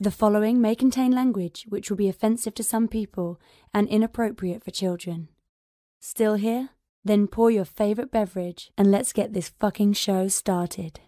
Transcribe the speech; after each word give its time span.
The 0.00 0.10
following 0.10 0.60
may 0.60 0.74
contain 0.74 1.12
language 1.12 1.66
which 1.68 1.90
will 1.90 1.98
be 1.98 2.08
offensive 2.08 2.54
to 2.54 2.64
some 2.64 2.88
people 2.88 3.38
and 3.74 3.86
inappropriate 3.88 4.64
for 4.64 4.70
children. 4.70 5.28
Still 6.00 6.34
here? 6.34 6.70
Then 7.04 7.28
pour 7.28 7.50
your 7.50 7.66
favorite 7.66 8.10
beverage 8.10 8.72
and 8.76 8.90
let's 8.90 9.12
get 9.12 9.32
this 9.32 9.52
fucking 9.60 9.92
show 9.92 10.28
started. 10.28 11.00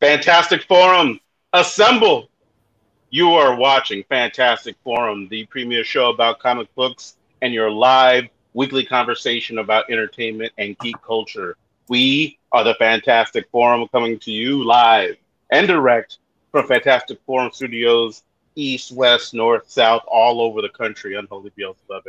Fantastic 0.00 0.64
Forum, 0.64 1.20
assemble! 1.52 2.28
You 3.10 3.30
are 3.30 3.56
watching 3.56 4.04
Fantastic 4.08 4.76
Forum, 4.82 5.28
the 5.28 5.46
premier 5.46 5.84
show 5.84 6.10
about 6.10 6.40
comic 6.40 6.74
books 6.74 7.16
and 7.40 7.54
your 7.54 7.70
live 7.70 8.24
weekly 8.56 8.86
conversation 8.86 9.58
about 9.58 9.90
entertainment 9.90 10.50
and 10.56 10.78
geek 10.78 10.96
culture. 11.02 11.58
We 11.88 12.38
are 12.52 12.64
the 12.64 12.74
Fantastic 12.76 13.50
Forum 13.50 13.86
coming 13.92 14.18
to 14.20 14.32
you 14.32 14.64
live 14.64 15.16
and 15.50 15.68
direct 15.68 16.16
from 16.52 16.66
Fantastic 16.66 17.18
Forum 17.26 17.50
Studios, 17.52 18.22
east, 18.54 18.92
west, 18.92 19.34
north, 19.34 19.70
south, 19.70 20.04
all 20.08 20.40
over 20.40 20.62
the 20.62 20.70
country, 20.70 21.16
unholy 21.16 21.52
Beelzebub. 21.54 22.04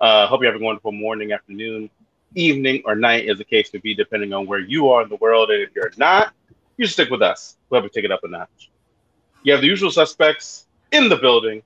Uh, 0.00 0.26
hope 0.26 0.42
you're 0.42 0.50
having 0.50 0.64
a 0.64 0.66
wonderful 0.66 0.90
morning, 0.90 1.30
afternoon, 1.30 1.88
evening, 2.34 2.82
or 2.84 2.96
night, 2.96 3.28
as 3.28 3.38
the 3.38 3.44
case 3.44 3.72
may 3.72 3.78
be, 3.78 3.94
depending 3.94 4.32
on 4.32 4.48
where 4.48 4.58
you 4.58 4.88
are 4.88 5.02
in 5.02 5.08
the 5.08 5.16
world. 5.16 5.52
And 5.52 5.62
if 5.62 5.70
you're 5.76 5.92
not, 5.96 6.34
you 6.78 6.86
stick 6.88 7.10
with 7.10 7.22
us. 7.22 7.56
We'll 7.68 7.80
have 7.80 7.88
to 7.88 7.94
take 7.94 8.04
it 8.04 8.10
up 8.10 8.24
a 8.24 8.28
notch. 8.28 8.72
You 9.44 9.52
have 9.52 9.60
the 9.60 9.68
usual 9.68 9.92
suspects 9.92 10.66
in 10.90 11.08
the 11.08 11.16
building. 11.16 11.62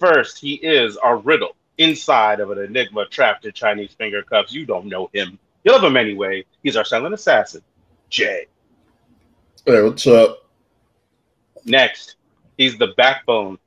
First, 0.00 0.40
he 0.40 0.54
is 0.54 0.96
our 0.96 1.18
riddle 1.18 1.54
inside 1.78 2.40
of 2.40 2.50
an 2.50 2.58
enigma 2.58 3.06
trapped 3.06 3.44
in 3.44 3.52
Chinese 3.52 3.92
finger 3.92 4.22
cuffs. 4.22 4.52
You 4.52 4.66
don't 4.66 4.86
know 4.86 5.10
him. 5.12 5.38
You 5.64 5.72
love 5.72 5.84
him 5.84 5.96
anyway. 5.96 6.44
He's 6.62 6.76
our 6.76 6.84
silent 6.84 7.14
assassin, 7.14 7.62
Jay. 8.08 8.46
Hey, 9.64 9.82
what's 9.82 10.06
up? 10.06 10.48
Next, 11.64 12.16
he's 12.56 12.78
the 12.78 12.88
backbone, 12.96 13.58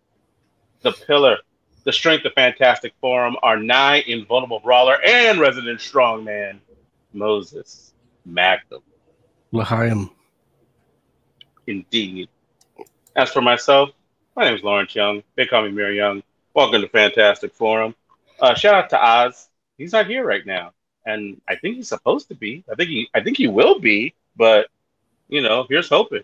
the 0.81 0.93
pillar, 0.93 1.37
the 1.83 1.91
strength 1.91 2.25
of 2.25 2.33
Fantastic 2.33 2.93
Forum, 3.01 3.35
our 3.43 3.57
nigh 3.57 3.97
invulnerable 4.07 4.61
brawler 4.61 4.97
and 5.05 5.39
resident 5.39 5.79
strongman, 5.79 6.59
Moses 7.13 7.93
Magnum. 8.25 8.81
L'chaim. 9.51 10.09
Indeed. 11.67 12.29
As 13.15 13.29
for 13.31 13.41
myself, 13.41 13.89
my 14.35 14.45
name 14.45 14.55
is 14.55 14.63
Lawrence 14.63 14.95
Young. 14.95 15.23
They 15.35 15.45
call 15.45 15.63
me 15.63 15.71
Mayor 15.71 15.91
Young. 15.91 16.23
Welcome 16.53 16.81
to 16.81 16.87
Fantastic 16.87 17.53
Forum. 17.53 17.93
Uh, 18.41 18.55
shout 18.55 18.75
out 18.75 18.89
to 18.91 19.03
Oz. 19.03 19.49
He's 19.77 19.93
not 19.93 20.07
here 20.07 20.25
right 20.25 20.45
now, 20.45 20.71
and 21.05 21.39
I 21.47 21.55
think 21.55 21.75
he's 21.77 21.89
supposed 21.89 22.27
to 22.29 22.35
be. 22.35 22.63
I 22.71 22.75
think 22.75 22.89
he, 22.89 23.09
I 23.13 23.21
think 23.21 23.37
he 23.37 23.47
will 23.47 23.79
be. 23.79 24.13
But 24.35 24.67
you 25.27 25.41
know, 25.41 25.65
here's 25.69 25.89
hoping. 25.89 26.23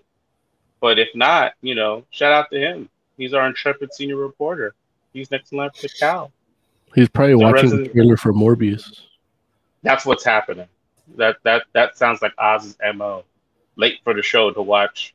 But 0.82 1.00
if 1.00 1.10
not, 1.16 1.54
you 1.62 1.76
know, 1.76 2.06
shout 2.12 2.34
out 2.34 2.50
to 2.52 2.60
him. 2.60 2.90
He's 3.18 3.34
our 3.34 3.48
intrepid 3.48 3.94
senior 3.94 4.18
reporter. 4.18 4.74
He's 5.14 5.32
next 5.32 5.52
in 5.52 5.58
line 5.58 5.70
for 5.74 5.88
Cal. 5.88 6.32
He's 6.94 7.08
probably 7.10 7.34
So 7.34 7.38
watching 7.40 7.64
Resident- 7.64 7.88
the 7.88 7.94
trailer 7.94 8.18
for 8.18 8.34
Morbius. 8.34 9.02
That's 9.84 10.06
what's 10.06 10.26
happening. 10.26 10.68
That 11.18 11.38
that 11.44 11.64
that 11.74 11.98
sounds 11.98 12.22
like 12.22 12.34
Oz's 12.38 12.76
mo. 12.96 13.24
Late 13.78 14.00
for 14.04 14.14
the 14.14 14.22
show 14.24 14.52
to 14.52 14.62
watch 14.62 15.14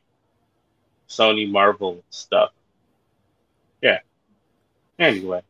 Sony 1.09 1.49
Marvel 1.49 2.03
stuff. 2.09 2.51
Yeah. 3.81 3.99
Anyway, 4.99 5.41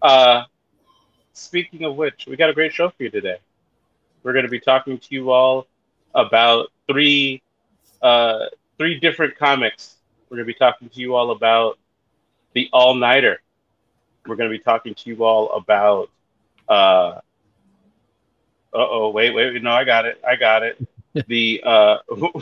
uh, 0.00 0.44
speaking 1.32 1.84
of 1.84 1.96
which, 1.96 2.26
we 2.26 2.36
got 2.36 2.50
a 2.50 2.54
great 2.54 2.72
show 2.72 2.90
for 2.90 3.02
you 3.02 3.10
today. 3.10 3.36
We're 4.22 4.32
going 4.32 4.44
to 4.44 4.50
be 4.50 4.60
talking 4.60 4.98
to 4.98 5.06
you 5.10 5.30
all 5.30 5.66
about 6.14 6.68
three 6.88 7.42
uh, 8.02 8.46
three 8.78 8.98
different 9.00 9.36
comics. 9.36 9.96
We're 10.28 10.38
going 10.38 10.46
to 10.46 10.52
be 10.52 10.58
talking 10.58 10.88
to 10.88 11.00
you 11.00 11.14
all 11.14 11.30
about 11.30 11.78
the 12.54 12.68
All 12.72 12.94
Nighter. 12.94 13.40
We're 14.26 14.36
going 14.36 14.50
to 14.50 14.56
be 14.56 14.62
talking 14.62 14.94
to 14.94 15.10
you 15.10 15.24
all 15.24 15.54
about. 15.56 16.10
Uh 16.68 17.20
oh, 18.72 19.10
wait, 19.10 19.34
wait, 19.34 19.62
no, 19.62 19.70
I 19.70 19.84
got 19.84 20.06
it, 20.06 20.20
I 20.26 20.36
got 20.36 20.62
it. 20.62 20.78
The 21.26 21.60
uh, 21.62 21.98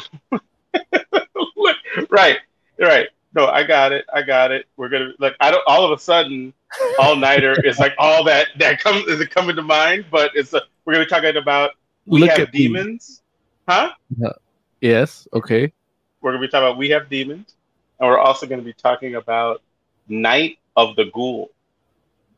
right, 2.10 2.38
right. 2.78 3.08
No, 3.34 3.46
I 3.46 3.62
got 3.62 3.92
it, 3.92 4.04
I 4.12 4.22
got 4.22 4.50
it. 4.50 4.66
We're 4.76 4.88
gonna 4.88 5.12
like 5.18 5.36
I 5.40 5.50
don't. 5.50 5.62
All 5.66 5.84
of 5.84 5.92
a 5.96 6.02
sudden, 6.02 6.52
All 6.98 7.14
Nighter 7.14 7.54
is 7.64 7.78
like 7.78 7.94
all 7.98 8.24
that 8.24 8.48
that 8.58 8.80
comes 8.80 9.06
is 9.06 9.20
it 9.20 9.30
coming 9.30 9.54
to 9.56 9.62
mind, 9.62 10.06
but 10.10 10.32
it's 10.34 10.52
a, 10.52 10.62
we're 10.84 10.94
gonna 10.94 11.04
be 11.04 11.10
talking 11.10 11.36
about 11.36 11.70
we 12.06 12.22
Look 12.22 12.30
have 12.30 12.50
demons, 12.50 13.22
huh? 13.68 13.92
Yes. 14.80 15.28
Okay. 15.32 15.72
We're 16.20 16.32
gonna 16.32 16.40
be 16.40 16.48
talking 16.48 16.66
about 16.66 16.76
we 16.78 16.90
have 16.90 17.08
demons, 17.08 17.54
and 18.00 18.08
we're 18.08 18.18
also 18.18 18.46
gonna 18.46 18.62
be 18.62 18.72
talking 18.72 19.14
about 19.14 19.62
Night 20.08 20.58
of 20.76 20.96
the 20.96 21.04
Ghoul, 21.06 21.50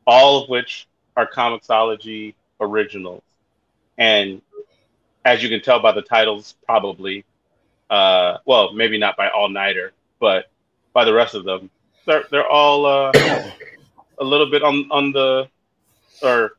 all 0.05 0.43
of 0.43 0.49
which 0.49 0.87
are 1.17 1.27
Comixology 1.27 2.35
originals. 2.59 3.23
And 3.97 4.41
as 5.25 5.41
you 5.41 5.49
can 5.49 5.61
tell 5.61 5.79
by 5.79 5.91
the 5.91 6.01
titles, 6.01 6.55
probably, 6.65 7.25
uh, 7.89 8.37
well, 8.45 8.73
maybe 8.73 8.97
not 8.97 9.17
by 9.17 9.29
All 9.29 9.49
Nighter, 9.49 9.93
but 10.19 10.49
by 10.93 11.05
the 11.05 11.13
rest 11.13 11.35
of 11.35 11.43
them, 11.43 11.69
they're 12.05 12.23
they're 12.31 12.47
all 12.47 12.85
uh, 12.85 13.11
a 14.19 14.23
little 14.23 14.49
bit 14.49 14.63
on 14.63 14.87
on 14.91 15.11
the 15.11 15.47
or 16.21 16.53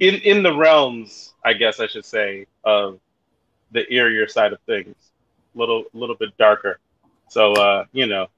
in 0.00 0.14
in 0.16 0.42
the 0.42 0.54
realms, 0.54 1.34
I 1.44 1.52
guess 1.54 1.80
I 1.80 1.86
should 1.86 2.04
say, 2.04 2.46
of 2.64 2.98
the 3.72 3.84
eerier 3.90 4.28
side 4.28 4.52
of 4.52 4.60
things 4.62 4.96
little 5.54 5.84
little 5.92 6.16
bit 6.16 6.36
darker. 6.38 6.78
So 7.28 7.52
uh, 7.52 7.84
you 7.92 8.06
know, 8.06 8.28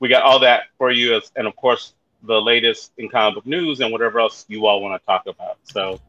we 0.00 0.08
got 0.08 0.22
all 0.22 0.40
that 0.40 0.64
for 0.78 0.90
you, 0.90 1.16
as, 1.16 1.30
and 1.36 1.46
of 1.46 1.56
course 1.56 1.94
the 2.22 2.40
latest 2.40 2.92
in 2.98 3.08
comic 3.08 3.36
book 3.36 3.46
news 3.46 3.80
and 3.80 3.92
whatever 3.92 4.18
else 4.18 4.44
you 4.48 4.66
all 4.66 4.80
want 4.80 5.00
to 5.00 5.06
talk 5.06 5.26
about. 5.26 5.58
So 5.64 6.00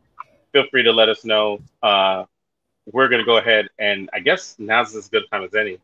feel 0.51 0.65
free 0.71 0.83
to 0.83 0.91
let 0.91 1.09
us 1.09 1.25
know. 1.25 1.59
Uh, 1.83 2.25
we're 2.91 3.09
gonna 3.09 3.25
go 3.25 3.37
ahead 3.37 3.67
and 3.77 4.09
I 4.13 4.19
guess 4.19 4.55
now's 4.57 4.95
as 4.95 5.09
good 5.09 5.23
a 5.23 5.27
time 5.27 5.43
as 5.43 5.53
any 5.53 5.77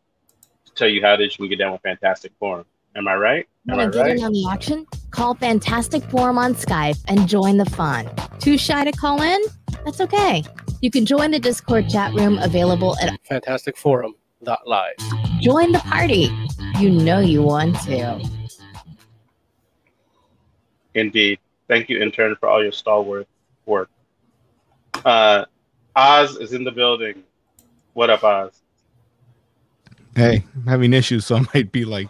you 0.81 1.01
how 1.01 1.13
it 1.13 1.21
is 1.21 1.37
you 1.37 1.43
can 1.43 1.49
get 1.49 1.59
down 1.59 1.73
with 1.73 1.81
Fantastic 1.81 2.31
Forum. 2.39 2.65
Am 2.95 3.07
I 3.07 3.15
right? 3.15 3.47
Am 3.69 3.75
I 3.75 3.83
Want 3.83 3.93
to 3.93 3.99
get 3.99 4.03
right? 4.05 4.17
in 4.17 4.23
on 4.23 4.33
the 4.33 4.47
action? 4.51 4.85
Call 5.11 5.35
Fantastic 5.35 6.03
Forum 6.05 6.37
on 6.37 6.53
Skype 6.53 6.99
and 7.07 7.27
join 7.27 7.57
the 7.57 7.65
fun. 7.65 8.09
Too 8.39 8.57
shy 8.57 8.83
to 8.83 8.91
call 8.91 9.21
in? 9.21 9.41
That's 9.85 10.01
okay. 10.01 10.43
You 10.81 10.91
can 10.91 11.05
join 11.05 11.31
the 11.31 11.39
Discord 11.39 11.89
chat 11.89 12.13
room 12.13 12.37
available 12.39 12.97
at 12.99 13.19
Fantastic 13.25 13.77
Forum. 13.77 14.15
Dot 14.43 14.67
live. 14.67 14.95
Join 15.39 15.71
the 15.71 15.79
Party. 15.79 16.29
You 16.77 16.89
know 16.89 17.19
you 17.19 17.41
want 17.41 17.79
to. 17.83 18.21
Indeed. 20.93 21.39
Thank 21.69 21.89
you, 21.89 22.01
intern, 22.01 22.35
for 22.35 22.49
all 22.49 22.61
your 22.61 22.73
stalwart 22.73 23.27
work. 23.65 23.89
Uh, 25.05 25.45
Oz 25.95 26.35
is 26.37 26.53
in 26.53 26.63
the 26.63 26.71
building. 26.71 27.23
What 27.93 28.09
up, 28.09 28.23
Oz? 28.23 28.62
Hey, 30.15 30.43
I'm 30.55 30.67
having 30.67 30.93
issues, 30.93 31.25
so 31.25 31.37
I 31.37 31.45
might 31.53 31.71
be 31.71 31.85
like 31.85 32.07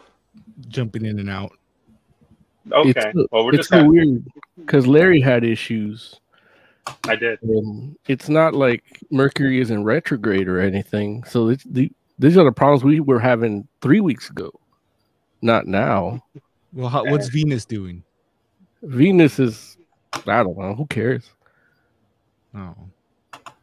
jumping 0.68 1.06
in 1.06 1.19
and 1.19 1.30
out. 1.30 1.52
Okay. 2.72 2.94
It's, 3.16 3.31
well, 3.31 3.46
we're 3.46 3.52
it's 3.52 3.58
just 3.59 3.69
so 3.69 3.78
happy. 3.78 3.90
weird 3.90 4.25
because 4.58 4.88
Larry 4.88 5.22
had 5.22 5.44
issues. 5.44 6.19
I 7.08 7.16
did. 7.16 7.42
And 7.44 7.97
it's 8.08 8.28
not 8.28 8.53
like 8.53 9.00
Mercury 9.09 9.62
is 9.62 9.72
in 9.72 9.84
retrograde 9.84 10.47
or 10.47 10.59
anything. 10.59 11.24
So 11.24 11.47
it's 11.50 11.63
the, 11.63 11.92
these 12.19 12.38
are 12.38 12.44
the 12.44 12.52
problems 12.52 12.84
we 12.84 13.00
were 13.00 13.19
having 13.19 13.68
three 13.81 14.02
weeks 14.02 14.30
ago, 14.30 14.52
not 15.42 15.66
now. 15.66 16.24
Well, 16.74 16.90
how, 16.90 17.06
what's 17.06 17.30
Venus 17.30 17.66
doing? 17.66 18.03
Venus 18.81 19.40
is, 19.40 19.78
I 20.28 20.44
don't 20.44 20.58
know. 20.58 20.75
Who 20.75 20.86
cares? 20.88 21.30
Oh, 22.56 22.75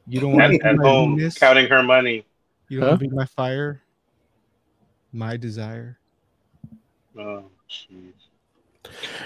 you 0.06 0.20
don't 0.20 0.32
want 0.32 0.54
At, 0.54 0.60
to 0.60 0.66
at 0.66 0.78
be 0.78 0.82
home, 0.82 1.16
Venus? 1.16 1.38
counting 1.38 1.68
her 1.68 1.82
money. 1.82 2.24
You 2.68 2.80
don't 2.80 2.88
want 2.88 3.00
to 3.00 3.08
be 3.08 3.14
my 3.14 3.26
fire, 3.26 3.82
my 5.12 5.36
desire. 5.36 5.98
Oh, 7.18 7.44
jeez. 7.68 8.12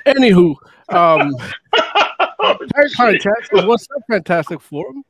Anywho, 0.07 0.57
um, 0.89 1.35
hi, 1.75 2.89
hi, 2.97 3.19
What's 3.53 3.87
up, 3.95 4.03
Fantastic 4.11 4.61
Forum? 4.61 5.05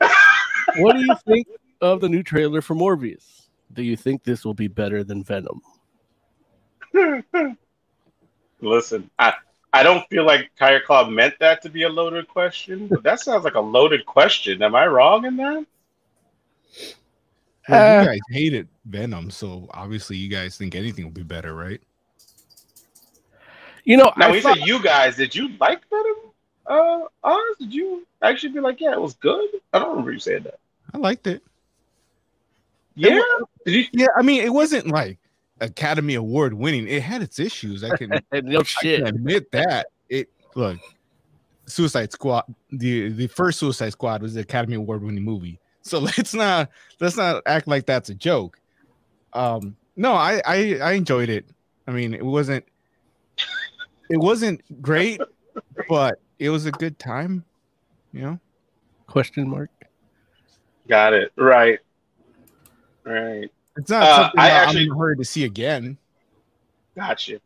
What 0.76 0.96
do 0.96 1.00
you 1.00 1.14
think 1.26 1.46
of 1.80 2.00
the 2.00 2.08
new 2.08 2.22
trailer 2.22 2.60
for 2.60 2.74
Morbius? 2.74 3.48
Do 3.72 3.82
you 3.82 3.96
think 3.96 4.24
this 4.24 4.44
will 4.44 4.54
be 4.54 4.68
better 4.68 5.02
than 5.04 5.24
Venom? 5.24 5.60
Listen, 8.60 9.10
I 9.18 9.34
I 9.72 9.82
don't 9.82 10.08
feel 10.08 10.24
like 10.24 10.52
Tiger 10.56 10.80
Claw 10.86 11.08
meant 11.08 11.34
that 11.40 11.60
to 11.62 11.68
be 11.68 11.82
a 11.82 11.88
loaded 11.88 12.28
question, 12.28 12.86
but 12.86 13.02
that 13.02 13.20
sounds 13.20 13.44
like 13.44 13.56
a 13.56 13.60
loaded 13.60 14.06
question. 14.06 14.62
Am 14.62 14.74
I 14.74 14.86
wrong 14.86 15.24
in 15.24 15.36
that? 15.38 15.66
Well, 17.68 17.98
Uh, 17.98 18.02
you 18.02 18.08
guys 18.08 18.20
hated 18.30 18.68
Venom, 18.84 19.30
so 19.30 19.68
obviously 19.72 20.16
you 20.16 20.28
guys 20.28 20.56
think 20.56 20.74
anything 20.74 21.04
will 21.04 21.12
be 21.12 21.22
better, 21.22 21.54
right? 21.54 21.80
You 23.84 23.96
know, 23.96 24.12
Now, 24.16 24.26
I 24.26 24.28
when 24.28 24.34
you 24.36 24.40
thought, 24.42 24.58
say 24.58 24.64
you 24.64 24.82
guys, 24.82 25.16
did 25.16 25.34
you 25.34 25.48
like 25.60 25.82
Venom? 25.90 26.14
uh, 26.66 27.00
Oz, 27.22 27.56
did 27.58 27.72
you 27.74 28.06
actually 28.22 28.52
be 28.52 28.60
like, 28.60 28.80
yeah, 28.80 28.92
it 28.92 29.00
was 29.00 29.14
good? 29.14 29.48
I 29.72 29.78
don't 29.78 29.90
remember 29.90 30.12
you 30.12 30.18
saying 30.18 30.44
that. 30.44 30.58
I 30.92 30.98
liked 30.98 31.26
it. 31.26 31.42
Yeah, 32.94 33.20
did 33.66 33.74
you? 33.74 33.84
Yeah, 33.92 34.06
I 34.16 34.22
mean, 34.22 34.42
it 34.42 34.52
wasn't 34.52 34.86
like 34.86 35.18
Academy 35.60 36.14
Award 36.14 36.54
winning. 36.54 36.86
It 36.88 37.02
had 37.02 37.22
its 37.22 37.38
issues. 37.40 37.82
I 37.82 37.96
can, 37.96 38.10
no 38.32 38.62
shit. 38.62 39.04
can 39.04 39.08
admit 39.08 39.50
that. 39.52 39.88
It 40.08 40.28
look, 40.54 40.78
Suicide 41.66 42.12
Squad. 42.12 42.44
The 42.70 43.08
the 43.10 43.26
first 43.26 43.58
Suicide 43.58 43.90
Squad 43.90 44.22
was 44.22 44.34
the 44.34 44.40
Academy 44.42 44.76
Award 44.76 45.02
winning 45.02 45.24
movie. 45.24 45.58
So 45.84 45.98
let's 46.00 46.34
not 46.34 46.70
let's 47.00 47.16
not 47.16 47.42
act 47.46 47.68
like 47.68 47.86
that's 47.86 48.08
a 48.08 48.14
joke. 48.14 48.58
Um, 49.32 49.76
no, 49.96 50.12
I 50.14 50.40
I, 50.46 50.78
I 50.82 50.92
enjoyed 50.92 51.28
it. 51.28 51.46
I 51.86 51.92
mean, 51.92 52.14
it 52.14 52.24
wasn't 52.24 52.64
it 54.10 54.16
wasn't 54.18 54.60
great, 54.82 55.20
but 55.88 56.18
it 56.38 56.50
was 56.50 56.66
a 56.66 56.72
good 56.72 56.98
time. 56.98 57.44
You 58.12 58.22
know. 58.22 58.40
Question 59.06 59.48
mark. 59.48 59.70
Got 60.88 61.12
it 61.12 61.32
right, 61.36 61.78
right. 63.04 63.50
It's 63.76 63.90
not 63.90 64.02
Uh, 64.02 64.16
something 64.16 64.40
I 64.40 64.48
that 64.48 64.62
actually- 64.68 64.80
I'm 64.82 64.86
in 64.88 64.92
a 64.92 64.98
hurry 64.98 65.16
to 65.16 65.24
see 65.24 65.44
again. 65.44 65.98
Gotcha. 66.96 67.40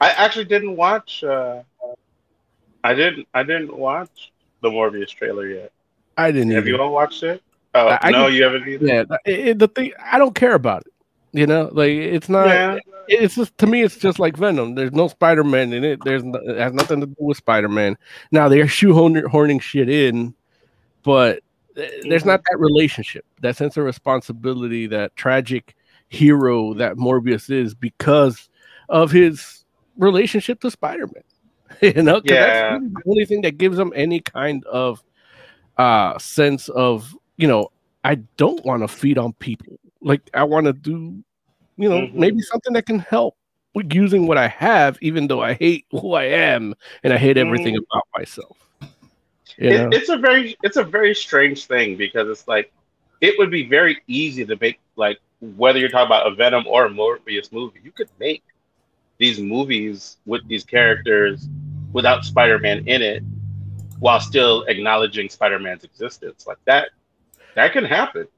I 0.00 0.10
actually 0.10 0.44
didn't 0.46 0.76
watch. 0.76 1.22
Uh, 1.24 1.62
I 2.84 2.94
didn't. 2.94 3.26
I 3.34 3.42
didn't 3.42 3.76
watch 3.76 4.32
the 4.62 4.70
Morbius 4.70 5.08
trailer 5.10 5.46
yet. 5.48 5.72
I 6.16 6.30
didn't. 6.32 6.50
Have 6.52 6.64
either. 6.64 6.76
you 6.76 6.82
all 6.82 6.92
watched 6.92 7.22
it? 7.22 7.42
Oh 7.76 7.88
I- 7.88 7.98
I 8.02 8.10
no, 8.10 8.26
can- 8.26 8.34
you 8.34 8.42
haven't 8.44 8.68
either. 8.68 8.86
Yeah, 8.86 9.04
it, 9.24 9.58
the 9.58 9.68
thing 9.68 9.92
I 10.02 10.18
don't 10.18 10.34
care 10.34 10.54
about 10.54 10.82
it. 10.86 10.92
You 11.32 11.46
know, 11.46 11.68
like 11.72 11.90
it's 11.90 12.28
not. 12.28 12.46
Yeah. 12.48 12.78
It's 13.08 13.36
just 13.36 13.56
to 13.58 13.68
me, 13.68 13.82
it's 13.82 13.96
just 13.98 14.18
like 14.18 14.36
Venom. 14.36 14.74
There's 14.74 14.90
no 14.92 15.06
Spider 15.06 15.44
Man 15.44 15.72
in 15.72 15.84
it. 15.84 16.00
There's 16.04 16.24
no, 16.24 16.40
it 16.40 16.56
has 16.58 16.72
nothing 16.72 16.98
to 17.00 17.06
do 17.06 17.14
with 17.18 17.36
Spider 17.36 17.68
Man. 17.68 17.96
Now 18.32 18.48
they're 18.48 18.64
shoehorning 18.66 19.60
shit 19.62 19.88
in, 19.88 20.34
but 21.04 21.40
there's 22.02 22.24
not 22.24 22.40
that 22.50 22.58
relationship, 22.58 23.24
that 23.42 23.54
sense 23.56 23.76
of 23.76 23.84
responsibility, 23.84 24.86
that 24.88 25.14
tragic 25.14 25.76
hero 26.08 26.74
that 26.74 26.96
Morbius 26.96 27.48
is 27.50 27.74
because 27.74 28.48
of 28.88 29.12
his 29.12 29.64
relationship 29.98 30.60
to 30.62 30.70
Spider 30.70 31.06
Man. 31.06 31.22
you 31.94 32.02
know, 32.02 32.20
Yeah. 32.24 32.70
that's 32.70 32.82
really 32.82 32.88
the 32.88 33.02
only 33.10 33.24
thing 33.26 33.42
that 33.42 33.58
gives 33.58 33.76
them 33.76 33.92
any 33.94 34.20
kind 34.20 34.64
of 34.64 35.02
uh 35.76 36.18
sense 36.18 36.68
of 36.70 37.14
you 37.36 37.46
know 37.48 37.70
I 38.04 38.16
don't 38.36 38.64
want 38.64 38.82
to 38.82 38.88
feed 38.88 39.18
on 39.18 39.32
people. 39.34 39.78
Like 40.00 40.22
I 40.32 40.44
want 40.44 40.66
to 40.66 40.72
do, 40.72 41.22
you 41.76 41.88
know, 41.88 42.02
Mhm. 42.06 42.14
maybe 42.14 42.40
something 42.40 42.72
that 42.74 42.86
can 42.86 43.00
help 43.00 43.36
with 43.74 43.92
using 43.92 44.26
what 44.28 44.38
I 44.38 44.46
have, 44.46 44.96
even 45.02 45.26
though 45.26 45.42
I 45.42 45.54
hate 45.54 45.86
who 45.90 46.12
I 46.14 46.24
am 46.24 46.74
and 47.02 47.12
I 47.12 47.18
hate 47.18 47.36
everything 47.36 47.74
Mhm. 47.74 47.84
about 47.90 48.04
myself. 48.16 48.56
It, 49.58 49.92
it's 49.92 50.08
a 50.08 50.16
very 50.16 50.56
it's 50.62 50.76
a 50.76 50.84
very 50.84 51.14
strange 51.14 51.66
thing 51.66 51.96
because 51.96 52.28
it's 52.28 52.46
like 52.46 52.72
it 53.20 53.34
would 53.38 53.50
be 53.50 53.66
very 53.66 53.98
easy 54.06 54.44
to 54.44 54.56
make 54.60 54.78
like 54.96 55.18
whether 55.40 55.78
you're 55.78 55.88
talking 55.88 56.06
about 56.06 56.26
a 56.30 56.34
Venom 56.34 56.64
or 56.66 56.86
a 56.86 56.90
Morbius 56.90 57.52
movie, 57.52 57.80
you 57.82 57.90
could 57.90 58.08
make 58.20 58.42
these 59.18 59.40
movies 59.40 60.18
with 60.26 60.46
these 60.48 60.64
characters 60.64 61.48
without 61.92 62.24
Spider-Man 62.24 62.86
in 62.86 63.02
it 63.02 63.22
while 63.98 64.20
still 64.20 64.62
acknowledging 64.64 65.28
Spider-Man's 65.28 65.84
existence. 65.84 66.46
Like 66.46 66.58
that 66.66 66.90
that 67.56 67.72
can 67.72 67.84
happen. 67.84 68.28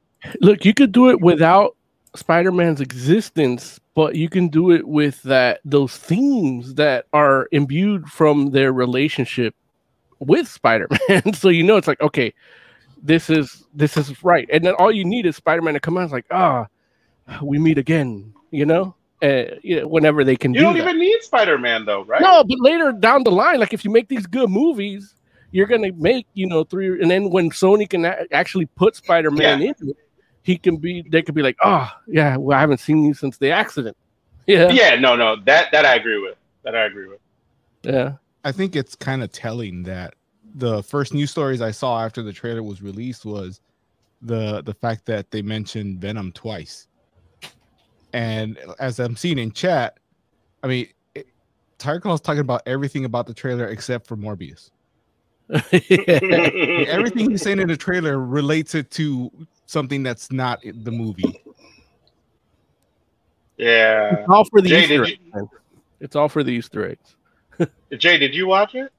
Look, 0.40 0.64
you 0.64 0.72
could 0.72 0.92
do 0.92 1.10
it 1.10 1.20
without 1.20 1.76
Spider-Man's 2.16 2.80
existence, 2.80 3.78
but 3.94 4.14
you 4.16 4.28
can 4.28 4.48
do 4.48 4.70
it 4.72 4.88
with 4.88 5.22
that 5.24 5.60
those 5.64 5.96
themes 5.96 6.74
that 6.74 7.06
are 7.12 7.48
imbued 7.52 8.06
from 8.06 8.50
their 8.50 8.72
relationship 8.72 9.54
with 10.20 10.48
Spider-Man. 10.48 11.32
so 11.34 11.48
you 11.50 11.62
know 11.62 11.76
it's 11.76 11.86
like, 11.88 12.00
okay, 12.00 12.32
this 13.02 13.28
is 13.28 13.64
this 13.74 13.96
is 13.96 14.24
right. 14.24 14.48
And 14.52 14.64
then 14.64 14.74
all 14.74 14.90
you 14.90 15.04
need 15.04 15.26
is 15.26 15.36
Spider-Man 15.36 15.74
to 15.74 15.80
come 15.80 15.98
out. 15.98 16.04
It's 16.04 16.12
like, 16.12 16.26
ah, 16.30 16.66
we 17.42 17.58
meet 17.58 17.78
again, 17.78 18.32
you 18.50 18.64
know? 18.66 18.94
Uh, 19.20 19.44
you 19.62 19.80
know, 19.80 19.88
whenever 19.88 20.22
they 20.22 20.36
can 20.36 20.54
You 20.54 20.60
do 20.60 20.64
don't 20.66 20.78
that. 20.78 20.84
even 20.84 20.98
need 21.00 21.20
Spider-Man 21.22 21.84
though, 21.84 22.04
right? 22.04 22.20
No, 22.22 22.44
but 22.44 22.56
later 22.60 22.92
down 22.92 23.24
the 23.24 23.32
line, 23.32 23.58
like 23.58 23.72
if 23.72 23.84
you 23.84 23.90
make 23.90 24.08
these 24.08 24.26
good 24.26 24.48
movies, 24.48 25.14
you're 25.50 25.66
gonna 25.66 25.92
make 25.92 26.26
you 26.34 26.46
know 26.46 26.64
three, 26.64 27.00
and 27.00 27.10
then 27.10 27.30
when 27.30 27.50
Sony 27.50 27.88
can 27.88 28.04
a- 28.04 28.26
actually 28.32 28.66
put 28.66 28.96
Spider-Man 28.96 29.62
in 29.62 29.74
it, 29.88 29.96
he 30.42 30.56
can 30.58 30.76
be. 30.76 31.02
They 31.08 31.22
could 31.22 31.34
be 31.34 31.42
like, 31.42 31.56
oh 31.62 31.90
yeah, 32.06 32.36
well 32.36 32.56
I 32.56 32.60
haven't 32.60 32.80
seen 32.80 33.04
you 33.04 33.14
since 33.14 33.38
the 33.38 33.50
accident. 33.50 33.96
Yeah, 34.46 34.70
Yeah, 34.70 34.94
no, 34.98 35.14
no. 35.14 35.36
That 35.44 35.70
that 35.72 35.84
I 35.84 35.94
agree 35.96 36.18
with. 36.22 36.38
That 36.62 36.74
I 36.74 36.86
agree 36.86 37.06
with. 37.06 37.20
yeah. 37.82 38.14
I 38.44 38.52
think 38.52 38.76
it's 38.76 38.94
kind 38.94 39.22
of 39.22 39.30
telling 39.30 39.82
that 39.82 40.14
the 40.54 40.82
first 40.82 41.12
news 41.12 41.30
stories 41.30 41.60
I 41.60 41.70
saw 41.70 42.02
after 42.02 42.22
the 42.22 42.32
trailer 42.32 42.62
was 42.62 42.80
released 42.80 43.26
was 43.26 43.60
the 44.22 44.62
the 44.62 44.72
fact 44.72 45.04
that 45.04 45.30
they 45.30 45.42
mentioned 45.42 46.00
Venom 46.00 46.32
twice. 46.32 46.88
And 48.14 48.58
as 48.78 48.98
I'm 48.98 49.16
seeing 49.16 49.38
in 49.38 49.52
chat, 49.52 49.98
I 50.62 50.66
mean, 50.66 50.88
it, 51.14 51.26
Tyreek 51.78 52.22
talking 52.22 52.40
about 52.40 52.62
everything 52.64 53.04
about 53.04 53.26
the 53.26 53.34
trailer 53.34 53.68
except 53.68 54.06
for 54.06 54.16
Morbius. 54.16 54.70
Everything 56.88 57.30
he's 57.30 57.42
saying 57.42 57.58
in 57.60 57.68
the 57.68 57.76
trailer 57.76 58.18
relates 58.18 58.74
it 58.74 58.90
to 58.92 59.30
something 59.66 60.02
that's 60.02 60.30
not 60.30 60.60
the 60.62 60.90
movie. 60.90 61.42
Yeah. 63.56 64.14
It's 64.20 64.28
all 64.28 64.44
for 64.44 64.60
the 64.60 64.68
Jay, 64.68 64.82
Easter 64.84 65.04
eggs. 65.04 65.18
man. 65.34 65.48
It's 66.00 66.16
all 66.16 66.28
for 66.28 66.42
the 66.42 66.52
Easter 66.52 66.90
eggs. 66.90 67.16
Jay, 67.98 68.18
did 68.18 68.34
you 68.34 68.46
watch 68.46 68.74
it? 68.74 68.92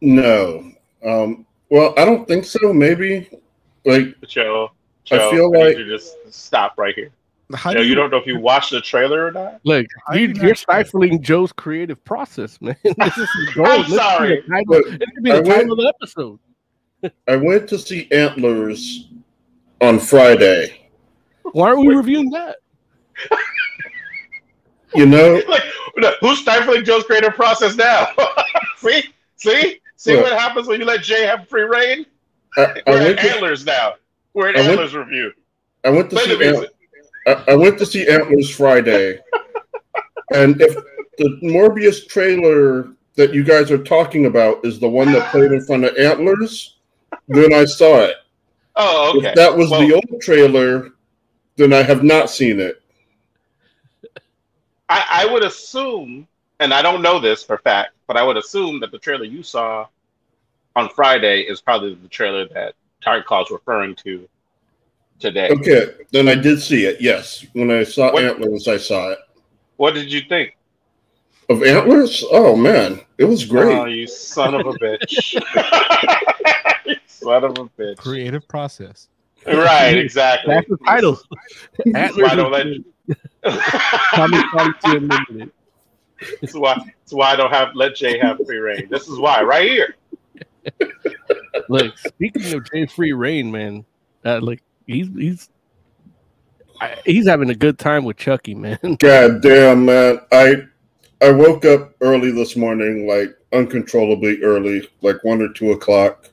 No. 0.00 0.70
Um, 1.04 1.46
well, 1.70 1.94
I 1.96 2.04
don't 2.04 2.26
think 2.28 2.44
so. 2.44 2.72
Maybe. 2.72 3.28
Like, 3.84 4.14
Joe, 4.28 4.70
I 5.10 5.30
feel 5.30 5.50
need 5.50 5.58
like- 5.64 5.76
you 5.78 5.88
just 5.88 6.14
stop 6.32 6.74
right 6.78 6.94
here. 6.94 7.10
How 7.54 7.72
Joe, 7.72 7.80
do 7.82 7.86
you 7.86 7.94
don't 7.94 8.10
know 8.10 8.16
if 8.18 8.26
you 8.26 8.38
watched 8.38 8.70
the 8.70 8.80
trailer 8.80 9.26
or 9.26 9.30
not. 9.32 9.60
Look, 9.64 9.86
I 10.08 10.14
you 10.16 10.28
you're 10.28 10.46
not- 10.48 10.58
stifling 10.58 11.22
Joe's 11.22 11.52
creative 11.52 12.02
process, 12.04 12.60
man. 12.60 12.76
this 12.84 13.18
is 13.18 13.28
the 13.28 13.52
goal. 13.54 13.66
I'm 13.66 13.80
This 13.82 13.86
could 13.86 13.90
be 13.90 13.96
sorry. 13.96 14.40
the 14.40 14.48
title- 14.48 14.64
But 14.66 14.86
It 15.02 15.14
could 15.14 15.22
be 15.24 15.30
I 15.32 15.36
the 15.36 15.42
title 15.42 15.56
went- 15.58 15.70
of 15.72 15.76
the 15.78 15.94
episode. 16.00 16.38
I 17.28 17.36
went 17.36 17.68
to 17.70 17.78
see 17.78 18.08
Antlers 18.12 19.08
on 19.80 19.98
Friday. 19.98 20.88
Why 21.52 21.68
aren't 21.70 21.80
we 21.86 21.94
reviewing 21.94 22.30
that? 22.30 22.56
You 24.94 25.06
know, 25.06 25.40
like, 25.48 25.62
who's 26.20 26.40
stifling 26.40 26.84
Joe's 26.84 27.04
creative 27.04 27.32
process 27.34 27.76
now? 27.76 28.08
see, 28.76 29.02
see, 29.36 29.80
see 29.96 30.14
Look. 30.14 30.24
what 30.24 30.38
happens 30.38 30.68
when 30.68 30.78
you 30.80 30.86
let 30.86 31.02
Jay 31.02 31.24
have 31.24 31.48
free 31.48 31.62
reign. 31.62 32.04
I, 32.58 32.62
I 32.62 32.82
We're 32.86 32.98
went 33.00 33.18
at 33.18 33.22
to, 33.24 33.30
Antlers 33.32 33.64
now. 33.64 33.94
We're 34.34 34.48
at 34.50 34.56
I 34.56 34.60
went- 34.60 34.70
Antlers 34.72 34.94
review. 34.94 35.32
I 35.84 35.90
went 35.90 36.10
to 36.10 36.16
Play 36.16 36.26
the 36.28 36.38
see 36.38 36.44
Ant- 36.46 36.56
music. 36.58 36.71
I, 37.26 37.44
I 37.48 37.54
went 37.54 37.78
to 37.78 37.86
see 37.86 38.08
Antlers 38.08 38.50
Friday, 38.50 39.18
and 40.34 40.60
if 40.60 40.74
the 41.18 41.38
Morbius 41.42 42.08
trailer 42.08 42.88
that 43.14 43.34
you 43.34 43.44
guys 43.44 43.70
are 43.70 43.82
talking 43.82 44.26
about 44.26 44.64
is 44.64 44.78
the 44.80 44.88
one 44.88 45.12
that 45.12 45.30
played 45.30 45.52
in 45.52 45.64
front 45.64 45.84
of 45.84 45.96
Antlers, 45.96 46.76
then 47.28 47.52
I 47.52 47.64
saw 47.64 47.98
it. 48.00 48.16
Oh, 48.76 49.14
okay. 49.16 49.28
If 49.28 49.34
that 49.34 49.56
was 49.56 49.70
Well, 49.70 49.86
the 49.86 49.94
old 49.94 50.22
trailer, 50.22 50.92
then 51.56 51.72
I 51.72 51.82
have 51.82 52.02
not 52.02 52.30
seen 52.30 52.58
it. 52.58 52.82
I, 54.88 55.06
I 55.10 55.32
would 55.32 55.44
assume, 55.44 56.26
and 56.60 56.72
I 56.72 56.82
don't 56.82 57.02
know 57.02 57.18
this 57.18 57.42
for 57.42 57.58
fact, 57.58 57.92
but 58.06 58.16
I 58.16 58.22
would 58.22 58.36
assume 58.36 58.80
that 58.80 58.90
the 58.90 58.98
trailer 58.98 59.24
you 59.24 59.42
saw 59.42 59.86
on 60.74 60.88
Friday 60.90 61.42
is 61.42 61.60
probably 61.60 61.94
the 61.94 62.08
trailer 62.08 62.48
that 62.48 62.74
Tiger 63.02 63.22
Claw's 63.22 63.50
referring 63.50 63.94
to 63.96 64.28
today. 65.22 65.48
Okay, 65.50 65.94
then 66.10 66.28
I 66.28 66.34
did 66.34 66.60
see 66.60 66.84
it. 66.84 67.00
Yes, 67.00 67.46
when 67.54 67.70
I 67.70 67.84
saw 67.84 68.12
What- 68.12 68.24
Antlers, 68.24 68.68
I 68.68 68.76
saw 68.76 69.10
it. 69.10 69.18
What 69.76 69.94
did 69.94 70.12
you 70.12 70.20
think? 70.28 70.56
Of 71.48 71.62
Antlers? 71.62 72.24
Oh 72.30 72.54
man, 72.54 73.00
it 73.18 73.24
was 73.24 73.44
great. 73.44 73.76
Oh, 73.76 73.86
you 73.86 74.06
son 74.06 74.54
of 74.54 74.66
a 74.66 74.72
bitch! 74.74 75.40
Son 77.06 77.44
of 77.44 77.52
a 77.52 77.64
bitch! 77.80 77.96
creative 77.96 78.46
process. 78.48 79.08
Right, 79.46 79.96
exactly. 79.96 80.54
That's 80.54 80.68
the 80.68 80.76
title. 80.78 81.20
Antlers 81.94 82.28
why 82.28 82.34
don't 82.34 82.52
let 82.52 82.66
and 82.66 82.84
Comic 84.12 84.44
That's 86.40 86.54
why. 86.54 86.74
That's 86.74 87.12
why 87.12 87.32
I 87.32 87.36
don't 87.36 87.52
have 87.52 87.74
let 87.74 87.94
Jay 87.94 88.18
have 88.18 88.38
free 88.46 88.58
reign. 88.58 88.88
This 88.90 89.08
is 89.08 89.18
why, 89.18 89.42
right 89.42 89.68
here. 89.68 89.96
Look, 91.68 91.96
speaking 91.98 92.54
of 92.54 92.70
Jay 92.70 92.86
Free 92.86 93.12
reign, 93.12 93.50
man, 93.50 93.84
uh, 94.24 94.40
like 94.40 94.62
he's 94.86 95.08
he's 95.16 95.48
he's 97.04 97.26
having 97.26 97.50
a 97.50 97.54
good 97.54 97.78
time 97.78 98.04
with 98.04 98.16
Chucky, 98.16 98.54
man. 98.54 98.78
God 98.98 99.40
damn, 99.42 99.84
man. 99.84 100.20
I 100.32 100.56
I 101.20 101.30
woke 101.30 101.64
up 101.64 101.94
early 102.00 102.30
this 102.32 102.56
morning, 102.56 103.06
like 103.06 103.30
uncontrollably 103.52 104.42
early, 104.42 104.88
like 105.02 105.22
one 105.24 105.40
or 105.42 105.52
two 105.52 105.72
o'clock, 105.72 106.30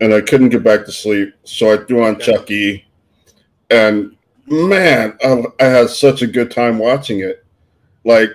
and 0.00 0.12
I 0.14 0.20
couldn't 0.20 0.50
get 0.50 0.62
back 0.62 0.84
to 0.86 0.92
sleep. 0.92 1.34
So 1.44 1.72
I 1.72 1.84
threw 1.84 2.04
on 2.04 2.20
Chucky, 2.20 2.86
and 3.70 4.16
man, 4.46 5.16
I, 5.24 5.44
I 5.58 5.64
had 5.64 5.90
such 5.90 6.22
a 6.22 6.26
good 6.26 6.50
time 6.50 6.78
watching 6.78 7.20
it. 7.20 7.44
Like, 8.04 8.30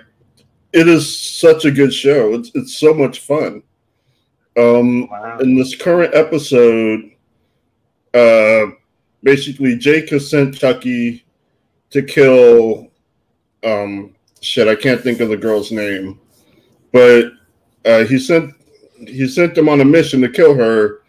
it 0.72 0.86
is 0.88 1.16
such 1.18 1.64
a 1.64 1.70
good 1.70 1.92
show. 1.94 2.34
It's 2.34 2.50
it's 2.54 2.76
so 2.76 2.92
much 2.92 3.20
fun, 3.20 3.62
Um, 4.56 5.08
Wow. 5.08 5.38
in 5.38 5.56
this 5.56 5.74
current 5.74 6.14
episode, 6.14 7.10
uh, 8.14 8.66
basically 9.26 9.76
Jake 9.76 10.10
has 10.10 10.30
sent 10.30 10.56
Chucky 10.56 11.26
to 11.90 12.00
kill. 12.00 12.86
Um, 13.64 14.14
shit, 14.40 14.68
I 14.68 14.76
can't 14.76 15.00
think 15.00 15.18
of 15.18 15.28
the 15.28 15.36
girl's 15.36 15.72
name, 15.72 16.20
but 16.92 17.32
uh, 17.84 18.04
he 18.04 18.20
sent 18.20 18.54
he 19.00 19.26
sent 19.26 19.56
them 19.56 19.68
on 19.68 19.80
a 19.80 19.84
mission 19.84 20.20
to 20.20 20.28
kill 20.28 20.54
her, 20.54 21.02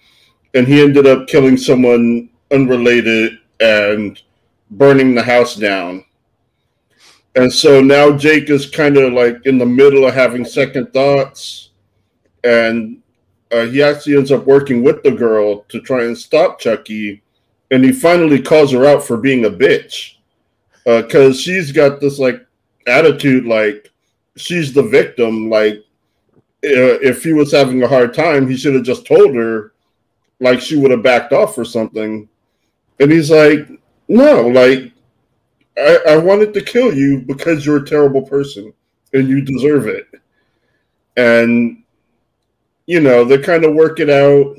and 0.56 0.68
he 0.68 0.82
ended 0.82 1.06
up 1.06 1.28
killing 1.28 1.58
someone 1.58 2.30
unrelated 2.50 3.38
and 3.60 4.20
burning 4.72 5.14
the 5.14 5.22
house 5.22 5.56
down. 5.56 6.04
And 7.36 7.54
so 7.54 7.82
now 7.82 8.18
Jake 8.18 8.50
is 8.50 8.68
kind 8.68 8.98
of 8.98 9.14
like 9.14 9.46
in 9.46 9.60
the 9.60 9.66
middle 9.66 10.08
of 10.08 10.16
having 10.16 10.44
second 10.44 10.92
thoughts, 10.92 11.70
and 12.44 12.98
uh, 13.52 13.66
he 13.66 13.84
actually 13.84 14.18
ends 14.18 14.32
up 14.32 14.48
working 14.48 14.84
with 14.84 15.04
the 15.04 15.12
girl 15.12 15.66
to 15.70 15.80
try 15.82 16.06
and 16.06 16.18
stop 16.18 16.60
Chucky, 16.60 17.22
and 17.72 17.84
he 17.84 17.92
finally 17.92 18.42
calls 18.42 18.72
her 18.72 18.86
out 18.86 19.04
for 19.04 19.18
being 19.18 19.46
a 19.46 19.50
bitch 19.50 20.16
because 20.86 21.40
she's 21.40 21.72
got 21.72 22.00
this 22.00 22.18
like 22.18 22.46
attitude 22.88 23.46
like 23.46 23.92
she's 24.38 24.74
the 24.74 24.84
victim. 24.84 25.50
Like 25.50 25.76
uh, 26.64 27.02
if 27.02 27.24
he 27.24 27.34
was 27.34 27.52
having 27.52 27.84
a 27.84 27.88
hard 27.88 28.14
time, 28.14 28.48
he 28.50 28.56
should 28.56 28.76
have 28.76 28.84
just 28.84 29.06
told 29.06 29.36
her, 29.36 29.74
like 30.40 30.62
she 30.62 30.78
would 30.78 30.92
have 30.92 31.04
backed 31.04 31.34
off 31.34 31.58
or 31.58 31.66
something. 31.66 32.30
And 33.00 33.12
he's 33.12 33.30
like, 33.30 33.68
no, 34.08 34.48
like 34.48 34.92
I, 35.78 36.00
I 36.10 36.18
wanted 36.18 36.54
to 36.54 36.62
kill 36.62 36.94
you 36.94 37.22
because 37.22 37.66
you're 37.66 37.84
a 37.84 37.86
terrible 37.86 38.22
person 38.22 38.74
and 39.14 39.28
you 39.28 39.42
deserve 39.42 39.88
it. 39.88 40.08
And 41.18 41.84
you 42.86 43.02
know, 43.02 43.26
they 43.26 43.38
kind 43.40 43.66
of 43.66 43.76
work 43.76 44.00
it 44.00 44.10
out 44.10 44.56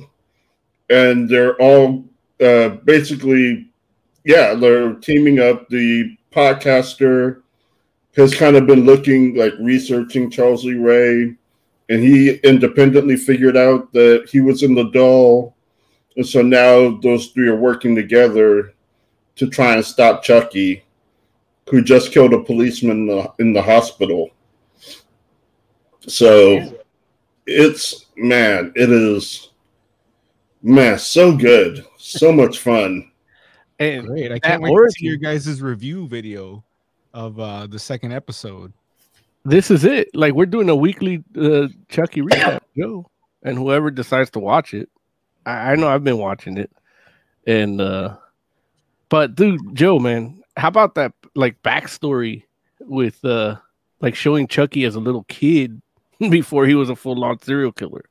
and 0.91 1.29
they're 1.29 1.57
all 1.57 2.05
uh, 2.41 2.69
basically, 2.85 3.69
yeah, 4.25 4.55
they're 4.55 4.95
teaming 4.95 5.41
up. 5.41 5.69
The 5.69 6.17
podcaster 6.33 7.43
has 8.17 8.35
kind 8.35 8.57
of 8.57 8.67
been 8.67 8.85
looking, 8.85 9.35
like 9.35 9.53
researching 9.61 10.31
Charles 10.31 10.65
Lee 10.65 10.75
Ray, 10.75 11.37
and 11.89 12.03
he 12.03 12.37
independently 12.45 13.17
figured 13.17 13.57
out 13.57 13.93
that 13.93 14.29
he 14.31 14.41
was 14.41 14.63
in 14.63 14.75
the 14.75 14.91
doll. 14.91 15.55
And 16.17 16.27
so 16.27 16.43
now 16.43 16.99
those 16.99 17.29
three 17.29 17.49
are 17.49 17.57
working 17.57 17.95
together 17.95 18.75
to 19.37 19.49
try 19.49 19.75
and 19.75 19.85
stop 19.85 20.23
Chucky, 20.23 20.85
who 21.71 21.83
just 21.83 22.13
killed 22.13 22.35
a 22.35 22.43
policeman 22.43 22.99
in 22.99 23.07
the, 23.07 23.33
in 23.39 23.53
the 23.53 23.63
hospital. 23.63 24.31
So 26.01 26.81
it's 27.47 28.07
man, 28.17 28.73
it 28.75 28.91
is 28.91 29.48
man, 30.63 30.99
so 30.99 31.37
good, 31.37 31.85
so 31.97 32.33
much 32.33 32.59
fun. 32.59 33.11
And 33.79 34.07
Great. 34.07 34.33
I 34.33 34.39
can't 34.39 34.63
wait 34.63 34.73
to 34.73 34.91
see 34.91 35.07
your 35.07 35.17
guys' 35.17 35.63
review 35.63 36.09
video 36.09 36.65
of 37.15 37.39
uh 37.41 37.67
the 37.67 37.79
second 37.79 38.13
episode. 38.13 38.73
this 39.45 39.71
is 39.71 39.85
it. 39.85 40.09
Like 40.15 40.35
we're 40.35 40.47
doing 40.47 40.69
a 40.69 40.77
weekly 40.77 41.25
uh, 41.37 41.69
Chucky 41.89 42.23
recap, 42.23 42.61
Joe, 42.77 43.09
and 43.43 43.57
whoever 43.57 43.91
decides 43.91 44.31
to 44.33 44.41
watch 44.41 44.75
it. 44.75 44.89
I, 45.47 45.73
I 45.73 45.75
know 45.77 45.89
I've 45.89 46.05
been 46.05 46.19
watching 46.19 46.59
it, 46.59 46.71
and 47.47 47.81
uh 47.81 48.17
but 49.09 49.35
dude, 49.35 49.61
Joe, 49.75 49.99
man, 49.99 50.43
how 50.57 50.69
about 50.69 50.95
that 50.97 51.13
like 51.35 51.63
backstory 51.63 52.43
with 52.81 53.25
uh 53.25 53.57
like 54.01 54.15
showing 54.15 54.49
Chucky 54.49 54.85
as 54.85 54.97
a 54.97 55.01
little 55.01 55.25
kid 55.25 55.81
before 56.19 56.67
he 56.67 56.75
was 56.75 56.91
a 56.91 56.97
full 56.97 57.25
on 57.25 57.41
serial 57.41 57.73
killer? 57.73 58.05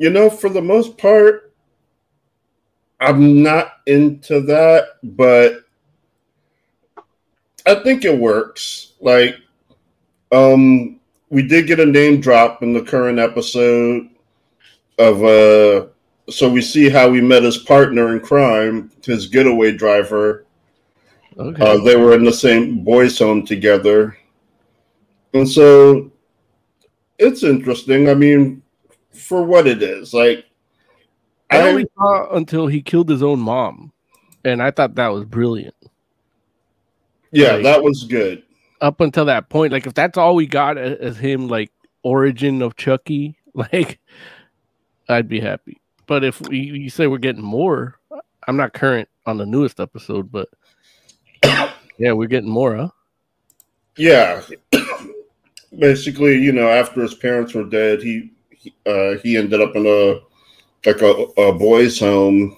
You 0.00 0.08
know, 0.08 0.30
for 0.30 0.48
the 0.48 0.62
most 0.62 0.96
part, 0.96 1.52
I'm 3.00 3.42
not 3.42 3.72
into 3.86 4.40
that, 4.40 4.96
but 5.02 5.66
I 7.66 7.74
think 7.74 8.06
it 8.06 8.18
works. 8.18 8.94
Like, 9.02 9.36
um, 10.32 11.00
we 11.28 11.46
did 11.46 11.66
get 11.66 11.80
a 11.80 11.84
name 11.84 12.18
drop 12.18 12.62
in 12.62 12.72
the 12.72 12.80
current 12.80 13.18
episode 13.18 14.08
of 14.98 15.22
uh 15.22 15.86
so 16.32 16.48
we 16.48 16.62
see 16.62 16.88
how 16.88 17.12
he 17.12 17.20
met 17.20 17.42
his 17.42 17.58
partner 17.58 18.14
in 18.14 18.20
crime, 18.20 18.90
his 19.04 19.26
getaway 19.26 19.72
driver. 19.72 20.46
Okay. 21.36 21.62
Uh, 21.62 21.76
they 21.84 21.96
were 21.96 22.14
in 22.14 22.24
the 22.24 22.32
same 22.32 22.84
boys' 22.84 23.18
home 23.18 23.44
together. 23.44 24.16
And 25.34 25.46
so 25.46 26.10
it's 27.18 27.42
interesting. 27.42 28.08
I 28.08 28.14
mean, 28.14 28.62
for 29.12 29.42
what 29.44 29.66
it 29.66 29.82
is, 29.82 30.12
like, 30.14 30.46
I 31.50 31.68
only 31.68 31.86
saw 31.96 32.34
until 32.34 32.66
he 32.66 32.80
killed 32.80 33.08
his 33.08 33.22
own 33.22 33.40
mom, 33.40 33.92
and 34.44 34.62
I 34.62 34.70
thought 34.70 34.94
that 34.94 35.08
was 35.08 35.24
brilliant. 35.24 35.74
yeah, 37.32 37.52
like- 37.52 37.64
that 37.64 37.82
was 37.82 38.04
good. 38.04 38.42
Up 38.80 39.00
until 39.02 39.26
that 39.26 39.50
point, 39.50 39.72
like 39.72 39.86
if 39.86 39.92
that's 39.92 40.16
all 40.16 40.34
we 40.34 40.46
got 40.46 40.78
as 40.78 41.18
him, 41.18 41.48
like 41.48 41.70
origin 42.02 42.62
of 42.62 42.76
Chucky, 42.76 43.36
like 43.54 44.00
I'd 45.08 45.28
be 45.28 45.38
happy. 45.38 45.80
But 46.06 46.24
if 46.24 46.40
we, 46.48 46.58
you 46.60 46.88
say 46.90 47.06
we're 47.06 47.18
getting 47.18 47.42
more, 47.42 47.98
I'm 48.48 48.56
not 48.56 48.72
current 48.72 49.08
on 49.26 49.36
the 49.36 49.44
newest 49.44 49.80
episode, 49.80 50.32
but 50.32 50.48
yeah, 51.98 52.12
we're 52.12 52.26
getting 52.26 52.48
more, 52.48 52.74
huh? 52.76 52.88
Yeah. 53.96 54.42
Basically, 55.78 56.38
you 56.38 56.52
know, 56.52 56.68
after 56.68 57.02
his 57.02 57.14
parents 57.14 57.52
were 57.54 57.64
dead, 57.64 58.02
he, 58.02 58.30
uh, 58.86 59.16
he 59.22 59.36
ended 59.36 59.60
up 59.60 59.74
in 59.76 59.86
a 59.86 60.20
like 60.86 61.00
a, 61.02 61.10
a 61.40 61.52
boys' 61.52 61.98
home, 61.98 62.56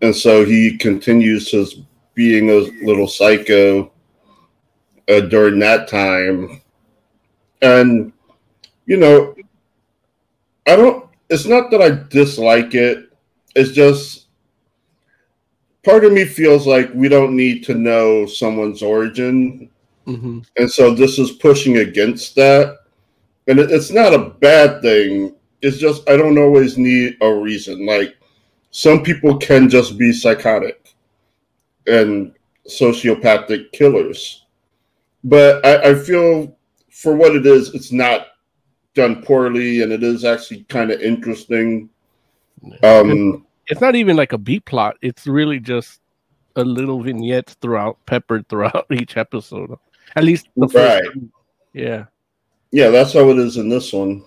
and 0.00 0.14
so 0.14 0.44
he 0.44 0.76
continues 0.76 1.50
his 1.50 1.80
being 2.14 2.50
a 2.50 2.84
little 2.84 3.08
psycho 3.08 3.90
uh, 5.08 5.20
during 5.20 5.58
that 5.60 5.88
time, 5.88 6.60
and 7.62 8.12
you 8.86 8.96
know, 8.96 9.34
I 10.66 10.76
don't. 10.76 11.08
It's 11.30 11.46
not 11.46 11.70
that 11.70 11.80
I 11.80 11.90
dislike 12.10 12.74
it. 12.74 13.10
It's 13.54 13.70
just 13.72 14.26
part 15.82 16.04
of 16.04 16.12
me 16.12 16.24
feels 16.24 16.66
like 16.66 16.90
we 16.94 17.08
don't 17.08 17.36
need 17.36 17.64
to 17.64 17.74
know 17.74 18.26
someone's 18.26 18.82
origin 18.82 19.68
Mm-hmm. 20.06 20.40
and 20.56 20.68
so 20.68 20.92
this 20.92 21.16
is 21.20 21.30
pushing 21.30 21.76
against 21.76 22.34
that 22.34 22.76
and 23.48 23.58
it's 23.58 23.90
not 23.90 24.14
a 24.14 24.30
bad 24.40 24.80
thing 24.82 25.34
it's 25.62 25.78
just 25.78 26.08
i 26.08 26.16
don't 26.16 26.38
always 26.38 26.78
need 26.78 27.16
a 27.22 27.32
reason 27.34 27.86
like 27.86 28.16
some 28.70 29.02
people 29.02 29.36
can 29.38 29.68
just 29.68 29.98
be 29.98 30.12
psychotic 30.12 30.94
and 31.86 32.34
sociopathic 32.68 33.72
killers 33.72 34.46
but 35.24 35.64
i, 35.66 35.90
I 35.90 35.94
feel 35.94 36.56
for 36.90 37.14
what 37.14 37.34
it 37.34 37.46
is 37.46 37.74
it's 37.74 37.92
not 37.92 38.28
done 38.94 39.22
poorly 39.22 39.82
and 39.82 39.92
it 39.92 40.02
is 40.02 40.24
actually 40.24 40.64
kind 40.64 40.90
of 40.90 41.00
interesting 41.00 41.88
um 42.82 43.44
It's 43.68 43.80
not 43.80 43.94
even 43.94 44.16
like 44.16 44.32
a 44.32 44.38
B 44.38 44.60
plot. 44.60 44.96
It's 45.02 45.26
really 45.26 45.60
just 45.60 46.00
a 46.56 46.64
little 46.64 47.02
vignettes 47.02 47.54
throughout, 47.54 47.98
peppered 48.06 48.48
throughout 48.48 48.86
each 48.92 49.16
episode. 49.16 49.78
At 50.16 50.24
least 50.24 50.48
the 50.56 50.68
first. 50.68 51.06
Right. 51.06 51.24
Yeah. 51.72 52.04
Yeah, 52.72 52.90
that's 52.90 53.12
how 53.12 53.30
it 53.30 53.38
is 53.38 53.56
in 53.56 53.68
this 53.68 53.92
one. 53.92 54.24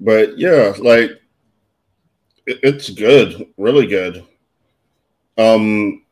But 0.00 0.38
yeah, 0.38 0.74
like 0.78 1.10
it- 2.46 2.60
it's 2.62 2.90
good, 2.90 3.46
really 3.56 3.86
good. 3.86 4.24
Um 5.38 6.02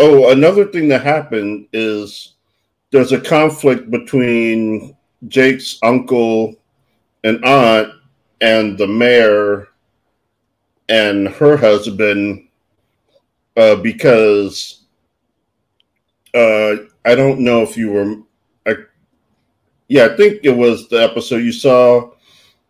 oh, 0.00 0.30
another 0.32 0.66
thing 0.66 0.88
that 0.88 1.02
happened 1.04 1.68
is 1.72 2.34
there's 2.92 3.12
a 3.12 3.20
conflict 3.20 3.90
between 3.90 4.96
Jake's 5.28 5.78
uncle 5.82 6.56
and 7.24 7.44
aunt 7.44 7.92
and 8.40 8.78
the 8.78 8.88
mayor 8.88 9.68
and 10.88 11.28
her 11.28 11.56
husband 11.56 12.48
uh 13.56 13.76
because 13.76 14.82
uh 16.34 16.76
I 17.04 17.14
don't 17.14 17.40
know 17.40 17.62
if 17.62 17.76
you 17.76 17.90
were 17.92 18.16
yeah, 19.94 20.06
I 20.06 20.16
think 20.16 20.40
it 20.42 20.50
was 20.50 20.88
the 20.88 20.96
episode 21.00 21.44
you 21.44 21.52
saw 21.52 22.10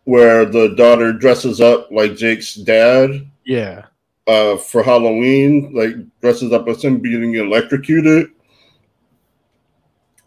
where 0.03 0.45
the 0.45 0.75
daughter 0.75 1.11
dresses 1.11 1.59
up 1.59 1.89
like 1.89 2.15
Jake's 2.15 2.53
dad 2.53 3.27
Yeah. 3.45 3.85
uh, 4.27 4.57
for 4.57 4.83
Halloween, 4.83 5.73
like 5.73 5.95
dresses 6.21 6.51
up 6.53 6.67
as 6.67 6.83
him 6.83 6.99
being 6.99 7.33
electrocuted. 7.33 8.27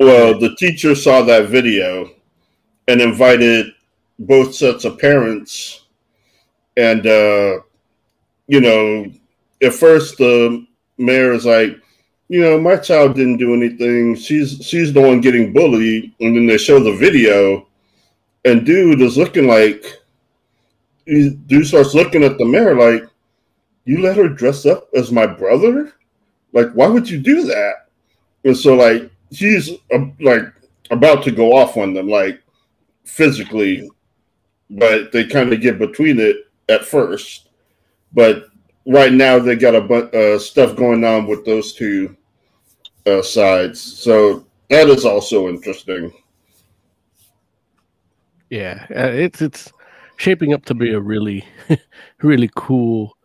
Well, 0.01 0.41
the 0.41 0.57
teacher 0.57 0.97
saw 0.97 1.23
that 1.23 1.49
video 1.49 2.11
and 2.89 3.01
invited 3.01 3.67
both 4.19 4.53
sets 4.53 4.85
of 4.85 4.99
parents. 4.99 5.85
And, 6.77 7.07
uh, 7.07 7.61
you 8.49 8.61
know, 8.61 9.07
at 9.63 9.73
first 9.73 10.19
the 10.19 10.67
mayor 10.97 11.33
is 11.33 11.47
like, 11.47 11.77
you 12.29 12.43
know, 12.43 12.61
my 12.61 12.77
child 12.77 13.15
didn't 13.15 13.39
do 13.39 13.55
anything. 13.55 14.15
She's 14.15 14.65
she's 14.65 14.93
the 14.93 15.01
one 15.01 15.21
getting 15.21 15.53
bullied. 15.53 16.13
And 16.21 16.37
then 16.37 16.47
they 16.47 16.59
show 16.59 16.79
the 16.79 16.95
video, 16.97 17.67
and 18.45 18.65
dude 18.67 19.01
is 19.01 19.17
looking 19.17 19.47
like 19.47 19.85
dude 21.07 21.67
starts 21.67 21.95
looking 21.95 22.23
at 22.23 22.37
the 22.37 22.45
mayor 22.45 22.75
like, 22.75 23.09
you 23.87 24.03
let 24.03 24.19
her 24.19 24.29
dress 24.29 24.67
up 24.67 24.89
as 24.95 25.11
my 25.11 25.27
brother? 25.27 25.95
Like, 26.53 26.71
why 26.73 26.87
would 26.87 27.09
you 27.09 27.19
do 27.19 27.45
that? 27.45 27.89
And 28.45 28.57
so 28.57 28.75
like 28.75 29.11
he's 29.31 29.71
uh, 29.93 30.07
like 30.21 30.45
about 30.91 31.23
to 31.25 31.31
go 31.31 31.53
off 31.53 31.77
on 31.77 31.95
them, 31.95 32.09
like 32.09 32.43
physically, 33.05 33.91
but 34.71 35.13
they 35.13 35.25
kind 35.25 35.53
of 35.53 35.61
get 35.61 35.79
between 35.79 36.21
it 36.21 36.37
at 36.69 36.85
first. 36.85 37.49
But 38.13 38.49
right 38.89 39.13
now 39.13 39.39
they 39.39 39.55
got 39.55 39.75
a 39.75 39.81
bunch 39.81 40.13
uh, 40.15 40.39
stuff 40.39 40.75
going 40.77 41.05
on 41.05 41.27
with 41.27 41.45
those 41.45 41.73
two 41.73 42.17
uh, 43.07 43.23
sides, 43.23 43.81
so 43.81 44.45
that 44.71 44.89
is 44.89 45.05
also 45.05 45.49
interesting. 45.49 46.13
Yeah, 48.51 48.87
uh, 48.91 49.13
it's 49.13 49.41
it's 49.43 49.73
shaping 50.17 50.53
up 50.53 50.65
to 50.67 50.75
be 50.75 50.93
a 50.93 51.01
really, 51.01 51.45
really 52.23 52.51
cool 52.57 53.17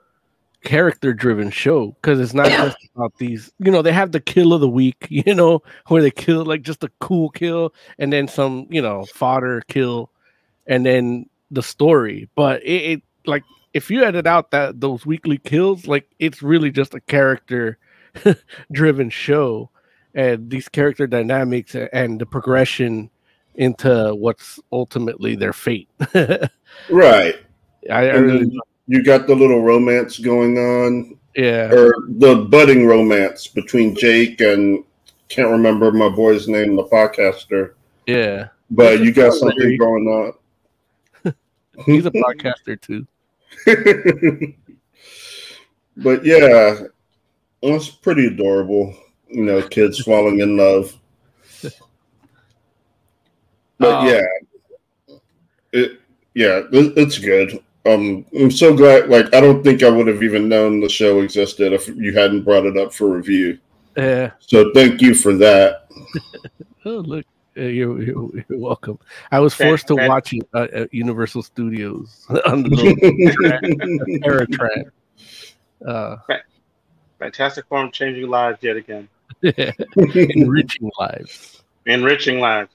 character 0.64 1.14
driven 1.14 1.50
show 1.50 1.88
because 2.02 2.22
it's 2.22 2.34
not 2.34 2.48
just 2.48 2.78
about 2.96 3.14
these 3.18 3.52
you 3.60 3.70
know 3.70 3.82
they 3.82 3.92
have 3.92 4.14
the 4.14 4.20
kill 4.22 4.54
of 4.54 4.62
the 4.62 4.70
week 4.70 4.96
you 5.10 5.36
know 5.36 5.62
where 5.90 6.02
they 6.02 6.10
kill 6.10 6.46
like 6.46 6.62
just 6.62 6.86
a 6.86 6.92
cool 7.02 7.30
kill 7.32 7.74
and 8.00 8.14
then 8.14 8.30
some 8.30 8.66
you 8.70 8.82
know 8.82 9.04
fodder 9.14 9.62
kill 9.68 10.10
and 10.68 10.86
then 10.86 11.26
the 11.52 11.64
story. 11.64 12.30
But 12.36 12.64
it, 12.64 12.92
it 12.92 13.02
like 13.26 13.44
if 13.74 13.90
you 13.90 14.04
edit 14.04 14.28
out 14.28 14.52
that 14.52 14.80
those 14.80 15.06
weekly 15.06 15.38
kills 15.38 15.88
like 15.88 16.08
it's 16.20 16.42
really 16.42 16.72
just 16.72 16.94
a 16.94 17.02
character 17.02 17.78
driven 18.72 19.10
show. 19.10 19.70
And 20.16 20.50
these 20.50 20.70
character 20.70 21.08
dynamics 21.08 21.76
and 21.76 22.22
the 22.22 22.26
progression 22.28 23.10
into 23.56 24.14
what's 24.16 24.60
ultimately 24.72 25.36
their 25.36 25.54
fate. 25.54 25.90
Right. 26.90 27.36
I, 27.92 28.10
I 28.10 28.16
really 28.16 28.52
you 28.88 29.04
got 29.04 29.28
the 29.28 29.36
little 29.36 29.62
romance 29.62 30.18
going 30.18 30.58
on, 30.58 31.20
yeah. 31.36 31.72
Or 31.72 31.94
the 32.10 32.48
budding 32.50 32.88
romance 32.88 33.46
between 33.46 33.96
Jake 33.96 34.42
and 34.42 34.84
can't 35.30 35.50
remember 35.50 35.92
my 35.92 36.10
boy's 36.10 36.48
name, 36.48 36.76
the 36.76 36.86
podcaster. 36.86 37.74
yeah. 38.08 38.48
But 38.72 39.02
you 39.02 39.12
got 39.12 39.34
something 39.34 39.78
going 39.78 40.08
on. 40.08 41.34
he's 41.86 42.08
a 42.08 42.12
podcaster 42.12 42.82
too 42.82 43.06
but 45.98 46.26
yeah, 46.26 46.80
it's 47.62 47.90
pretty 47.90 48.28
adorable. 48.28 48.96
You 49.28 49.46
know, 49.46 49.62
kids 49.68 50.00
falling 50.02 50.40
in 50.40 50.58
love. 50.58 50.98
But 53.80 53.96
Um, 53.96 54.08
yeah, 54.08 54.22
it 55.74 56.00
yeah, 56.36 56.62
it, 56.72 56.94
it's 56.98 57.18
good. 57.20 57.60
Um, 57.86 58.26
I'm 58.34 58.52
so 58.52 58.76
glad. 58.76 59.10
Like, 59.10 59.34
I 59.34 59.42
don't 59.42 59.62
think 59.64 59.84
I 59.84 59.90
would 59.90 60.08
have 60.08 60.24
even 60.24 60.48
known 60.48 60.80
the 60.80 60.88
show 60.88 61.20
existed 61.20 61.74
if 61.74 61.90
you 61.90 62.14
hadn't 62.14 62.44
brought 62.44 62.66
it 62.66 62.78
up 62.78 62.94
for 62.94 63.10
review. 63.10 63.60
yeah 63.98 64.32
So 64.40 64.72
thank 64.74 65.02
you 65.02 65.14
for 65.14 65.34
that. 65.36 65.88
Oh, 66.86 66.98
look, 66.98 67.26
you're, 67.56 68.02
you're, 68.02 68.30
you're 68.50 68.60
welcome. 68.60 69.00
I 69.32 69.40
was 69.40 69.54
Fan- 69.54 69.68
forced 69.68 69.88
to 69.88 69.96
fan- 69.96 70.10
watch 70.10 70.34
it 70.34 70.48
uh, 70.54 70.68
at 70.74 70.94
Universal 70.94 71.44
Studios 71.44 72.26
on 72.46 72.64
the 72.64 72.70
little 75.82 75.86
Uh, 75.86 76.18
Fantastic 77.20 77.66
Forum 77.68 77.92
changing 77.92 78.28
lives 78.30 78.60
yet 78.62 78.76
again, 78.78 79.08
enriching 79.44 80.92
lives. 81.00 81.64
enriching 81.86 82.40
lives. 82.40 82.72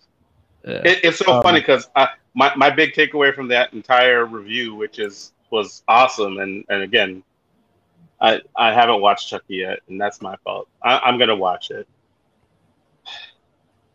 Yeah. 0.66 0.82
It, 0.84 1.04
it's 1.04 1.18
so 1.18 1.34
Um, 1.34 1.42
funny 1.42 1.60
because 1.60 1.88
my, 2.34 2.52
my 2.56 2.70
big 2.70 2.92
takeaway 2.92 3.34
from 3.34 3.48
that 3.48 3.72
entire 3.72 4.26
review, 4.26 4.74
which 4.74 4.98
is 4.98 5.32
was 5.50 5.82
awesome, 5.88 6.38
and, 6.38 6.64
and 6.68 6.82
again, 6.82 7.22
I 8.20 8.40
I 8.56 8.72
haven't 8.72 9.00
watched 9.00 9.28
Chucky 9.28 9.56
yet, 9.56 9.80
and 9.88 10.00
that's 10.00 10.20
my 10.20 10.36
fault. 10.44 10.68
I, 10.82 10.98
I'm 10.98 11.18
gonna 11.18 11.36
watch 11.36 11.70
it, 11.70 11.86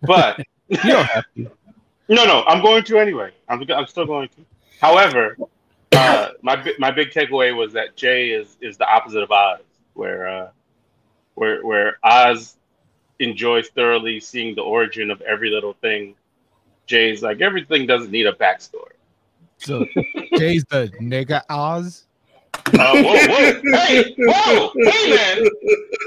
but 0.02 0.40
you 0.70 0.78
don't 0.78 1.06
have 1.06 1.26
to. 1.36 1.52
no, 2.10 2.26
no, 2.26 2.44
I'm 2.48 2.62
going 2.62 2.84
to 2.86 2.98
anyway. 2.98 3.32
I'm 3.50 3.64
I'm 3.72 3.88
still 3.88 4.06
going 4.06 4.30
to. 4.30 4.46
However, 4.82 5.38
uh, 5.94 6.30
my 6.42 6.74
my 6.80 6.92
big 6.92 7.12
takeaway 7.12 7.56
was 7.56 7.74
that 7.74 7.96
Jay 7.96 8.32
is 8.32 8.58
is 8.62 8.78
the 8.78 8.88
opposite 8.88 9.24
of 9.24 9.32
Oz, 9.32 9.62
where 9.94 10.28
uh, 10.28 10.50
where 11.36 11.66
where 11.66 11.98
Oz 12.04 12.58
enjoys 13.20 13.70
thoroughly 13.70 14.20
seeing 14.20 14.56
the 14.56 14.62
origin 14.62 15.12
of 15.12 15.22
every 15.22 15.50
little 15.50 15.74
thing. 15.74 16.16
Jay's 16.86 17.22
like 17.22 17.42
everything 17.42 17.86
doesn't 17.88 18.12
need 18.12 18.28
a 18.28 18.34
backstory. 18.34 18.98
So 19.58 19.86
Jay's 20.38 20.66
the 20.70 20.92
nigga 21.00 21.42
Oz. 21.50 22.08
Uh, 22.66 23.04
whoa, 23.04 23.18
whoa, 23.28 23.62
hey, 23.78 24.16
whoa, 24.18 24.72
hey, 24.90 25.16
man, 25.16 25.50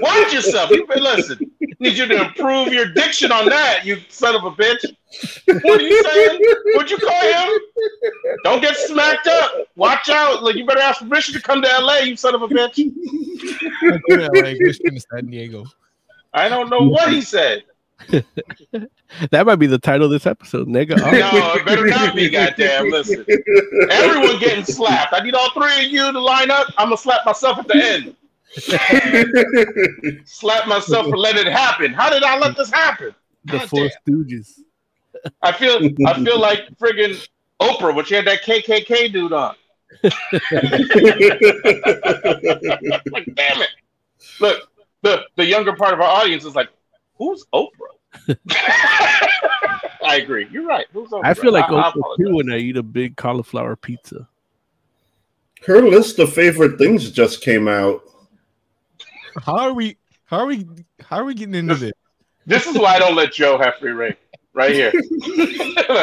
watch 0.00 0.32
yourself. 0.32 0.70
You 0.70 0.86
listen. 0.96 1.38
Need 1.78 1.98
you 1.98 2.06
to 2.06 2.24
improve 2.24 2.72
your 2.72 2.86
diction 2.86 3.30
on 3.30 3.46
that, 3.46 3.84
you 3.84 3.98
son 4.08 4.34
of 4.34 4.44
a 4.44 4.50
bitch. 4.50 4.84
What 5.62 5.80
are 5.80 5.84
you 5.84 6.02
saying? 6.02 6.40
What'd 6.74 6.90
you 6.90 6.98
call 6.98 7.20
him? 7.20 7.58
Don't 8.42 8.60
get 8.60 8.76
smacked 8.76 9.26
up. 9.26 9.52
Watch 9.76 10.08
out. 10.08 10.42
Like 10.42 10.56
you 10.56 10.64
better 10.64 10.80
ask 10.80 11.00
permission 11.00 11.34
to 11.34 11.42
come 11.42 11.60
to 11.62 11.68
LA, 11.68 11.98
you 11.98 12.16
son 12.16 12.34
of 12.34 12.42
a 12.42 12.48
bitch. 12.48 12.78
I 12.78 13.98
do 14.08 14.16
that, 14.16 14.32
like 14.42 15.06
San 15.12 15.30
Diego. 15.30 15.64
I 16.32 16.48
don't 16.48 16.70
know 16.70 16.88
what 16.88 17.12
he 17.12 17.20
said. 17.20 17.64
That 19.30 19.46
might 19.46 19.56
be 19.56 19.66
the 19.66 19.78
title 19.78 20.06
of 20.06 20.10
this 20.10 20.26
episode. 20.26 20.68
Nigga. 20.68 20.96
No, 20.98 21.04
oh. 21.06 21.54
it 21.56 21.64
better 21.64 21.86
not 21.86 22.14
be. 22.14 22.28
Goddamn, 22.28 22.90
listen. 22.90 23.24
Everyone 23.90 24.38
getting 24.38 24.64
slapped. 24.64 25.14
I 25.14 25.20
need 25.20 25.34
all 25.34 25.50
three 25.52 25.86
of 25.86 25.92
you 25.92 26.12
to 26.12 26.20
line 26.20 26.50
up. 26.50 26.66
I'm 26.76 26.88
gonna 26.88 26.98
slap 26.98 27.24
myself 27.24 27.58
at 27.58 27.68
the 27.68 27.76
end. 27.76 28.16
Slap 30.26 30.68
myself 30.68 31.08
for 31.08 31.16
letting 31.16 31.46
it 31.46 31.52
happen. 31.52 31.94
How 31.94 32.10
did 32.10 32.22
I 32.22 32.36
let 32.38 32.56
this 32.56 32.70
happen? 32.70 33.14
the 33.46 33.60
Four 33.60 33.88
damn. 33.88 34.14
Stooges. 34.14 34.60
I 35.42 35.52
feel 35.52 35.90
I 36.06 36.22
feel 36.22 36.38
like 36.38 36.68
friggin' 36.78 37.26
Oprah 37.60 37.94
when 37.94 38.04
she 38.04 38.14
had 38.14 38.26
that 38.26 38.42
KKK 38.42 39.12
dude 39.12 39.32
on. 39.32 39.54
Like, 43.12 43.26
damn 43.34 43.62
it! 43.62 43.70
Look, 44.40 44.68
the 45.02 45.22
the 45.36 45.44
younger 45.44 45.74
part 45.74 45.94
of 45.94 46.00
our 46.00 46.08
audience 46.08 46.44
is 46.44 46.54
like, 46.54 46.68
who's 47.18 47.44
Oprah? 47.52 47.68
I 50.04 50.16
agree. 50.22 50.46
You're 50.50 50.66
right. 50.66 50.86
Who's 50.92 51.10
Oprah? 51.10 51.24
I 51.24 51.34
feel 51.34 51.52
like 51.52 51.64
I- 51.70 51.74
I 51.74 51.82
Oprah 51.90 51.96
apologize. 51.96 52.26
too 52.26 52.34
when 52.36 52.50
I 52.52 52.58
eat 52.58 52.76
a 52.76 52.82
big 52.82 53.16
cauliflower 53.16 53.76
pizza. 53.76 54.28
Her 55.66 55.80
list 55.82 56.18
of 56.18 56.32
favorite 56.32 56.78
things 56.78 57.10
just 57.10 57.42
came 57.42 57.66
out. 57.66 58.02
How 59.42 59.58
are 59.58 59.72
we? 59.72 59.96
How 60.26 60.38
are 60.38 60.46
we? 60.46 60.66
How 61.00 61.18
are 61.18 61.24
we 61.24 61.34
getting 61.34 61.54
into 61.54 61.74
this? 61.74 61.92
This 62.46 62.66
is 62.66 62.78
why 62.78 62.94
I 62.94 62.98
don't 62.98 63.16
let 63.16 63.32
Joe 63.32 63.58
have 63.58 63.74
free 63.76 63.90
reign. 63.92 64.14
Right 64.54 64.72
here. 64.72 64.92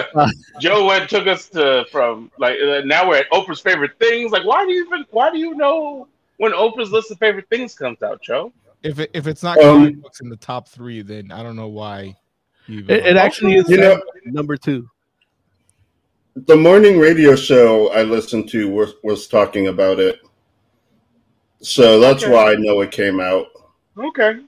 Joe 0.60 0.86
went 0.86 1.10
took 1.10 1.26
us 1.28 1.48
to 1.50 1.86
from 1.92 2.30
like 2.38 2.58
uh, 2.60 2.82
now 2.86 3.08
we're 3.08 3.18
at 3.18 3.32
Oprah's 3.32 3.62
favorite 3.62 3.98
things. 4.00 4.32
Like, 4.32 4.46
why 4.46 4.66
do 4.66 4.72
you 4.74 4.86
even 4.86 5.06
why 5.12 5.32
do 5.32 5.38
you 5.40 5.56
know 5.56 6.08
when 6.38 6.52
Oprah's 6.52 6.92
list 6.92 7.10
of 7.12 7.18
favorite 7.20 7.48
things 7.50 7.74
comes 7.74 8.04
out, 8.04 8.22
Joe? 8.22 8.52
If 8.84 9.00
it, 9.00 9.10
if 9.14 9.28
it's 9.28 9.42
not 9.44 9.58
Um, 9.60 9.80
comic 9.80 10.02
books 10.02 10.20
in 10.22 10.30
the 10.30 10.36
top 10.38 10.68
three, 10.68 11.02
then 11.02 11.32
I 11.32 11.42
don't 11.42 11.56
know 11.56 11.70
why. 11.70 12.16
It, 12.68 12.90
it 12.90 13.18
actually 13.18 13.56
is 13.56 13.70
You 13.70 13.78
know- 13.78 14.02
number 14.26 14.56
two. 14.58 14.90
The 16.36 16.56
morning 16.56 16.98
radio 17.00 17.36
show 17.36 17.92
I 17.92 18.02
listened 18.04 18.50
to 18.50 18.68
was, 18.70 18.94
was 19.04 19.28
talking 19.28 19.68
about 19.68 20.00
it. 20.00 20.20
So 21.62 22.00
that's 22.00 22.24
Okay. 22.24 22.32
why 22.34 22.54
I 22.54 22.56
know 22.56 22.82
it 22.82 22.92
came 22.92 23.20
out. 23.20 23.48
Okay. 23.98 24.40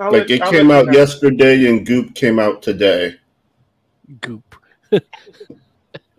I'll 0.00 0.12
Like 0.12 0.22
let- 0.22 0.30
it 0.30 0.42
I'll 0.42 0.50
came 0.50 0.70
out 0.70 0.86
know. 0.86 0.92
yesterday 0.92 1.66
and 1.68 1.86
Goop 1.86 2.14
came 2.14 2.38
out 2.38 2.60
today. 2.62 3.16
Goop. 4.20 4.42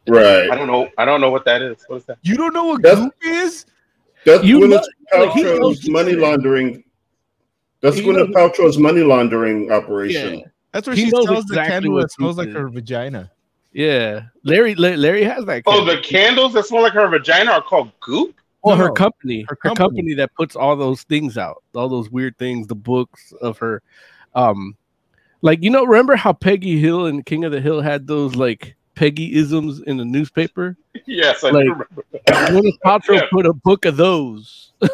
Right. 0.07 0.49
I 0.49 0.55
don't 0.55 0.67
know. 0.67 0.89
I 0.97 1.05
don't 1.05 1.21
know 1.21 1.29
what 1.29 1.45
that 1.45 1.61
is. 1.61 1.83
What 1.87 1.97
is 1.97 2.05
that? 2.05 2.17
You 2.23 2.35
don't 2.35 2.53
know 2.53 2.65
what 2.65 2.81
That's- 2.81 2.99
Goop 3.03 3.13
is? 3.21 3.65
That's 4.25 4.43
You 4.43 4.59
Gwyneth 4.59 4.69
know- 5.13 5.19
like, 5.25 5.31
he 5.33 5.43
knows- 5.43 5.87
money 5.89 6.13
laundering. 6.13 6.83
That's 7.81 7.97
He 7.97 8.03
Gwyneth 8.03 8.29
knows- 8.31 8.51
Paltrow's 8.51 8.77
money 8.77 9.01
laundering 9.01 9.71
operation. 9.71 10.39
Yeah. 10.39 10.45
That's 10.73 10.85
where 10.87 10.95
He 10.95 11.05
she 11.05 11.11
knows 11.11 11.25
sells 11.25 11.45
the 11.45 11.55
candle 11.55 11.95
that 11.95 12.11
smells 12.11 12.37
like 12.37 12.49
her 12.49 12.69
vagina. 12.69 13.31
Yeah. 13.73 14.23
Larry 14.43 14.75
Larry 14.75 15.23
has 15.23 15.45
that. 15.45 15.63
Oh, 15.65 15.83
the 15.85 15.99
candles 16.01 16.53
that 16.53 16.65
smell 16.65 16.81
like 16.83 16.93
her 16.93 17.07
vagina 17.07 17.51
are 17.51 17.61
called 17.61 17.91
goop. 17.99 18.35
Well, 18.63 18.75
No, 18.75 18.83
her 18.83 18.91
company, 18.91 19.41
her 19.47 19.57
her 19.61 19.69
company. 19.69 20.01
company. 20.01 20.13
that 20.15 20.33
puts 20.35 20.55
all 20.55 20.75
those 20.75 21.03
things 21.03 21.37
out, 21.37 21.63
all 21.73 21.87
those 21.87 22.09
weird 22.09 22.37
things, 22.37 22.67
the 22.67 22.75
books 22.75 23.31
of 23.41 23.57
her, 23.59 23.81
um, 24.35 24.75
like 25.41 25.63
you 25.63 25.69
know, 25.69 25.85
remember 25.85 26.15
how 26.17 26.33
Peggy 26.33 26.77
Hill 26.79 27.05
and 27.05 27.25
King 27.25 27.45
of 27.45 27.51
the 27.53 27.61
Hill 27.61 27.79
had 27.79 28.05
those 28.05 28.35
like 28.35 28.75
Peggy 28.95 29.33
isms 29.35 29.79
in 29.83 29.95
the 29.95 30.03
newspaper? 30.03 30.75
Yes, 31.05 31.43
I 31.45 31.51
Like- 31.51 31.63
do 31.65 31.71
remember. 31.71 32.03
Gwyneth 32.27 32.79
Paltrow 32.85 33.15
Yeah. 33.15 33.27
put 33.31 33.45
a 33.45 33.53
book 33.53 33.85
of 33.85 33.95
those. 33.95 34.73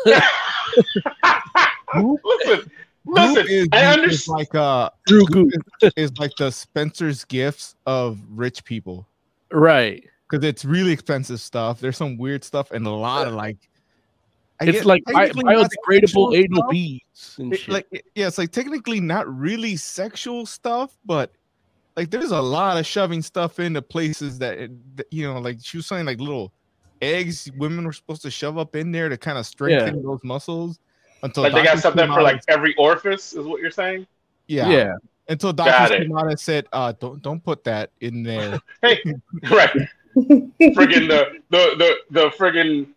listen, 2.24 2.72
listen. 3.06 3.46
is, 3.50 3.68
I 3.72 3.86
understand. 3.86 4.38
like 4.38 4.56
uh 4.56 4.90
Through 5.08 5.26
Goop, 5.28 5.52
is 5.96 6.12
like 6.18 6.32
the 6.38 6.52
Spencer's 6.52 7.24
gifts 7.26 7.76
of 7.86 8.20
rich 8.30 8.64
people. 8.66 9.08
right? 9.52 10.04
because 10.28 10.44
it's 10.44 10.66
really 10.66 10.92
expensive 10.92 11.40
stuff. 11.40 11.80
There's 11.80 11.98
some 11.98 12.18
weird 12.18 12.44
stuff 12.44 12.72
and 12.72 12.86
a 12.88 12.90
lot 12.90 13.28
of 13.28 13.34
like. 13.36 13.58
I 14.60 14.66
It's 14.66 14.78
get- 14.80 14.86
like 14.86 15.04
bi- 15.06 15.28
technically 15.28 15.54
not 15.54 15.70
biodegradable 15.88 16.36
anal 16.36 16.64
beads 16.70 17.36
and 17.38 17.54
It- 17.54 17.60
shit. 17.60 17.70
like 17.74 17.88
yeah, 18.16 18.26
it's 18.28 18.38
like 18.40 18.52
technically 18.52 19.00
not 19.00 19.28
really 19.28 19.76
sexual 19.76 20.46
stuff, 20.48 20.98
but 21.06 21.32
like 21.96 22.10
there's 22.10 22.32
a 22.32 22.42
lot 22.42 22.78
of 22.78 22.86
shoving 22.88 23.22
stuff 23.22 23.60
into 23.60 23.82
places 23.82 24.40
that, 24.40 24.58
it- 24.58 24.98
that, 24.98 25.06
you 25.12 25.28
know, 25.32 25.40
like 25.40 25.60
she 25.62 25.78
was 25.78 25.86
saying, 25.86 26.06
like 26.06 26.20
little 26.20 26.52
eggs 27.02 27.52
women 27.58 27.86
were 27.86 27.94
supposed 27.94 28.22
to 28.24 28.32
shove 28.32 28.58
up 28.58 28.76
in 28.76 28.92
there 28.92 29.10
to 29.10 29.18
kind 29.18 29.38
of 29.38 29.46
strengthen 29.46 30.02
those 30.02 30.24
muscles. 30.24 30.80
Until 31.24 31.44
Like 31.44 31.54
they 31.54 31.64
got 31.64 31.80
something 31.80 32.08
for 32.08 32.22
like 32.22 32.42
every 32.48 32.76
orifice, 32.76 33.34
is 33.34 33.46
what 33.46 33.62
you're 33.62 33.72
saying? 33.72 34.08
yeah, 34.48 34.70
yeah. 34.70 34.94
Until 35.28 35.54
Got 35.54 35.66
doctors 35.66 36.00
came 36.00 36.16
out 36.18 36.28
and 36.28 36.40
said, 36.40 36.68
uh, 36.72 36.94
don't 37.00 37.22
don't 37.22 37.44
put 37.44 37.64
that 37.64 37.92
in 38.02 38.24
there. 38.24 38.60
Hey, 38.82 39.02
right. 39.50 39.72
friggin' 40.16 41.08
the 41.08 41.40
the 41.50 41.76
the 41.78 41.96
the 42.12 42.30
friggin' 42.30 42.88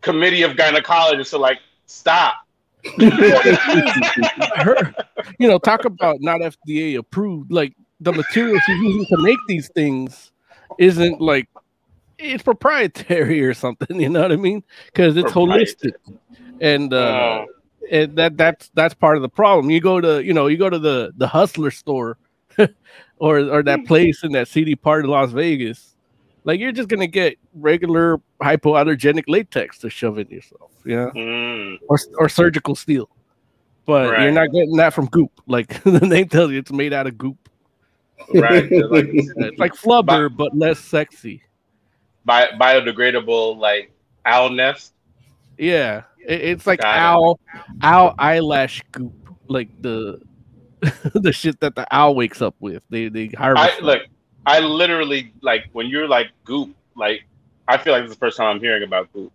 committee 0.00 0.42
of 0.42 0.52
gynecologists 0.52 1.32
are 1.32 1.38
like, 1.38 1.58
stop. 1.86 2.34
her, 4.56 4.94
you 5.38 5.46
know, 5.46 5.58
talk 5.58 5.84
about 5.84 6.20
not 6.20 6.40
FDA 6.40 6.98
approved. 6.98 7.52
Like 7.52 7.74
the 8.00 8.12
material 8.12 8.58
she's 8.66 8.80
using 8.80 9.06
to 9.06 9.22
make 9.22 9.38
these 9.46 9.68
things 9.68 10.32
isn't 10.78 11.20
like 11.20 11.48
it's 12.18 12.42
proprietary 12.42 13.42
or 13.42 13.54
something. 13.54 14.00
You 14.00 14.08
know 14.08 14.22
what 14.22 14.32
I 14.32 14.36
mean? 14.36 14.62
Because 14.86 15.16
it's 15.16 15.32
holistic, 15.32 15.92
and 16.60 16.92
uh, 16.92 17.44
and 17.90 18.16
that 18.16 18.36
that's 18.36 18.70
that's 18.74 18.94
part 18.94 19.16
of 19.16 19.22
the 19.22 19.28
problem. 19.28 19.70
You 19.70 19.80
go 19.80 20.00
to 20.00 20.22
you 20.24 20.32
know 20.32 20.46
you 20.46 20.56
go 20.56 20.70
to 20.70 20.78
the 20.78 21.12
the 21.16 21.26
hustler 21.26 21.70
store, 21.70 22.18
or 23.18 23.38
or 23.40 23.62
that 23.62 23.84
place 23.86 24.22
in 24.24 24.32
that 24.32 24.48
seedy 24.48 24.74
part 24.74 25.04
of 25.04 25.10
Las 25.10 25.30
Vegas. 25.32 25.96
Like 26.44 26.58
you're 26.60 26.72
just 26.72 26.88
gonna 26.88 27.06
get 27.06 27.38
regular 27.54 28.18
hypoallergenic 28.42 29.24
latex 29.28 29.78
to 29.78 29.90
shove 29.90 30.18
in 30.18 30.28
yourself, 30.28 30.70
you 30.84 30.96
know, 30.96 31.10
Mm, 31.14 31.78
or 31.88 31.98
or 32.18 32.28
surgical 32.28 32.74
steel. 32.74 33.10
But 33.84 34.20
you're 34.20 34.30
not 34.30 34.46
getting 34.52 34.76
that 34.76 34.94
from 34.94 35.06
goop. 35.06 35.32
Like 35.46 35.82
the 35.84 36.00
name 36.00 36.28
tells 36.28 36.50
you, 36.52 36.58
it's 36.58 36.72
made 36.72 36.92
out 36.92 37.06
of 37.06 37.18
goop. 37.18 37.36
right. 38.34 38.70
Like 38.90 39.06
It's 39.12 39.58
like 39.58 39.74
flubber, 39.74 40.34
but 40.34 40.56
less 40.56 40.78
sexy. 40.78 41.42
bi- 42.24 42.50
biodegradable 42.58 43.58
like 43.58 43.92
owl 44.24 44.50
nest. 44.50 44.92
Yeah, 45.60 46.02
it- 46.26 46.40
it's 46.42 46.66
like 46.66 46.80
Got 46.80 46.94
it. 46.96 46.98
owl, 46.98 47.40
owl 47.82 48.14
eyelash 48.18 48.82
goop, 48.92 49.12
like 49.48 49.68
the 49.82 50.20
the 51.14 51.32
shit 51.32 51.60
that 51.60 51.74
the 51.74 51.86
owl 51.94 52.14
wakes 52.14 52.40
up 52.40 52.54
with. 52.60 52.82
They 52.90 53.08
they 53.08 53.26
harvest. 53.28 53.76
I 53.80 53.84
look, 53.84 54.02
I 54.46 54.60
literally 54.60 55.32
like 55.42 55.68
when 55.72 55.86
you're 55.86 56.08
like 56.08 56.28
goop, 56.44 56.70
like 56.96 57.24
I 57.68 57.76
feel 57.76 57.92
like 57.92 58.02
this 58.04 58.10
is 58.12 58.16
the 58.16 58.20
first 58.20 58.36
time 58.38 58.46
I'm 58.56 58.60
hearing 58.60 58.82
about 58.82 59.12
goop. 59.12 59.32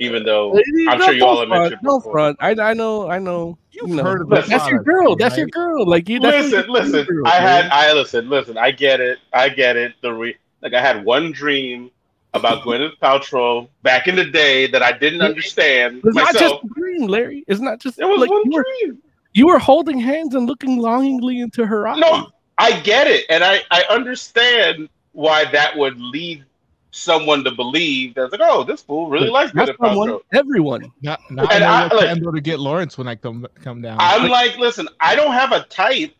Even 0.00 0.24
though 0.24 0.58
I'm 0.88 1.00
sure 1.00 1.12
you 1.12 1.24
all 1.24 1.38
have 1.40 1.48
front, 1.48 1.62
mentioned 1.64 1.80
no 1.82 1.98
before. 1.98 2.12
front. 2.12 2.36
I 2.40 2.50
I 2.70 2.72
know 2.74 3.08
I 3.10 3.18
know. 3.18 3.56
You've 3.70 3.88
you 3.90 3.96
know, 3.96 4.02
heard 4.04 4.22
of 4.22 4.28
but 4.28 4.44
the 4.44 4.50
that's 4.50 4.68
your 4.68 4.82
product, 4.82 5.04
girl. 5.04 5.16
That's 5.16 5.36
your 5.36 5.46
girl. 5.48 5.86
Like 5.88 6.08
you. 6.08 6.18
That's 6.18 6.50
listen, 6.50 6.70
listen. 6.70 7.04
girl, 7.04 7.26
I 7.26 7.36
had, 7.36 7.62
man. 7.64 7.70
I 7.72 7.92
listen, 7.92 8.28
listen. 8.28 8.58
I 8.58 8.70
get 8.70 9.00
it. 9.00 9.18
I 9.32 9.48
get 9.48 9.76
it. 9.76 9.92
The 10.02 10.12
re, 10.12 10.34
like 10.62 10.74
I 10.74 10.80
had 10.80 11.04
one 11.04 11.30
dream 11.32 11.90
about 12.34 12.62
Gwyneth 12.62 12.98
Paltrow 13.02 13.68
back 13.82 14.08
in 14.08 14.16
the 14.16 14.24
day 14.24 14.66
that 14.68 14.82
I 14.82 14.92
didn't 14.92 15.20
understand 15.22 16.00
It's 16.04 16.16
not 16.16 16.32
just 16.34 16.54
a 16.54 16.68
dream, 16.74 17.06
Larry. 17.06 17.44
It's 17.46 17.60
not 17.60 17.78
just 17.80 17.98
It 17.98 18.06
was 18.06 18.20
like 18.20 18.30
one 18.30 18.42
you 18.44 18.50
were, 18.52 18.64
dream. 18.80 19.02
you 19.34 19.46
were 19.46 19.58
holding 19.58 19.98
hands 19.98 20.34
and 20.34 20.46
looking 20.46 20.78
longingly 20.78 21.40
into 21.40 21.66
her 21.66 21.86
eyes. 21.86 21.98
No, 21.98 22.30
I 22.58 22.80
get 22.80 23.06
it, 23.06 23.26
and 23.28 23.44
I 23.44 23.60
I 23.70 23.84
understand 23.90 24.88
why 25.12 25.44
that 25.52 25.76
would 25.76 26.00
lead 26.00 26.44
someone 26.90 27.42
to 27.44 27.50
believe 27.50 28.14
that's 28.14 28.32
like, 28.32 28.40
oh, 28.42 28.64
this 28.64 28.82
fool 28.82 29.08
really 29.08 29.28
likes 29.30 29.52
Gwyneth 29.52 29.76
someone, 29.80 30.08
Paltrow. 30.10 30.20
everyone. 30.34 30.92
Now, 31.02 31.16
now 31.30 31.44
I 31.44 31.54
And 31.54 31.64
I- 31.64 31.86
what 31.88 31.96
like- 32.24 32.34
to 32.34 32.40
get 32.40 32.60
Lawrence 32.60 32.96
when 32.98 33.08
I 33.08 33.14
come 33.14 33.46
come 33.62 33.82
down. 33.82 33.96
I'm 34.00 34.30
like, 34.30 34.56
listen, 34.58 34.88
I 35.00 35.14
don't 35.16 35.32
have 35.32 35.52
a 35.52 35.64
type, 35.64 36.14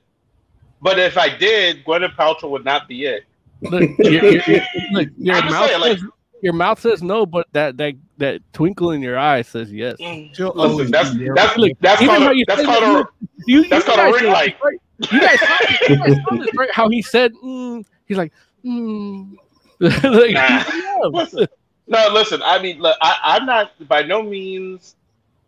but 0.83 0.99
if 0.99 1.17
I 1.17 1.29
did, 1.35 1.85
Gwyneth 1.87 2.17
Paltrow 2.17 2.51
would 2.51 2.65
not 2.67 2.87
be 2.89 3.05
it. 3.07 3.25
Look, 3.63 3.91
your, 3.99 4.13
your, 4.13 4.43
your, 4.47 4.63
look, 4.93 5.09
your 5.17 5.43
mouth 5.43 5.69
saying, 5.69 5.81
like- 5.81 5.99
says, 5.99 6.09
your 6.43 6.53
mouth 6.53 6.81
says 6.81 7.03
no, 7.05 7.25
but 7.25 7.47
that 7.53 7.77
that 7.77 7.95
that 8.19 8.41
twinkle 8.53 8.91
in 8.91 9.01
your 9.01 9.17
eye 9.17 9.43
says 9.43 9.73
yes. 9.73 9.97
She'll 10.33 10.53
Listen, 10.55 10.91
that's 10.91 11.15
that's 11.37 11.57
Look, 11.57 11.73
that's 11.81 12.01
called 12.05 12.23
how 12.23 12.31
a, 12.33 12.35
you 12.35 12.45
that's 12.49 12.61
say 12.61 12.67
called 12.67 12.83
that, 12.83 13.07
a 13.07 13.29
You, 13.47 13.69
That's 13.69 13.87
you 13.87 13.95
called 13.95 14.09
a 14.09 14.13
guys 14.13 14.21
ring 14.23 14.33
light. 14.33 14.57
right? 14.63 14.79
You 15.13 15.21
guys, 15.21 15.39
saw 15.39 15.59
you 15.89 15.97
guys 15.97 16.17
saw 16.29 16.37
this, 16.37 16.55
right? 16.57 16.71
How 16.73 16.89
he 16.89 17.01
said, 17.01 17.33
mm, 17.45 17.85
he's 18.07 18.17
like, 18.17 18.33
mm. 18.65 19.37
like, 19.81 20.33
Nah. 20.33 21.09
Listen, 21.11 21.47
no, 21.87 22.09
listen. 22.13 22.43
I 22.45 22.61
mean, 22.63 22.81
look, 22.81 22.97
I, 23.01 23.17
I'm 23.23 23.47
not 23.47 23.73
by 23.89 24.03
no 24.03 24.23
means 24.23 24.97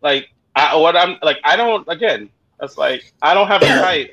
like 0.01 0.29
I, 0.55 0.75
what 0.75 0.95
I'm 0.95 1.17
like. 1.21 1.39
I 1.43 1.55
don't. 1.55 1.85
Again, 1.89 2.29
that's 2.59 2.77
like 2.77 3.11
I 3.21 3.33
don't 3.33 3.47
have 3.47 3.61
a 3.61 3.67
type, 3.67 4.11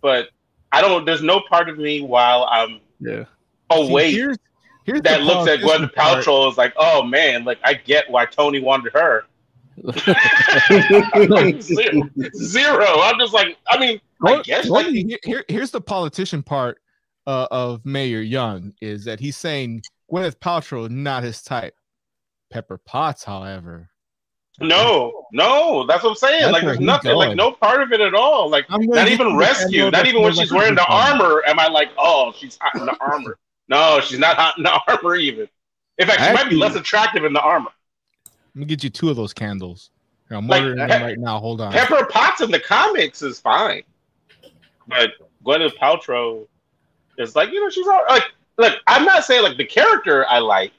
but 0.00 0.28
I 0.72 0.80
don't. 0.80 1.04
There's 1.04 1.22
no 1.22 1.40
part 1.48 1.68
of 1.68 1.78
me 1.78 2.00
while 2.02 2.44
I'm 2.50 2.80
yeah. 3.00 3.24
oh 3.70 3.86
See, 3.86 3.92
wait 3.92 4.14
here's, 4.14 4.36
here's 4.84 5.02
that 5.02 5.22
looks 5.22 5.50
at 5.50 5.60
politician 5.60 5.88
Gwyneth 5.88 5.94
part. 5.94 6.24
Paltrow 6.24 6.50
is 6.50 6.56
like, 6.56 6.72
oh 6.76 7.02
man, 7.02 7.44
like 7.44 7.58
I 7.64 7.74
get 7.74 8.10
why 8.10 8.26
Tony 8.26 8.60
wanted 8.60 8.92
her. 8.92 9.24
Zero. 11.60 12.86
I'm 13.00 13.18
just 13.18 13.34
like, 13.34 13.56
I 13.68 13.78
mean, 13.78 14.00
I 14.24 14.42
guess 14.42 14.68
like, 14.68 14.86
here, 14.86 15.18
here- 15.24 15.44
here's 15.48 15.70
the 15.70 15.80
politician 15.80 16.42
part 16.42 16.78
uh, 17.26 17.46
of 17.50 17.84
Mayor 17.84 18.20
Young 18.20 18.72
is 18.80 19.04
that 19.04 19.20
he's 19.20 19.36
saying 19.36 19.82
Gwyneth 20.10 20.38
Paltrow 20.38 20.88
not 20.88 21.22
his 21.22 21.42
type. 21.42 21.74
Pepper 22.48 22.78
Potts, 22.78 23.24
however, 23.24 23.90
no, 24.60 25.26
no. 25.32 25.86
That's 25.86 26.02
what 26.02 26.10
I'm 26.10 26.16
saying. 26.16 26.42
That's 26.42 26.52
like, 26.52 26.62
there's 26.64 26.80
nothing, 26.80 27.14
like 27.14 27.36
no 27.36 27.52
part 27.52 27.82
of 27.82 27.92
it 27.92 28.00
at 28.00 28.14
all. 28.14 28.48
Like, 28.48 28.66
I'm 28.68 28.82
not 28.86 29.08
even 29.08 29.36
rescue. 29.36 29.90
Not 29.90 30.06
even 30.06 30.22
when 30.22 30.34
she's 30.34 30.52
wearing 30.52 30.74
the 30.74 30.86
armor, 30.86 31.42
am 31.46 31.58
I 31.58 31.68
like, 31.68 31.90
oh, 31.98 32.32
she's 32.36 32.58
hot 32.60 32.74
in 32.76 32.86
the 32.86 32.96
armor? 33.00 33.38
No, 33.68 34.00
she's 34.00 34.18
not 34.18 34.36
hot 34.36 34.56
in 34.58 34.64
the 34.64 34.80
armor 34.88 35.16
even. 35.16 35.48
In 35.98 36.06
fact, 36.06 36.22
she 36.22 36.32
might 36.32 36.50
be 36.50 36.56
less 36.56 36.74
attractive 36.74 37.24
in 37.24 37.32
the 37.32 37.40
armor. 37.40 37.70
Let 38.54 38.60
me 38.60 38.64
get 38.66 38.84
you 38.84 38.90
two 38.90 39.10
of 39.10 39.16
those 39.16 39.32
candles. 39.32 39.90
Here, 40.28 40.38
I'm 40.38 40.46
Like, 40.46 40.62
ordering 40.62 40.88
them 40.88 41.02
right 41.02 41.18
now. 41.18 41.38
Hold 41.38 41.60
on. 41.60 41.72
Pepper 41.72 42.06
Potts 42.06 42.40
in 42.40 42.50
the 42.50 42.60
comics 42.60 43.22
is 43.22 43.38
fine, 43.38 43.82
but 44.88 45.10
Gwyneth 45.44 45.76
Paltrow 45.76 46.46
is 47.18 47.36
like, 47.36 47.50
you 47.52 47.60
know, 47.60 47.70
she's 47.70 47.86
all 47.86 48.04
like, 48.08 48.24
look, 48.58 48.74
I'm 48.86 49.04
not 49.04 49.24
saying 49.24 49.42
like 49.42 49.56
the 49.56 49.64
character 49.64 50.26
I 50.28 50.38
like. 50.38 50.72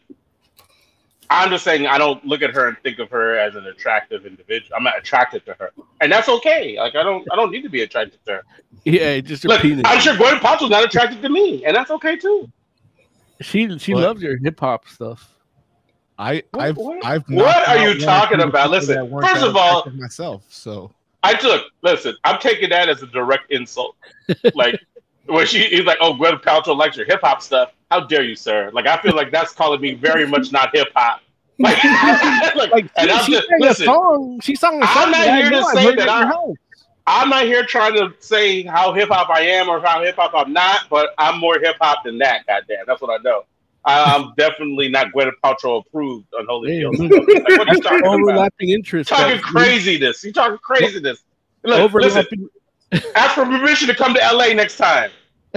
I'm 1.30 1.50
just 1.50 1.64
saying 1.64 1.88
I 1.88 1.98
don't 1.98 2.24
look 2.26 2.42
at 2.42 2.52
her 2.54 2.68
and 2.68 2.78
think 2.84 3.00
of 3.00 3.10
her 3.10 3.38
as 3.38 3.56
an 3.56 3.66
attractive 3.66 4.26
individual. 4.26 4.76
I'm 4.78 4.84
not 4.84 4.98
attracted 4.98 5.46
to 5.46 5.54
her, 5.60 5.72
and 6.02 6.12
that's 6.12 6.30
okay. 6.30 6.78
Like 6.80 6.96
I 6.96 7.04
don't, 7.04 7.28
I 7.32 7.36
don't 7.36 7.52
need 7.52 7.64
to 7.64 7.70
be 7.70 7.82
attracted 7.82 8.20
to 8.26 8.32
her. 8.34 8.44
Yeah, 8.86 9.20
just 9.20 9.44
your 9.44 9.54
Look, 9.54 9.62
penis. 9.62 9.84
I'm 9.86 10.00
sure 10.00 10.14
Gwyneth 10.16 10.40
Paltrow's 10.40 10.70
not 10.70 10.86
attracted 10.86 11.22
to 11.22 11.30
me, 11.30 11.66
and 11.66 11.76
that's 11.76 11.92
okay 11.92 12.16
too. 12.16 12.50
She 13.42 13.78
she 13.80 13.94
What? 13.94 14.04
loves 14.04 14.22
your 14.22 14.38
hip 14.38 14.60
hop 14.60 14.88
stuff. 14.88 15.30
I 16.18 16.44
I've 16.54 16.78
what- 16.78 17.06
I've 17.06 17.24
what 17.30 17.68
are 17.68 17.78
out 17.78 17.82
you 17.96 18.00
talking 18.00 18.42
about? 18.42 18.70
Listen, 18.72 19.10
first 19.22 19.44
of 19.44 19.56
all- 19.56 19.86
myself. 19.96 20.44
So 20.50 20.92
I 21.24 21.34
took 21.34 21.66
listen. 21.82 22.16
I'm 22.24 22.40
taking 22.40 22.70
that 22.70 22.88
as 22.90 23.04
a 23.04 23.08
direct 23.08 23.52
insult. 23.52 23.96
Like 24.56 24.80
when 25.28 25.46
she 25.46 25.64
he's 25.68 25.86
like, 25.86 25.98
"Oh, 26.02 26.14
Gwyneth 26.14 26.42
Paltrow 26.44 26.76
likes 26.78 26.98
your 26.98 27.06
hip 27.06 27.22
hop 27.24 27.42
stuff." 27.42 27.72
How 27.92 28.02
dare 28.02 28.24
you, 28.24 28.36
sir? 28.36 28.70
Like 28.74 28.88
I 28.88 28.98
feel 29.02 29.16
like 29.16 29.32
that's 29.32 29.54
calling 29.54 29.80
me 29.82 29.94
very 29.94 30.28
much 30.28 30.52
not 30.52 30.76
hip 30.76 30.88
hop. 30.96 31.22
Like, 31.60 31.84
like, 32.56 32.72
Like 32.72 32.92
and 32.98 33.10
she, 33.10 33.12
I'm 33.12 33.32
just 33.32 33.48
sang 33.48 33.60
a 33.62 33.66
listen. 33.66 33.86
song. 33.86 34.40
She 34.42 34.56
sung 34.56 34.76
a 34.82 34.86
I'm 34.86 34.94
song. 34.94 35.12
not 35.12 35.26
that 35.26 35.30
I 35.30 35.42
here 35.42 35.50
to. 35.50 35.64
Say 35.66 35.84
that 35.86 35.94
it 35.94 36.00
at 36.02 36.10
I- 36.10 36.20
your 36.20 36.28
house. 36.28 36.56
I'm 37.10 37.30
not 37.30 37.44
here 37.46 37.64
trying 37.66 37.94
to 37.96 38.14
say 38.20 38.64
how 38.64 38.92
hip 38.94 39.08
hop 39.10 39.30
I 39.30 39.40
am 39.42 39.70
or 39.70 39.80
how 39.80 40.04
hip 40.04 40.18
hop 40.18 40.34
I'm 40.36 40.52
not, 40.54 40.82
but 40.90 41.12
I'm 41.18 41.40
more 41.40 41.58
hip 41.58 41.78
hop 41.80 42.04
than 42.04 42.18
that. 42.18 42.46
Goddamn, 42.46 42.84
that's 42.86 43.02
what 43.02 43.18
I 43.18 43.24
know. 43.24 43.46
I'm 43.86 44.34
definitely 44.38 44.90
not 44.90 45.08
Gwyneth 45.14 45.32
Paltrow 45.42 45.82
approved 45.88 46.28
on 46.38 46.46
Holy 46.50 46.78
Field. 46.80 47.00
Like, 47.00 47.10
what 47.58 47.70
are 47.70 47.74
you 47.76 47.82
talking 47.82 48.00
about? 48.00 48.20
overlapping 48.20 48.70
interests. 48.72 49.10
Talking 49.10 49.40
craziness. 49.40 50.22
You 50.26 50.34
talking 50.34 50.58
craziness. 50.58 51.24
Look, 51.64 51.94
listen. 51.94 52.26
Overlapping. 52.94 53.12
Ask 53.16 53.36
for 53.36 53.46
permission 53.46 53.88
to 53.88 53.96
come 53.96 54.14
to 54.14 54.20
LA 54.20 54.54
next 54.54 54.78
time. 54.78 55.12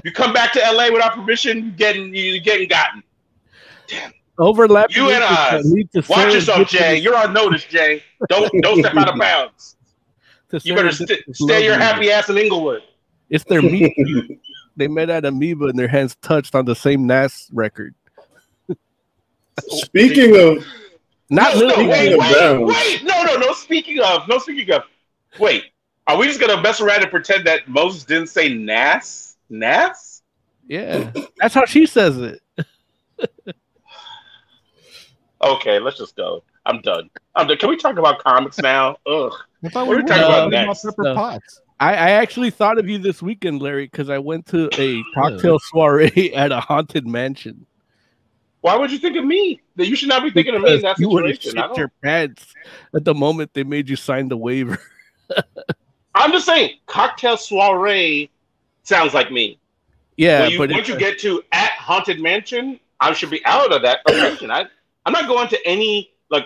You 0.05 0.12
come 0.12 0.33
back 0.33 0.53
to 0.55 0.61
LA 0.61 0.90
without 0.90 1.14
permission, 1.14 1.64
you 1.64 1.71
getting 1.73 2.14
you 2.14 2.40
getting 2.40 2.69
gotten. 2.69 3.03
Overlapping. 4.38 4.97
You 4.97 5.11
and 5.11 5.23
interests 5.23 5.38
I. 5.38 5.57
that 5.59 5.64
lead 5.66 5.93
to 5.93 6.05
Watch 6.09 6.33
yourself, 6.33 6.69
Jay. 6.69 6.97
You're 6.99 7.16
on 7.16 7.33
notice, 7.33 7.64
Jay. 7.64 8.03
Don't 8.29 8.51
don't 8.62 8.79
step 8.81 8.97
out 8.97 9.09
of 9.09 9.19
bounds. 9.19 9.77
You 10.62 10.75
better 10.75 10.90
st- 10.93 11.23
stay 11.33 11.62
your 11.64 11.73
love 11.75 11.81
happy 11.83 12.11
ass 12.11 12.29
in 12.29 12.38
Inglewood. 12.38 12.83
It's 13.29 13.45
their 13.45 13.62
meet. 13.62 13.93
They 14.77 14.88
met 14.88 15.11
at 15.11 15.25
Amoeba 15.25 15.66
and 15.66 15.79
their 15.79 15.88
hands 15.88 16.16
touched 16.23 16.55
on 16.55 16.64
the 16.64 16.75
same 16.75 17.07
NAS 17.07 17.49
record. 17.53 17.95
Speaking 19.59 20.37
of, 20.37 20.64
Not 21.29 21.55
no, 21.55 21.61
no, 21.61 21.66
literally. 21.66 21.88
wait, 21.88 22.19
wait, 22.19 22.61
wait. 22.64 23.05
No, 23.05 23.23
no, 23.25 23.37
no. 23.37 23.53
Speaking 23.53 24.01
of, 24.01 24.27
no. 24.27 24.38
Speaking 24.38 24.73
of, 24.75 24.83
wait. 25.38 25.64
Are 26.07 26.17
we 26.19 26.27
just 26.27 26.41
gonna 26.41 26.61
mess 26.61 26.81
around 26.81 27.03
and 27.03 27.11
pretend 27.11 27.47
that 27.47 27.69
Moses 27.69 28.05
didn't 28.05 28.29
say 28.29 28.53
Nas? 28.53 29.37
Nas? 29.49 30.23
Yeah, 30.67 31.11
that's 31.39 31.55
how 31.55 31.65
she 31.67 31.87
says 31.87 32.19
it. 32.19 32.41
Okay, 35.43 35.79
let's 35.79 35.97
just 35.99 36.17
go. 36.17 36.43
I'm 36.67 36.81
done. 36.83 37.09
I'm 37.35 37.47
done. 37.47 37.57
Can 37.57 37.71
we 37.71 37.77
talk 37.77 37.97
about 37.97 38.23
comics 38.23 38.59
now? 38.59 38.97
Ugh. 39.07 39.33
I 39.65 39.69
thought 39.69 39.87
What 39.87 39.97
are 39.97 40.03
we 40.03 40.09
talking 40.09 40.23
were 40.23 40.29
about 40.29 40.51
talking 40.51 40.51
next? 40.51 40.85
Pepper 40.85 41.03
No. 41.03 41.15
Potts. 41.15 41.61
I, 41.81 41.93
I 41.93 42.11
actually 42.11 42.51
thought 42.51 42.79
of 42.79 42.89
you 42.89 42.99
this 42.99 43.23
weekend, 43.23 43.63
Larry, 43.63 43.87
because 43.87 44.11
I 44.11 44.19
went 44.19 44.47
to 44.49 44.69
a 44.79 45.03
cocktail 45.15 45.59
soiree 45.59 46.33
at 46.37 46.53
a 46.53 46.61
haunted 46.61 47.07
mansion. 47.07 47.65
Why 48.61 48.77
would 48.77 48.93
you 48.93 48.99
think 48.99 49.17
of 49.17 49.25
me? 49.25 49.63
That 49.77 49.87
you 49.87 49.97
should 49.97 50.11
not 50.11 50.23
be 50.23 50.31
thinking 50.31 50.55
of 50.55 50.61
me 50.61 50.75
in 50.75 50.83
that 50.83 50.99
you 50.99 51.09
would 51.09 51.27
have 51.27 51.41
shit 51.41 51.55
your 51.55 51.91
pants 52.05 52.53
at 52.95 53.07
the 53.07 53.15
moment 53.15 53.55
they 53.55 53.65
made 53.65 53.89
you 53.89 53.97
sign 53.97 54.29
the 54.29 54.37
waiver. 54.37 54.79
I'm 56.20 56.33
just 56.33 56.46
saying, 56.46 56.76
cocktail 56.87 57.37
soiree 57.37 58.30
sounds 58.83 59.14
like 59.14 59.33
me. 59.33 59.59
Yeah, 60.16 60.42
when 60.42 60.50
you, 60.50 60.59
but 60.59 60.70
once 60.70 60.88
you 60.88 60.98
get 60.98 61.18
to 61.20 61.42
at 61.52 61.70
haunted 61.70 62.20
mansion, 62.20 62.78
I 63.00 63.12
should 63.14 63.30
be 63.30 63.44
out 63.46 63.72
of 63.72 63.83
that. 63.83 64.00
I 64.06 64.66
I'm 65.06 65.12
not 65.12 65.26
going 65.26 65.48
to 65.48 65.66
any 65.66 66.12
like. 66.28 66.44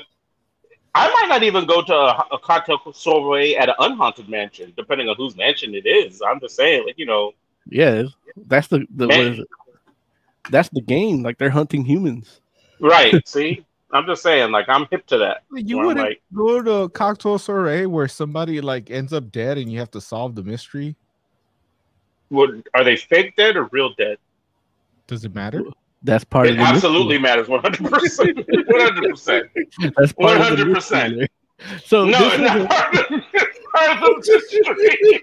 I 0.95 1.09
might 1.13 1.29
not 1.29 1.43
even 1.43 1.67
go 1.67 1.83
to 1.83 1.93
a, 1.93 2.27
a 2.33 2.39
cocktail 2.39 2.81
soiree 2.93 3.57
at 3.57 3.69
an 3.69 3.75
unhaunted 3.81 4.29
mansion, 4.29 4.73
depending 4.77 5.09
on 5.09 5.17
whose 5.17 5.35
mansion 5.37 5.75
it 5.75 5.87
is. 5.87 6.23
I'm 6.23 6.39
just 6.39 6.55
saying, 6.55 6.87
like 6.87 6.99
you 6.99 7.07
know, 7.07 7.33
yeah, 7.67 8.05
that's 8.47 8.69
the, 8.69 8.87
the 8.95 9.09
Man. 9.09 9.33
is 9.33 9.39
it? 9.41 9.49
That's 10.51 10.69
the 10.69 10.83
game. 10.83 11.25
Like 11.25 11.39
they're 11.39 11.51
hunting 11.51 11.85
humans. 11.85 12.41
right? 12.79 13.17
see, 13.29 13.65
I'm 13.93 14.07
just 14.07 14.23
saying, 14.23 14.51
like 14.51 14.69
I'm 14.69 14.87
hip 14.91 15.07
to 15.07 15.19
that. 15.19 15.43
You 15.53 15.79
wouldn't 15.79 15.99
like- 16.07 16.23
go 16.35 16.61
to 16.63 16.73
a 16.83 16.89
cocktail 16.89 17.39
soiree 17.39 17.87
where 17.87 18.09
somebody 18.09 18.61
like 18.61 18.91
ends 18.91 19.13
up 19.13 19.31
dead 19.31 19.57
and 19.59 19.71
you 19.73 19.79
have 19.79 19.91
to 19.93 20.01
solve 20.01 20.35
the 20.35 20.43
mystery. 20.43 20.97
Would 22.31 22.67
are 22.75 22.83
they 22.83 22.97
fake 22.97 23.37
dead 23.37 23.57
or 23.57 23.65
real 23.71 23.95
dead? 23.97 24.17
Does 25.07 25.25
it 25.25 25.35
matter? 25.35 25.63
That's 26.03 26.25
part 26.25 26.47
It 26.47 26.51
of 26.51 26.57
the 26.57 26.63
mystery. 26.63 26.77
absolutely 26.77 27.19
matters. 27.19 27.49
100. 27.49 27.91
percent 27.93 28.37
100. 28.37 29.11
percent 29.11 29.47
That's 29.97 30.13
part 30.13 30.41
of 30.41 30.59
the 30.59 30.65
100%. 30.65 30.73
mystery. 30.73 31.29
So 31.85 32.05
No, 32.05 32.19
it's 32.21 32.35
is 32.35 32.41
not 32.41 32.69
part 32.69 32.95
of, 32.95 33.07
part 33.75 33.91
of 33.91 34.25
the 34.25 34.41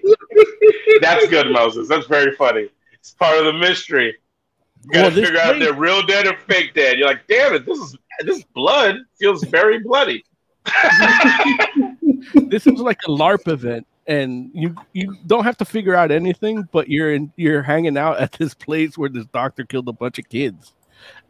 That's 1.00 1.28
good, 1.28 1.50
Moses. 1.52 1.88
That's 1.88 2.06
very 2.06 2.34
funny. 2.36 2.68
It's 2.94 3.10
part 3.12 3.36
of 3.38 3.44
the 3.44 3.52
mystery. 3.52 4.16
You 4.84 4.90
gotta 4.92 5.02
Well, 5.02 5.10
this 5.10 5.24
figure 5.26 5.40
out 5.40 5.56
if 5.56 5.62
they're 5.62 5.74
real 5.74 6.02
dead 6.06 6.26
or 6.26 6.36
fake 6.48 6.74
dead. 6.74 6.98
You're 6.98 7.08
like, 7.08 7.26
damn 7.28 7.54
it, 7.54 7.66
this 7.66 7.78
is 7.78 7.96
this 8.26 8.42
blood 8.54 8.96
feels 9.18 9.44
very 9.44 9.78
bloody. 9.80 10.24
this 12.34 12.66
is 12.66 12.78
like 12.78 12.98
a 13.06 13.10
LARP 13.10 13.48
event, 13.48 13.86
and 14.06 14.50
you 14.54 14.74
you 14.92 15.16
don't 15.26 15.44
have 15.44 15.56
to 15.58 15.64
figure 15.64 15.94
out 15.94 16.10
anything, 16.10 16.68
but 16.72 16.88
you're 16.88 17.12
in 17.12 17.32
you're 17.36 17.62
hanging 17.62 17.96
out 17.96 18.20
at 18.20 18.32
this 18.32 18.54
place 18.54 18.96
where 18.96 19.08
this 19.08 19.26
doctor 19.26 19.64
killed 19.64 19.88
a 19.88 19.92
bunch 19.92 20.18
of 20.18 20.28
kids, 20.28 20.72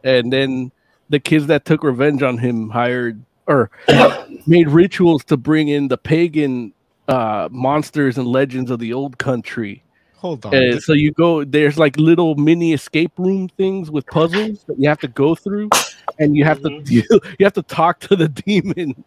and 0.03 0.31
then 0.31 0.71
the 1.09 1.19
kids 1.19 1.47
that 1.47 1.65
took 1.65 1.83
revenge 1.83 2.21
on 2.23 2.37
him 2.37 2.69
hired 2.69 3.23
or 3.47 3.71
made 4.47 4.69
rituals 4.69 5.23
to 5.25 5.37
bring 5.37 5.67
in 5.67 5.87
the 5.87 5.97
pagan 5.97 6.73
uh 7.09 7.49
monsters 7.51 8.17
and 8.17 8.27
legends 8.27 8.71
of 8.71 8.79
the 8.79 8.93
old 8.93 9.17
country 9.17 9.83
Hold 10.23 10.45
on. 10.45 10.55
and 10.55 10.81
so 10.81 10.93
you 10.93 11.11
go 11.11 11.43
there's 11.43 11.77
like 11.77 11.97
little 11.97 12.33
mini 12.35 12.71
escape 12.73 13.11
room 13.17 13.49
things 13.49 13.91
with 13.91 14.05
puzzles 14.07 14.63
that 14.67 14.79
you 14.79 14.87
have 14.87 14.99
to 15.01 15.09
go 15.09 15.35
through 15.35 15.69
and 16.17 16.35
you 16.37 16.45
have 16.45 16.61
to 16.61 16.69
Mhm. 16.69 16.85
deal, 16.85 17.19
you 17.37 17.43
have 17.45 17.53
to 17.53 17.61
talk 17.63 17.99
to 17.99 18.15
the 18.15 18.29
demon 18.45 19.03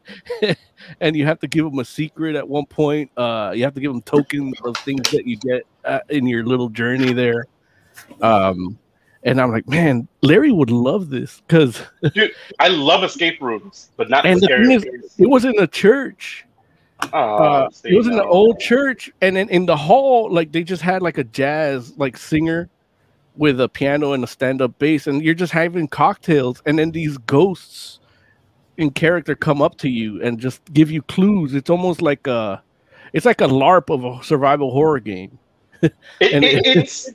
and 1.01 1.17
you 1.17 1.25
have 1.25 1.41
to 1.41 1.49
give 1.49 1.65
them 1.65 1.79
a 1.79 1.85
secret 1.87 2.37
at 2.37 2.47
one 2.47 2.67
point 2.67 3.11
uh 3.17 3.53
you 3.57 3.65
have 3.65 3.73
to 3.75 3.81
give 3.81 3.93
them 3.93 4.03
tokens 4.03 4.55
of 4.65 4.77
things 4.79 5.11
that 5.11 5.27
you 5.27 5.37
get 5.39 5.63
uh, 5.87 6.01
in 6.11 6.27
your 6.27 6.45
little 6.45 6.69
journey 6.69 7.13
there 7.15 7.47
um 8.21 8.79
and 9.25 9.41
i'm 9.41 9.51
like 9.51 9.67
man 9.69 10.07
larry 10.23 10.53
would 10.53 10.71
love 10.71 11.09
this 11.09 11.41
because 11.49 11.81
I 12.61 12.69
love 12.69 13.05
escape 13.05 13.41
rooms, 13.41 13.91
but 13.97 14.09
not 14.11 14.25
And 14.27 14.37
the 14.37 14.41
the 14.41 14.47
scary 14.47 14.67
thing 14.81 15.01
is- 15.03 15.15
it 15.19 15.27
was 15.29 15.45
in 15.45 15.59
a 15.59 15.67
church 15.67 16.45
Oh, 17.13 17.19
uh, 17.19 17.69
it 17.85 17.97
was 17.97 18.07
in 18.07 18.17
the 18.17 18.25
old 18.25 18.59
church, 18.59 19.11
and 19.21 19.37
then 19.37 19.49
in 19.51 19.67
the 19.67 19.77
hall, 19.77 20.31
like 20.33 20.53
they 20.53 20.63
just 20.65 20.83
had 20.83 21.03
like 21.03 21.19
a 21.19 21.25
jazz 21.25 21.97
like 21.99 22.17
singer 22.17 22.69
with 23.37 23.61
a 23.61 23.69
piano 23.69 24.13
and 24.15 24.25
a 24.25 24.27
stand-up 24.27 24.79
bass, 24.79 25.07
and 25.07 25.23
you're 25.23 25.35
just 25.35 25.53
having 25.53 25.87
cocktails, 25.89 26.63
and 26.65 26.79
then 26.79 26.91
these 26.93 27.19
ghosts 27.19 28.01
in 28.79 28.91
character 28.91 29.35
come 29.35 29.61
up 29.61 29.77
to 29.79 29.89
you 29.91 30.23
and 30.23 30.39
just 30.39 30.63
give 30.73 30.91
you 30.91 31.03
clues. 31.03 31.55
It's 31.55 31.69
almost 31.71 32.01
like 32.01 32.27
a, 32.27 32.63
it's 33.13 33.27
like 33.27 33.41
a 33.43 33.47
LARP 33.47 33.91
of 33.91 34.05
a 34.05 34.25
survival 34.25 34.71
horror 34.71 35.01
game. 35.01 35.39
And 35.83 35.93
it, 36.45 36.67
it- 36.67 36.77
it's 36.77 37.11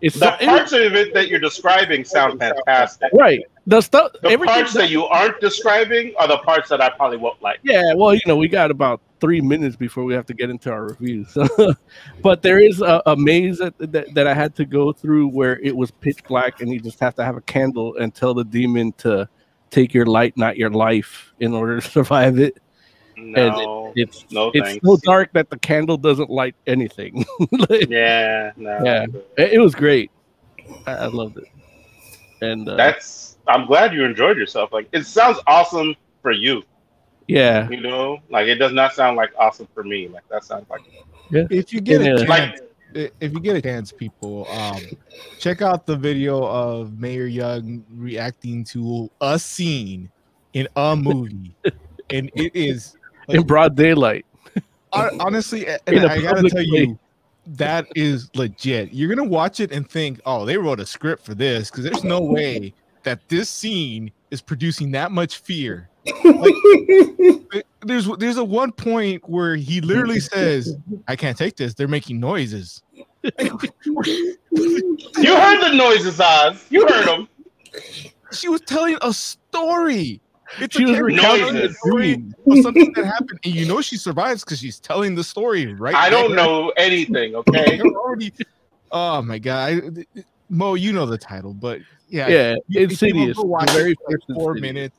It's 0.00 0.14
the 0.18 0.30
so, 0.30 0.36
it- 0.40 0.46
parts 0.48 0.72
of 0.72 0.94
it 0.94 1.12
that 1.14 1.28
you're 1.28 1.40
describing 1.40 2.04
sound 2.04 2.38
fantastic. 2.38 3.10
right. 3.12 3.40
The 3.66 3.80
stuff, 3.82 4.12
The 4.22 4.38
parts 4.38 4.72
that 4.72 4.88
you 4.88 5.04
aren't 5.04 5.38
describing 5.42 6.14
are 6.18 6.26
the 6.28 6.38
parts 6.38 6.70
that 6.70 6.80
I 6.80 6.88
probably 6.88 7.18
won't 7.18 7.42
like. 7.42 7.58
Yeah, 7.62 7.92
well, 7.94 8.14
you 8.14 8.20
know, 8.26 8.36
we 8.36 8.48
got 8.48 8.70
about 8.70 9.02
three 9.20 9.40
minutes 9.40 9.76
before 9.76 10.04
we 10.04 10.14
have 10.14 10.26
to 10.26 10.34
get 10.34 10.50
into 10.50 10.70
our 10.70 10.84
reviews. 10.88 11.36
but 12.22 12.42
there 12.42 12.58
is 12.58 12.80
a, 12.80 13.02
a 13.06 13.16
maze 13.16 13.58
that, 13.58 13.74
that 13.78 14.14
that 14.14 14.26
I 14.26 14.34
had 14.34 14.54
to 14.56 14.64
go 14.64 14.92
through 14.92 15.28
where 15.28 15.58
it 15.60 15.76
was 15.76 15.90
pitch 15.90 16.22
black, 16.24 16.60
and 16.60 16.72
you 16.72 16.80
just 16.80 17.00
have 17.00 17.14
to 17.16 17.24
have 17.24 17.36
a 17.36 17.40
candle 17.42 17.96
and 17.96 18.14
tell 18.14 18.34
the 18.34 18.44
demon 18.44 18.92
to 18.98 19.28
take 19.70 19.92
your 19.92 20.06
light, 20.06 20.36
not 20.36 20.56
your 20.56 20.70
life, 20.70 21.32
in 21.40 21.54
order 21.54 21.80
to 21.80 21.90
survive 21.90 22.38
it. 22.38 22.58
No, 23.16 23.92
It's 23.96 24.24
no 24.30 24.52
it's 24.54 24.64
thanks. 24.68 24.86
so 24.86 24.96
dark 24.98 25.32
that 25.32 25.50
the 25.50 25.58
candle 25.58 25.96
doesn't 25.96 26.30
light 26.30 26.54
anything. 26.66 27.24
Like, 27.50 27.88
yeah, 27.88 28.52
no. 28.56 28.78
Yeah. 28.84 29.06
it, 29.36 29.54
it 29.54 29.58
was 29.58 29.74
great. 29.74 30.10
I, 30.86 30.92
I 30.92 31.06
loved 31.06 31.38
it. 31.38 31.48
And 32.40 32.68
uh, 32.68 32.76
That's. 32.76 33.38
I'm 33.48 33.66
glad 33.66 33.92
you 33.92 34.04
enjoyed 34.04 34.36
yourself. 34.36 34.72
Like 34.72 34.88
it 34.92 35.04
sounds 35.04 35.38
awesome 35.46 35.96
for 36.22 36.30
you. 36.32 36.62
Yeah, 37.28 37.68
You 37.68 37.80
know, 37.80 38.18
like 38.30 38.46
it 38.48 38.56
does 38.56 38.72
not 38.72 38.94
sound 38.94 39.16
like 39.16 39.30
awesome 39.38 39.68
for 39.74 39.84
me. 39.84 40.08
Like 40.08 40.24
that 40.30 40.44
sounds 40.44 40.66
like 40.68 40.80
if 41.30 41.72
you 41.72 41.80
get 41.80 42.00
Yeah. 42.00 42.14
a 42.14 42.26
chance, 42.26 42.60
like 42.94 43.12
if 43.20 43.32
you 43.32 43.40
get 43.40 43.54
a 43.56 43.62
chance, 43.62 43.92
people, 43.92 44.48
um, 44.50 44.80
check 45.38 45.60
out 45.62 45.86
the 45.86 45.94
video 45.94 46.42
of 46.44 46.98
Mayor 46.98 47.26
Young 47.26 47.84
reacting 47.94 48.64
to 48.64 49.10
a 49.20 49.38
scene 49.38 50.10
in 50.54 50.66
a 50.74 50.96
movie, 50.96 51.54
and 52.10 52.30
it 52.34 52.50
is 52.56 52.96
in 53.28 53.42
broad 53.42 53.76
daylight. 53.76 54.24
honestly, 54.92 55.66
a- 55.66 55.78
and 55.86 55.98
a 56.04 56.10
I 56.10 56.20
gotta 56.22 56.34
public 56.36 56.52
tell 56.54 56.64
place. 56.64 56.86
you, 56.88 56.98
that 57.46 57.86
is 57.94 58.30
legit. 58.34 58.92
You're 58.92 59.14
gonna 59.14 59.28
watch 59.28 59.60
it 59.60 59.70
and 59.72 59.88
think, 59.88 60.20
"Oh, 60.24 60.44
they 60.44 60.56
wrote 60.56 60.80
a 60.80 60.86
script 60.86 61.24
for 61.24 61.34
this," 61.34 61.70
because 61.70 61.84
there's 61.84 62.04
no 62.04 62.20
way 62.20 62.72
that 63.04 63.20
this 63.28 63.48
scene 63.50 64.10
is 64.30 64.40
producing 64.40 64.90
that 64.92 65.12
much 65.12 65.38
fear. 65.38 65.88
Like, 66.24 67.64
there's 67.84 68.06
there's 68.18 68.36
a 68.36 68.44
one 68.44 68.72
point 68.72 69.28
where 69.28 69.56
he 69.56 69.80
literally 69.80 70.20
says, 70.20 70.76
"I 71.06 71.16
can't 71.16 71.36
take 71.36 71.56
this. 71.56 71.74
They're 71.74 71.88
making 71.88 72.20
noises." 72.20 72.82
you 73.22 73.30
heard 75.36 75.60
the 75.62 75.72
noises, 75.74 76.20
Oz. 76.20 76.64
You 76.70 76.86
heard 76.86 77.06
them. 77.06 77.28
she 78.32 78.48
was 78.48 78.60
telling 78.62 78.96
a 79.02 79.12
story. 79.12 80.20
It's 80.60 80.76
She 80.76 80.84
a 80.84 80.86
was 80.86 80.96
character 80.96 81.16
recounting 81.16 81.56
a 81.56 81.64
a 81.66 81.72
story 81.74 82.12
of 82.46 82.58
something 82.62 82.92
that 82.94 83.04
happened, 83.04 83.38
and 83.44 83.54
you 83.54 83.66
know 83.66 83.80
she 83.82 83.96
survives 83.98 84.44
because 84.44 84.58
she's 84.60 84.78
telling 84.80 85.14
the 85.14 85.24
story 85.24 85.66
right. 85.74 85.94
I 85.94 86.08
don't 86.08 86.34
know 86.34 86.70
anything. 86.76 87.34
Okay. 87.48 87.80
Already. 87.80 88.32
Oh 88.90 89.20
my 89.22 89.38
god, 89.38 89.98
I- 90.16 90.22
Mo, 90.50 90.72
you 90.74 90.94
know 90.94 91.04
the 91.04 91.18
title, 91.18 91.52
but 91.52 91.80
yeah, 92.08 92.28
Yeah, 92.28 92.50
you- 92.68 92.80
if 92.80 93.02
you 93.02 93.08
Insidious. 93.08 93.36
watch 93.36 93.66
the 93.66 93.72
very 93.72 93.94
first 94.08 94.24
four 94.34 94.52
Insidious. 94.56 94.60
minutes. 94.74 94.96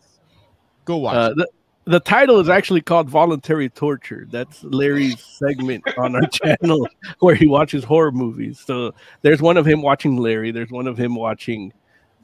Go 0.90 0.98
watch. 0.98 1.16
Uh, 1.16 1.34
the, 1.36 1.48
the 1.86 2.00
title 2.00 2.40
is 2.40 2.50
actually 2.50 2.82
called 2.82 3.12
Voluntary 3.12 3.70
Torture. 3.70 4.26
That's 4.32 4.64
Larry's 4.64 5.24
segment 5.24 5.84
on 6.00 6.16
our 6.16 6.26
channel 6.32 6.88
where 7.20 7.36
he 7.36 7.46
watches 7.46 7.84
horror 7.84 8.12
movies. 8.12 8.60
So 8.66 8.96
there's 9.22 9.40
one 9.40 9.56
of 9.56 9.68
him 9.68 9.84
watching 9.84 10.18
Larry, 10.18 10.50
there's 10.50 10.72
one 10.72 10.88
of 10.88 10.98
him 10.98 11.14
watching 11.14 11.74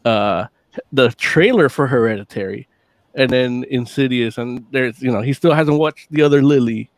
uh, 0.03 0.47
the 0.91 1.09
trailer 1.09 1.69
for 1.69 1.85
Hereditary, 1.85 2.67
and 3.13 3.29
then 3.29 3.65
Insidious. 3.69 4.39
And 4.39 4.65
there's, 4.71 4.99
you 4.99 5.11
know, 5.11 5.21
he 5.21 5.31
still 5.33 5.53
hasn't 5.53 5.77
watched 5.77 6.11
the 6.11 6.23
other 6.23 6.41
Lily, 6.41 6.89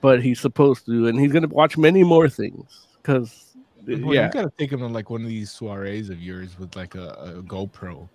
but 0.00 0.20
he's 0.20 0.40
supposed 0.40 0.84
to. 0.86 1.06
And 1.06 1.16
he's 1.16 1.30
going 1.30 1.48
to 1.48 1.54
watch 1.54 1.78
many 1.78 2.02
more 2.02 2.28
things 2.28 2.88
because, 3.00 3.54
Well, 3.86 4.12
yeah. 4.12 4.26
you 4.26 4.32
gotta 4.32 4.52
take 4.58 4.72
him 4.72 4.82
on 4.82 4.92
like 4.92 5.10
one 5.10 5.22
of 5.22 5.28
these 5.28 5.52
soirees 5.52 6.10
of 6.10 6.20
yours 6.20 6.58
with 6.58 6.74
like 6.74 6.96
a, 6.96 7.10
a 7.36 7.42
GoPro. 7.44 8.08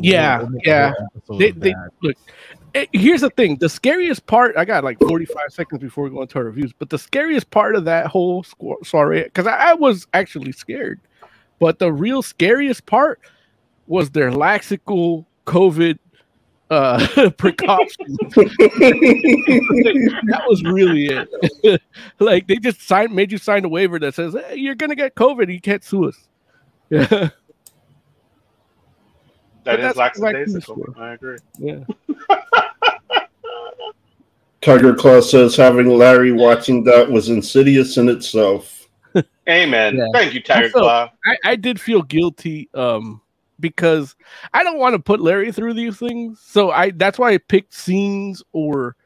Yeah, 0.00 0.42
we'll 0.42 0.60
yeah. 0.64 0.92
They, 1.38 1.50
they, 1.50 1.74
look, 2.02 2.16
eh, 2.74 2.86
here's 2.92 3.20
the 3.20 3.30
thing. 3.30 3.56
The 3.56 3.68
scariest 3.68 4.26
part, 4.26 4.56
I 4.56 4.64
got 4.64 4.84
like 4.84 4.98
45 4.98 5.36
seconds 5.50 5.80
before 5.80 6.04
we 6.04 6.10
go 6.10 6.22
into 6.22 6.38
our 6.38 6.44
reviews, 6.44 6.72
but 6.72 6.90
the 6.90 6.98
scariest 6.98 7.50
part 7.50 7.76
of 7.76 7.84
that 7.84 8.06
whole 8.06 8.42
squ- 8.42 8.84
soiree, 8.84 9.24
because 9.24 9.46
I, 9.46 9.70
I 9.70 9.74
was 9.74 10.06
actually 10.14 10.52
scared, 10.52 11.00
but 11.58 11.78
the 11.78 11.92
real 11.92 12.22
scariest 12.22 12.86
part 12.86 13.20
was 13.86 14.10
their 14.10 14.30
laxical 14.30 15.26
COVID 15.46 15.98
uh 16.70 17.30
precautions. 17.36 18.16
that 18.34 20.44
was 20.48 20.62
really 20.64 21.06
it. 21.06 21.82
like 22.18 22.46
they 22.46 22.56
just 22.56 22.80
signed, 22.80 23.14
made 23.14 23.30
you 23.30 23.38
sign 23.38 23.64
a 23.64 23.68
waiver 23.68 23.98
that 23.98 24.14
says 24.14 24.32
hey, 24.32 24.56
you're 24.56 24.74
gonna 24.74 24.96
get 24.96 25.14
COVID, 25.14 25.52
you 25.52 25.60
can't 25.60 25.84
sue 25.84 26.08
us. 26.08 26.28
Yeah. 26.88 27.28
That 29.64 29.76
But 29.76 29.80
is 29.80 29.94
that's 29.94 29.96
what 29.96 30.14
Black 30.16 30.34
lackadaisical. 30.34 30.76
Panther's 30.94 30.96
I 30.98 31.14
agree. 31.14 31.38
Yeah. 31.58 31.84
Tiger 34.60 34.94
Claw 34.94 35.20
says 35.20 35.56
having 35.56 35.88
Larry 35.88 36.32
watching 36.32 36.84
that 36.84 37.10
was 37.10 37.28
insidious 37.28 37.96
in 37.98 38.08
itself. 38.08 38.88
Amen. 39.48 39.96
Yeah. 39.96 40.06
Thank 40.12 40.32
you, 40.34 40.42
Tiger 40.42 40.66
Also- 40.66 40.78
Claw. 40.80 41.10
I, 41.26 41.36
I 41.44 41.56
did 41.56 41.80
feel 41.80 42.02
guilty 42.02 42.68
um 42.74 43.20
because 43.60 44.16
I 44.52 44.64
don't 44.64 44.78
want 44.78 44.94
to 44.94 44.98
put 44.98 45.20
Larry 45.20 45.52
through 45.52 45.74
these 45.74 45.98
things. 45.98 46.40
So 46.40 46.70
I 46.70 46.90
that's 46.92 47.18
why 47.18 47.32
I 47.32 47.38
picked 47.38 47.74
scenes 47.74 48.42
or 48.52 48.96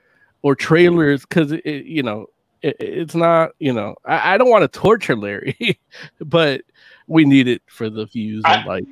or 0.43 0.55
trailers 0.55 1.23
because 1.23 1.53
it, 1.53 1.61
it- 1.67 1.87
you 1.87 2.03
know 2.05 2.27
it, 2.63 2.77
it's 2.81 3.15
not 3.17 3.51
you 3.59 3.73
know 3.73 3.97
I, 4.05 4.35
I 4.35 4.39
don't 4.39 4.51
want 4.51 4.63
to 4.71 4.79
torture 4.79 5.17
Larry, 5.17 5.81
but 6.21 6.63
we 7.09 7.25
need 7.25 7.49
it 7.49 7.63
for 7.67 7.91
the 7.91 8.07
views 8.07 8.45
and 8.47 8.63
I- 8.63 8.65
likes. 8.65 8.87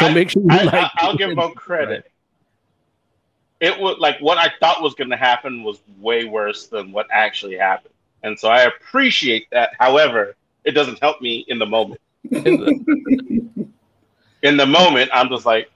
So 0.00 0.06
I- 0.06 0.14
make 0.14 0.30
sure 0.30 0.42
you 0.42 0.48
I, 0.50 0.62
like. 0.64 0.90
I, 0.96 1.06
will 1.06 1.14
it. 1.14 1.18
give 1.18 1.36
both 1.36 1.54
credit. 1.54 2.10
It 3.60 3.78
was 3.80 3.98
like 3.98 4.20
what 4.20 4.38
I 4.38 4.52
thought 4.60 4.82
was 4.82 4.94
going 4.94 5.10
to 5.10 5.16
happen 5.16 5.64
was 5.64 5.80
way 5.98 6.24
worse 6.24 6.68
than 6.68 6.92
what 6.92 7.06
actually 7.12 7.56
happened, 7.56 7.92
and 8.22 8.38
so 8.38 8.48
I 8.48 8.62
appreciate 8.62 9.48
that. 9.50 9.70
However, 9.80 10.36
it 10.64 10.72
doesn't 10.72 11.00
help 11.00 11.20
me 11.20 11.44
in 11.48 11.58
the 11.58 11.66
moment. 11.66 12.00
In 14.42 14.56
the 14.56 14.66
moment, 14.66 15.10
I'm 15.12 15.28
just 15.28 15.44
like, 15.44 15.68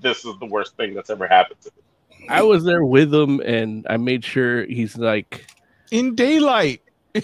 this 0.00 0.24
is 0.24 0.38
the 0.38 0.46
worst 0.46 0.76
thing 0.76 0.94
that's 0.94 1.10
ever 1.10 1.26
happened 1.26 1.60
to 1.62 1.72
me. 2.20 2.28
I 2.28 2.42
was 2.42 2.62
there 2.62 2.84
with 2.84 3.12
him, 3.12 3.40
and 3.40 3.84
I 3.90 3.96
made 3.96 4.24
sure 4.24 4.64
he's 4.66 4.96
like, 4.96 5.46
In 5.90 6.14
daylight. 6.14 6.82
Yeah. 7.14 7.22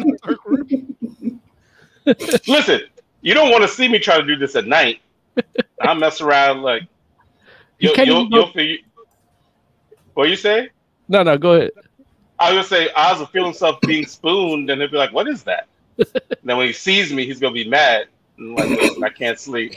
in 0.00 0.08
the 0.08 0.18
dark 0.24 0.44
room. 0.46 1.40
Listen, 2.48 2.80
you 3.20 3.34
don't 3.34 3.52
want 3.52 3.62
to 3.62 3.68
see 3.68 3.86
me 3.86 4.00
try 4.00 4.16
to 4.16 4.24
do 4.26 4.34
this 4.36 4.56
at 4.56 4.66
night. 4.66 5.00
I'll 5.80 5.94
mess 5.94 6.20
around 6.20 6.62
like 6.62 6.82
You 6.82 7.88
you'll, 7.88 7.94
can't 7.94 8.06
you'll, 8.08 8.18
even 8.20 8.30
go- 8.30 8.36
you'll 8.38 8.50
feel. 8.52 8.76
What 10.14 10.28
you 10.30 10.36
say? 10.36 10.70
"No, 11.08 11.22
no, 11.22 11.36
go 11.36 11.52
ahead." 11.54 11.70
I 12.38 12.52
was 12.52 12.68
gonna 12.68 12.84
say 12.86 12.92
Oz 12.96 13.18
will 13.18 13.26
feel 13.26 13.44
himself 13.44 13.80
being 13.82 14.06
spooned, 14.06 14.70
and 14.70 14.80
he'll 14.80 14.90
be 14.90 14.96
like, 14.96 15.12
"What 15.12 15.28
is 15.28 15.42
that?" 15.44 15.68
and 15.98 16.06
then 16.44 16.56
when 16.56 16.66
he 16.66 16.72
sees 16.72 17.12
me, 17.12 17.24
he's 17.26 17.38
gonna 17.40 17.54
be 17.54 17.68
mad. 17.68 18.06
And 18.38 18.54
like, 18.54 19.02
I 19.02 19.08
can't 19.10 19.38
sleep. 19.38 19.74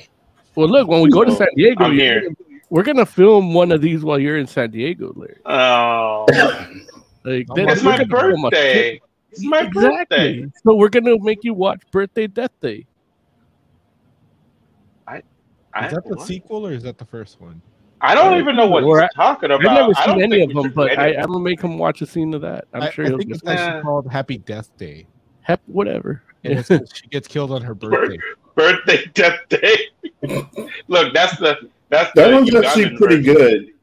Well, 0.56 0.67
look, 0.67 0.88
when 0.88 1.02
we 1.02 1.10
go 1.10 1.24
to 1.24 1.32
San 1.32 1.48
Diego, 1.56 1.86
I'm 1.86 1.93
here. 1.93 2.22
gonna- 2.24 2.36
we're 2.69 2.84
gonna 2.84 3.06
film 3.06 3.54
one 3.54 3.72
of 3.72 3.82
these 3.82 4.04
while 4.04 4.19
you're 4.19 4.38
in 4.38 4.45
San 4.45 4.69
Diego, 4.72 5.12
Larry. 5.15 5.38
Oh, 5.45 6.26
Like, 7.24 7.41
It's 7.41 7.54
then 7.56 7.69
it's 7.69 7.84
my 7.84 7.98
gonna 8.04 8.19
film 8.22 8.45
a 8.45 8.50
birthday. 8.50 9.02
It's 9.32 9.43
my 9.43 9.62
exactly. 9.62 9.89
birthday. 10.43 10.52
So 10.63 10.76
we're 10.76 10.89
gonna 10.89 11.17
make 11.19 11.43
you 11.43 11.54
watch 11.54 11.82
Birthday 11.91 12.28
Death 12.28 12.52
Day. 12.62 12.86
I, 15.80 15.88
Is 15.88 15.94
that 15.94 16.04
the 16.06 16.15
what? 16.15 16.28
sequel 16.28 16.68
or 16.68 16.72
is 16.74 16.84
that 16.84 16.98
the 16.98 17.06
first 17.06 17.39
one? 17.42 17.62
I 18.02 18.15
don't 18.15 18.38
even 18.39 18.56
know 18.56 18.68
what 18.68 18.84
Or 18.84 19.02
I- 19.02 19.04
he's 19.06 19.13
talking 19.15 19.52
I've 19.52 19.62
never 19.62 19.94
seen 19.94 20.22
any 20.22 20.42
of 20.42 20.54
them, 20.54 20.72
but 20.74 20.98
I, 20.98 21.08
any 21.10 21.15
of 21.18 21.24
I'm 21.26 21.32
gonna 21.32 21.44
make 21.44 21.62
him 21.62 21.78
watch 21.78 22.02
a 22.02 22.06
scene 22.06 22.34
of 22.34 22.42
that. 22.42 22.65
I'm 22.74 22.84
I, 22.84 22.89
sure 22.92 23.06
I 23.06 23.10
he'll 23.10 23.18
think 23.18 23.30
just 23.32 23.42
it's 23.44 23.50
actually 23.52 23.80
Uh, 23.80 23.82
called 23.84 24.10
Happy 24.12 24.38
Death 24.38 24.76
Day. 24.78 25.06
hep 25.42 25.62
whatever. 25.68 26.22
And 26.46 26.65
she 26.94 27.08
gets 27.08 27.28
killed 27.28 27.52
on 27.52 27.62
her 27.62 27.74
birthday. 27.76 28.18
birthday 28.56 29.06
death 29.13 29.39
day. 29.50 29.78
Look, 30.88 31.13
that's 31.13 31.38
the 31.39 31.70
that's 31.89 32.12
That 32.15 32.30
the 32.30 32.36
one's 32.36 32.54
actually 32.56 32.96
pretty 32.98 33.18
version. 33.18 33.34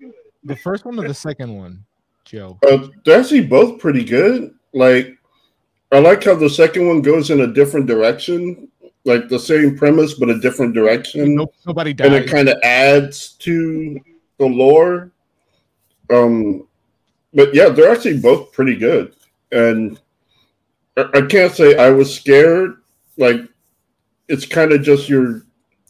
good. 0.01 0.13
The 0.45 0.57
first 0.57 0.85
one 0.85 0.99
or 0.99 1.07
the 1.09 1.13
second 1.15 1.55
one, 1.55 1.85
Joe? 2.25 2.59
Uh, 2.67 2.87
they're 3.05 3.21
actually 3.21 3.47
both 3.47 3.79
pretty 3.81 4.05
good. 4.05 4.55
Like, 4.73 5.17
I 5.93 5.99
like 5.99 6.25
how 6.25 6.37
the 6.37 6.49
second 6.49 6.87
one 6.87 7.03
goes 7.03 7.31
in 7.31 7.41
a 7.41 7.47
different 7.53 7.87
direction, 7.87 8.69
like 9.07 9.29
the 9.29 9.39
same 9.39 9.77
premise 9.77 10.15
but 10.15 10.29
a 10.29 10.39
different 10.41 10.75
direction, 10.75 11.37
No, 11.37 11.51
nobody 11.65 11.95
and 11.99 12.15
it 12.15 12.29
kind 12.29 12.49
of 12.49 12.59
adds 12.63 13.31
to 13.39 13.99
the 14.39 14.47
lore. 14.47 15.13
Um, 16.11 16.67
but 17.33 17.55
yeah, 17.55 17.69
they're 17.69 17.91
actually 17.91 18.19
both 18.19 18.53
pretty 18.53 18.77
good, 18.77 19.15
and 19.53 19.99
I, 20.97 21.05
I 21.15 21.23
can't 21.23 21.55
say 21.55 21.77
I 21.77 21.91
was 21.91 22.15
scared. 22.15 22.83
Like, 23.17 23.41
it's 24.29 24.45
kind 24.45 24.73
of 24.73 24.83
just 24.83 25.09
your 25.09 25.43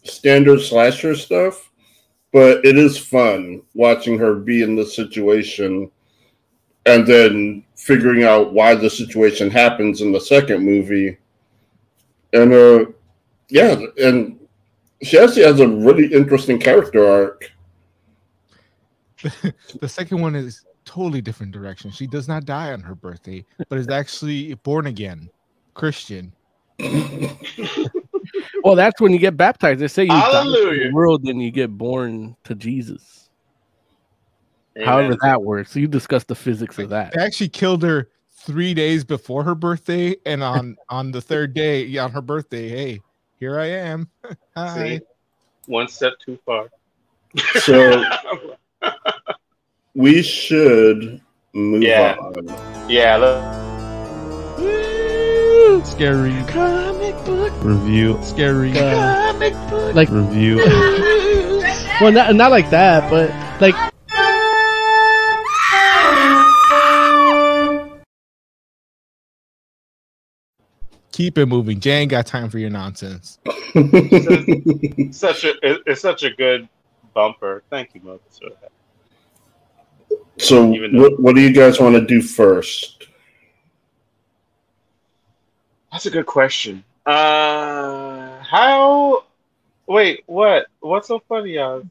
standard 0.03 0.61
slasher 0.61 1.15
stuff, 1.15 1.71
but 2.31 2.63
it 2.63 2.77
is 2.77 2.97
fun 2.97 3.61
watching 3.73 4.17
her 4.19 4.35
be 4.35 4.61
in 4.61 4.75
this 4.75 4.95
situation 4.95 5.91
and 6.85 7.05
then 7.05 7.63
figuring 7.75 8.23
out 8.23 8.53
why 8.53 8.73
the 8.73 8.89
situation 8.89 9.49
happens 9.49 10.01
in 10.01 10.11
the 10.11 10.21
second 10.21 10.63
movie. 10.63 11.17
And 12.33 12.53
uh 12.53 12.85
yeah, 13.49 13.79
and 14.01 14.39
she 15.01 15.17
actually 15.19 15.43
has 15.43 15.59
a 15.59 15.67
really 15.67 16.11
interesting 16.13 16.59
character 16.59 17.05
arc. 17.05 17.51
the 19.81 19.89
second 19.89 20.21
one 20.21 20.35
is 20.35 20.65
totally 20.85 21.21
different 21.21 21.51
direction. 21.51 21.91
She 21.91 22.07
does 22.07 22.27
not 22.27 22.45
die 22.45 22.71
on 22.71 22.81
her 22.81 22.95
birthday, 22.95 23.45
but 23.69 23.77
is 23.77 23.89
actually 23.89 24.53
born 24.55 24.87
again, 24.87 25.29
Christian. 25.73 26.33
Well, 28.67 28.75
that's 28.75 28.99
when 28.99 29.13
you 29.13 29.19
get 29.19 29.37
baptized. 29.37 29.79
They 29.79 29.87
say 29.87 30.03
you 30.03 30.09
die 30.09 30.43
to 30.43 30.49
the 30.49 30.91
world, 30.91 31.23
then 31.23 31.39
you 31.39 31.51
get 31.51 31.77
born 31.77 32.35
to 32.43 32.53
Jesus. 32.53 33.29
Amen. 34.75 34.87
However 34.87 35.17
that 35.21 35.41
works. 35.41 35.71
So 35.71 35.79
you 35.79 35.87
discuss 35.87 36.25
the 36.25 36.35
physics 36.35 36.77
of 36.77 36.89
that. 36.89 37.13
They 37.13 37.23
actually 37.23 37.47
killed 37.47 37.81
her 37.83 38.09
three 38.29 38.73
days 38.73 39.05
before 39.05 39.43
her 39.43 39.55
birthday, 39.55 40.17
and 40.25 40.43
on 40.43 40.75
on 40.89 41.11
the 41.11 41.21
third 41.21 41.53
day, 41.53 41.85
yeah, 41.85 42.03
on 42.03 42.11
her 42.11 42.21
birthday, 42.21 42.67
hey, 42.67 43.01
here 43.39 43.59
I 43.59 43.67
am. 43.67 44.09
Hi. 44.55 44.97
See, 44.97 45.01
one 45.67 45.87
step 45.87 46.13
too 46.23 46.37
far. 46.45 46.69
So 47.61 48.03
we 49.95 50.21
should 50.23 51.21
move 51.53 51.83
Yeah. 51.83 52.15
on. 52.19 52.89
yeah, 52.89 53.17
look, 53.17 53.43
Scary 55.85 56.33
Comic 56.47 57.15
book. 57.25 57.51
review. 57.63 58.17
Scary 58.23 58.71
comic 58.73 59.53
book. 59.69 59.93
like 59.95 60.09
review. 60.09 60.57
well, 62.01 62.11
not 62.11 62.35
not 62.35 62.51
like 62.51 62.69
that, 62.71 63.09
but 63.09 63.29
like 63.61 63.75
Keep 71.17 71.39
it 71.39 71.47
moving. 71.47 71.79
Jay 71.79 72.01
ain't 72.01 72.11
got 72.11 72.27
time 72.27 72.47
for 72.47 72.59
your 72.59 72.69
nonsense. 72.69 73.39
such 73.43 75.45
a 75.45 75.55
it's 75.89 75.99
such 75.99 76.21
a 76.21 76.29
good 76.29 76.69
bumper. 77.15 77.63
Thank 77.71 77.95
you, 77.95 78.01
Moses. 78.03 78.39
so 80.37 80.71
though- 80.71 80.89
what, 80.91 81.19
what 81.19 81.35
do 81.35 81.41
you 81.41 81.51
guys 81.51 81.79
want 81.79 81.95
to 81.95 82.05
do 82.05 82.21
first? 82.21 83.07
That's 85.91 86.05
a 86.05 86.11
good 86.11 86.27
question. 86.27 86.83
Uh, 87.03 88.39
how? 88.43 89.23
Wait, 89.87 90.21
what? 90.27 90.67
What's 90.81 91.07
so 91.07 91.19
funny, 91.27 91.53
y'all? 91.53 91.81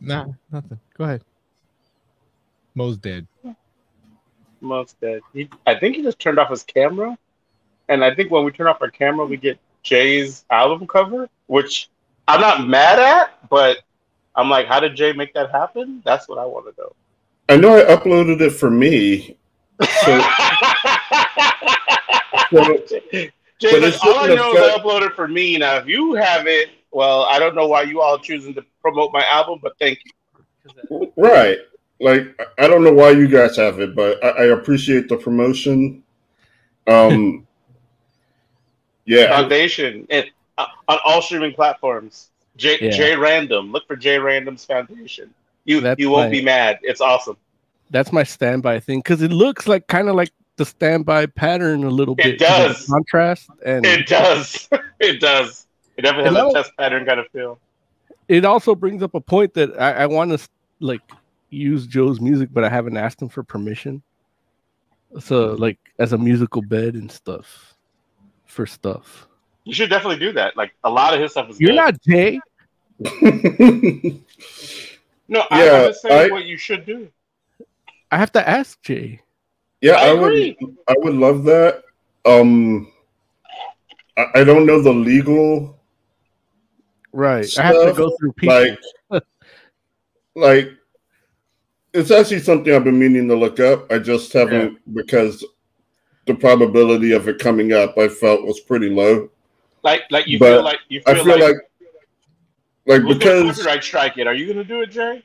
Nah, 0.00 0.26
nothing. 0.50 0.80
Go 0.98 1.04
ahead. 1.04 1.22
Mo's 2.74 2.96
dead. 2.96 3.28
Mo's 4.60 4.96
dead. 5.00 5.20
He, 5.32 5.48
I 5.68 5.76
think 5.76 5.94
he 5.94 6.02
just 6.02 6.18
turned 6.18 6.40
off 6.40 6.50
his 6.50 6.64
camera, 6.64 7.16
and 7.88 8.04
I 8.04 8.14
think 8.14 8.30
when 8.30 8.44
we 8.44 8.52
turn 8.52 8.66
off 8.66 8.82
our 8.82 8.90
camera, 8.90 9.26
we 9.26 9.36
get 9.36 9.58
Jay's 9.82 10.44
album 10.50 10.86
cover, 10.86 11.28
which 11.46 11.88
I'm 12.28 12.40
not 12.40 12.66
mad 12.66 12.98
at, 12.98 13.48
but 13.48 13.78
I'm 14.34 14.50
like, 14.50 14.66
how 14.66 14.80
did 14.80 14.96
Jay 14.96 15.12
make 15.12 15.32
that 15.34 15.50
happen? 15.50 16.02
That's 16.04 16.28
what 16.28 16.38
I 16.38 16.44
want 16.44 16.66
to 16.66 16.82
know. 16.82 16.92
I 17.48 17.56
know 17.56 17.76
I 17.78 17.84
uploaded 17.94 18.40
it 18.40 18.50
for 18.50 18.70
me. 18.70 19.36
So, 19.80 19.86
so 22.50 23.70
but 23.70 23.82
like, 23.82 24.04
all 24.04 24.18
I 24.18 24.34
know 24.34 24.52
is 24.54 24.62
I 24.62 24.78
uploaded 24.78 25.14
for 25.14 25.28
me. 25.28 25.56
Now, 25.58 25.76
if 25.76 25.86
you 25.86 26.14
have 26.14 26.46
it, 26.46 26.70
well, 26.90 27.22
I 27.24 27.38
don't 27.38 27.54
know 27.54 27.66
why 27.68 27.82
you 27.82 28.00
all 28.00 28.18
choosing 28.18 28.54
to 28.54 28.64
promote 28.82 29.12
my 29.12 29.24
album, 29.26 29.60
but 29.62 29.74
thank 29.78 30.00
you. 30.04 31.12
Right. 31.16 31.58
Like 32.00 32.34
I- 32.40 32.64
I 32.64 32.68
don't 32.68 32.82
know 32.82 32.92
why 32.92 33.10
you 33.10 33.28
guys 33.28 33.56
have 33.56 33.78
it, 33.80 33.94
but 33.94 34.22
I, 34.24 34.28
I 34.28 34.44
appreciate 34.46 35.08
the 35.08 35.16
promotion. 35.16 36.02
Um 36.86 37.46
yeah. 39.06 39.28
Foundation 39.28 40.06
and 40.10 40.26
uh, 40.58 40.66
on 40.88 40.98
all 41.04 41.22
streaming 41.22 41.52
platforms. 41.54 42.28
J 42.56 42.78
Yeah. 42.80 42.90
J 42.90 43.16
Random. 43.16 43.72
Look 43.72 43.86
for 43.86 43.96
J 43.96 44.18
Random's 44.18 44.64
Foundation. 44.64 45.32
You 45.64 45.80
That's 45.80 45.98
you 46.00 46.10
won't 46.10 46.26
my- 46.28 46.30
be 46.38 46.44
mad. 46.44 46.78
It's 46.82 47.00
awesome. 47.00 47.36
That's 47.90 48.12
my 48.12 48.22
standby 48.24 48.80
thing 48.80 48.98
because 49.00 49.22
it 49.22 49.30
looks 49.30 49.68
like 49.68 49.86
kind 49.86 50.08
of 50.08 50.14
like 50.16 50.30
the 50.56 50.64
standby 50.64 51.26
pattern 51.26 51.84
a 51.84 51.90
little 51.90 52.14
It 52.18 52.22
bit. 52.24 52.38
does. 52.38 52.86
contrast 52.86 53.48
and 53.64 53.84
It 53.86 54.06
does. 54.06 54.68
it 55.00 55.20
does. 55.20 55.66
It 55.96 56.02
definitely 56.02 56.30
has 56.30 56.36
Hello? 56.36 56.50
a 56.50 56.54
test 56.54 56.72
pattern 56.78 57.04
kind 57.06 57.20
of 57.20 57.28
feel. 57.28 57.58
it 58.28 58.44
also 58.44 58.74
brings 58.74 59.02
up 59.02 59.14
a 59.14 59.20
point 59.20 59.54
that 59.54 59.78
I, 59.80 59.92
I 59.92 60.06
want 60.06 60.30
to 60.32 60.48
like 60.80 61.00
use 61.50 61.86
Joe's 61.86 62.20
music, 62.20 62.48
but 62.52 62.64
I 62.64 62.68
haven't 62.68 62.96
asked 62.96 63.22
him 63.22 63.28
for 63.28 63.42
permission. 63.44 64.02
So 65.20 65.52
like 65.54 65.78
as 65.98 66.12
a 66.12 66.18
musical 66.18 66.62
bed 66.62 66.94
and 66.94 67.10
stuff 67.10 67.74
for 68.46 68.66
stuff. 68.66 69.28
You 69.64 69.74
should 69.74 69.90
definitely 69.90 70.18
do 70.18 70.32
that. 70.32 70.56
Like 70.56 70.72
a 70.84 70.90
lot 70.90 71.12
of 71.14 71.20
his 71.20 71.32
stuff 71.32 71.50
is 71.50 71.60
You're 71.60 71.70
good. 71.70 71.76
not 71.76 72.00
Jay. 72.02 72.40
No, 75.28 75.42
I'm 75.50 75.64
Yeah, 75.64 75.86
just 75.88 76.02
saying 76.02 76.30
I- 76.30 76.32
what 76.32 76.44
you 76.44 76.56
should 76.56 76.86
do. 76.86 77.08
I 78.12 78.18
have 78.18 78.30
to 78.32 78.48
ask 78.48 78.80
Jay. 78.82 79.20
yeah, 79.80 79.94
I 79.94 80.10
I, 80.10 80.14
would. 80.14 80.56
I 80.88 80.94
would 80.98 81.14
love 81.14 81.42
that. 81.44 81.82
Um, 82.24 82.92
I, 84.16 84.26
I 84.36 84.44
don't 84.44 84.64
know 84.66 84.80
the 84.80 84.92
legal 84.92 85.76
Right. 87.12 87.48
I 87.58 87.62
have 87.62 87.74
to 87.86 87.92
go 87.94 88.16
through 88.20 88.32
people. 88.34 88.76
like, 89.10 89.22
like 90.36 90.70
it's 91.92 92.10
actually 92.12 92.40
something 92.40 92.72
I've 92.72 92.84
been 92.84 92.98
meaning 92.98 93.26
to 93.28 93.34
look 93.34 93.58
up. 93.58 93.90
I 93.90 93.98
just 93.98 94.32
haven't 94.32 94.78
because 94.94 95.44
the 96.26 96.34
probability 96.34 97.12
of 97.12 97.28
it 97.28 97.38
coming 97.38 97.72
up 97.72 97.96
I 97.98 98.08
felt 98.08 98.44
was 98.44 98.60
pretty 98.60 98.88
low. 98.90 99.30
Like, 99.82 100.02
like 100.10 100.26
you 100.26 100.38
But 100.38 100.54
feel 100.56 100.62
like 100.64 100.78
you 100.88 101.02
I 101.06 101.14
feel, 101.14 101.24
feel 101.24 101.38
like, 101.40 101.54
like, 101.54 101.56
like 102.86 103.02
who's 103.02 103.18
because 103.18 103.56
copyright 103.56 103.84
strike 103.84 104.18
it? 104.18 104.26
Are 104.26 104.34
you 104.34 104.46
gonna 104.46 104.64
do 104.64 104.80
it, 104.82 104.90
Jay? 104.90 105.24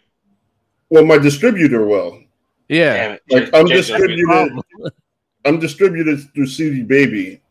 well, 0.90 1.06
my 1.06 1.18
distributor 1.18 1.86
will. 1.86 2.22
yeah. 2.70 3.18
Like 3.30 3.50
I'm 3.54 3.68
Jay's 3.68 3.88
distributed. 3.88 4.26
Oh. 4.30 4.90
I'm 5.46 5.60
distributed 5.60 6.20
through 6.36 6.46
CD 6.46 6.84
Baby, 6.84 7.42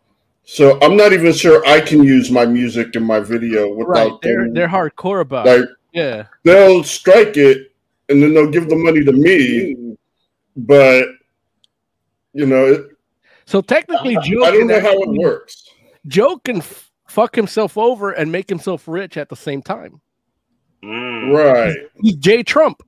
so 0.44 0.78
I'm 0.80 0.96
not 0.96 1.12
even 1.12 1.32
sure 1.32 1.64
I 1.66 1.80
can 1.80 2.04
use 2.04 2.30
my 2.30 2.46
music 2.46 2.94
in 2.94 3.02
my 3.02 3.18
video 3.18 3.74
without. 3.74 3.88
Right. 3.88 4.04
without 4.04 4.22
They're 4.22 4.44
them. 4.44 4.54
they're 4.54 4.68
hardcore 4.68 5.20
about 5.22 5.46
like 5.46 5.62
it. 5.62 5.68
Yeah. 5.92 6.26
they'll 6.44 6.84
strike 6.84 7.36
it 7.36 7.72
and 8.08 8.22
then 8.22 8.32
they'll 8.32 8.50
give 8.50 8.68
the 8.68 8.76
money 8.76 9.04
to 9.04 9.10
me, 9.12 9.96
but 10.56 11.08
you 12.32 12.46
know, 12.46 12.66
it, 12.66 12.86
So 13.50 13.60
technically, 13.60 14.16
Joe 14.22 14.44
I 14.44 14.52
don't 14.52 14.58
can 14.60 14.66
know 14.68 14.80
how 14.80 15.02
it 15.02 15.08
works. 15.08 15.68
Joe 16.06 16.36
can 16.36 16.58
f- 16.58 16.88
fuck 17.08 17.34
himself 17.34 17.76
over 17.76 18.12
and 18.12 18.30
make 18.30 18.48
himself 18.48 18.86
rich 18.86 19.16
at 19.16 19.28
the 19.28 19.34
same 19.34 19.60
time. 19.60 20.00
Mm, 20.84 21.36
Right. 21.36 21.76
He's 22.00 22.14
Jay 22.14 22.44
Trump, 22.44 22.80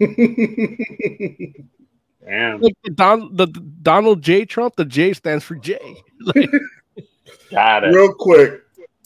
damn, 0.00 0.10
like 2.60 2.74
the, 2.82 2.90
Don, 2.90 3.36
the 3.36 3.46
the 3.46 3.60
Donald 3.82 4.22
J 4.22 4.44
Trump. 4.44 4.74
The 4.74 4.84
J 4.84 5.12
stands 5.12 5.44
for 5.44 5.54
J. 5.54 5.78
Like, 6.34 6.50
got 7.52 7.84
it. 7.84 7.94
Real 7.94 8.12
quick, 8.12 8.60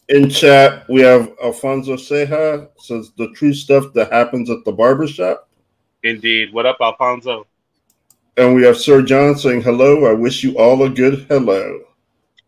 in 0.08 0.30
chat, 0.30 0.88
we 0.88 1.02
have 1.02 1.30
Alfonso 1.44 1.96
Seja 1.96 2.68
says 2.78 3.12
the 3.18 3.30
true 3.32 3.52
stuff 3.52 3.92
that 3.92 4.10
happens 4.10 4.48
at 4.48 4.64
the 4.64 4.72
barbershop. 4.72 5.50
Indeed. 6.04 6.54
What 6.54 6.64
up, 6.64 6.78
Alfonso? 6.80 7.46
And 8.36 8.54
we 8.54 8.62
have 8.64 8.76
Sir 8.76 9.02
John 9.02 9.36
saying 9.36 9.62
hello. 9.62 10.04
I 10.06 10.12
wish 10.12 10.42
you 10.44 10.58
all 10.58 10.82
a 10.84 10.90
good 10.90 11.26
hello. 11.28 11.80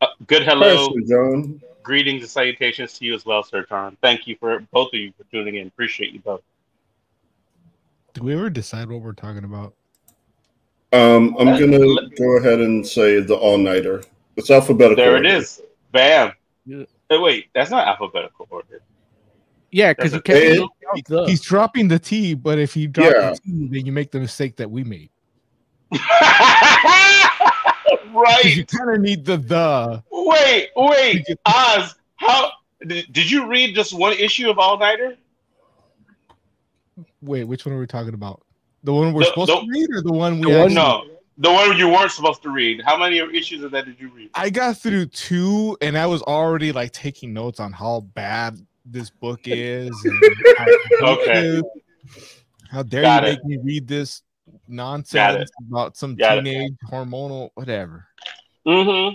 Uh, 0.00 0.06
good 0.26 0.42
Hi, 0.44 0.50
hello. 0.52 0.88
Sir 0.94 1.00
John. 1.08 1.60
Greetings 1.82 2.20
and 2.22 2.30
salutations 2.30 2.98
to 2.98 3.06
you 3.06 3.14
as 3.14 3.24
well, 3.24 3.42
Sir 3.42 3.64
John. 3.66 3.96
Thank 4.02 4.26
you 4.26 4.36
for 4.38 4.60
both 4.72 4.88
of 4.92 5.00
you 5.00 5.12
for 5.16 5.24
tuning 5.30 5.56
in. 5.56 5.66
Appreciate 5.66 6.12
you 6.12 6.20
both. 6.20 6.42
Do 8.12 8.22
we 8.22 8.34
ever 8.34 8.50
decide 8.50 8.90
what 8.90 9.00
we're 9.00 9.12
talking 9.12 9.44
about? 9.44 9.74
Um, 10.92 11.36
I'm 11.38 11.58
gonna 11.58 11.78
go 12.16 12.36
ahead 12.38 12.60
and 12.60 12.86
say 12.86 13.20
the 13.20 13.34
all 13.34 13.58
nighter. 13.58 14.02
It's 14.36 14.50
alphabetical. 14.50 14.96
There 14.96 15.16
it 15.16 15.26
is. 15.26 15.60
Bam. 15.92 16.32
Yeah. 16.66 16.84
Hey, 17.08 17.18
wait, 17.18 17.46
that's 17.54 17.70
not 17.70 17.88
alphabetical 17.88 18.46
order. 18.50 18.82
yeah, 19.70 19.92
because 19.94 20.12
you 20.12 20.20
can't. 20.20 20.38
a- 20.38 20.60
look 20.60 20.72
out 20.90 21.04
the- 21.06 21.26
He's 21.26 21.40
dropping 21.40 21.88
the 21.88 21.98
T, 21.98 22.34
but 22.34 22.58
if 22.58 22.76
you 22.76 22.88
drop 22.88 23.12
Yeah. 23.14 23.30
the 23.30 23.36
T, 23.36 23.68
then 23.70 23.86
you 23.86 23.92
make 23.92 24.10
the 24.10 24.20
mistake 24.20 24.56
that 24.56 24.70
we 24.70 24.84
made. 24.84 25.10
right. 28.12 28.44
You 28.44 28.64
kind 28.66 28.90
of 28.94 29.00
need 29.00 29.24
the 29.24 29.36
the. 29.38 30.02
Wait, 30.10 30.68
wait, 30.76 31.24
Oz. 31.46 31.94
How 32.16 32.50
did, 32.86 33.12
did 33.12 33.30
you 33.30 33.46
read 33.46 33.74
just 33.74 33.92
one 33.96 34.12
issue 34.14 34.50
of 34.50 34.58
All 34.58 34.78
Nighter? 34.78 35.16
Wait, 37.22 37.44
which 37.44 37.64
one 37.64 37.74
are 37.74 37.78
we 37.78 37.86
talking 37.86 38.14
about? 38.14 38.42
The 38.84 38.92
one 38.92 39.12
we're 39.12 39.20
The- 39.22 39.26
supposed 39.26 39.50
the- 39.50 39.60
to 39.60 39.66
read, 39.68 39.88
or 39.92 40.02
the 40.02 40.12
one 40.12 40.40
we? 40.40 40.52
The 40.52 40.58
one- 40.58 40.74
No, 40.74 41.04
the 41.38 41.50
one 41.52 41.76
you 41.76 41.88
weren't 41.88 42.10
supposed 42.12 42.42
to 42.42 42.50
read. 42.50 42.82
How 42.84 42.96
many 42.98 43.18
issues 43.18 43.62
of 43.64 43.70
that 43.72 43.86
did 43.86 43.98
you 44.00 44.10
read? 44.10 44.30
I 44.34 44.50
got 44.50 44.76
through 44.78 45.06
two, 45.06 45.76
and 45.80 45.96
I 45.96 46.06
was 46.06 46.22
already 46.22 46.72
like 46.72 46.92
taking 46.92 47.32
notes 47.32 47.60
on 47.60 47.72
how 47.72 48.00
bad 48.14 48.58
this 48.84 49.10
book 49.10 49.40
is. 49.44 49.90
And 50.04 50.24
how 51.00 51.12
Okay. 51.20 51.32
is. 51.46 51.62
How 52.70 52.82
dare 52.82 53.02
Got 53.02 53.22
you 53.24 53.28
it. 53.30 53.38
make 53.44 53.44
me 53.44 53.58
read 53.64 53.88
this 53.88 54.20
Got 54.20 54.27
nonsense 54.68 55.50
about 55.68 55.96
some 55.96 56.14
Got 56.16 56.38
it. 56.38 56.44
teenage 56.44 56.72
hormonal 56.90 57.50
whatever? 57.54 58.06
Mm-hmm. 58.66 59.14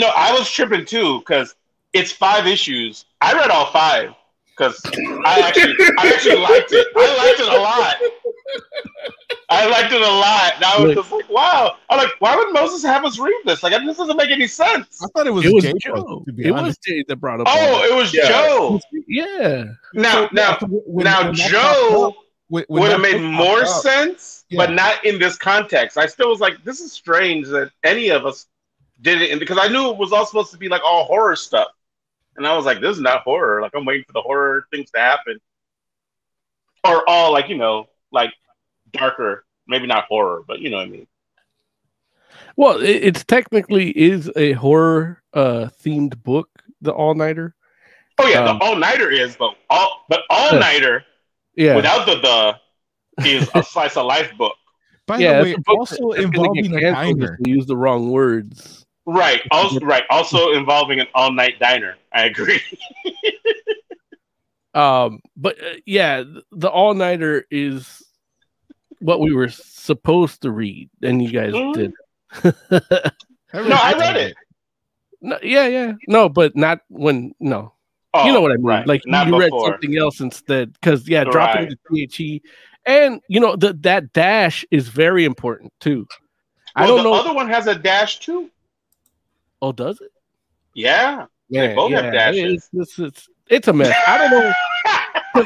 No, 0.00 0.10
I 0.14 0.32
was 0.32 0.50
tripping 0.50 0.84
too 0.84 1.20
because 1.20 1.54
it's 1.92 2.12
five 2.12 2.46
issues. 2.46 3.06
I 3.20 3.32
read 3.34 3.50
all 3.50 3.70
five 3.72 4.10
because 4.56 4.80
I 5.24 5.40
actually, 5.46 5.74
I 5.98 6.08
actually 6.08 6.36
liked 6.38 6.72
it. 6.72 6.86
I 6.96 7.16
liked 7.16 7.40
it 7.40 7.48
a 7.48 7.60
lot. 7.60 7.96
I 9.50 9.66
liked 9.68 9.92
it 9.92 10.00
a 10.00 10.04
lot. 10.04 10.52
And 10.56 10.64
I 10.64 10.76
was 10.78 10.94
Look. 10.94 11.04
just 11.04 11.12
like, 11.12 11.30
wow. 11.30 11.76
I'm 11.90 11.98
like, 11.98 12.10
why 12.18 12.36
would 12.36 12.52
Moses 12.52 12.82
have 12.82 13.04
us 13.04 13.18
read 13.18 13.40
this? 13.46 13.62
Like, 13.62 13.72
this 13.84 13.96
doesn't 13.96 14.16
make 14.16 14.30
any 14.30 14.46
sense. 14.46 15.00
I 15.02 15.06
thought 15.14 15.26
it 15.26 15.30
was, 15.30 15.44
it 15.46 15.54
was 15.54 15.64
J 15.64 15.72
Joe. 15.80 15.94
book, 16.02 16.26
to 16.26 16.32
be 16.32 16.46
It 16.46 16.50
was 16.52 16.60
honest. 16.62 16.82
Jay 16.82 17.02
that 17.08 17.16
brought 17.16 17.40
up. 17.40 17.46
Oh, 17.48 17.84
it 17.84 17.94
was 17.94 18.12
Yeah. 18.12 18.28
Joe. 18.28 18.80
yeah. 19.06 19.64
Now, 19.94 20.28
now, 20.32 20.58
When- 20.60 21.04
now, 21.04 21.24
when 21.26 21.34
Joe 21.34 22.14
popped 22.50 22.62
up- 22.64 22.70
when- 22.70 22.80
when 22.80 22.82
would 22.82 22.90
have 22.92 23.00
made 23.00 23.20
more 23.20 23.60
popped 23.62 23.68
up- 23.68 23.82
sense, 23.82 24.44
but 24.56 24.70
not 24.70 25.04
in 25.04 25.18
this 25.18 25.36
context. 25.36 25.96
I 25.98 26.06
still 26.06 26.28
was 26.30 26.40
like, 26.40 26.62
this 26.64 26.80
is 26.80 26.92
strange 26.92 27.46
that 27.48 27.70
any 27.84 28.08
of 28.10 28.24
us 28.26 28.46
did 29.00 29.20
it, 29.22 29.30
and 29.30 29.38
because 29.40 29.58
I 29.60 29.68
knew 29.68 29.90
it 29.90 29.96
was 29.96 30.12
all 30.12 30.26
supposed 30.26 30.50
to 30.52 30.58
be 30.58 30.68
like 30.68 30.82
all 30.84 31.04
horror 31.04 31.36
stuff, 31.36 31.68
and 32.36 32.46
I 32.46 32.56
was 32.56 32.64
like, 32.66 32.80
this 32.80 32.96
is 32.96 33.02
not 33.02 33.22
horror. 33.22 33.60
Like 33.62 33.72
I'm 33.74 33.84
waiting 33.84 34.04
for 34.06 34.12
the 34.12 34.22
horror 34.22 34.66
things 34.70 34.90
to 34.92 34.98
happen, 34.98 35.38
or 36.84 37.08
all 37.08 37.32
like 37.32 37.48
you 37.48 37.56
know, 37.56 37.88
like 38.10 38.32
darker, 38.92 39.44
maybe 39.66 39.86
not 39.86 40.04
horror, 40.04 40.42
but 40.46 40.60
you 40.60 40.70
know 40.70 40.78
what 40.78 40.86
I 40.86 40.90
mean. 40.90 41.06
Well, 42.56 42.80
it, 42.80 42.90
it's 43.04 43.24
technically 43.24 43.90
is 43.90 44.30
a 44.36 44.52
horror 44.52 45.22
uh 45.34 45.68
themed 45.82 46.22
book, 46.22 46.48
the 46.80 46.92
All 46.92 47.14
Nighter. 47.14 47.54
Oh 48.18 48.26
yeah, 48.26 48.42
Um, 48.44 48.58
the 48.58 48.64
all 48.64 48.74
nighter 48.74 49.10
is, 49.10 49.36
but 49.36 49.54
all 49.70 50.04
but 50.08 50.22
all 50.28 50.58
nighter 50.58 51.04
Yeah. 51.58 51.74
without 51.76 52.06
the 52.06 52.16
the 52.20 53.26
is 53.26 53.50
a 53.54 53.62
slice 53.74 53.96
of 53.96 54.06
life 54.06 54.30
book. 54.38 54.54
By 55.06 55.18
yeah, 55.18 55.38
the 55.38 55.42
way, 55.42 55.50
it's 55.50 55.58
a 55.58 55.62
book 55.62 55.78
also 55.78 56.12
that's 56.12 56.26
gonna 56.30 56.52
get 56.54 56.64
involving 56.66 56.74
a 56.76 56.80
canceled 56.80 57.22
if 57.22 57.28
diner. 57.30 57.38
use 57.44 57.66
the 57.66 57.76
wrong 57.76 58.10
words. 58.10 58.86
Right. 59.06 59.40
Also, 59.50 59.80
right. 59.80 60.04
Also 60.10 60.52
involving 60.52 61.00
an 61.00 61.06
all 61.14 61.32
night 61.32 61.58
diner. 61.58 61.96
I 62.12 62.24
agree. 62.26 62.60
Um, 64.74 65.20
but 65.36 65.58
uh, 65.60 65.76
yeah, 65.86 66.22
the 66.52 66.68
all 66.70 66.94
nighter 66.94 67.46
is 67.50 68.04
what 69.00 69.18
we 69.18 69.32
were 69.32 69.48
supposed 69.48 70.42
to 70.42 70.50
read, 70.52 70.90
and 71.02 71.22
you 71.22 71.32
guys 71.32 71.52
Mhm. 71.54 71.74
did. 71.74 71.92
No, 72.44 73.76
I 73.76 73.94
read 73.98 74.16
it. 74.16 74.36
No, 75.20 75.38
yeah, 75.42 75.66
yeah, 75.66 75.92
no, 76.06 76.28
but 76.28 76.54
not 76.54 76.80
when 76.88 77.34
no. 77.40 77.72
Oh, 78.14 78.26
you 78.26 78.32
know 78.32 78.40
what 78.40 78.52
I 78.52 78.56
mean? 78.56 78.64
Right. 78.64 78.86
Like 78.86 79.02
not 79.06 79.26
you 79.26 79.38
read 79.38 79.52
something 79.52 79.96
else 79.96 80.20
instead, 80.20 80.72
because 80.72 81.08
yeah, 81.08 81.24
dropping 81.24 81.74
the 81.90 82.06
THE, 82.06 82.42
and 82.86 83.20
you 83.28 83.38
know 83.40 83.54
the, 83.56 83.74
that 83.80 84.12
dash 84.12 84.64
is 84.70 84.88
very 84.88 85.24
important 85.24 85.72
too. 85.80 86.06
I 86.74 86.86
don't 86.86 86.98
the 86.98 87.04
know. 87.04 87.14
other 87.14 87.34
one 87.34 87.48
has 87.48 87.66
a 87.66 87.74
dash 87.74 88.20
too. 88.20 88.50
oh, 89.60 89.72
does 89.72 90.00
it? 90.00 90.12
Yeah. 90.74 91.26
They 91.50 91.74
both 91.74 91.92
have 91.92 92.12
dashes. 92.12 92.68
It's, 92.72 92.72
it's, 92.72 92.98
it's, 92.98 93.28
it's 93.48 93.68
a 93.68 93.72
mess. 93.72 93.94
I 94.06 94.18
don't 94.18 94.30
know. 94.30 95.44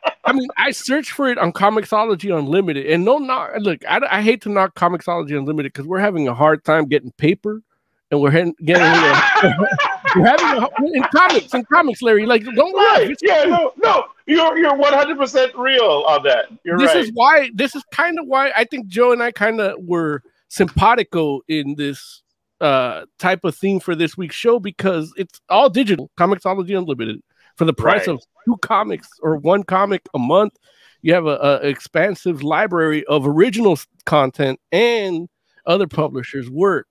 I 0.26 0.32
mean, 0.32 0.48
I 0.56 0.70
searched 0.70 1.10
for 1.10 1.28
it 1.28 1.38
on 1.38 1.52
Comixology 1.52 2.36
Unlimited, 2.36 2.86
and 2.86 3.04
no, 3.04 3.18
knock. 3.18 3.52
Look, 3.58 3.84
I, 3.86 4.00
I 4.10 4.22
hate 4.22 4.40
to 4.42 4.48
knock 4.48 4.74
Comixology 4.74 5.36
Unlimited 5.36 5.72
because 5.72 5.86
we're 5.86 5.98
having 5.98 6.28
a 6.28 6.34
hard 6.34 6.64
time 6.64 6.86
getting 6.86 7.12
paper, 7.12 7.62
and 8.10 8.20
we're 8.20 8.30
getting 8.30 8.54
we're 10.16 10.26
having 10.26 10.62
a, 10.62 10.68
in 10.96 11.02
comics 11.14 11.54
in 11.54 11.64
comics, 11.72 12.02
Larry. 12.02 12.26
Like, 12.26 12.44
don't 12.44 12.76
laugh. 12.76 12.98
right. 12.98 13.16
Yeah. 13.22 13.44
No. 13.44 13.72
No. 13.82 14.04
You're 14.26 14.56
you're 14.58 14.74
100 14.76 15.18
percent 15.18 15.54
real 15.56 16.04
on 16.08 16.22
that. 16.24 16.46
You're 16.64 16.78
this 16.78 16.88
right. 16.94 16.96
is 17.04 17.10
why 17.14 17.50
this 17.54 17.74
is 17.74 17.84
kind 17.92 18.18
of 18.18 18.26
why 18.26 18.52
I 18.56 18.64
think 18.64 18.86
Joe 18.86 19.12
and 19.12 19.22
I 19.22 19.30
kind 19.32 19.60
of 19.60 19.76
were 19.84 20.22
simpatico 20.48 21.40
in 21.48 21.74
this 21.76 22.22
uh 22.60 23.04
type 23.18 23.40
of 23.44 23.54
theme 23.56 23.80
for 23.80 23.94
this 23.94 24.16
week's 24.16 24.36
show 24.36 24.58
because 24.60 25.12
it's 25.16 25.40
all 25.48 25.68
digital 25.68 26.10
Comixology 26.18 26.78
Unlimited 26.78 27.20
for 27.56 27.64
the 27.64 27.72
price 27.74 28.06
Right. 28.06 28.14
of 28.14 28.22
two 28.46 28.56
comics 28.62 29.08
or 29.22 29.36
one 29.36 29.62
comic 29.64 30.02
a 30.14 30.18
month. 30.18 30.56
You 31.02 31.12
have 31.14 31.26
a, 31.26 31.36
a 31.62 31.68
expansive 31.68 32.42
library 32.42 33.04
of 33.06 33.26
original 33.26 33.78
content 34.06 34.58
and 34.72 35.28
other 35.66 35.86
publishers' 35.86 36.48
work, 36.48 36.86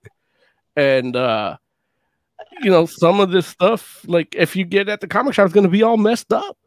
and 0.75 1.15
uh 1.15 1.57
you 2.61 2.71
know 2.71 2.85
some 2.85 3.19
of 3.19 3.31
this 3.31 3.47
stuff 3.47 4.03
like 4.07 4.35
if 4.35 4.55
you 4.55 4.65
get 4.65 4.89
at 4.89 5.01
the 5.01 5.07
comic 5.07 5.33
shop, 5.33 5.45
it's 5.45 5.53
going 5.53 5.65
to 5.65 5.69
be 5.69 5.83
all 5.83 5.97
messed 5.97 6.31
up 6.33 6.57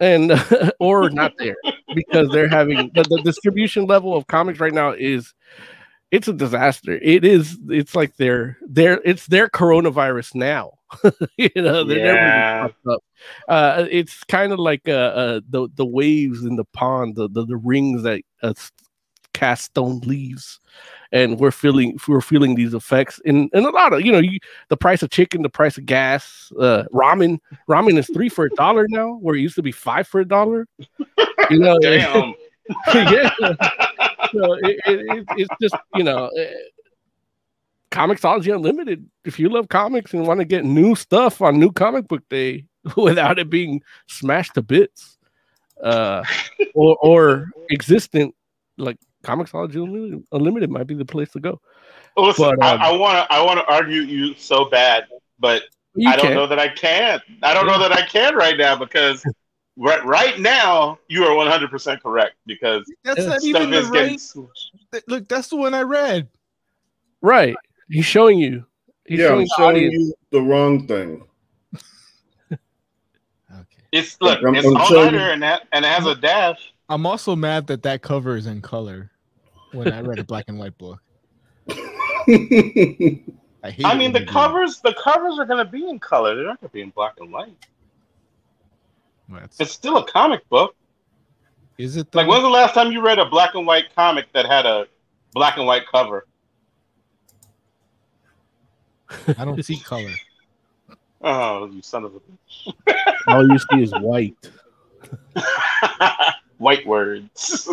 and 0.00 0.32
or 0.80 1.10
not 1.10 1.32
there 1.38 1.56
because 1.94 2.28
they're 2.30 2.48
having 2.48 2.90
the, 2.94 3.02
the 3.04 3.20
distribution 3.24 3.86
level 3.86 4.14
of 4.16 4.26
comics 4.26 4.60
right 4.60 4.74
now 4.74 4.90
is 4.92 5.34
it's 6.10 6.28
a 6.28 6.32
disaster. 6.32 6.98
It 7.02 7.24
is. 7.24 7.58
It's 7.68 7.94
like 7.94 8.16
their 8.16 8.58
their 8.62 9.00
it's 9.04 9.26
their 9.26 9.48
coronavirus 9.48 10.34
now. 10.34 10.72
you 11.36 11.50
know, 11.56 11.84
they're 11.84 11.98
Yeah. 11.98 12.68
never 12.68 12.70
up. 12.94 13.02
Uh, 13.48 13.86
it's 13.90 14.22
kind 14.24 14.52
of 14.52 14.58
like 14.60 14.88
uh, 14.88 14.92
uh, 14.92 15.40
the 15.48 15.68
the 15.74 15.84
waves 15.84 16.44
in 16.44 16.56
the 16.56 16.64
pond, 16.64 17.16
the 17.16 17.28
the, 17.28 17.44
the 17.44 17.56
rings 17.56 18.02
that 18.04 18.22
uh, 18.42 18.54
cast 19.34 19.64
stone 19.64 19.98
leaves, 20.00 20.60
and 21.12 21.38
we're 21.38 21.50
feeling 21.50 21.98
we're 22.08 22.20
feeling 22.20 22.54
these 22.54 22.74
effects 22.74 23.20
in 23.24 23.48
in 23.52 23.64
a 23.64 23.70
lot 23.70 23.92
of 23.92 24.02
you 24.02 24.12
know 24.12 24.18
you, 24.18 24.38
the 24.68 24.76
price 24.76 25.02
of 25.02 25.10
chicken, 25.10 25.42
the 25.42 25.48
price 25.48 25.78
of 25.78 25.86
gas, 25.86 26.52
uh, 26.60 26.84
ramen. 26.92 27.38
Ramen 27.68 27.98
is 27.98 28.08
three 28.12 28.28
for 28.28 28.46
a 28.46 28.50
dollar 28.50 28.86
now, 28.88 29.14
where 29.14 29.34
it 29.34 29.40
used 29.40 29.56
to 29.56 29.62
be 29.62 29.72
five 29.72 30.06
for 30.06 30.20
a 30.20 30.24
dollar. 30.24 30.66
You 31.50 31.58
know, 31.58 31.78
Damn. 31.78 32.34
yeah. 32.94 33.30
So 34.32 34.54
it, 34.54 34.80
it, 34.86 34.86
it, 34.86 35.24
it's 35.36 35.54
just 35.60 35.74
you 35.94 36.02
know, 36.02 36.26
eh, 36.28 36.50
Comixology 37.90 38.54
Unlimited. 38.54 39.08
If 39.24 39.38
you 39.38 39.48
love 39.48 39.68
comics 39.68 40.12
and 40.12 40.26
want 40.26 40.40
to 40.40 40.44
get 40.44 40.64
new 40.64 40.94
stuff 40.94 41.40
on 41.40 41.58
New 41.58 41.72
Comic 41.72 42.08
Book 42.08 42.28
Day 42.28 42.66
without 42.96 43.38
it 43.38 43.50
being 43.50 43.82
smashed 44.08 44.54
to 44.54 44.62
bits, 44.62 45.18
uh, 45.82 46.24
or 46.74 46.96
or 47.00 47.46
existent 47.70 48.34
like 48.78 48.98
Comixology 49.26 49.74
Unlimited, 49.74 50.24
Unlimited 50.32 50.70
might 50.70 50.86
be 50.86 50.94
the 50.94 51.04
place 51.04 51.30
to 51.32 51.40
go. 51.40 51.60
Listen, 52.16 52.44
But, 52.58 52.64
um, 52.66 52.80
I, 52.80 52.88
I 52.90 52.96
want 52.96 53.18
to 53.28 53.32
I 53.34 53.42
want 53.42 53.58
to 53.58 53.66
argue 53.66 54.00
you 54.02 54.34
so 54.36 54.66
bad, 54.70 55.04
but 55.38 55.64
I 56.06 56.14
don't 56.16 56.26
can. 56.26 56.34
know 56.34 56.46
that 56.46 56.58
I 56.58 56.68
can. 56.68 57.20
I 57.42 57.52
don't 57.52 57.66
know 57.66 57.78
that 57.78 57.92
I 57.92 58.06
can 58.06 58.36
right 58.36 58.56
now 58.56 58.76
because 58.76 59.24
right, 59.76 60.02
right 60.04 60.38
now 60.38 60.98
you 61.08 61.24
are 61.24 61.30
100% 61.36 62.00
correct 62.00 62.36
because 62.46 62.90
That's 63.04 63.20
Yeah. 63.20 63.26
not 63.26 63.40
stuff 63.42 63.48
even 63.62 63.70
the 63.70 63.78
is 63.78 63.90
getting 63.90 64.18
right. 64.92 65.02
Look, 65.08 65.28
that's 65.28 65.48
the 65.48 65.56
one 65.56 65.74
I 65.74 65.82
read. 65.82 66.28
right. 67.20 67.56
He's 67.90 68.06
showing 68.06 68.38
you. 68.38 68.64
He's 69.06 69.20
yeah, 69.20 69.26
I'm 69.34 69.46
showing 69.46 69.46
the 69.48 69.64
audience. 69.64 69.94
you 70.08 70.14
the 70.30 70.40
wrong 70.42 70.86
thing. 70.86 71.24
Okay. 73.50 73.82
It's 73.92 74.16
look, 74.20 74.42
I'm- 74.42 74.54
it's 74.54 74.66
I'm 74.66 74.76
all 74.76 74.86
showing 74.88 75.04
nighter 75.06 75.18
you- 75.18 75.32
and 75.32 75.42
that 75.42 75.62
and 75.72 75.84
it 75.84 75.88
has 75.88 76.06
a 76.06 76.14
dash. 76.14 76.72
I'm 76.88 77.04
also 77.06 77.34
mad 77.36 77.66
that 77.66 77.82
that 77.82 78.02
cover 78.02 78.36
is 78.36 78.46
in 78.46 78.62
color 78.62 79.10
when 79.76 79.92
I 79.92 80.00
read 80.00 80.18
a 80.18 80.24
black 80.24 80.46
and 80.48 80.58
white 80.58 80.76
book. 80.78 81.00
I 81.68 83.70
hate. 83.70 83.84
I 83.84 83.96
mean, 83.96 84.12
the 84.12 84.20
they 84.20 84.24
do 84.24 84.32
covers 84.32 84.80
the 84.80 84.94
covers 85.02 85.38
are 85.38 85.44
going 85.44 85.64
to 85.64 85.70
be 85.70 85.88
in 85.88 85.98
color. 85.98 86.34
They're 86.34 86.46
not 86.46 86.60
going 86.60 86.70
to 86.70 86.74
be 86.74 86.80
in 86.82 86.90
black 86.90 87.14
and 87.20 87.32
white. 87.32 87.54
That's- 89.28 89.56
It's 89.60 89.72
still 89.72 89.98
a 89.98 90.06
comic 90.06 90.48
book. 90.48 90.74
Is 91.78 91.96
it 91.96 92.14
Like, 92.14 92.26
when's 92.26 92.42
the 92.42 92.48
last 92.48 92.74
time 92.74 92.90
you 92.90 93.02
read 93.02 93.18
a 93.18 93.26
black 93.28 93.54
and 93.54 93.66
white 93.66 93.94
comic 93.94 94.32
that 94.32 94.46
had 94.46 94.64
a 94.64 94.86
black 95.34 95.58
and 95.58 95.66
white 95.66 95.82
cover? 95.92 96.26
I 99.38 99.44
don't 99.44 99.62
see 99.64 99.78
color. 99.78 100.10
Oh, 101.22 101.66
you 101.66 101.82
son 101.82 102.04
of 102.04 102.14
a 102.14 102.20
bitch. 102.20 102.74
All 103.26 103.48
you 103.48 103.58
see 103.58 103.82
is 103.82 103.90
white. 103.92 104.36
white 106.58 106.86
words. 106.86 107.68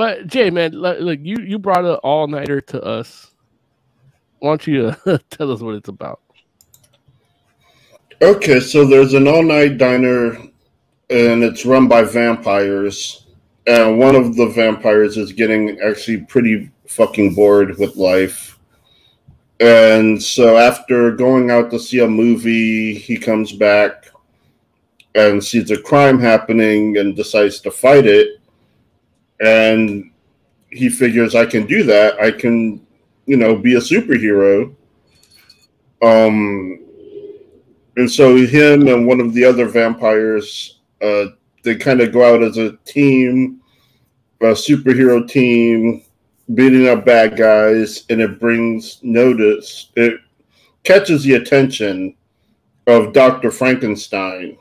But 0.00 0.28
Jay, 0.28 0.48
man, 0.48 0.72
look, 0.72 1.18
you 1.20 1.36
you 1.42 1.58
brought 1.58 1.84
an 1.84 1.96
all 1.96 2.26
nighter 2.26 2.62
to 2.62 2.82
us. 2.82 3.32
Why 4.38 4.52
don't 4.52 4.66
you 4.66 4.96
uh, 5.04 5.18
tell 5.30 5.52
us 5.52 5.60
what 5.60 5.74
it's 5.74 5.90
about? 5.90 6.22
Okay, 8.22 8.60
so 8.60 8.86
there's 8.86 9.12
an 9.12 9.28
all 9.28 9.42
night 9.42 9.76
diner 9.76 10.38
and 11.10 11.44
it's 11.44 11.66
run 11.66 11.86
by 11.86 12.04
vampires. 12.04 13.26
And 13.66 13.98
one 13.98 14.16
of 14.16 14.36
the 14.36 14.46
vampires 14.46 15.18
is 15.18 15.34
getting 15.34 15.78
actually 15.82 16.22
pretty 16.22 16.70
fucking 16.86 17.34
bored 17.34 17.78
with 17.78 17.96
life. 17.96 18.58
And 19.60 20.22
so 20.22 20.56
after 20.56 21.10
going 21.10 21.50
out 21.50 21.70
to 21.72 21.78
see 21.78 21.98
a 21.98 22.08
movie, 22.08 22.94
he 22.94 23.18
comes 23.18 23.52
back 23.52 24.08
and 25.14 25.44
sees 25.44 25.70
a 25.70 25.76
crime 25.76 26.18
happening 26.18 26.96
and 26.96 27.14
decides 27.14 27.60
to 27.60 27.70
fight 27.70 28.06
it. 28.06 28.39
And 29.40 30.10
he 30.70 30.88
figures 30.88 31.34
I 31.34 31.46
can 31.46 31.66
do 31.66 31.82
that. 31.84 32.20
I 32.20 32.30
can, 32.30 32.86
you 33.26 33.36
know, 33.36 33.56
be 33.56 33.74
a 33.74 33.80
superhero. 33.80 34.74
Um 36.02 36.80
and 37.96 38.10
so 38.10 38.36
him 38.36 38.88
and 38.88 39.06
one 39.06 39.20
of 39.20 39.34
the 39.34 39.44
other 39.44 39.66
vampires, 39.66 40.78
uh, 41.02 41.26
they 41.62 41.76
kind 41.76 42.00
of 42.00 42.12
go 42.12 42.34
out 42.34 42.42
as 42.42 42.56
a 42.56 42.76
team, 42.86 43.60
a 44.40 44.46
superhero 44.46 45.28
team, 45.28 46.02
beating 46.54 46.88
up 46.88 47.04
bad 47.04 47.36
guys, 47.36 48.04
and 48.08 48.20
it 48.20 48.40
brings 48.40 49.00
notice. 49.02 49.90
It 49.96 50.20
catches 50.84 51.24
the 51.24 51.34
attention 51.34 52.14
of 52.86 53.12
Doctor 53.12 53.50
Frankenstein, 53.50 54.56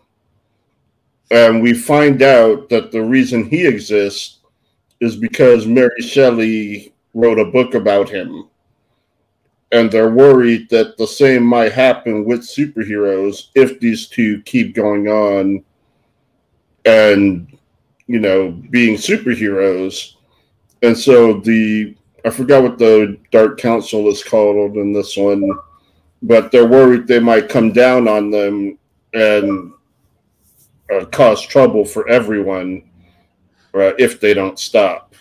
and 1.31 1.61
we 1.61 1.73
find 1.73 2.21
out 2.21 2.69
that 2.69 2.91
the 2.91 3.01
reason 3.01 3.49
he 3.49 3.65
exists 3.65 4.38
is 5.01 5.15
because 5.15 5.65
Mary 5.65 6.01
Shelley 6.01 6.93
wrote 7.13 7.39
a 7.39 7.45
book 7.45 7.73
about 7.73 8.09
him. 8.09 8.49
And 9.71 9.91
they're 9.91 10.09
worried 10.09 10.69
that 10.69 10.97
the 10.97 11.05
same 11.05 11.43
might 11.43 11.71
happen 11.71 12.25
with 12.25 12.41
superheroes 12.41 13.49
if 13.53 13.79
these 13.79 14.07
two 14.07 14.41
keep 14.41 14.73
going 14.73 15.07
on 15.07 15.63
and 16.85 17.55
you 18.07 18.19
know 18.19 18.51
being 18.71 18.95
superheroes. 18.95 20.15
And 20.81 20.97
so 20.97 21.39
the 21.39 21.95
i 22.25 22.29
forgot 22.29 22.63
what 22.63 22.77
the 22.77 23.17
dark 23.31 23.59
council 23.59 24.07
is 24.09 24.23
called 24.23 24.75
in 24.75 24.93
this 24.93 25.15
one 25.15 25.49
but 26.23 26.51
they're 26.51 26.67
worried 26.67 27.07
they 27.07 27.19
might 27.19 27.49
come 27.49 27.71
down 27.71 28.07
on 28.07 28.29
them 28.29 28.77
and 29.13 29.71
uh, 30.93 31.05
cause 31.05 31.41
trouble 31.41 31.85
for 31.85 32.07
everyone 32.09 32.88
uh, 33.73 33.93
if 33.97 34.19
they 34.19 34.33
don't 34.33 34.59
stop 34.59 35.13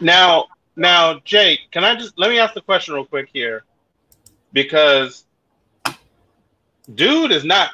Now, 0.00 0.46
now, 0.76 1.20
Jake, 1.24 1.60
can 1.70 1.84
I 1.84 1.94
just 1.94 2.18
let 2.18 2.30
me 2.30 2.38
ask 2.38 2.54
the 2.54 2.60
question 2.60 2.94
real 2.94 3.04
quick 3.04 3.28
here, 3.32 3.64
because 4.52 5.24
dude 6.94 7.32
is 7.32 7.44
not 7.44 7.70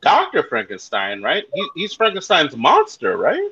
Doctor 0.00 0.42
Frankenstein, 0.42 1.22
right? 1.22 1.44
He, 1.52 1.68
he's 1.74 1.94
Frankenstein's 1.94 2.56
monster, 2.56 3.16
right? 3.16 3.50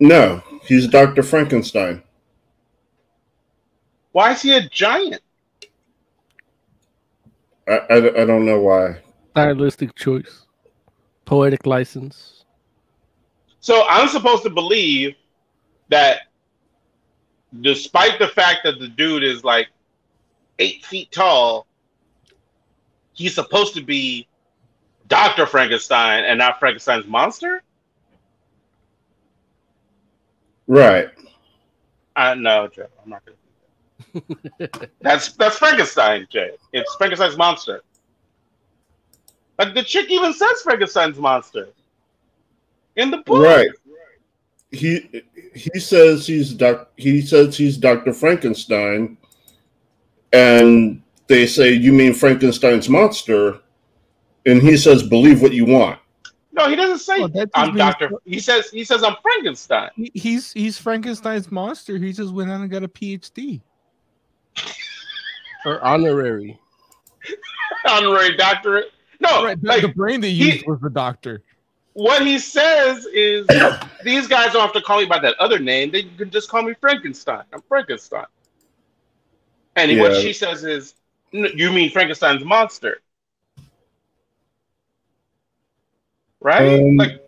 no 0.00 0.42
he's 0.66 0.88
dr 0.88 1.22
frankenstein 1.22 2.02
Why 4.10 4.32
is 4.32 4.42
he 4.42 4.52
a 4.54 4.68
giant? 4.68 5.22
I, 7.68 7.78
I, 7.88 8.22
I 8.22 8.24
don't 8.24 8.44
know 8.44 8.60
why 8.60 8.98
Stylistic 9.30 9.94
choice, 9.94 10.41
poetic 11.24 11.66
license. 11.66 12.44
So 13.60 13.84
I'm 13.88 14.08
supposed 14.08 14.42
to 14.44 14.50
believe 14.50 15.14
that, 15.88 16.22
despite 17.60 18.18
the 18.18 18.28
fact 18.28 18.60
that 18.64 18.78
the 18.80 18.88
dude 18.88 19.22
is 19.22 19.44
like 19.44 19.68
eight 20.58 20.84
feet 20.84 21.10
tall, 21.12 21.66
he's 23.12 23.34
supposed 23.34 23.74
to 23.74 23.82
be 23.82 24.26
Doctor 25.08 25.46
Frankenstein 25.46 26.24
and 26.24 26.38
not 26.38 26.58
Frankenstein's 26.58 27.06
monster. 27.06 27.62
right 30.66 31.08
Uh, 32.16 32.34
no, 32.34 32.68
Joe, 32.68 32.86
I'm 33.02 33.10
not 33.10 33.22
gonna. 33.24 33.36
do 34.14 34.40
that. 34.58 34.90
that's 35.00 35.32
that's 35.34 35.56
Frankenstein, 35.58 36.26
Jay. 36.30 36.52
It's 36.72 36.94
Frankenstein's 36.96 37.36
monster. 37.36 37.82
Like 39.58 39.74
the 39.74 39.82
chick 39.82 40.10
even 40.10 40.32
says 40.32 40.62
Frankenstein's 40.62 41.18
monster 41.18 41.68
in 42.96 43.10
the 43.10 43.18
book. 43.18 43.44
Right. 43.44 43.68
He 44.70 45.22
he 45.54 45.78
says 45.78 46.26
he's 46.26 46.54
doc, 46.54 46.90
he 46.96 47.20
says 47.20 47.56
he's 47.56 47.76
Dr. 47.76 48.12
Frankenstein 48.14 49.18
and 50.32 51.02
they 51.26 51.46
say 51.46 51.72
you 51.72 51.92
mean 51.92 52.14
Frankenstein's 52.14 52.88
monster 52.88 53.60
and 54.46 54.62
he 54.62 54.76
says 54.76 55.02
believe 55.02 55.42
what 55.42 55.52
you 55.52 55.66
want. 55.66 55.98
No, 56.54 56.68
he 56.68 56.76
doesn't 56.76 56.98
say 56.98 57.20
Oh, 57.22 57.30
I'm 57.54 57.68
means- 57.68 57.78
Doctor. 57.78 58.10
He 58.24 58.40
says 58.40 58.70
he 58.70 58.82
says 58.84 59.02
I'm 59.04 59.16
Frankenstein. 59.22 59.90
He- 59.94 60.10
He's 60.14 60.52
he's 60.52 60.78
Frankenstein's 60.78 61.50
monster. 61.52 61.98
He 61.98 62.12
just 62.12 62.32
went 62.32 62.50
on 62.50 62.62
and 62.62 62.70
got 62.70 62.82
a 62.82 62.88
PhD. 62.88 63.60
Or 65.64 65.82
honorary. 65.84 66.58
Honorary 67.86 68.36
doctorate. 68.36 68.86
No, 69.22 69.44
Right, 69.44 69.60
the, 69.60 69.68
like 69.68 69.82
the 69.82 69.88
brain 69.88 70.20
they 70.20 70.30
he- 70.30 70.52
used 70.52 70.66
was 70.66 70.80
the 70.80 70.90
doctor. 70.90 71.42
what 71.94 72.26
he 72.26 72.38
says 72.38 73.06
is 73.06 73.46
these 74.04 74.26
guys 74.26 74.52
don't 74.52 74.62
have 74.62 74.72
to 74.72 74.82
call 74.82 74.98
me 75.00 75.06
by 75.06 75.18
that 75.20 75.34
other 75.38 75.58
name. 75.58 75.90
They 75.92 76.02
can 76.02 76.30
just 76.30 76.48
call 76.48 76.62
me 76.62 76.74
Frankenstein. 76.80 77.44
I'm 77.52 77.62
Frankenstein. 77.68 78.26
And 79.76 79.98
what 80.00 80.14
she 80.20 80.32
says 80.32 80.64
is, 80.64 80.94
"N- 81.32 81.48
you 81.54 81.70
mean 81.72 81.90
Frankenstein's 81.90 82.44
monster, 82.44 83.00
right? 86.40 86.80
Um, 86.80 86.96
like 86.96 87.22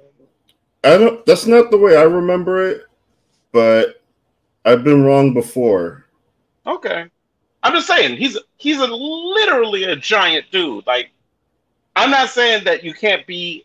I 0.83 0.99
don't 0.99 1.25
that's 1.27 1.47
not 1.47 1.71
the 1.71 1.79
way 1.79 1.97
I 1.97 2.03
remember 2.03 2.69
it. 2.69 2.83
but 3.53 4.03
I've 4.65 4.83
been 4.85 5.05
wrong 5.05 5.33
before. 5.33 6.07
Okay. 6.67 7.07
I'm 7.63 7.73
just 7.73 7.87
saying 7.87 8.17
he's 8.19 8.37
he's 8.57 8.79
a 8.79 8.87
literally 8.87 9.85
a 9.85 9.97
giant 9.97 10.51
dude. 10.51 10.87
Like 10.87 11.11
I'm 11.97 12.11
not 12.11 12.31
saying 12.31 12.65
that 12.65 12.83
you 12.83 12.93
can't 12.93 13.27
be 13.27 13.65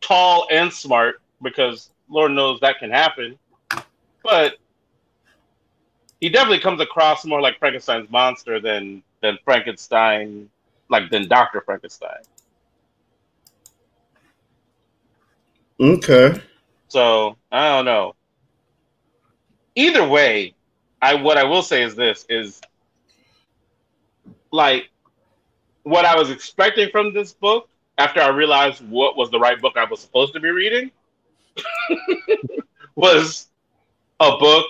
tall 0.00 0.46
and 0.50 0.72
smart 0.72 1.20
because 1.42 1.90
Lord 2.08 2.32
knows 2.32 2.60
that 2.60 2.78
can 2.78 2.90
happen. 2.90 3.38
But 4.22 4.58
he 6.20 6.28
definitely 6.28 6.60
comes 6.60 6.80
across 6.80 7.24
more 7.24 7.40
like 7.40 7.58
Frankenstein's 7.58 8.10
monster 8.10 8.60
than 8.60 9.02
than 9.20 9.38
Frankenstein, 9.44 10.48
like 10.88 11.10
than 11.10 11.28
Doctor 11.28 11.60
Frankenstein. 11.60 12.22
Okay. 15.80 16.40
So 16.88 17.36
I 17.50 17.68
don't 17.68 17.84
know. 17.84 18.14
Either 19.74 20.06
way, 20.06 20.54
I 21.02 21.14
what 21.14 21.36
I 21.36 21.44
will 21.44 21.62
say 21.62 21.82
is 21.82 21.94
this 21.94 22.24
is 22.28 22.60
like 24.50 24.88
what 25.84 26.04
I 26.04 26.16
was 26.16 26.30
expecting 26.30 26.90
from 26.90 27.14
this 27.14 27.32
book 27.32 27.68
after 27.96 28.20
I 28.20 28.28
realized 28.28 28.86
what 28.88 29.16
was 29.16 29.30
the 29.30 29.38
right 29.38 29.60
book 29.60 29.76
I 29.76 29.84
was 29.84 30.00
supposed 30.00 30.34
to 30.34 30.40
be 30.40 30.50
reading 30.50 30.90
was 32.96 33.48
a 34.20 34.36
book 34.38 34.66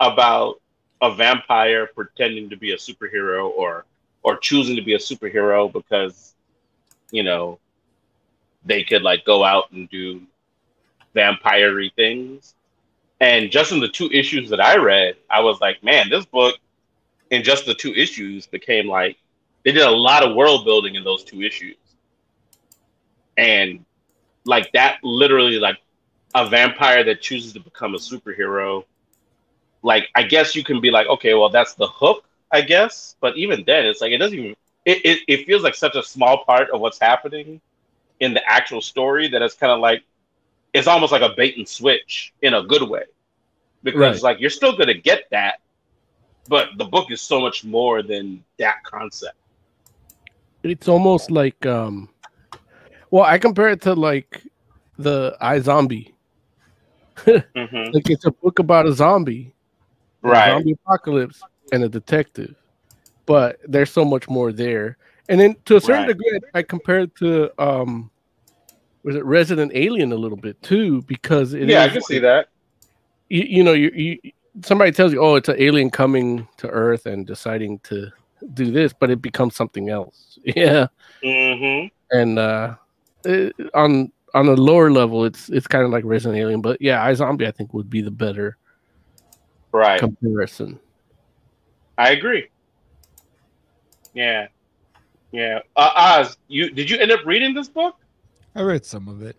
about 0.00 0.60
a 1.00 1.14
vampire 1.14 1.86
pretending 1.86 2.50
to 2.50 2.56
be 2.56 2.72
a 2.72 2.76
superhero 2.76 3.50
or 3.50 3.84
or 4.22 4.36
choosing 4.36 4.76
to 4.76 4.82
be 4.82 4.94
a 4.94 4.98
superhero 4.98 5.72
because 5.72 6.34
you 7.10 7.22
know 7.22 7.58
they 8.64 8.82
could 8.82 9.02
like 9.02 9.24
go 9.24 9.44
out 9.44 9.70
and 9.72 9.88
do 9.88 10.20
vampire 11.14 11.72
things. 11.94 12.54
And 13.20 13.50
just 13.50 13.72
in 13.72 13.80
the 13.80 13.88
two 13.88 14.10
issues 14.12 14.50
that 14.50 14.60
I 14.60 14.76
read, 14.76 15.16
I 15.30 15.40
was 15.40 15.60
like, 15.60 15.82
man, 15.82 16.10
this 16.10 16.26
book 16.26 16.56
in 17.30 17.42
just 17.42 17.64
the 17.64 17.74
two 17.74 17.94
issues 17.94 18.46
became 18.46 18.86
like 18.86 19.16
they 19.66 19.72
did 19.72 19.82
a 19.84 19.90
lot 19.92 20.24
of 20.24 20.36
world 20.36 20.64
building 20.64 20.96
in 20.96 21.04
those 21.04 21.24
two 21.24 21.42
issues. 21.42 21.76
And 23.38 23.84
like 24.46 24.72
that 24.72 24.98
literally 25.04 25.58
like 25.60 25.78
a 26.34 26.48
vampire 26.48 27.04
that 27.04 27.22
chooses 27.22 27.54
to 27.54 27.60
become 27.60 27.94
a 27.94 27.98
superhero. 27.98 28.84
Like 29.82 30.08
I 30.16 30.24
guess 30.24 30.56
you 30.56 30.64
can 30.64 30.80
be 30.80 30.90
like, 30.90 31.08
okay, 31.08 31.34
well 31.34 31.50
that's 31.50 31.74
the 31.74 31.88
hook, 31.88 32.24
I 32.52 32.62
guess. 32.62 33.16
But 33.20 33.36
even 33.38 33.64
then 33.66 33.86
it's 33.86 34.00
like 34.02 34.12
it 34.12 34.18
doesn't 34.18 34.38
even 34.38 34.56
it, 34.86 35.04
it, 35.04 35.18
it 35.28 35.46
feels 35.46 35.62
like 35.64 35.74
such 35.74 35.96
a 35.96 36.02
small 36.02 36.44
part 36.44 36.70
of 36.70 36.80
what's 36.80 37.00
happening 37.00 37.60
in 38.20 38.34
the 38.34 38.42
actual 38.50 38.82
story 38.82 39.28
that 39.28 39.42
it's 39.42 39.54
kind 39.54 39.72
of 39.72 39.80
like 39.80 40.04
it's 40.74 40.88
almost 40.88 41.12
like 41.12 41.22
a 41.22 41.34
bait 41.36 41.56
and 41.58 41.68
switch 41.68 42.32
in 42.42 42.54
a 42.54 42.62
good 42.62 42.82
way 42.88 43.04
because 43.82 44.22
Right. 44.22 44.22
like 44.22 44.40
you're 44.40 44.50
still 44.50 44.76
going 44.76 44.88
to 44.88 44.94
get 45.00 45.24
that 45.30 45.60
but 46.48 46.70
the 46.78 46.84
book 46.84 47.10
is 47.12 47.20
so 47.20 47.40
much 47.40 47.64
more 47.64 48.02
than 48.02 48.44
that 48.58 48.82
concept 48.84 49.36
It's 50.62 50.88
almost 50.88 51.30
like 51.30 51.64
um 51.66 52.08
well, 53.10 53.24
I 53.24 53.38
compare 53.38 53.68
it 53.68 53.80
to 53.82 53.94
like 53.94 54.42
the 54.98 55.36
iZombie. 55.40 56.12
Mhm. 57.16 57.94
Like 57.94 58.10
it's 58.10 58.26
a 58.26 58.30
book 58.30 58.58
about 58.58 58.86
a 58.86 58.92
zombie, 58.92 59.54
a 60.24 60.28
right 60.28 60.50
zombie 60.50 60.72
apocalypse, 60.72 61.42
and 61.72 61.84
a 61.84 61.88
detective. 61.88 62.54
But 63.26 63.58
there's 63.66 63.90
so 63.90 64.04
much 64.04 64.28
more 64.28 64.52
there. 64.52 64.98
And 65.28 65.40
then 65.40 65.56
to 65.64 65.76
a 65.76 65.80
certain 65.80 66.02
Right. 66.06 66.16
degree, 66.16 66.40
I 66.54 66.62
compare 66.62 67.00
it 67.00 67.14
to 67.16 67.50
um 67.62 68.10
was 69.02 69.14
it 69.16 69.24
Resident 69.24 69.70
Alien 69.74 70.12
a 70.12 70.16
little 70.16 70.36
bit 70.36 70.60
too, 70.62 71.02
because 71.02 71.54
it 71.54 71.68
yeah 71.68 71.82
i 71.84 71.88
can 71.88 72.02
see 72.02 72.18
that 72.18 72.48
you, 73.28 73.42
you 73.48 73.62
know 73.62 73.72
you, 73.72 73.90
you 73.94 74.32
somebody 74.64 74.90
tells 74.90 75.12
you 75.12 75.20
oh 75.22 75.36
it's 75.36 75.48
an 75.48 75.56
alien 75.58 75.90
coming 75.90 76.46
to 76.56 76.68
earth 76.70 77.06
and 77.06 77.24
deciding 77.26 77.78
to 77.80 78.10
do 78.54 78.70
this 78.70 78.92
but 78.92 79.10
it 79.10 79.20
becomes 79.22 79.54
something 79.54 79.88
else. 79.90 80.38
Yeah. 80.56 80.86
Hmm 81.24 81.86
and 82.12 82.38
uh 82.38 82.76
it, 83.24 83.52
on 83.74 84.12
on 84.32 84.46
a 84.46 84.52
lower 84.52 84.92
level 84.92 85.24
it's 85.24 85.48
it's 85.48 85.66
kind 85.66 85.84
of 85.84 85.90
like 85.90 86.04
resident 86.04 86.38
alien 86.38 86.60
but 86.60 86.80
yeah 86.80 87.02
i 87.02 87.12
zombie 87.12 87.48
i 87.48 87.50
think 87.50 87.74
would 87.74 87.90
be 87.90 88.00
the 88.00 88.12
better 88.12 88.56
right. 89.76 90.00
comparison. 90.00 90.78
I 91.98 92.10
agree. 92.10 92.48
Yeah. 94.14 94.48
Yeah. 95.32 95.60
Uh, 95.76 95.90
oz 95.94 96.36
you 96.48 96.70
did 96.70 96.88
you 96.90 96.98
end 96.98 97.12
up 97.12 97.20
reading 97.24 97.54
this 97.54 97.68
book? 97.68 97.96
I 98.54 98.62
read 98.62 98.84
some 98.84 99.08
of 99.08 99.22
it. 99.22 99.36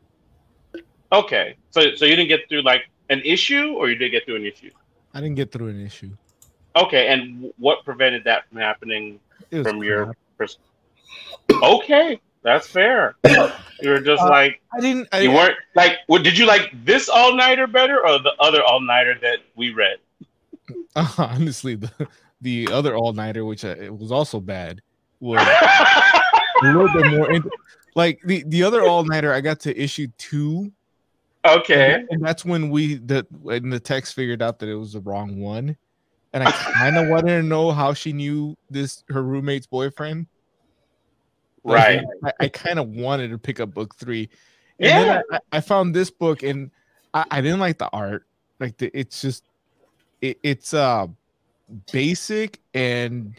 okay. 1.12 1.56
So 1.72 1.96
so 1.96 2.06
you 2.06 2.16
didn't 2.16 2.30
get 2.30 2.48
through 2.50 2.62
like 2.62 2.84
an 3.10 3.22
issue 3.24 3.74
or 3.74 3.90
you 3.90 3.96
did 3.96 4.10
get 4.10 4.26
through 4.26 4.38
an 4.38 4.46
issue? 4.46 4.72
I 5.14 5.22
didn't 5.22 5.36
get 5.36 5.52
through 5.52 5.70
an 5.70 5.84
issue. 5.84 6.12
Okay 6.84 7.08
and 7.08 7.52
what 7.58 7.84
prevented 7.86 8.24
that 8.24 8.48
from 8.50 8.58
happening 8.60 9.20
from 9.64 9.84
your 9.84 10.06
crap. 10.06 10.18
pers- 10.38 10.58
okay 11.64 12.20
that's 12.44 12.68
fair 12.68 13.16
you 13.82 13.90
were 13.90 14.00
just 14.00 14.22
Uh, 14.22 14.30
like 14.30 14.62
I 14.74 14.80
didn't. 14.80 15.08
I, 15.12 15.20
you 15.22 15.32
weren't 15.32 15.58
like 15.76 15.98
what 16.08 16.24
did 16.24 16.38
you 16.38 16.46
like 16.46 16.72
this 16.86 17.10
all-nighter 17.10 17.68
better 17.68 18.06
or 18.06 18.20
the 18.20 18.34
other 18.40 18.64
all-nighter 18.64 19.18
that 19.22 19.40
we 19.56 19.72
read 19.74 19.98
honestly 21.18 21.76
the 21.76 21.92
the 22.42 22.68
other 22.72 22.96
all 22.96 23.14
nighter, 23.14 23.46
which 23.46 23.66
uh, 23.66 23.76
it 23.80 23.96
was 23.96 24.12
also 24.12 24.40
bad, 24.40 24.82
was 25.20 25.42
a 26.64 26.66
little 26.66 26.88
bit 26.94 27.12
more. 27.12 27.34
Like 27.96 28.22
the 28.26 28.44
the 28.48 28.64
other 28.64 28.84
all 28.84 29.04
nighter, 29.04 29.34
I 29.34 29.42
got 29.42 29.60
to 29.62 29.76
issue 29.76 30.08
two, 30.20 30.72
okay 31.44 32.04
and 32.12 32.24
that's 32.24 32.46
when 32.46 32.70
we 32.70 32.96
the 32.96 33.26
when 33.42 33.70
the 33.70 33.80
text 33.80 34.14
figured 34.14 34.42
out 34.44 34.60
that 34.60 34.70
it 34.70 34.76
was 34.76 34.94
the 34.94 35.00
wrong 35.02 35.40
one, 35.40 35.76
and 36.34 36.44
I 36.44 36.52
kind 36.52 36.98
of 36.98 37.08
wanted 37.08 37.38
to 37.38 37.44
know 37.44 37.72
how 37.72 37.94
she 37.94 38.14
knew 38.14 38.56
this 38.70 39.04
her 39.10 39.24
roommate's 39.24 39.68
boyfriend. 39.68 40.28
Like, 41.64 41.88
right 41.88 42.06
I, 42.24 42.46
I 42.46 42.48
kind 42.50 42.80
of 42.80 42.90
wanted 42.90 43.30
to 43.32 43.38
pick 43.38 43.60
up 43.60 43.74
book 43.74 43.96
three. 43.96 44.30
And 44.80 44.90
Yeah. 44.90 45.06
then 45.06 45.24
I, 45.32 45.40
I 45.58 45.62
found 45.62 45.94
this 45.94 46.10
book 46.12 46.44
and 46.44 46.72
I, 47.14 47.26
I 47.32 47.42
didn't 47.42 47.60
like 47.60 47.78
the 47.78 47.90
art. 47.92 48.26
Like 48.60 48.78
the, 48.78 48.92
it's 48.98 49.22
just 49.22 49.44
it, 50.22 50.38
it's 50.44 50.74
uh 50.74 51.08
basic 51.92 52.60
and 52.74 53.36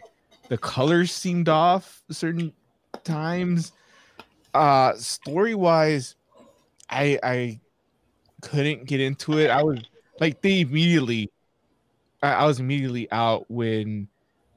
the 0.49 0.57
colors 0.57 1.11
seemed 1.11 1.49
off 1.49 2.01
certain 2.11 2.53
times. 3.03 3.71
Uh 4.53 4.93
story 4.95 5.55
wise, 5.55 6.15
I 6.89 7.19
I 7.23 7.59
couldn't 8.41 8.85
get 8.85 8.99
into 8.99 9.39
it. 9.39 9.49
I 9.49 9.63
was 9.63 9.79
like 10.19 10.41
they 10.41 10.61
immediately 10.61 11.29
I, 12.21 12.33
I 12.33 12.45
was 12.45 12.59
immediately 12.59 13.11
out 13.11 13.45
when 13.49 14.07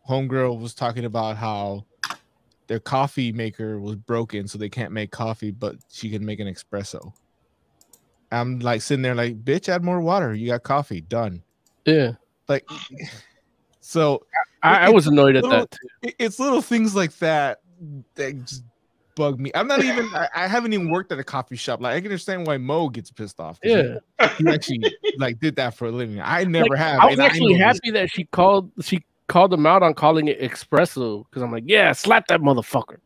Homegirl 0.09 0.61
was 0.61 0.75
talking 0.75 1.05
about 1.05 1.37
how 1.37 1.85
their 2.67 2.81
coffee 2.81 3.33
maker 3.33 3.81
was 3.81 3.97
broken, 3.97 4.49
so 4.49 4.59
they 4.59 4.69
can't 4.69 4.93
make 4.93 5.11
coffee, 5.11 5.51
but 5.51 5.77
she 5.91 6.11
can 6.11 6.25
make 6.25 6.41
an 6.41 6.47
espresso. 6.47 7.13
I'm 8.31 8.61
like 8.61 8.81
sitting 8.81 9.03
there, 9.03 9.15
like, 9.15 9.45
bitch, 9.45 9.69
add 9.69 9.85
more 9.85 10.01
water. 10.01 10.35
You 10.35 10.49
got 10.49 10.63
coffee, 10.63 11.01
done. 11.03 11.43
yeah 11.85 12.13
Like, 12.49 12.67
so 13.81 14.25
i, 14.63 14.87
I 14.87 14.91
was 14.91 15.09
annoyed 15.09 15.35
at 15.35 15.43
that 15.43 15.71
too 15.73 16.13
it's 16.21 16.39
little 16.39 16.63
things 16.63 16.95
like 16.95 17.13
that 17.19 17.61
that 18.15 18.45
just 18.45 18.63
bug 19.15 19.41
me. 19.41 19.51
I'm 19.55 19.67
not 19.67 19.83
even. 19.85 20.07
I, 20.15 20.29
I 20.35 20.47
haven't 20.49 20.73
even 20.73 20.91
worked 20.91 21.13
at 21.13 21.19
a 21.19 21.25
coffee 21.25 21.57
shop. 21.57 21.81
Like, 21.81 21.95
I 21.95 22.01
can 22.01 22.07
understand 22.07 22.47
why 22.47 22.57
Mo 22.59 22.89
gets 22.89 23.11
pissed 23.11 23.39
off. 23.41 23.59
yeah 23.63 23.99
he, 24.39 24.45
he 24.45 24.49
actually 24.51 24.81
like 25.19 25.39
did 25.41 25.57
that 25.57 25.75
for 25.75 25.87
a 25.87 25.91
living. 25.91 26.21
I 26.21 26.45
never 26.45 26.69
Like, 26.71 26.79
have. 26.79 27.01
i 27.01 27.07
was 27.07 27.19
actually 27.19 27.55
this- 27.55 27.63
happy 27.63 27.91
that 27.93 28.11
she 28.11 28.25
called 28.25 28.71
she 28.83 29.05
called 29.29 29.51
them 29.51 29.65
out 29.67 29.83
on 29.83 29.95
calling 29.95 30.29
it 30.29 30.39
espresso 30.41 31.25
because 31.31 31.43
i'm 31.43 31.51
like 31.51 31.65
yeah 31.67 31.93
slap 31.93 32.27
that 32.27 32.41
motherfucker 32.41 32.99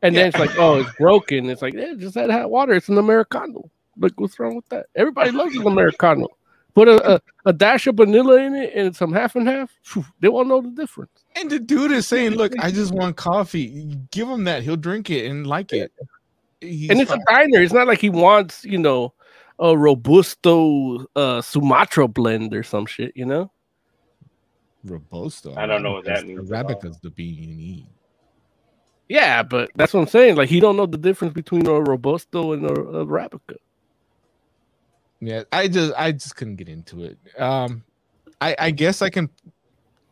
and 0.00 0.16
then 0.16 0.28
it's 0.28 0.38
like 0.38 0.56
oh 0.56 0.80
it's 0.80 0.90
broken 0.96 1.50
it's 1.50 1.60
like 1.60 1.74
yeah 1.74 1.92
just 1.98 2.16
add 2.16 2.30
hot 2.30 2.48
water 2.50 2.72
it's 2.72 2.88
an 2.88 2.96
americano 2.96 3.68
like 3.98 4.12
what's 4.18 4.38
wrong 4.38 4.56
with 4.56 4.66
that 4.70 4.86
everybody 4.96 5.30
loves 5.30 5.54
an 5.56 5.66
americano 5.66 6.26
put 6.74 6.88
a, 6.88 7.14
a, 7.16 7.20
a 7.46 7.52
dash 7.52 7.86
of 7.86 7.96
vanilla 7.96 8.38
in 8.38 8.54
it 8.54 8.72
and 8.74 8.94
some 8.96 9.12
half 9.12 9.36
and 9.36 9.48
half 9.48 9.70
phew, 9.82 10.04
they 10.20 10.28
won't 10.28 10.48
know 10.48 10.60
the 10.62 10.70
difference 10.70 11.24
And 11.36 11.50
the 11.50 11.58
dude 11.60 11.92
is 11.92 12.06
saying, 12.06 12.32
"Look, 12.32 12.52
I 12.60 12.70
just 12.70 12.92
want 12.92 13.16
coffee. 13.16 13.96
Give 14.10 14.28
him 14.28 14.44
that. 14.44 14.62
He'll 14.62 14.76
drink 14.76 15.10
it 15.10 15.26
and 15.30 15.46
like 15.46 15.72
it." 15.72 15.92
He's 16.60 16.90
and 16.90 17.00
it's 17.00 17.12
a 17.12 17.16
fine. 17.16 17.24
diner 17.28 17.60
it's 17.62 17.72
not 17.72 17.86
like 17.86 18.00
he 18.00 18.10
wants 18.10 18.64
you 18.64 18.78
know 18.78 19.14
a 19.60 19.76
robusto 19.76 21.06
uh 21.16 21.40
sumatra 21.42 22.08
blend 22.08 22.54
or 22.54 22.62
some 22.62 22.86
shit 22.86 23.12
you 23.16 23.26
know 23.26 23.52
robusto. 24.84 25.54
I 25.56 25.66
don't 25.66 25.82
know 25.82 25.92
what 25.92 26.06
that 26.06 26.26
means 26.26 26.52
at 26.52 26.64
all. 26.64 26.82
Arabica's 26.82 26.98
the 27.00 27.10
bean 27.10 27.42
you 27.42 27.56
need. 27.56 27.88
yeah 29.08 29.42
but 29.42 29.70
that's 29.76 29.94
what 29.94 30.00
i'm 30.00 30.06
saying 30.08 30.36
like 30.36 30.48
he 30.48 30.60
don't 30.60 30.76
know 30.76 30.86
the 30.86 30.98
difference 30.98 31.34
between 31.34 31.66
a 31.66 31.80
robusto 31.80 32.52
and 32.52 32.64
a, 32.66 32.72
a 32.72 33.06
arabica 33.06 33.56
Yeah, 35.26 35.44
I 35.52 35.68
just 35.68 35.94
I 35.96 36.12
just 36.12 36.36
couldn't 36.36 36.56
get 36.56 36.68
into 36.68 37.04
it. 37.04 37.18
Um, 37.40 37.82
I 38.40 38.54
I 38.58 38.70
guess 38.70 39.00
I 39.02 39.10
can 39.10 39.30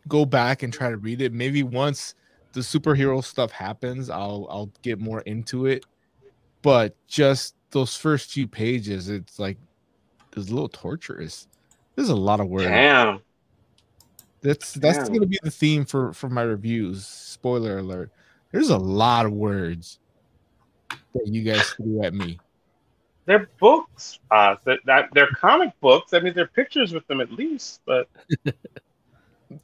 go 0.09 0.25
back 0.25 0.63
and 0.63 0.73
try 0.73 0.91
to 0.91 0.97
read 0.97 1.21
it. 1.21 1.33
Maybe 1.33 1.63
once 1.63 2.15
the 2.53 2.61
superhero 2.61 3.23
stuff 3.23 3.51
happens, 3.51 4.11
I'll 4.11 4.47
I'll 4.51 4.71
get 4.83 4.99
more 4.99 5.21
into 5.23 5.67
it. 5.67 5.85
But 6.63 6.95
just 7.07 7.57
those 7.71 7.97
first 7.97 8.31
few 8.31 8.47
pages, 8.47 9.09
it's 9.09 9.39
like 9.39 9.59
it's 10.37 10.49
a 10.49 10.55
little 10.55 10.69
torturous. 10.69 11.49
There's 11.95 12.09
a 12.09 12.17
lot 12.17 12.41
of 12.41 12.49
words. 12.49 12.67
Damn. 12.67 13.21
That's 14.41 14.73
that's 14.75 14.99
Damn. 14.99 15.13
gonna 15.13 15.27
be 15.27 15.39
the 15.43 15.51
theme 15.51 15.85
for 15.85 16.13
for 16.13 16.29
my 16.29 16.43
reviews. 16.43 17.07
Spoiler 17.07 17.79
alert. 17.79 18.11
There's 18.51 18.71
a 18.71 18.79
lot 18.79 19.27
of 19.27 19.33
words 19.33 19.99
that 21.15 21.27
you 21.27 21.43
guys 21.43 21.71
threw 21.71 22.03
at 22.03 22.15
me. 22.15 22.39
They're 23.33 23.49
books. 23.59 24.19
Uh, 24.31 24.57
that, 24.67 24.81
that 24.85 25.09
they're 25.15 25.29
comic 25.29 25.73
books. 25.81 26.13
I 26.13 26.21
mean, 26.21 26.35
they're 26.35 26.47
pictures 26.47 26.93
with 26.93 27.07
them 27.07 27.21
at 27.23 27.33
least. 27.33 27.81
But 27.87 28.09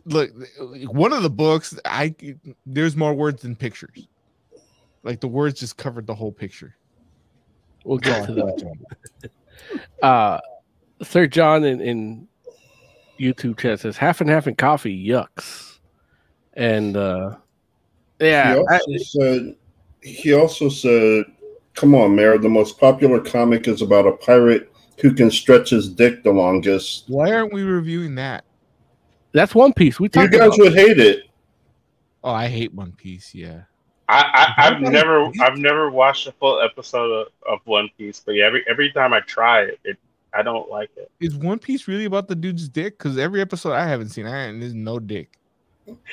Look, 0.04 0.30
one 0.58 1.12
of 1.12 1.22
the 1.22 1.30
books, 1.30 1.78
I 1.84 2.14
there's 2.64 2.96
more 2.96 3.12
words 3.14 3.42
than 3.42 3.56
pictures. 3.56 4.08
Like 5.02 5.20
the 5.20 5.28
words 5.28 5.60
just 5.60 5.76
covered 5.76 6.06
the 6.06 6.14
whole 6.14 6.32
picture. 6.32 6.74
We'll 7.84 7.98
get 7.98 8.26
to 8.26 8.32
that. 8.34 9.30
Uh, 10.02 10.38
Sir 11.02 11.26
John 11.26 11.64
in, 11.64 11.80
in 11.80 12.28
YouTube 13.18 13.58
chat 13.58 13.80
says 13.80 13.96
half 13.96 14.20
and 14.20 14.30
half 14.30 14.46
in 14.46 14.54
coffee, 14.54 15.06
yucks. 15.06 15.78
And 16.54 16.96
uh, 16.96 17.36
yeah, 18.20 18.54
he 18.54 18.60
I- 18.60 18.78
also 18.78 18.96
said 18.98 19.56
he 20.00 20.32
also 20.32 20.68
said, 20.68 21.24
"Come 21.78 21.94
on, 21.94 22.16
Mayor. 22.16 22.38
The 22.38 22.48
most 22.48 22.78
popular 22.80 23.20
comic 23.20 23.68
is 23.68 23.82
about 23.82 24.04
a 24.06 24.12
pirate 24.12 24.72
who 25.00 25.14
can 25.14 25.30
stretch 25.30 25.70
his 25.70 25.88
dick 25.88 26.24
the 26.24 26.32
longest. 26.32 27.04
Why 27.06 27.32
aren't 27.32 27.52
we 27.52 27.62
reviewing 27.62 28.16
that? 28.16 28.44
that's 29.32 29.54
One 29.54 29.72
Piece. 29.72 30.00
We 30.00 30.06
You 30.06 30.28
guys 30.28 30.34
about. 30.34 30.58
would 30.58 30.74
hate 30.74 30.98
it. 30.98 31.26
Oh, 32.24 32.32
I 32.32 32.48
hate 32.48 32.74
One 32.74 32.90
Piece. 32.92 33.32
Yeah. 33.32 33.60
I, 34.08 34.54
I 34.58 34.66
I've 34.66 34.80
never 34.80 35.30
I've 35.40 35.58
never 35.58 35.88
watched 35.90 36.26
a 36.26 36.32
full 36.32 36.60
episode 36.60 37.12
of, 37.12 37.26
of 37.46 37.60
One 37.64 37.88
Piece. 37.96 38.20
But 38.26 38.32
yeah, 38.32 38.46
every 38.46 38.64
every 38.68 38.90
time 38.90 39.12
I 39.12 39.20
try 39.20 39.62
it, 39.62 39.78
it 39.84 39.98
I 40.34 40.42
don't 40.42 40.68
like 40.68 40.90
it. 40.96 41.12
Is 41.20 41.36
One 41.36 41.60
Piece 41.60 41.86
really 41.86 42.06
about 42.06 42.26
the 42.26 42.34
dude's 42.34 42.68
dick? 42.68 42.98
Because 42.98 43.18
every 43.18 43.40
episode 43.40 43.74
I 43.74 43.86
haven't 43.86 44.08
seen, 44.08 44.26
I 44.26 44.50
there's 44.50 44.74
no 44.74 44.98
dick. 44.98 45.38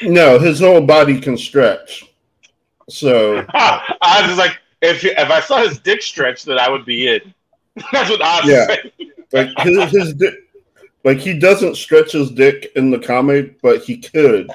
No, 0.03 0.37
his 0.37 0.59
whole 0.59 0.81
body 0.81 1.19
can 1.19 1.37
stretch. 1.37 2.05
So 2.87 3.45
I 3.53 4.19
was 4.21 4.27
just 4.27 4.37
like, 4.37 4.59
if 4.85 5.03
if 5.03 5.29
I 5.29 5.39
saw 5.41 5.61
his 5.67 5.79
dick 5.79 6.01
stretch, 6.01 6.43
then 6.43 6.59
I 6.59 6.69
would 6.69 6.85
be 6.85 7.07
in. 7.07 7.33
That's 7.91 8.09
what 8.09 8.21
I 8.21 8.41
was 8.41 8.49
Yeah. 8.49 8.67
saying. 8.67 9.11
like 9.33 9.49
his, 9.59 9.91
his 9.91 10.13
dick, 10.13 10.33
like 11.03 11.17
he 11.17 11.37
doesn't 11.37 11.75
stretch 11.75 12.11
his 12.13 12.31
dick 12.31 12.71
in 12.75 12.91
the 12.91 12.99
comic, 12.99 13.61
but 13.61 13.83
he 13.83 13.97
could. 13.97 14.49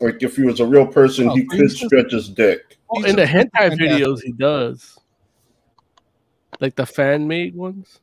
Like 0.00 0.22
if 0.22 0.36
he 0.36 0.42
was 0.42 0.60
a 0.60 0.66
real 0.66 0.86
person, 0.86 1.28
Oh, 1.28 1.34
he 1.34 1.44
could 1.44 1.68
just- 1.68 1.84
stretch 1.84 2.12
his 2.12 2.28
dick. 2.28 2.76
He's 2.94 3.06
in 3.06 3.16
the 3.16 3.24
hentai 3.24 3.76
videos, 3.78 4.22
he 4.22 4.32
does. 4.32 4.98
Like 6.60 6.76
the 6.76 6.86
fan 6.86 7.26
made 7.28 7.54
ones. 7.54 8.00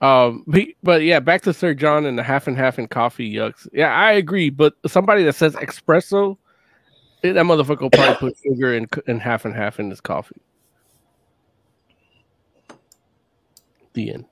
Um, 0.00 0.44
but, 0.46 0.62
but 0.82 1.02
yeah, 1.02 1.18
back 1.20 1.42
to 1.42 1.52
Sir 1.52 1.74
John 1.74 2.06
and 2.06 2.16
the 2.18 2.22
half 2.22 2.46
and 2.46 2.56
half 2.56 2.78
and 2.78 2.88
coffee 2.88 3.32
yucks. 3.32 3.66
Yeah, 3.72 3.92
I 3.92 4.12
agree. 4.12 4.50
But 4.50 4.74
somebody 4.86 5.24
that 5.24 5.34
says 5.34 5.54
espresso, 5.56 6.36
that 7.22 7.34
motherfucker 7.34 7.80
will 7.80 7.90
probably 7.90 8.30
put 8.30 8.36
sugar 8.42 8.74
and 8.74 8.88
and 9.06 9.20
half 9.20 9.44
and 9.44 9.54
half 9.54 9.80
in 9.80 9.90
his 9.90 10.00
coffee. 10.00 10.40
The 13.94 14.12
end. 14.12 14.24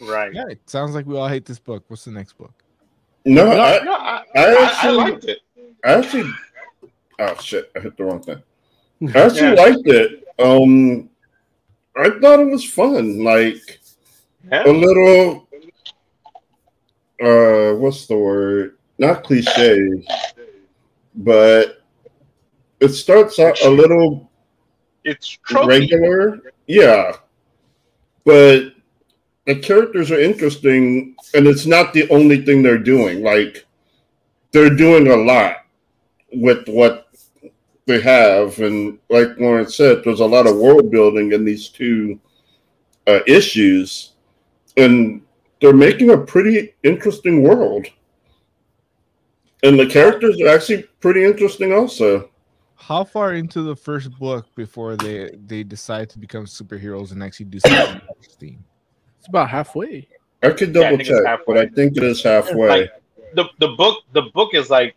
Right. 0.00 0.32
Yeah, 0.34 0.44
it 0.50 0.68
sounds 0.68 0.94
like 0.94 1.06
we 1.06 1.16
all 1.16 1.28
hate 1.28 1.44
this 1.46 1.58
book. 1.58 1.84
What's 1.88 2.04
the 2.04 2.10
next 2.10 2.34
book? 2.36 2.52
No, 3.24 3.46
No, 3.46 3.52
I, 3.62 3.82
no, 3.84 3.92
I, 3.92 3.96
I 3.96 4.22
I, 4.34 4.42
I 4.42 4.64
actually- 4.64 4.96
liked 4.96 5.24
it. 5.24 5.38
I 5.84 5.92
actually. 5.94 6.30
Oh 7.20 7.36
shit! 7.40 7.70
I 7.76 7.80
hit 7.80 7.96
the 7.96 8.04
wrong 8.04 8.22
thing. 8.22 8.42
I 9.14 9.18
actually 9.26 9.40
Yeah. 9.40 9.52
liked 9.54 9.86
it. 9.86 10.24
Um, 10.38 11.08
I 11.96 12.10
thought 12.20 12.40
it 12.40 12.46
was 12.50 12.64
fun. 12.68 13.22
Like 13.22 13.80
Yeah. 14.50 14.64
a 14.68 14.72
little. 14.72 15.48
Uh, 17.22 17.74
what's 17.78 18.06
the 18.06 18.16
word? 18.16 18.76
Not 18.98 19.22
cliche, 19.24 20.04
but 21.14 21.82
it 22.80 22.88
starts 22.90 23.38
out 23.38 23.60
a 23.62 23.70
little 23.70 24.30
It's 25.04 25.38
regular. 25.50 26.40
Yeah. 26.66 27.12
But 28.24 28.74
the 29.46 29.56
characters 29.56 30.10
are 30.10 30.20
interesting, 30.20 31.14
and 31.34 31.46
it's 31.46 31.66
not 31.66 31.92
the 31.92 32.08
only 32.10 32.44
thing 32.44 32.62
they're 32.62 32.78
doing. 32.78 33.22
Like, 33.22 33.66
they're 34.52 34.74
doing 34.74 35.08
a 35.08 35.16
lot 35.16 35.56
with 36.32 36.66
what 36.68 37.08
they 37.86 38.00
have. 38.00 38.58
And 38.60 38.98
like 39.10 39.38
Lauren 39.38 39.68
said, 39.68 40.02
there's 40.02 40.20
a 40.20 40.26
lot 40.26 40.46
of 40.46 40.56
world 40.56 40.90
building 40.90 41.32
in 41.32 41.44
these 41.44 41.68
two 41.68 42.18
uh, 43.06 43.20
issues. 43.26 44.12
And 44.76 45.22
they're 45.60 45.74
making 45.74 46.10
a 46.10 46.18
pretty 46.18 46.74
interesting 46.82 47.42
world. 47.42 47.86
And 49.64 49.80
the 49.80 49.86
characters 49.86 50.38
are 50.42 50.48
actually 50.48 50.82
pretty 51.00 51.24
interesting, 51.24 51.72
also. 51.72 52.30
How 52.76 53.02
far 53.02 53.32
into 53.32 53.62
the 53.62 53.74
first 53.74 54.10
book 54.18 54.46
before 54.54 54.94
they 54.94 55.30
they 55.46 55.62
decide 55.62 56.10
to 56.10 56.18
become 56.18 56.44
superheroes 56.44 57.12
and 57.12 57.22
actually 57.22 57.46
do 57.46 57.60
something 57.60 58.00
interesting? 58.18 58.62
It's 59.18 59.28
about 59.28 59.48
halfway. 59.48 60.06
I 60.42 60.50
could 60.50 60.74
Yeah, 60.74 60.88
I 60.88 60.90
double 60.90 61.04
check, 61.04 61.40
but 61.46 61.56
I 61.56 61.66
think 61.66 61.96
it 61.96 62.02
is 62.02 62.22
halfway. 62.22 62.68
Like 62.68 62.90
the 63.34 63.46
the 63.58 63.68
book 63.68 64.04
the 64.12 64.22
book 64.34 64.52
is 64.52 64.68
like 64.68 64.96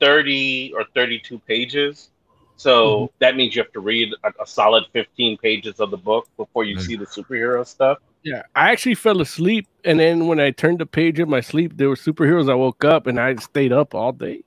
thirty 0.00 0.72
or 0.74 0.84
thirty 0.96 1.20
two 1.20 1.38
pages. 1.38 2.10
So 2.56 2.72
mm-hmm. 2.74 3.14
that 3.20 3.36
means 3.36 3.54
you 3.54 3.62
have 3.62 3.72
to 3.72 3.80
read 3.80 4.12
a, 4.24 4.32
a 4.42 4.46
solid 4.46 4.84
fifteen 4.92 5.38
pages 5.38 5.78
of 5.78 5.92
the 5.92 5.96
book 5.96 6.28
before 6.36 6.64
you 6.64 6.80
see 6.80 6.96
the 6.96 7.06
superhero 7.06 7.64
stuff. 7.64 7.98
Yeah, 8.24 8.42
I 8.54 8.70
actually 8.70 8.94
fell 8.94 9.20
asleep, 9.20 9.66
and 9.84 9.98
then 9.98 10.26
when 10.28 10.38
I 10.38 10.50
turned 10.52 10.78
the 10.78 10.86
page 10.86 11.18
in 11.18 11.28
my 11.28 11.40
sleep, 11.40 11.76
there 11.76 11.88
were 11.88 11.96
superheroes. 11.96 12.50
I 12.50 12.54
woke 12.54 12.84
up 12.84 13.06
and 13.08 13.18
I 13.18 13.34
stayed 13.36 13.72
up 13.72 13.94
all 13.94 14.12
day. 14.12 14.42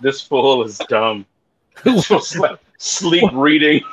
This 0.00 0.20
fool 0.20 0.64
is 0.64 0.78
dumb. 0.88 1.24
Just 1.84 2.36
like 2.36 2.58
sleep 2.78 3.30
reading. 3.32 3.80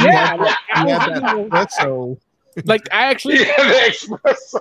Yeah, 0.00 0.36
like, 0.38 0.54
I 0.74 0.86
Yeah, 0.86 0.98
that, 0.98 1.48
that's 1.50 1.76
so. 1.76 2.16
like 2.64 2.82
I 2.92 3.04
actually 3.06 3.38
the 3.38 3.44
espresso. 3.44 4.60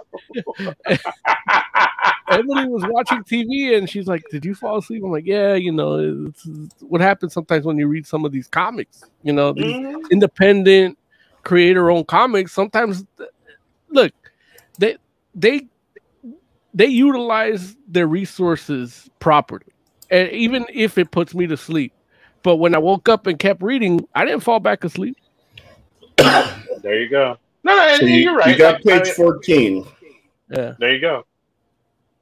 Emily 2.32 2.66
was 2.68 2.84
watching 2.90 3.24
TV 3.24 3.78
and 3.78 3.88
she's 3.90 4.08
like, 4.08 4.24
"Did 4.32 4.46
you 4.46 4.56
fall 4.56 4.80
asleep?" 4.80 5.04
I'm 5.06 5.12
like, 5.12 5.28
"Yeah, 5.28 5.54
you 5.54 5.72
know, 5.72 6.26
it's, 6.28 6.46
it's 6.48 6.82
what 6.82 7.02
happens 7.02 7.34
sometimes 7.34 7.66
when 7.66 7.78
you 7.78 7.88
read 7.88 8.08
some 8.08 8.26
of 8.26 8.32
these 8.32 8.48
comics. 8.48 9.04
You 9.24 9.34
know, 9.34 9.54
these 9.54 9.66
Mhm. 9.76 10.10
independent 10.10 10.98
creator-owned 11.48 12.08
comics. 12.08 12.54
Sometimes, 12.54 13.06
look, 13.90 14.14
they 14.80 14.98
they 15.36 15.68
they 16.74 16.88
utilize 16.88 17.76
their 17.88 18.08
resources 18.08 19.10
properly, 19.20 19.66
and 20.12 20.30
even 20.32 20.66
if 20.74 20.98
it 21.00 21.12
puts 21.12 21.36
me 21.36 21.48
to 21.48 21.58
sleep. 21.58 21.94
But 22.44 22.58
when 22.58 22.76
I 22.76 22.80
woke 22.80 23.10
up 23.10 23.28
and 23.28 23.40
kept 23.40 23.64
reading, 23.64 24.08
I 24.16 24.26
didn't 24.26 24.42
fall 24.42 24.60
back 24.62 24.84
asleep. 24.84 25.18
There 26.84 27.00
you 27.02 27.10
go. 27.10 27.38
No, 27.64 27.76
no, 27.76 27.98
So 28.00 28.06
you, 28.06 28.16
you're 28.22 28.36
right. 28.38 28.50
you 28.52 28.58
got 28.58 28.86
Like, 28.86 29.02
I 29.02 29.04
page 29.04 29.06
mean, 29.06 29.16
14. 29.16 29.88
Yeah, 30.52 30.74
there 30.80 30.94
you 30.94 31.02
go. 31.02 31.26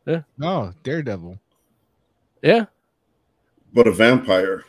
Yeah. 0.07 0.21
No, 0.37 0.73
Daredevil. 0.83 1.39
yeah. 2.43 2.65
but 3.73 3.87
a 3.87 3.91
vampire. 3.91 4.63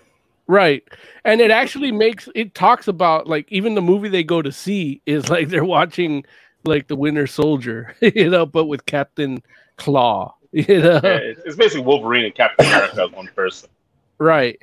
Right. 0.48 0.84
And 1.24 1.40
it 1.40 1.50
actually 1.50 1.92
makes 1.92 2.28
it 2.34 2.54
talks 2.54 2.88
about 2.88 3.26
like 3.26 3.50
even 3.50 3.74
the 3.74 3.82
movie 3.82 4.08
they 4.08 4.22
go 4.22 4.42
to 4.42 4.52
see 4.52 5.02
is 5.06 5.28
like 5.30 5.48
they're 5.48 5.64
watching 5.64 6.24
like 6.64 6.88
the 6.88 6.96
Winter 6.96 7.26
Soldier, 7.26 7.94
you 8.00 8.30
know, 8.30 8.46
but 8.46 8.66
with 8.66 8.86
Captain 8.86 9.42
Claw, 9.76 10.34
you 10.52 10.80
know. 10.80 11.00
Yeah, 11.02 11.18
it's, 11.44 11.56
basically 11.56 11.84
Wolverine 11.84 12.24
and 12.24 12.34
Captain 12.34 12.66
America 12.66 13.02
as 13.02 13.12
one 13.12 13.28
person. 13.34 13.68
Right. 14.18 14.60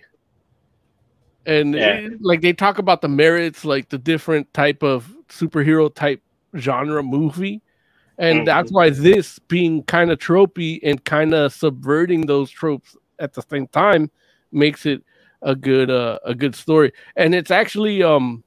And 1.46 1.74
Yeah. 1.74 1.96
it- 1.96 2.22
like 2.22 2.42
they 2.42 2.54
talk 2.54 2.78
about 2.78 3.02
the 3.02 3.10
merits, 3.10 3.66
like 3.66 3.90
the 3.90 3.98
different 3.98 4.54
type 4.54 4.84
of 4.84 5.14
superhero 5.28 5.94
type 5.94 6.22
genre 6.58 7.04
movie. 7.04 7.62
And 8.18 8.40
mm-hmm. 8.40 8.46
that's 8.46 8.72
why 8.72 8.90
this 8.92 9.40
being 9.40 9.84
kind 9.84 10.12
of 10.12 10.20
tropey 10.20 10.80
and 10.84 11.04
kind 11.04 11.34
of 11.34 11.52
subverting 11.52 12.28
those 12.28 12.50
tropes 12.50 12.96
at 13.20 13.34
the 13.34 13.42
same 13.42 13.68
time 13.68 14.12
makes 14.52 14.86
it 14.86 15.04
a 15.44 15.56
good 15.56 15.92
uh, 15.92 16.20
a 16.26 16.36
good 16.36 16.56
story. 16.56 16.94
And 17.16 17.36
it's 17.36 17.52
actually 17.52 18.04
um 18.04 18.44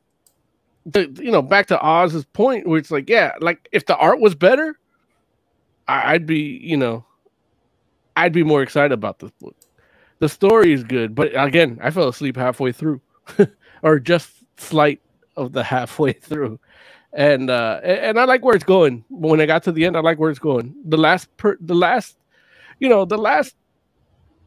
the, 0.86 1.11
you 1.22 1.30
know 1.32 1.42
back 1.42 1.66
to 1.68 1.80
Oz's 1.80 2.24
point 2.26 2.66
where 2.66 2.78
it's 2.78 2.90
like 2.90 3.09
yeah, 3.11 3.32
like 3.40 3.68
if 3.72 3.86
the 3.86 3.97
art 3.97 4.20
was 4.20 4.34
better, 4.34 4.78
I, 5.88 6.14
I'd 6.14 6.26
be 6.26 6.61
you 6.62 6.76
know 6.76 7.05
I'd 8.16 8.32
be 8.32 8.44
more 8.44 8.62
excited 8.62 8.92
about 8.92 9.18
this 9.20 9.30
book 9.40 9.57
the 10.18 10.28
story 10.28 10.72
is 10.72 10.82
good, 10.82 11.14
but 11.14 11.32
again, 11.34 11.78
I 11.82 11.90
fell 11.90 12.09
asleep 12.09 12.36
halfway 12.36 12.72
through, 12.72 13.01
or 13.82 13.99
just 13.99 14.30
slight 14.57 15.01
of 15.36 15.53
the 15.53 15.62
halfway 15.62 16.12
through, 16.14 16.59
and 17.12 17.51
uh, 17.51 17.80
and 17.82 18.18
I 18.18 18.24
like 18.24 18.44
where 18.44 18.55
it's 18.55 18.64
going. 18.64 19.05
When 19.11 19.40
I 19.40 19.47
got 19.47 19.62
to 19.64 19.72
the 19.72 19.84
end, 19.84 19.97
I 19.97 20.01
like 20.01 20.18
where 20.18 20.30
it's 20.30 20.38
going. 20.38 20.74
The 20.84 20.97
last, 20.97 21.34
per, 21.36 21.57
the 21.61 21.74
last, 21.74 22.16
you 22.80 22.88
know, 22.88 23.05
the 23.05 23.18
last 23.18 23.55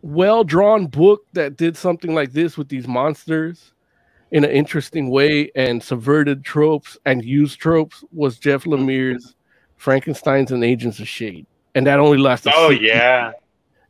well 0.01 0.43
drawn 0.43 0.87
book 0.87 1.25
that 1.33 1.57
did 1.57 1.75
something 1.75 2.13
like 2.13 2.31
this 2.31 2.57
with 2.57 2.69
these 2.69 2.87
monsters 2.87 3.73
in 4.31 4.43
an 4.43 4.51
interesting 4.51 5.09
way 5.09 5.51
and 5.55 5.81
subverted 5.83 6.43
tropes 6.43 6.97
and 7.05 7.23
used 7.23 7.59
tropes 7.59 8.03
was 8.11 8.37
Jeff 8.37 8.63
Lemire's 8.65 9.35
Frankenstein's 9.77 10.51
and 10.51 10.63
Agents 10.63 10.99
of 10.99 11.07
Shade, 11.07 11.45
and 11.73 11.87
that 11.87 11.99
only 11.99 12.17
lasted. 12.17 12.53
Oh, 12.55 12.69
yeah, 12.69 13.31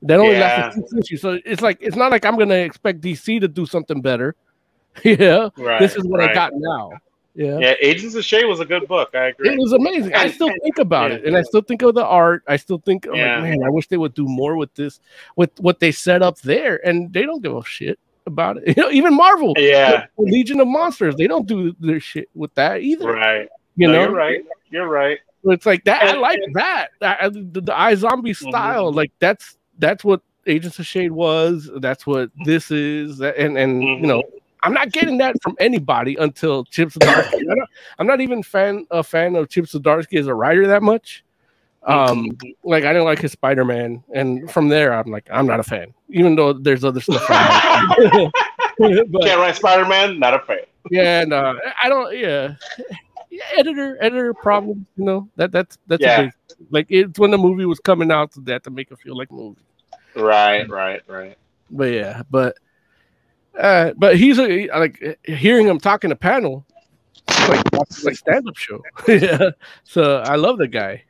that 0.03 0.19
only 0.19 0.33
yeah. 0.33 0.39
lasted 0.65 0.87
six 0.87 1.05
issues. 1.05 1.21
So 1.21 1.39
it's 1.45 1.61
like 1.61 1.77
it's 1.81 1.95
not 1.95 2.11
like 2.11 2.25
I'm 2.25 2.37
gonna 2.37 2.55
expect 2.55 3.01
DC 3.01 3.41
to 3.41 3.47
do 3.47 3.65
something 3.65 4.01
better. 4.01 4.35
yeah, 5.03 5.49
right. 5.57 5.79
this 5.79 5.95
is 5.95 6.05
what 6.05 6.21
I 6.21 6.33
got 6.33 6.51
now. 6.55 6.91
Yeah. 7.39 7.57
Yeah, 7.57 7.73
Agents 7.81 8.15
of 8.15 8.25
Shade 8.25 8.43
was 8.45 8.59
a 8.59 8.65
good 8.65 8.85
book. 8.85 9.11
I 9.15 9.27
agree. 9.27 9.53
It 9.53 9.57
was 9.57 9.71
amazing. 9.71 10.13
I 10.13 10.29
still 10.29 10.51
think 10.61 10.77
about 10.77 11.09
yeah. 11.11 11.17
it, 11.17 11.25
and 11.25 11.37
I 11.37 11.41
still 11.43 11.61
think 11.61 11.81
of 11.83 11.95
the 11.95 12.03
art. 12.03 12.43
I 12.49 12.57
still 12.57 12.79
think, 12.79 13.07
I'm 13.07 13.15
Yeah. 13.15 13.35
like, 13.39 13.43
man, 13.51 13.63
I 13.63 13.69
wish 13.69 13.87
they 13.87 13.95
would 13.95 14.13
do 14.13 14.25
more 14.27 14.57
with 14.57 14.73
this, 14.75 14.99
with 15.37 15.51
what 15.61 15.79
they 15.79 15.93
set 15.93 16.21
up 16.21 16.37
there, 16.41 16.85
and 16.85 17.13
they 17.13 17.21
don't 17.23 17.41
give 17.41 17.55
a 17.55 17.63
shit 17.63 17.97
about 18.27 18.57
it. 18.57 18.63
You 18.77 18.83
know, 18.83 18.91
even 18.91 19.15
Marvel, 19.15 19.53
yeah, 19.57 20.07
Legion 20.17 20.59
of 20.59 20.67
Monsters, 20.67 21.15
they 21.15 21.27
don't 21.27 21.47
do 21.47 21.73
their 21.79 22.01
shit 22.01 22.27
with 22.35 22.53
that 22.55 22.81
either. 22.81 23.09
right. 23.13 23.47
You 23.77 23.87
no, 23.87 23.93
know, 23.93 24.01
you're 24.03 24.11
right. 24.15 24.45
You're 24.69 24.89
right. 24.89 25.19
It's 25.45 25.65
like 25.65 25.85
that. 25.85 26.03
I 26.03 26.07
And- 26.09 26.19
like 26.19 26.41
that. 26.55 26.87
I, 27.01 27.17
I- 27.21 27.29
the, 27.29 27.61
the 27.61 27.71
iZombie 27.71 28.31
Mm-hmm. 28.35 28.49
style, 28.49 28.91
like 28.91 29.13
that's 29.19 29.55
that's 29.77 30.03
what 30.03 30.21
Agents 30.45 30.77
of 30.79 30.85
Shade 30.85 31.11
was. 31.13 31.69
That's 31.77 32.05
what 32.05 32.31
this 32.43 32.69
is, 32.69 33.21
and 33.21 33.57
and 33.57 33.81
you 33.81 34.01
know, 34.07 34.19
Mm-hmm. 34.23 34.35
I'm 34.63 34.73
not 34.73 34.91
getting 34.91 35.17
that 35.19 35.41
from 35.41 35.55
anybody 35.59 36.15
until 36.19 36.65
Chip 36.65 36.89
Zdarsky. 36.89 37.43
I'm 37.97 38.07
not 38.07 38.21
even 38.21 38.43
fan 38.43 38.85
a 38.91 39.03
fan 39.03 39.35
of 39.35 39.49
Chip 39.49 39.65
Zdarsky 39.65 40.19
as 40.19 40.27
a 40.27 40.33
writer 40.35 40.67
that 40.67 40.83
much. 40.83 41.23
Um, 41.83 42.37
like 42.63 42.83
I 42.83 42.87
didn't 42.91 43.05
like 43.05 43.19
his 43.19 43.31
Spider 43.31 43.63
Man, 43.63 44.03
and 44.13 44.51
from 44.51 44.67
there 44.67 44.93
I'm 44.93 45.09
like 45.09 45.27
I'm 45.31 45.47
not 45.47 45.61
a 45.61 45.63
fan, 45.63 45.93
even 46.09 46.35
though 46.35 46.51
there's 46.53 46.83
other 46.83 47.01
stuff. 47.01 47.23
But, 48.79 49.23
Can't 49.23 49.39
write 49.39 49.57
Spider 49.57 49.85
Man. 49.85 50.19
Not 50.19 50.33
a 50.35 50.39
fan. 50.39 50.59
yeah, 50.89 51.25
no, 51.25 51.59
I 51.83 51.89
don't. 51.89 52.17
Yeah, 52.17 52.55
yeah 53.29 53.43
editor, 53.57 53.97
editor 54.01 54.33
problem. 54.33 54.85
You 54.95 55.03
know 55.03 55.29
that 55.35 55.51
that's 55.51 55.77
that's 55.87 56.01
Yeah. 56.01 56.21
big, 56.21 56.31
like 56.69 56.87
it's 56.89 57.19
when 57.19 57.31
the 57.31 57.37
movie 57.37 57.65
was 57.65 57.79
coming 57.81 58.09
out 58.09 58.31
that 58.45 58.63
to 58.63 58.69
make 58.69 58.89
it 58.89 58.97
feel 58.99 59.17
like 59.17 59.31
a 59.31 59.33
movie. 59.33 59.59
Right, 60.15 60.69
right, 60.69 61.01
right. 61.07 61.37
But 61.69 61.91
yeah, 61.91 62.21
but 62.31 62.55
uh, 63.59 63.93
but 63.97 64.17
he's 64.17 64.39
a 64.39 64.67
like 64.69 65.19
hearing 65.23 65.67
him 65.67 65.79
talking 65.79 66.09
to 66.09 66.15
panel, 66.15 66.65
like 67.27 67.63
like 68.03 68.15
stand 68.15 68.47
up 68.47 68.57
show. 68.57 68.81
yeah, 69.07 69.51
so 69.83 70.17
I 70.25 70.35
love 70.35 70.57
the 70.57 70.67
guy. 70.67 71.03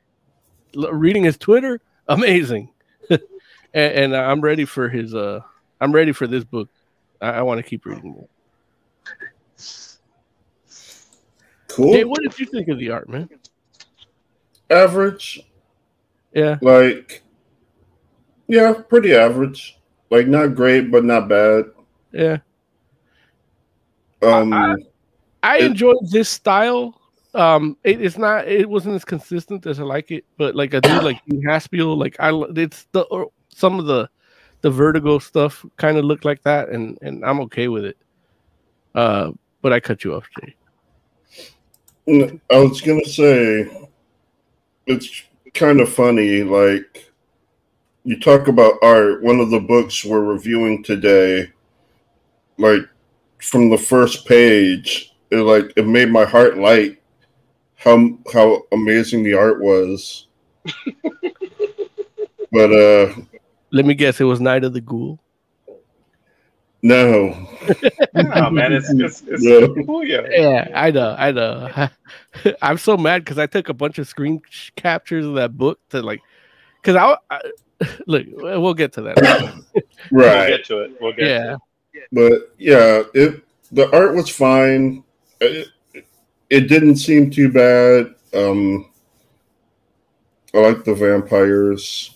L- 0.76 0.92
reading 0.92 1.24
his 1.24 1.38
Twitter, 1.38 1.80
amazing, 2.08 2.72
and, 3.10 3.22
and 3.74 4.16
I'm 4.16 4.42
ready 4.42 4.66
for 4.66 4.90
his. 4.90 5.14
uh 5.16 5.42
I'm 5.82 5.92
ready 5.92 6.12
for 6.12 6.28
this 6.28 6.44
book. 6.44 6.70
I, 7.22 7.30
I 7.30 7.42
want 7.44 7.60
to 7.60 7.64
keep 7.64 7.86
reading 7.86 8.12
more. 8.12 8.28
Cool. 11.70 11.94
Hey, 11.94 12.04
what 12.04 12.22
did 12.22 12.38
you 12.40 12.46
think 12.46 12.68
of 12.68 12.80
the 12.80 12.90
art, 12.90 13.08
man? 13.08 13.30
Average. 14.70 15.42
Yeah. 16.34 16.58
Like, 16.62 17.24
yeah, 18.48 18.74
pretty 18.74 19.16
average. 19.16 19.78
Like, 20.10 20.28
not 20.28 20.56
great, 20.56 20.92
but 20.92 21.06
not 21.06 21.30
bad. 21.30 21.66
Yeah, 22.12 22.38
Um, 24.22 24.52
I- 24.54 24.76
I 25.42 25.58
enjoyed 25.60 26.10
this 26.12 26.28
style. 26.30 27.00
Um, 27.34 27.78
it, 27.84 28.02
it's 28.02 28.18
not, 28.18 28.48
it 28.48 28.68
wasn't 28.68 28.96
as 28.96 29.06
consistent 29.06 29.66
as 29.68 29.80
I 29.80 29.84
like 29.84 30.12
it, 30.12 30.26
but 30.38 30.56
like 30.56 30.74
I 30.74 30.80
do 30.80 30.90
like 31.02 31.22
Haspiel. 31.46 31.96
Like 31.98 32.16
I, 32.20 32.32
it's 32.60 32.88
the 32.92 33.02
or 33.04 33.32
some 33.50 33.80
of 33.80 33.86
the 33.86 34.10
the 34.62 34.70
Vertigo 34.70 35.20
stuff 35.20 35.66
kind 35.78 35.98
of 35.98 36.04
look 36.06 36.26
like 36.26 36.42
that, 36.44 36.70
and 36.70 36.98
and 37.02 37.24
I'm 37.24 37.40
okay 37.42 37.68
with 37.70 37.86
it. 37.86 37.98
Uh, 38.96 39.32
but 39.62 39.72
I 39.72 39.80
cut 39.80 40.04
you 40.04 40.16
off, 40.16 40.28
Jay. 40.42 40.56
I 42.52 42.58
was 42.58 42.82
gonna 42.82 43.06
say 43.06 43.88
it's 44.88 45.24
kind 45.54 45.80
of 45.80 45.88
funny. 45.94 46.44
Like 46.44 47.12
you 48.04 48.20
talk 48.20 48.48
about 48.48 48.80
art. 48.82 49.22
One 49.22 49.40
of 49.40 49.52
the 49.52 49.60
books 49.60 50.04
we're 50.04 50.24
reviewing 50.24 50.84
today, 50.84 51.52
like 52.60 52.82
from 53.42 53.70
the 53.70 53.78
first 53.78 54.26
page, 54.28 55.14
it 55.32 55.38
like 55.38 55.72
it 55.76 55.88
made 55.88 56.10
my 56.12 56.26
heart 56.26 56.58
light. 56.58 57.02
How 57.76 58.18
how 58.34 58.64
amazing 58.72 59.24
the 59.24 59.34
art 59.34 59.62
was. 59.62 60.28
but 62.52 62.72
uh 62.74 63.14
Let 63.72 63.86
me 63.86 63.94
guess, 63.94 64.20
it 64.20 64.26
was 64.26 64.40
Night 64.42 64.64
of 64.64 64.74
the 64.74 64.82
Ghoul. 64.82 65.20
no. 66.82 67.48
Oh 68.36 68.50
man, 68.50 68.74
it's 68.74 68.90
it's, 68.92 69.22
it's 69.28 69.44
Yeah. 69.44 69.68
cool, 69.86 70.04
yeah. 70.04 70.22
Yeah, 70.30 70.68
I 70.74 70.92
know, 70.92 71.16
I 71.18 71.32
know. 71.32 71.88
I'm 72.62 72.78
so 72.78 72.98
mad 72.98 73.24
because 73.24 73.38
I 73.38 73.46
took 73.46 73.70
a 73.70 73.74
bunch 73.74 73.98
of 74.00 74.08
screen 74.08 74.42
captures 74.76 75.26
of 75.26 75.36
that 75.36 75.56
book 75.58 75.80
to 75.90 76.02
like, 76.02 76.22
because 76.82 76.96
I, 76.96 77.16
I 77.34 77.42
look. 78.08 78.26
We'll 78.36 78.74
get 78.74 78.92
to 78.94 79.02
that. 79.04 79.22
right. 79.22 79.54
We'll 80.12 80.26
Right. 80.28 80.50
get 80.50 80.66
to 80.66 80.80
it. 80.80 80.92
We'll 81.00 81.14
get 81.14 81.28
yeah, 81.28 81.44
to 81.44 81.54
it. 81.54 81.60
But 82.12 82.54
yeah, 82.58 83.04
it 83.14 83.44
the 83.72 83.94
art 83.96 84.16
was 84.16 84.30
fine. 84.30 85.04
It, 85.42 85.68
it 86.50 86.62
didn't 86.62 86.96
seem 86.98 87.30
too 87.30 87.52
bad. 87.52 88.16
Um, 88.34 88.90
I 90.54 90.58
like 90.60 90.84
the 90.84 90.96
vampires. 90.96 92.16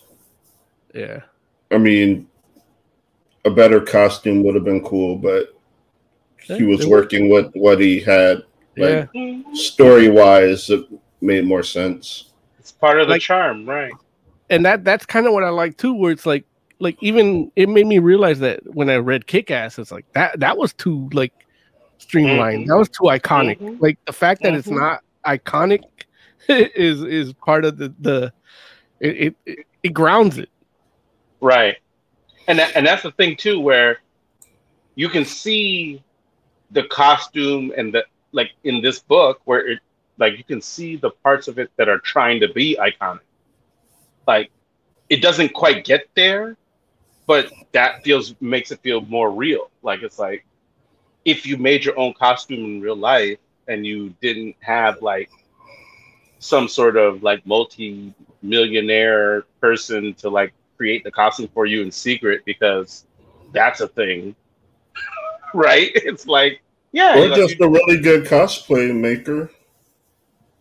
yeah. 0.93 1.21
I 1.71 1.77
mean, 1.79 2.27
a 3.45 3.49
better 3.49 3.79
costume 3.81 4.43
would 4.43 4.53
have 4.55 4.63
been 4.63 4.83
cool, 4.83 5.15
but 5.17 5.55
he 6.39 6.63
was 6.63 6.85
working 6.85 7.29
with 7.29 7.51
what 7.55 7.79
he 7.79 7.99
had. 7.99 8.43
Yeah, 8.75 9.05
Like 9.13 9.55
story 9.55 10.09
wise, 10.09 10.69
it 10.69 10.85
made 11.21 11.45
more 11.45 11.63
sense. 11.63 12.31
It's 12.59 12.71
part 12.71 12.99
of 12.99 13.07
the 13.07 13.13
Like- 13.13 13.21
charm, 13.21 13.67
right? 13.67 13.93
and 14.49 14.65
that 14.65 14.83
that's 14.83 15.05
kind 15.05 15.25
of 15.25 15.33
what 15.33 15.43
I 15.43 15.49
like 15.49 15.77
too. 15.77 15.93
Where 15.93 16.11
it's 16.11 16.25
like, 16.25 16.43
like 16.83 16.97
even 17.01 17.51
it 17.55 17.69
made 17.69 17.87
me 17.87 17.99
realize 17.99 18.39
that 18.39 18.61
when 18.75 18.89
I 18.89 18.97
read 18.97 19.25
Kick 19.25 19.49
Ass, 19.49 19.79
it's 19.79 19.91
like 19.91 20.05
that 20.13 20.39
that 20.39 20.57
was 20.57 20.73
too 20.73 21.09
like 21.13 21.33
streamlined. 21.97 22.65
Mhm. 22.65 22.67
That 22.67 22.77
was 22.77 22.89
too 22.89 23.03
iconic. 23.03 23.59
Mhm. 23.59 23.81
Like 23.81 23.97
the 24.05 24.13
fact 24.13 24.43
that 24.43 24.53
it's 24.53 24.67
Mhm. 24.67 24.79
not 24.79 25.01
iconic 25.25 25.83
is 26.49 27.01
is 27.03 27.33
part 27.33 27.65
of 27.65 27.77
the 27.77 27.93
the 28.01 28.33
it 28.99 29.15
it, 29.17 29.35
it, 29.45 29.59
it 29.83 29.89
grounds 29.89 30.37
it. 30.37 30.49
Right. 31.39 31.77
And 32.47 32.59
that, 32.59 32.75
and 32.75 32.85
that's 32.85 33.03
the 33.03 33.11
thing 33.11 33.37
too, 33.37 33.59
where 33.59 33.99
you 34.95 35.07
can 35.09 35.23
see 35.25 36.03
the 36.71 36.83
costume 36.83 37.71
and 37.77 37.93
the 37.93 38.03
like 38.33 38.51
in 38.65 38.81
this 38.81 38.99
book 38.99 39.39
where 39.45 39.65
it 39.67 39.79
like 40.17 40.37
you 40.37 40.43
can 40.43 40.61
see 40.61 40.97
the 40.97 41.11
parts 41.23 41.47
of 41.47 41.57
it 41.57 41.71
that 41.77 41.87
are 41.87 41.99
trying 41.99 42.39
to 42.41 42.51
be 42.51 42.77
iconic. 42.79 43.21
Like 44.27 44.51
it 45.09 45.21
doesn't 45.21 45.53
quite 45.53 45.85
get 45.85 46.07
there, 46.15 46.57
but 47.25 47.51
that 47.71 48.03
feels 48.03 48.35
makes 48.41 48.71
it 48.71 48.79
feel 48.81 49.01
more 49.01 49.31
real. 49.31 49.69
Like 49.81 50.01
it's 50.03 50.19
like 50.19 50.45
if 51.25 51.45
you 51.45 51.57
made 51.57 51.85
your 51.85 51.97
own 51.97 52.13
costume 52.13 52.63
in 52.65 52.81
real 52.81 52.95
life 52.95 53.37
and 53.67 53.85
you 53.85 54.13
didn't 54.21 54.55
have 54.59 55.01
like 55.01 55.29
some 56.39 56.67
sort 56.67 56.97
of 56.97 57.23
like 57.23 57.45
multi 57.45 58.13
millionaire 58.41 59.43
person 59.61 60.13
to 60.15 60.29
like 60.29 60.53
create 60.77 61.03
the 61.03 61.11
costume 61.11 61.47
for 61.53 61.65
you 61.65 61.81
in 61.81 61.91
secret 61.91 62.41
because 62.45 63.05
that's 63.53 63.79
a 63.79 63.87
thing 63.87 64.35
right 65.53 65.91
it's 65.95 66.27
like 66.27 66.61
yeah 66.91 67.17
Or 67.17 67.27
like, 67.27 67.35
just 67.37 67.57
you- 67.59 67.65
a 67.65 67.69
really 67.69 67.99
good 67.99 68.25
cosplay 68.25 68.93
maker. 68.93 69.49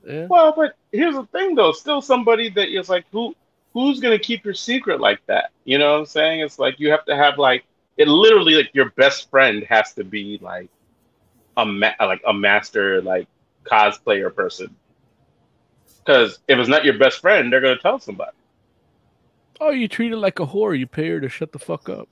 Yeah. 0.06 0.26
well 0.28 0.52
but 0.56 0.74
here's 0.90 1.14
the 1.14 1.24
thing 1.26 1.54
though 1.54 1.72
still 1.72 2.00
somebody 2.00 2.48
that 2.50 2.68
is 2.68 2.88
like 2.88 3.04
who 3.12 3.34
who's 3.72 4.00
gonna 4.00 4.18
keep 4.18 4.44
your 4.44 4.54
secret 4.54 5.00
like 5.00 5.20
that 5.26 5.50
you 5.64 5.78
know 5.78 5.92
what 5.92 6.00
i'm 6.00 6.06
saying 6.06 6.40
it's 6.40 6.58
like 6.58 6.78
you 6.78 6.90
have 6.90 7.04
to 7.04 7.16
have 7.16 7.38
like 7.38 7.64
it 7.96 8.08
literally 8.08 8.54
like 8.54 8.70
your 8.72 8.90
best 8.90 9.30
friend 9.30 9.64
has 9.68 9.92
to 9.92 10.04
be 10.04 10.38
like 10.42 10.70
a 11.56 11.64
ma- 11.64 11.92
like 12.00 12.22
a 12.26 12.32
master 12.32 13.02
like 13.02 13.26
cosplayer 13.64 14.34
person 14.34 14.74
because 16.04 16.38
if 16.48 16.58
it's 16.58 16.68
not 16.68 16.84
your 16.84 16.98
best 16.98 17.20
friend 17.20 17.52
they're 17.52 17.60
gonna 17.60 17.78
tell 17.78 17.98
somebody 17.98 18.32
Oh, 19.64 19.70
you 19.70 19.86
treat 19.86 20.10
her 20.10 20.16
like 20.16 20.40
a 20.40 20.46
whore. 20.46 20.76
You 20.76 20.88
pay 20.88 21.08
her 21.10 21.20
to 21.20 21.28
shut 21.28 21.52
the 21.52 21.58
fuck 21.60 21.88
up. 21.88 22.08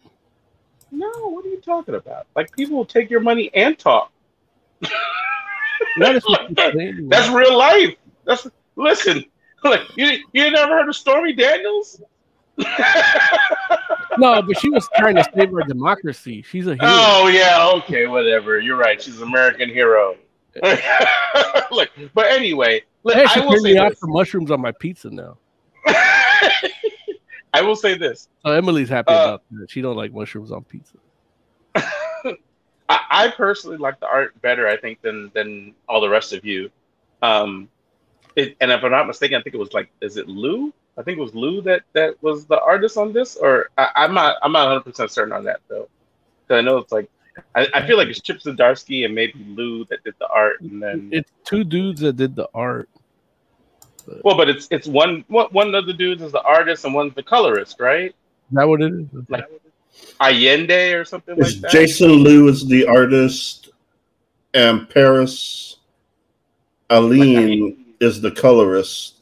No, 0.92 1.11
what 1.30 1.44
are 1.44 1.48
you 1.48 1.61
talking 1.61 1.96
about? 1.96 2.28
Like 2.36 2.54
people 2.54 2.76
will 2.76 2.84
take 2.84 3.11
your 3.11 3.18
money 3.18 3.50
and 3.54 3.76
talk. 3.76 4.12
That 5.98 6.14
is 6.14 6.22
what 6.26 6.48
That's 7.08 7.28
real 7.28 7.58
life. 7.58 7.96
That's 8.24 8.46
listen. 8.76 9.24
Like 9.62 9.82
you, 9.96 10.18
you 10.32 10.50
never 10.50 10.72
heard 10.72 10.88
of 10.88 10.96
Stormy 10.96 11.32
Daniels? 11.32 12.00
no, 14.18 14.42
but 14.42 14.58
she 14.58 14.68
was 14.70 14.88
trying 14.96 15.14
to 15.16 15.24
save 15.34 15.52
our 15.54 15.62
democracy. 15.62 16.42
She's 16.42 16.66
a 16.66 16.70
hero. 16.74 16.78
oh 16.82 17.28
yeah, 17.28 17.70
okay, 17.78 18.06
whatever. 18.06 18.58
You're 18.61 18.76
right. 18.76 19.00
She's 19.00 19.18
an 19.20 19.28
American 19.28 19.68
hero. 19.68 20.16
Look, 21.70 21.90
but 22.14 22.26
anyway, 22.26 22.82
look, 23.04 23.14
hey, 23.14 23.26
she 23.26 23.40
I 23.40 23.44
will 23.44 23.56
say 23.58 23.74
me 23.74 23.78
this. 23.78 23.98
for 23.98 24.08
mushrooms 24.08 24.50
on 24.50 24.61
my 24.61 24.72
pizza 24.72 25.08
now. 25.11 25.36
I 27.52 27.62
will 27.62 27.76
say 27.76 27.96
this. 27.96 28.28
So 28.44 28.50
Emily's 28.52 28.88
happy 28.88 29.12
Uh, 29.12 29.24
about 29.24 29.42
that. 29.52 29.70
She 29.70 29.80
don't 29.80 29.96
like 29.96 30.12
mushrooms 30.12 30.50
on 30.52 30.64
pizza. 30.64 30.96
I, 31.74 32.34
I 32.88 33.28
personally 33.36 33.76
like 33.76 34.00
the 34.00 34.06
art 34.08 34.40
better, 34.42 34.66
I 34.66 34.76
think, 34.76 35.00
than 35.02 35.30
than 35.34 35.74
all 35.88 36.00
the 36.00 36.08
rest 36.08 36.32
of 36.32 36.44
you. 36.44 36.70
Um, 37.22 37.68
it, 38.37 38.57
and 38.61 38.70
if 38.70 38.83
I'm 38.83 38.91
not 38.91 39.07
mistaken, 39.07 39.39
I 39.39 39.43
think 39.43 39.55
it 39.55 39.59
was 39.59 39.72
like, 39.72 39.91
is 40.01 40.16
it 40.16 40.28
Loo? 40.28 40.72
I 40.99 41.03
think 41.03 41.18
it 41.18 41.22
was 41.22 41.35
Loo 41.35 41.62
that 41.62 41.83
that 41.95 42.22
was 42.22 42.47
the 42.47 42.61
artist 42.61 42.97
on 42.97 43.12
this, 43.12 43.37
or 43.37 43.70
I, 43.78 43.89
I'm 43.97 44.14
not 44.14 44.37
I'm 44.43 44.53
not 44.53 44.66
100 44.66 44.81
percent 44.83 45.11
certain 45.11 45.33
on 45.33 45.45
that 45.45 45.61
though. 45.68 45.89
Because 46.47 46.59
I 46.59 46.61
know 46.62 46.78
it's 46.78 46.93
like 46.93 47.09
I, 47.55 47.68
I 47.74 47.87
feel 47.87 47.97
like 47.97 48.09
it's 48.09 48.20
Chip 48.20 48.39
Zdarsky 48.39 49.05
and 49.05 49.14
maybe 49.14 49.45
Loo 49.49 49.85
that 49.87 50.05
did 50.05 50.14
the 50.18 50.28
art, 50.28 50.61
and 50.61 50.83
then 50.83 51.09
It's 51.12 51.31
two 51.45 51.64
dudes 51.64 52.01
that 52.01 52.16
did 52.16 52.37
the 52.37 52.49
art. 52.55 52.89
well, 54.24 54.37
but 54.37 54.49
it's 54.49 54.68
it's 54.70 54.87
one 54.87 55.24
one 55.28 55.47
one 55.53 55.74
of 55.74 55.87
the 55.87 55.93
dudes 55.93 56.22
is 56.22 56.33
the 56.33 56.43
artist 56.43 56.85
and 56.85 56.95
one's 56.95 57.14
the 57.14 57.22
colorist, 57.22 57.81
right? 57.81 58.11
Is 58.11 58.14
that 58.53 58.68
what 58.68 58.83
it 58.83 58.93
is? 58.93 59.07
Like 59.28 59.47
Allende 60.20 60.93
or 60.95 61.05
something 61.05 61.37
It's 61.39 61.55
like 61.55 61.62
that. 61.62 61.70
Jason 61.70 62.11
Loo 62.11 62.49
is 62.49 62.66
the 62.66 62.87
artist, 62.87 63.70
and 64.55 64.89
Paris 64.89 65.76
Alleyne 66.91 67.80
is 68.01 68.20
the 68.20 68.30
colorist. 68.30 69.16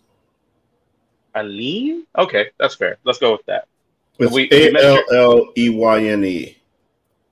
Aline? 1.34 2.06
Okay, 2.16 2.46
that's 2.58 2.74
fair. 2.74 2.98
Let's 3.04 3.18
go 3.18 3.32
with 3.32 3.44
that. 3.46 3.66
It's 4.18 4.32
We- 4.32 4.48
we 4.50 4.68
A 4.68 4.72
measured- 4.72 5.04
L 5.12 5.36
L 5.38 5.52
E 5.56 5.68
Y 5.68 6.04
N 6.04 6.24
E. 6.24 6.56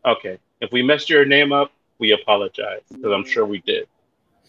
Okay. 0.04 0.38
If 0.60 0.72
we 0.72 0.82
messed 0.82 1.10
your 1.10 1.24
name 1.24 1.52
up, 1.52 1.72
we 1.98 2.12
apologize 2.12 2.82
because 2.92 3.12
I'm 3.12 3.24
sure 3.24 3.44
we 3.44 3.58
did. 3.62 3.88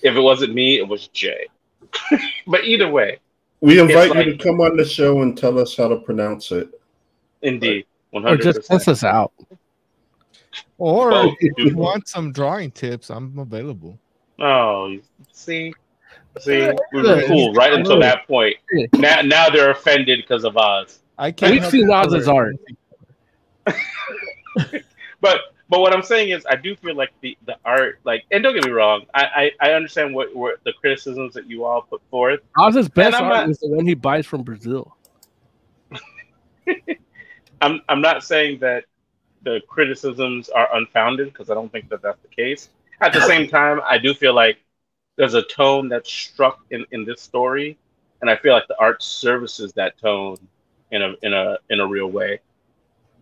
If 0.04 0.16
it 0.16 0.20
wasn't 0.22 0.54
me, 0.54 0.78
it 0.78 0.88
was 0.88 1.08
Jay. 1.10 1.48
but 2.48 2.64
either 2.66 2.90
way, 2.90 3.20
We 3.62 3.80
invite 3.80 4.12
like- 4.12 4.26
you 4.28 4.38
to 4.38 4.44
come 4.44 4.62
on 4.62 4.78
the 4.78 4.86
show 4.86 5.22
and 5.22 5.36
tell 5.38 5.58
us 5.60 5.76
how 5.76 5.88
to 5.88 5.98
pronounce 5.98 6.52
it. 6.52 6.70
indeed, 7.42 7.86
Or 8.12 8.22
100%. 8.22 8.42
just 8.42 8.66
test 8.68 8.88
us 8.88 9.04
out. 9.04 9.32
Or 10.80 11.10
Well, 11.12 11.36
if 11.40 11.54
you 11.58 11.76
want 11.76 12.08
some 12.08 12.32
drawing 12.32 12.72
tips, 12.72 13.10
I'm 13.10 13.38
available. 13.40 13.98
Oh, 14.40 14.98
see, 15.32 15.74
see, 16.40 16.70
we 16.94 17.02
Yeah, 17.04 17.16
were 17.16 17.24
cool 17.28 17.54
right 17.54 17.74
until 17.74 18.00
that 18.00 18.28
point. 18.28 18.56
Now, 18.94 19.22
now 19.22 19.50
they're 19.50 19.72
offended 19.72 20.20
because 20.22 20.44
of 20.44 20.58
Oz. 20.58 21.00
I 21.18 21.32
can't. 21.32 21.52
We've 21.54 21.62
help 21.62 21.72
seen 21.72 21.90
Oz's 21.90 22.28
art. 22.28 22.56
But 25.20 25.40
but 25.70 25.82
what 25.82 25.94
I'm 25.94 26.04
saying 26.04 26.30
is, 26.30 26.46
I 26.50 26.56
do 26.56 26.76
feel 26.76 26.96
like 26.96 27.10
the, 27.22 27.38
the 27.46 27.58
art, 27.66 28.00
like, 28.04 28.24
and 28.32 28.44
don't 28.44 28.54
get 28.54 28.64
me 28.66 28.72
wrong, 28.72 29.06
I 29.14 29.52
I, 29.60 29.70
I 29.70 29.74
understand 29.74 30.14
what, 30.14 30.34
what 30.36 30.60
the 30.64 30.74
criticisms 30.74 31.34
that 31.34 31.50
you 31.50 31.66
all 31.66 31.82
put 31.82 32.02
forth. 32.10 32.40
Oz's 32.58 32.88
best 32.88 33.16
art 33.20 33.30
not- 33.34 33.50
is 33.50 33.60
the 33.60 33.68
one 33.68 33.86
he 33.86 33.96
buys 33.96 34.26
from 34.26 34.44
Brazil. 34.44 34.96
I'm 37.62 37.82
I'm 37.90 38.02
not 38.02 38.24
saying 38.24 38.60
that 38.60 38.86
the 39.44 39.62
criticisms 39.68 40.50
are 40.50 40.70
unfounded 40.76 41.34
because 41.34 41.50
I 41.50 41.54
don't 41.56 41.72
think 41.72 41.90
that 41.90 42.02
that's 42.02 42.22
the 42.22 42.28
case. 42.30 42.70
At 43.02 43.14
the 43.14 43.22
same 43.22 43.48
time, 43.48 43.82
I 43.86 43.98
do 43.98 44.14
feel 44.14 44.34
like 44.34 44.58
there's 45.18 45.34
a 45.34 45.44
tone 45.44 45.90
that's 45.90 46.12
struck 46.12 46.60
in, 46.70 46.86
in 46.92 47.04
this 47.04 47.22
story, 47.22 47.78
and 48.22 48.30
I 48.30 48.38
feel 48.38 48.54
like 48.54 48.68
the 48.68 48.80
art 48.80 49.04
services 49.04 49.74
that 49.74 49.98
tone 50.00 50.38
in 50.92 51.02
a 51.02 51.16
in 51.24 51.34
a 51.34 51.58
in 51.70 51.80
a 51.80 51.88
real 51.88 52.08
way. 52.08 52.40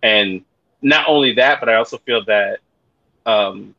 And 0.04 0.44
not 0.82 1.08
only 1.08 1.34
that, 1.34 1.60
but 1.60 1.70
I 1.70 1.76
also 1.76 1.98
feel 1.98 2.24
that 2.26 2.60
um 3.26 3.74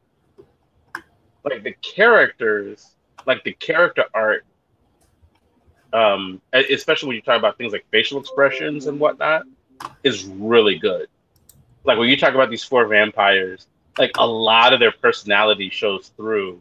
like 1.44 1.62
the 1.62 1.74
characters, 1.80 2.94
like 3.26 3.44
the 3.44 3.52
character 3.52 4.04
art, 4.12 4.44
um, 5.92 6.40
especially 6.52 7.08
when 7.08 7.16
you 7.16 7.22
talk 7.22 7.38
about 7.38 7.56
things 7.56 7.72
like 7.72 7.86
facial 7.92 8.18
expressions 8.18 8.86
and 8.86 8.98
whatnot, 8.98 9.44
is 10.02 10.24
really 10.24 10.78
good. 10.78 11.06
Like 11.84 11.98
when 11.98 12.08
you 12.08 12.16
talk 12.16 12.34
about 12.34 12.50
these 12.50 12.64
four 12.64 12.86
vampires, 12.88 13.68
like 13.96 14.10
a 14.18 14.26
lot 14.26 14.72
of 14.72 14.80
their 14.80 14.90
personality 14.90 15.70
shows 15.70 16.08
through 16.16 16.60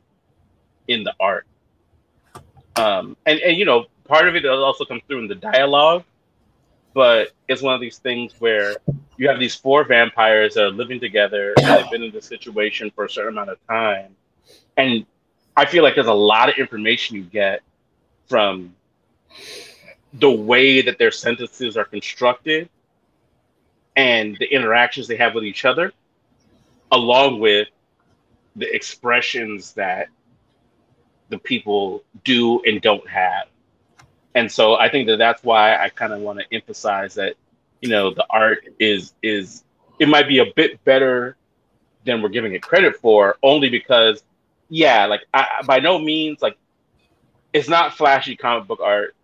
in 0.88 1.04
the 1.04 1.14
art. 1.20 1.46
Um, 2.76 3.16
and, 3.26 3.40
and 3.40 3.58
you 3.58 3.66
know, 3.66 3.86
part 4.08 4.28
of 4.28 4.36
it 4.36 4.46
also 4.46 4.86
comes 4.86 5.02
through 5.08 5.20
in 5.20 5.28
the 5.28 5.36
dialogue, 5.36 6.04
but 6.94 7.32
it's 7.48 7.62
one 7.62 7.74
of 7.74 7.82
these 7.82 7.98
things 7.98 8.34
where 8.40 8.76
you 9.18 9.28
have 9.30 9.40
these 9.40 9.56
four 9.56 9.84
vampires 9.84 10.56
that 10.56 10.64
are 10.64 10.72
living 10.72 11.00
together 11.00 11.54
and 11.58 11.68
they've 11.68 11.92
been 11.92 12.04
in 12.04 12.12
this 12.12 12.26
situation 12.26 12.92
for 12.94 13.06
a 13.06 13.10
certain 13.10 13.34
amount 13.34 13.50
of 13.50 13.58
time. 13.68 14.16
And 14.78 15.06
I 15.56 15.66
feel 15.66 15.84
like 15.84 15.96
there's 15.96 16.08
a 16.08 16.14
lot 16.14 16.50
of 16.50 16.56
information 16.58 17.16
you 17.16 17.24
get 17.24 17.62
from 18.28 18.76
the 20.14 20.32
way 20.32 20.82
that 20.82 20.98
their 20.98 21.12
sentences 21.12 21.78
are 21.78 21.86
constructed 21.86 22.70
and 23.96 24.38
the 24.40 24.54
interactions 24.54 25.08
they 25.08 25.16
have 25.16 25.34
with 25.34 25.44
each 25.44 25.66
other, 25.66 25.94
along 26.92 27.40
with 27.40 27.68
the 28.56 28.74
expressions 28.74 29.74
that 29.74 30.08
the 31.30 31.38
people 31.38 32.04
do 32.24 32.62
and 32.64 32.82
don't 32.82 33.08
have. 33.08 33.48
And 34.36 34.52
so 34.52 34.76
I 34.76 34.90
think 34.90 35.08
that 35.08 35.18
that's 35.18 35.44
why 35.44 35.78
I 35.78 35.90
kind 35.90 36.14
of 36.14 36.20
want 36.20 36.40
to 36.40 36.46
emphasize 36.52 37.16
that, 37.16 37.36
you 37.82 37.90
know, 37.90 38.14
the 38.14 38.26
art 38.30 38.66
is 38.80 39.14
is 39.24 39.64
it 40.00 40.10
might 40.10 40.28
be 40.28 40.40
a 40.40 40.46
bit 40.56 40.84
better 40.84 41.38
than 42.04 42.22
we're 42.22 42.30
giving 42.30 42.54
it 42.54 42.62
credit 42.62 42.98
for, 42.98 43.38
only 43.42 43.70
because, 43.70 44.24
yeah, 44.70 45.06
like 45.06 45.22
I, 45.34 45.62
by 45.66 45.80
no 45.80 45.98
means 45.98 46.42
like 46.42 46.58
it's 47.54 47.70
not 47.70 47.94
flashy 47.94 48.36
comic 48.36 48.68
book 48.68 48.82
art. 48.82 49.16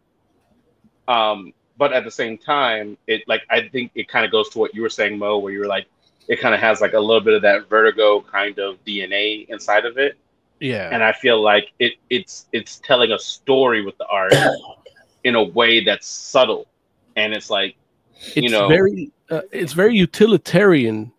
Um, 1.08 1.54
but 1.78 1.92
at 1.92 2.06
the 2.06 2.12
same 2.12 2.38
time, 2.38 2.98
it 3.06 3.24
like 3.28 3.42
I 3.50 3.68
think 3.68 3.92
it 3.96 4.08
kind 4.08 4.26
of 4.26 4.32
goes 4.32 4.50
to 4.50 4.60
what 4.60 4.74
you 4.74 4.82
were 4.82 4.90
saying, 4.90 5.18
Mo, 5.18 5.40
where 5.40 5.52
you 5.52 5.60
were 5.60 5.68
like, 5.68 5.88
it 6.28 6.40
kind 6.40 6.56
of 6.56 6.62
has 6.62 6.80
like 6.80 6.94
a 6.94 7.00
little 7.00 7.22
bit 7.22 7.34
of 7.34 7.42
that 7.42 7.68
vertigo 7.68 8.22
kind 8.22 8.60
of 8.60 8.84
DNA 8.86 9.50
inside 9.50 9.86
of 9.86 9.98
it 9.98 10.18
Yeah. 10.62 10.90
and 10.94 11.04
I 11.04 11.12
feel 11.12 11.42
like 11.42 11.72
it 11.80 11.94
it's 12.12 12.46
it's 12.54 12.80
telling 12.80 13.12
a 13.12 13.18
story 13.20 13.84
with 13.84 13.98
the 13.98 14.06
art 14.06 14.32
in 15.24 15.36
a 15.36 15.44
way 15.44 15.84
that's 15.84 16.08
subtle, 16.08 16.68
and 17.16 17.34
it's 17.34 17.50
like 17.50 17.76
it's 18.20 18.38
you 18.38 18.50
know- 18.50 18.68
very 18.68 19.12
uh, 19.32 19.42
it's 19.52 19.74
very 19.74 19.96
utilitarian, 19.96 21.12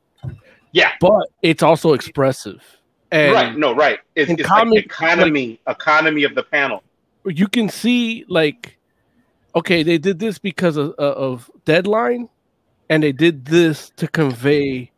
yeah, 0.71 0.93
but 1.01 1.29
it's 1.43 1.63
also 1.63 1.93
expressive. 1.93 2.63
And 3.11 3.35
right, 3.35 3.57
no, 3.59 3.75
right. 3.75 3.99
It's, 4.15 4.31
it's 4.31 4.43
comic- 4.43 4.75
like 4.75 4.85
economy, 4.87 5.61
economy 5.67 6.23
of 6.25 6.35
the 6.35 6.45
panel. 6.45 6.83
you 7.27 7.47
can 7.47 7.69
see 7.69 8.25
like 8.29 8.79
okay 9.55 9.83
they 9.83 9.99
did 9.99 10.19
this 10.19 10.39
because 10.39 10.77
of, 10.77 10.95
uh, 10.99 11.13
of 11.13 11.51
deadline 11.65 12.29
and 12.89 13.03
they 13.03 13.13
did 13.13 13.45
this 13.45 13.91
to 13.97 14.09
convey 14.09 14.91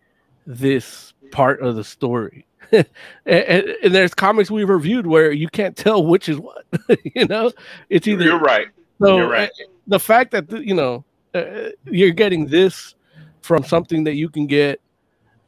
this 0.47 1.13
part 1.33 1.61
of 1.61 1.77
the 1.77 1.85
story 1.85 2.47
and, 3.27 3.45
and- 3.45 3.69
and 3.83 3.95
there's 3.95 4.15
comics 4.15 4.51
we've 4.51 4.69
reviewed 4.69 5.07
where 5.07 5.33
you 5.33 5.49
can't 5.49 5.77
tell 5.77 6.05
which 6.05 6.29
is 6.29 6.39
what 6.39 6.65
you 7.15 7.27
know 7.27 7.51
it's 7.91 8.07
either 8.07 8.25
You're 8.25 8.39
right. 8.41 8.69
so 9.01 9.17
you're 9.19 9.29
right. 9.29 9.49
uh, 9.49 9.65
the 9.87 10.01
fact 10.01 10.31
that 10.33 10.49
the- 10.49 10.67
you 10.67 10.75
know 10.75 11.05
uh, 11.35 11.71
you're 11.87 12.11
getting 12.13 12.47
this 12.47 12.95
from 13.43 13.65
something 13.65 14.05
that 14.05 14.15
you 14.15 14.29
can 14.29 14.47
get 14.47 14.81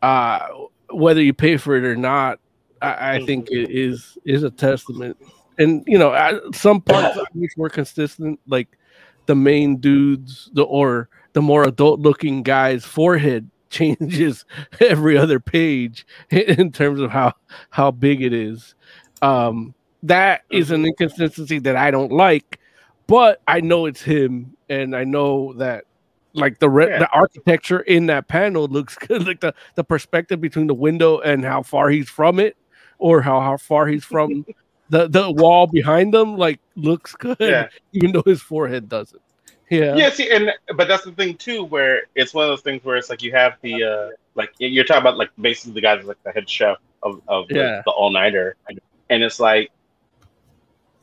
uh 0.02 0.46
whether 0.90 1.22
you 1.22 1.32
pay 1.32 1.56
for 1.56 1.76
it 1.76 1.84
or 1.84 1.96
not 1.96 2.38
i, 2.82 3.14
I 3.16 3.24
think 3.26 3.48
it 3.50 3.70
is 3.70 4.18
is 4.24 4.42
a 4.42 4.50
testament 4.50 5.16
and 5.58 5.82
you 5.86 5.96
know 5.98 6.12
I, 6.12 6.38
some 6.52 6.80
parts 6.82 7.16
I 7.18 7.24
wish 7.34 7.52
were 7.56 7.70
consistent 7.70 8.38
like 8.46 8.68
the 9.26 9.34
main 9.34 9.76
dudes 9.78 10.50
the 10.52 10.62
or 10.64 11.08
the 11.32 11.40
more 11.42 11.64
adult 11.64 12.00
looking 12.00 12.42
guy's 12.42 12.84
forehead 12.84 13.50
changes 13.76 14.44
every 14.80 15.16
other 15.18 15.40
page 15.40 16.06
in 16.30 16.72
terms 16.72 17.00
of 17.00 17.10
how 17.10 17.32
how 17.70 17.90
big 17.90 18.22
it 18.22 18.32
is 18.32 18.74
um 19.22 19.74
that 20.02 20.42
is 20.50 20.70
an 20.70 20.84
inconsistency 20.86 21.58
that 21.58 21.76
i 21.76 21.90
don't 21.90 22.12
like 22.12 22.58
but 23.06 23.40
i 23.48 23.60
know 23.60 23.86
it's 23.86 24.02
him 24.02 24.56
and 24.68 24.94
i 24.96 25.04
know 25.04 25.52
that 25.54 25.84
like 26.34 26.58
the 26.58 26.68
re- 26.68 26.88
Yeah. 26.88 26.98
the 27.00 27.10
architecture 27.10 27.80
in 27.80 28.06
that 28.06 28.28
panel 28.28 28.66
looks 28.68 28.94
good 29.08 29.26
like 29.26 29.40
the 29.40 29.54
the 29.74 29.84
perspective 29.84 30.40
between 30.40 30.66
the 30.66 30.74
window 30.74 31.18
and 31.20 31.44
how 31.44 31.62
far 31.62 31.88
he's 31.88 32.08
from 32.10 32.38
it 32.38 32.56
or 32.98 33.20
how, 33.22 33.40
how 33.40 33.56
far 33.56 33.86
he's 33.86 34.04
from 34.04 34.44
the 34.90 35.08
the 35.08 35.30
wall 35.30 35.66
behind 35.66 36.12
them 36.14 36.36
like 36.36 36.60
looks 36.76 37.14
good 37.16 37.36
Yeah. 37.40 37.68
even 37.92 38.12
though 38.12 38.22
his 38.26 38.42
forehead 38.42 38.88
doesn't 38.88 39.22
yeah 39.70 39.96
Yeah, 39.96 40.10
see, 40.10 40.30
and 40.30 40.52
but 40.76 40.86
that's 40.88 41.04
the 41.04 41.12
thing 41.12 41.36
too, 41.36 41.64
where 41.64 42.04
it's 42.14 42.32
one 42.34 42.44
of 42.44 42.50
those 42.50 42.62
things 42.62 42.84
where 42.84 42.96
it's 42.96 43.10
like 43.10 43.22
you 43.22 43.32
have 43.32 43.54
the 43.62 43.82
uh 43.84 44.08
like 44.34 44.52
you're 44.58 44.84
talking 44.84 45.00
about 45.02 45.16
like 45.16 45.30
basically 45.40 45.72
the 45.74 45.80
guys 45.80 46.04
like 46.04 46.22
the 46.24 46.32
head 46.32 46.48
chef 46.48 46.78
of 47.02 47.20
of 47.28 47.48
the- 47.48 47.54
Yeah. 47.56 47.82
the 47.84 47.90
all 47.90 48.10
nighter, 48.10 48.56
and 49.10 49.22
it's 49.22 49.40
like 49.40 49.70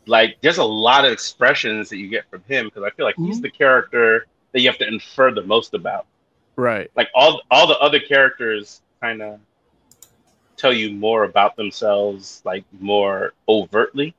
like 0.05 0.38
there's 0.41 0.57
a 0.57 0.64
lot 0.64 1.05
of 1.05 1.11
expressions 1.11 1.89
that 1.89 1.97
you 1.97 2.09
get 2.09 2.30
from 2.30 2.43
him 2.47 2.66
because 2.66 2.84
I 2.84 2.89
feel 2.91 3.05
like 3.05 3.16
he's 3.18 3.39
Mhm. 3.39 3.43
the 3.43 3.49
character 3.51 4.28
that 4.51 4.61
you 4.61 4.70
have 4.70 4.78
to 4.80 4.88
infer 4.88 5.32
the 5.32 5.43
most 5.43 5.74
about. 5.74 6.05
right 6.55 6.91
Like 6.95 7.09
all 7.16 7.41
all 7.49 7.66
the 7.68 7.80
other 7.80 7.99
characters 7.99 8.82
kind 9.01 9.22
of 9.24 9.39
tell 10.57 10.72
you 10.74 10.91
more 10.91 11.24
about 11.24 11.55
themselves, 11.55 12.41
like 12.45 12.64
more 12.80 13.34
overtly. 13.49 14.14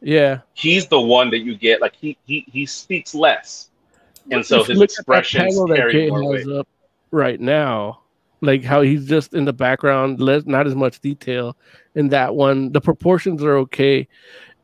yeah 0.00 0.40
He's 0.54 0.86
the 0.86 1.00
one 1.00 1.30
that 1.30 1.40
you 1.40 1.56
get 1.56 1.80
like 1.80 1.94
he 1.96 2.16
he 2.26 2.44
he 2.52 2.66
speaks 2.66 3.14
less, 3.14 3.70
and 4.30 4.44
so 4.44 4.62
his 4.64 4.78
look 4.78 4.90
at 4.90 4.98
expressions 4.98 5.60
carry 5.74 6.08
more 6.08 6.24
weight. 6.28 6.48
up 6.48 6.68
right 7.10 7.40
now, 7.40 8.00
like 8.40 8.62
how 8.64 8.80
he's 8.82 9.06
just 9.06 9.34
in 9.34 9.44
the 9.44 9.52
background, 9.52 10.20
less 10.20 10.44
not 10.46 10.66
as 10.66 10.74
much 10.74 11.00
detail 11.00 11.56
in 11.94 12.08
that 12.10 12.34
one. 12.34 12.72
The 12.72 12.80
proportions 12.80 13.42
are 13.42 13.56
okay, 13.58 14.06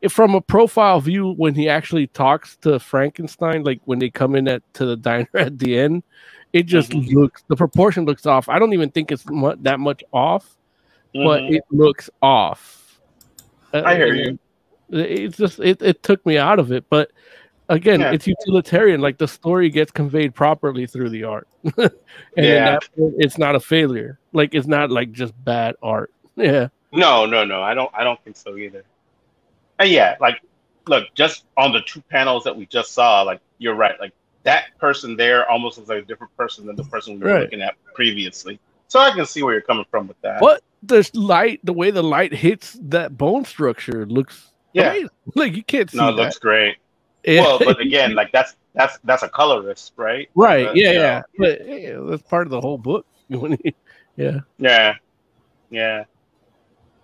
if 0.01 0.11
from 0.13 0.33
a 0.35 0.41
profile 0.41 0.99
view 1.01 1.33
when 1.33 1.53
he 1.55 1.67
actually 1.69 2.07
talks 2.07 2.55
to 2.57 2.79
Frankenstein, 2.79 3.63
like 3.63 3.81
when 3.85 3.99
they 3.99 4.09
come 4.09 4.35
in 4.35 4.47
at 4.47 4.61
to 4.75 4.85
the 4.85 4.95
diner 5.07 5.27
at 5.33 5.59
the 5.59 5.77
end, 5.77 6.03
it 6.53 6.63
just 6.63 6.91
Mhm. 6.91 7.13
looks 7.13 7.43
the 7.47 7.55
proportion 7.55 8.05
looks 8.05 8.25
off. 8.25 8.49
I 8.49 8.59
don't 8.59 8.73
even 8.73 8.89
think 8.89 9.11
it's 9.11 9.25
mu- 9.29 9.55
that 9.61 9.79
much 9.79 10.03
off, 10.13 10.55
but 11.13 11.41
Mhm. 11.41 11.55
it 11.55 11.63
looks 11.69 12.09
off. 12.21 12.99
Uh, 13.73 13.83
I 13.85 13.95
hear 13.95 14.07
and 14.07 14.17
you. 14.17 14.39
It's 14.91 15.37
just 15.37 15.59
it, 15.59 15.81
it 15.83 16.01
took 16.01 16.25
me 16.25 16.39
out 16.39 16.57
of 16.57 16.71
it, 16.71 16.85
but 16.89 17.11
again, 17.69 18.01
Yeah. 18.01 18.11
it's 18.11 18.27
utilitarian. 18.27 18.99
Like 19.01 19.17
the 19.17 19.27
story 19.27 19.69
gets 19.69 19.91
conveyed 19.91 20.35
properly 20.35 20.85
through 20.85 21.09
the 21.09 21.23
art, 21.23 21.47
and 21.77 21.91
Yeah. 22.35 22.79
it's 22.97 23.37
not 23.37 23.55
a 23.55 23.59
failure. 23.59 24.19
Like 24.33 24.53
it's 24.53 24.67
not 24.67 24.91
like 24.91 25.11
just 25.11 25.33
bad 25.45 25.75
art. 25.81 26.11
Yeah. 26.35 26.69
No, 26.93 27.25
no, 27.25 27.43
no. 27.43 27.61
I 27.61 27.73
don't. 27.73 27.91
I 27.93 28.03
don't 28.03 28.19
think 28.23 28.37
so 28.37 28.55
either. 28.57 28.83
And 29.77 29.89
yeah, 29.89 30.15
like, 30.21 30.41
look, 30.87 31.05
just 31.13 31.43
on 31.57 31.71
the 31.73 31.81
two 31.81 32.01
panels 32.09 32.43
that 32.45 32.55
we 32.55 32.65
just 32.65 32.93
saw, 32.93 33.21
like, 33.23 33.41
you're 33.57 33.75
right. 33.75 33.99
Like 33.99 34.13
that 34.43 34.65
person 34.79 35.17
there 35.17 35.49
almost 35.51 35.77
looks 35.77 35.89
like 35.89 36.03
a 36.03 36.05
different 36.05 36.35
person 36.37 36.65
than 36.65 36.75
the 36.77 36.83
person 36.85 37.15
we 37.15 37.25
were 37.25 37.33
Right. 37.33 37.41
looking 37.41 37.61
at 37.61 37.75
previously. 37.93 38.57
So 38.87 38.99
I 39.01 39.11
can 39.11 39.25
see 39.25 39.43
where 39.43 39.53
you're 39.53 39.61
coming 39.61 39.85
from 39.91 40.07
with 40.07 40.19
that. 40.21 40.39
But 40.39 40.63
the 40.81 41.07
light, 41.13 41.59
the 41.65 41.73
way 41.73 41.91
the 41.91 42.01
light 42.01 42.33
hits 42.33 42.77
that 42.83 43.17
bone 43.17 43.43
structure 43.45 44.05
looks 44.05 44.51
Yeah. 44.73 44.91
amazing. 44.91 45.09
Like 45.35 45.55
you 45.57 45.63
can't 45.63 45.91
see 45.91 45.97
No, 45.97 46.09
it 46.09 46.15
that. 46.15 46.21
looks 46.23 46.39
great. 46.39 46.77
Yeah. 47.23 47.41
Well, 47.41 47.59
but 47.59 47.79
again, 47.79 48.15
like 48.15 48.31
that's 48.31 48.55
that's 48.73 48.97
that's 49.03 49.23
a 49.23 49.29
colorist, 49.29 49.93
right? 49.97 50.29
right. 50.35 50.67
Uh, 50.67 50.73
yeah, 50.73 50.91
know, 50.91 50.99
yeah. 50.99 51.21
But 51.37 51.67
yeah, 51.67 51.97
that's 52.01 52.21
part 52.23 52.47
of 52.47 52.51
the 52.51 52.61
whole 52.61 52.77
book. 52.77 53.05
Yeah. 54.15 54.41
Yeah, 54.57 54.95
yeah. 55.69 56.03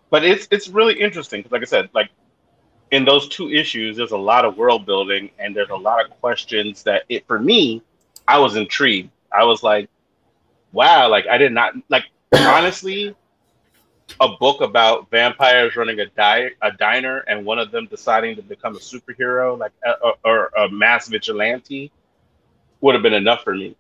But 0.10 0.26
it's 0.26 0.50
it's 0.52 0.68
really 0.68 1.00
interesting 1.00 1.40
because, 1.40 1.54
like 1.54 1.62
I 1.62 1.66
said, 1.66 1.90
like 1.94 2.10
in 2.92 3.06
those 3.06 3.30
two 3.30 3.50
issues, 3.50 3.96
there's 3.96 4.12
a 4.12 4.18
lot 4.18 4.44
of 4.44 4.58
world 4.58 4.86
building 4.86 5.32
and 5.40 5.56
there's 5.56 5.70
a 5.70 5.76
lot 5.76 6.04
of 6.04 6.12
questions 6.20 6.84
that 6.84 7.04
it 7.08 7.26
for 7.26 7.40
me, 7.40 7.82
I 8.28 8.40
was 8.40 8.58
intrigued. 8.58 9.12
I 9.32 9.46
was 9.46 9.64
like, 9.64 9.90
wow, 10.74 11.10
like 11.10 11.26
I 11.28 11.38
did 11.38 11.54
not 11.54 11.74
like 11.88 12.04
honestly, 12.34 13.16
a 14.20 14.30
book 14.40 14.62
about 14.62 15.10
vampires 15.10 15.76
running 15.76 16.00
a 16.00 16.06
di- 16.06 16.52
a 16.62 16.72
diner 16.72 17.20
and 17.28 17.46
one 17.46 17.60
of 17.60 17.72
them 17.72 17.88
deciding 17.88 18.36
to 18.36 18.42
become 18.42 18.76
a 18.76 18.80
superhero, 18.80 19.58
like 19.58 19.72
a, 19.86 19.92
or, 20.02 20.16
or 20.24 20.52
a 20.58 20.70
mass 20.70 21.08
vigilante, 21.08 21.92
would 22.82 22.94
have 22.96 23.04
been 23.04 23.14
enough 23.14 23.44
for 23.44 23.56
me. 23.56 23.76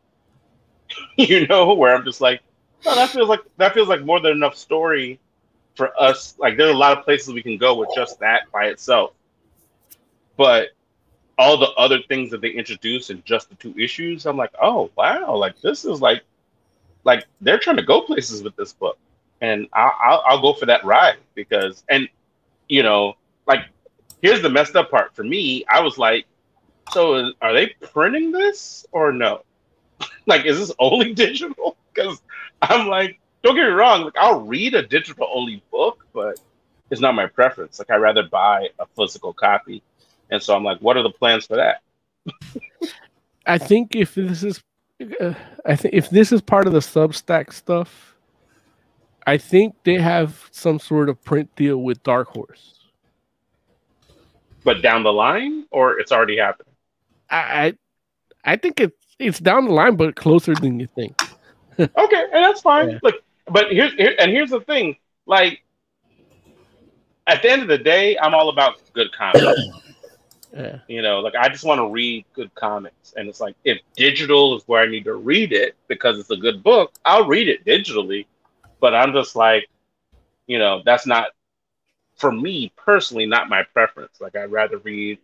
you 1.17 1.47
know, 1.47 1.73
where 1.73 1.95
I'm 1.95 2.03
just 2.03 2.21
like, 2.21 2.41
no, 2.85 2.95
that 2.95 3.09
feels 3.09 3.29
like 3.29 3.41
that 3.57 3.73
feels 3.73 3.87
like 3.87 4.03
more 4.03 4.19
than 4.19 4.31
enough 4.31 4.55
story 4.55 5.19
for 5.75 5.91
us. 6.01 6.35
Like 6.37 6.57
there's 6.57 6.73
a 6.73 6.77
lot 6.77 6.97
of 6.97 7.03
places 7.03 7.33
we 7.33 7.41
can 7.41 7.57
go 7.57 7.75
with 7.77 7.89
just 7.95 8.19
that 8.19 8.51
by 8.51 8.65
itself. 8.65 9.13
But 10.37 10.69
all 11.37 11.57
the 11.57 11.71
other 11.71 11.99
things 12.07 12.31
that 12.31 12.41
they 12.41 12.49
introduce 12.49 13.09
in 13.09 13.21
just 13.25 13.49
the 13.49 13.55
two 13.55 13.77
issues, 13.77 14.25
I'm 14.25 14.37
like, 14.37 14.53
oh 14.61 14.91
wow, 14.95 15.35
like 15.35 15.59
this 15.61 15.85
is 15.85 16.01
like 16.01 16.23
like 17.03 17.25
they're 17.41 17.59
trying 17.59 17.77
to 17.77 17.83
go 17.83 18.01
places 18.01 18.43
with 18.43 18.55
this 18.55 18.73
book. 18.73 18.97
And 19.41 19.67
I'll, 19.73 20.23
I'll, 20.25 20.41
go 20.41 20.53
for 20.53 20.65
that 20.65 20.83
ride 20.85 21.17
because, 21.35 21.83
and 21.89 22.07
you 22.69 22.83
know, 22.83 23.15
like 23.45 23.61
here's 24.21 24.41
the 24.41 24.49
messed 24.49 24.75
up 24.75 24.89
part 24.89 25.15
for 25.15 25.23
me. 25.23 25.65
I 25.69 25.81
was 25.81 25.97
like, 25.97 26.25
so 26.91 27.31
are 27.41 27.53
they 27.53 27.75
printing 27.81 28.31
this 28.31 28.85
or 28.91 29.11
no? 29.11 29.43
like, 30.25 30.45
is 30.45 30.57
this 30.57 30.71
only 30.79 31.13
digital? 31.25 31.77
Because 31.93 32.21
I'm 32.61 32.87
like, 32.87 33.19
don't 33.43 33.55
get 33.55 33.65
me 33.65 33.71
wrong, 33.71 34.03
like 34.03 34.17
I'll 34.17 34.41
read 34.41 34.73
a 34.73 34.85
digital 34.85 35.29
only 35.31 35.61
book, 35.71 36.05
but 36.13 36.39
it's 36.89 37.01
not 37.01 37.13
my 37.13 37.27
preference. 37.27 37.79
Like 37.79 37.91
I'd 37.91 38.01
rather 38.01 38.23
buy 38.23 38.69
a 38.79 38.85
physical 38.97 39.33
copy. 39.33 39.83
And 40.31 40.41
so 40.41 40.55
I'm 40.55 40.63
like, 40.63 40.79
what 40.79 40.97
are 40.97 41.03
the 41.03 41.11
plans 41.11 41.45
for 41.45 41.57
that? 41.57 41.81
I 43.45 43.57
think 43.59 43.95
if 43.95 44.15
this 44.15 44.43
is, 44.43 44.63
uh, 45.19 45.33
I 45.65 45.75
think 45.75 45.93
if 45.93 46.09
this 46.09 46.31
is 46.31 46.41
part 46.41 46.65
of 46.65 46.73
the 46.73 46.79
Substack 46.79 47.53
stuff, 47.53 48.14
I 49.27 49.37
think 49.37 49.75
they 49.83 49.95
have 49.95 50.47
some 50.51 50.79
sort 50.79 51.09
of 51.09 51.23
print 51.23 51.55
deal 51.55 51.77
with 51.77 52.03
Dark 52.03 52.29
Horse. 52.29 52.79
But 54.63 54.81
down 54.81 55.03
the 55.03 55.13
line, 55.13 55.65
or 55.71 55.99
it's 55.99 56.11
already 56.11 56.37
happened? 56.37 56.69
I, 57.29 57.37
I, 57.65 57.73
I 58.53 58.55
think 58.55 58.79
it's 58.79 58.97
it's 59.19 59.39
down 59.39 59.65
the 59.65 59.71
line, 59.71 59.95
but 59.95 60.15
closer 60.15 60.53
than 60.55 60.79
you 60.79 60.87
think. 60.95 61.19
Okay, 61.77 62.23
and 62.31 62.41
that's 62.41 62.61
fine. 62.61 62.91
Yeah. 62.91 62.99
Look, 63.03 63.15
but 63.47 63.69
here's 63.69 63.93
here, 63.95 64.15
and 64.17 64.31
here's 64.31 64.51
the 64.51 64.61
thing. 64.61 64.95
Like, 65.25 65.61
at 67.27 67.41
the 67.41 67.51
end 67.51 67.63
of 67.63 67.67
the 67.67 67.77
day, 67.77 68.17
I'm 68.17 68.33
all 68.33 68.47
about 68.47 68.81
good 68.93 69.11
comics. 69.11 69.45
Yeah. 70.57 70.79
you 70.87 71.01
know, 71.01 71.19
like 71.19 71.35
I 71.35 71.49
just 71.49 71.65
want 71.65 71.79
to 71.79 71.87
read 71.89 72.23
good 72.31 72.55
comics, 72.55 73.13
and 73.17 73.27
it's 73.27 73.41
like 73.41 73.57
if 73.65 73.77
digital 73.97 74.55
is 74.55 74.63
where 74.67 74.81
I 74.81 74.87
need 74.87 75.03
to 75.03 75.15
read 75.15 75.51
it 75.51 75.75
because 75.89 76.17
it's 76.17 76.31
a 76.31 76.37
good 76.37 76.63
book, 76.63 76.93
I'll 77.03 77.27
read 77.27 77.49
it 77.49 77.65
digitally. 77.65 78.25
But 78.85 78.93
I'm 78.93 79.13
just 79.13 79.35
like, 79.35 79.67
you 80.45 80.59
know, 80.59 80.83
that's 80.85 81.07
not 81.07 81.29
for 82.17 82.31
me 82.31 82.71
personally, 82.77 83.25
not 83.25 83.49
my 83.49 83.63
preference. 83.63 84.21
Like 84.21 84.35
I'd 84.35 84.51
rather 84.51 84.77
read 84.77 85.17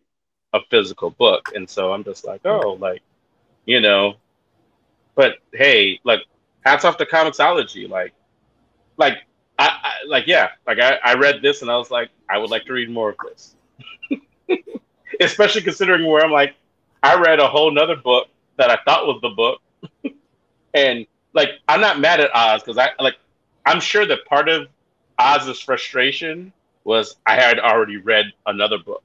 a 0.51 0.61
physical 0.71 1.11
book, 1.11 1.51
and 1.53 1.69
so 1.69 1.93
I'm 1.93 2.03
just 2.03 2.25
like, 2.25 2.41
oh, 2.43 2.75
like, 2.79 3.03
you 3.67 3.79
know. 3.79 4.15
But 5.13 5.33
hey, 5.53 5.99
like, 6.03 6.21
hats 6.65 6.85
off 6.85 6.97
to 6.97 7.05
Comixology. 7.05 7.87
Like, 7.87 8.13
like 8.97 9.19
I, 9.59 9.67
I 9.67 9.91
like 10.07 10.25
yeah, 10.25 10.49
like 10.65 10.79
I, 10.79 10.97
I 11.05 11.13
read 11.13 11.43
this 11.43 11.61
and 11.61 11.69
I 11.69 11.77
was 11.77 11.91
like, 11.91 12.09
I 12.31 12.39
would 12.39 12.49
like 12.49 12.65
to 12.65 12.73
read 12.73 12.89
more 12.89 13.09
of 13.09 13.17
this. 13.23 13.55
Especially 15.21 15.61
considering 15.61 16.07
where 16.07 16.25
I'm 16.25 16.31
like, 16.31 16.55
I 17.03 17.15
read 17.21 17.39
a 17.39 17.47
whole 17.47 17.69
nother 17.69 17.97
book 17.97 18.27
that 18.57 18.71
I 18.71 18.79
thought 18.85 19.05
was 19.05 19.19
the 19.21 19.29
book. 19.29 19.61
and 20.73 21.05
like 21.33 21.49
I'm 21.67 21.79
not 21.79 21.99
mad 21.99 22.19
at 22.19 22.35
Oz 22.35 22.63
because 22.63 22.79
I 22.79 22.89
like 22.99 23.17
I'm 23.65 23.79
sure 23.79 24.05
that 24.05 24.25
part 24.25 24.49
of 24.49 24.67
Oz's 25.19 25.59
frustration 25.59 26.51
was 26.83 27.17
I 27.25 27.35
had 27.35 27.59
already 27.59 27.97
read 27.97 28.25
another 28.45 28.77
book. 28.79 29.03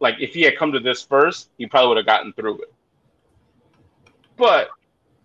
Like 0.00 0.16
if 0.20 0.32
he 0.32 0.42
had 0.42 0.56
come 0.56 0.72
to 0.72 0.80
this 0.80 1.02
first, 1.02 1.50
he 1.58 1.66
probably 1.66 1.88
would 1.88 1.96
have 1.96 2.06
gotten 2.06 2.32
through 2.34 2.62
it. 2.62 2.72
But 4.36 4.68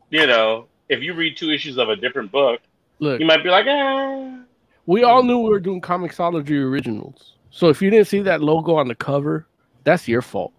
you 0.10 0.26
know, 0.26 0.68
if 0.90 1.02
you 1.02 1.14
read 1.14 1.38
two 1.38 1.52
issues 1.52 1.78
of 1.78 1.90
a 1.90 1.96
different 1.96 2.32
book, 2.32 2.62
Look, 3.00 3.20
you 3.20 3.26
might 3.26 3.44
be 3.44 3.50
like, 3.50 3.68
eh. 3.68 4.38
we 4.86 5.04
all 5.04 5.24
knew 5.24 5.40
we 5.40 5.50
were 5.50 5.60
doing 5.60 5.82
Comixology 5.82 6.62
originals. 6.64 7.36
So 7.52 7.70
if 7.70 7.82
you 7.82 7.90
didn't 7.92 8.08
see 8.08 8.22
that 8.22 8.42
logo 8.42 8.76
on 8.76 8.88
the 8.88 8.96
cover, 8.96 9.48
that's 9.84 10.08
your 10.08 10.22
fault. 10.24 10.54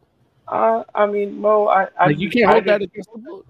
Uh, 0.47 0.85
I 0.95 1.07
mean, 1.07 1.41
Mo, 1.41 1.66
I, 1.66 1.89
I 1.99 2.07
Like 2.07 2.18
you 2.18 2.30
can't 2.30 2.49
I 2.49 2.53
hold 2.53 2.64
that 2.66 2.82
against 2.82 3.11
the 3.12 3.18
book. 3.18 3.47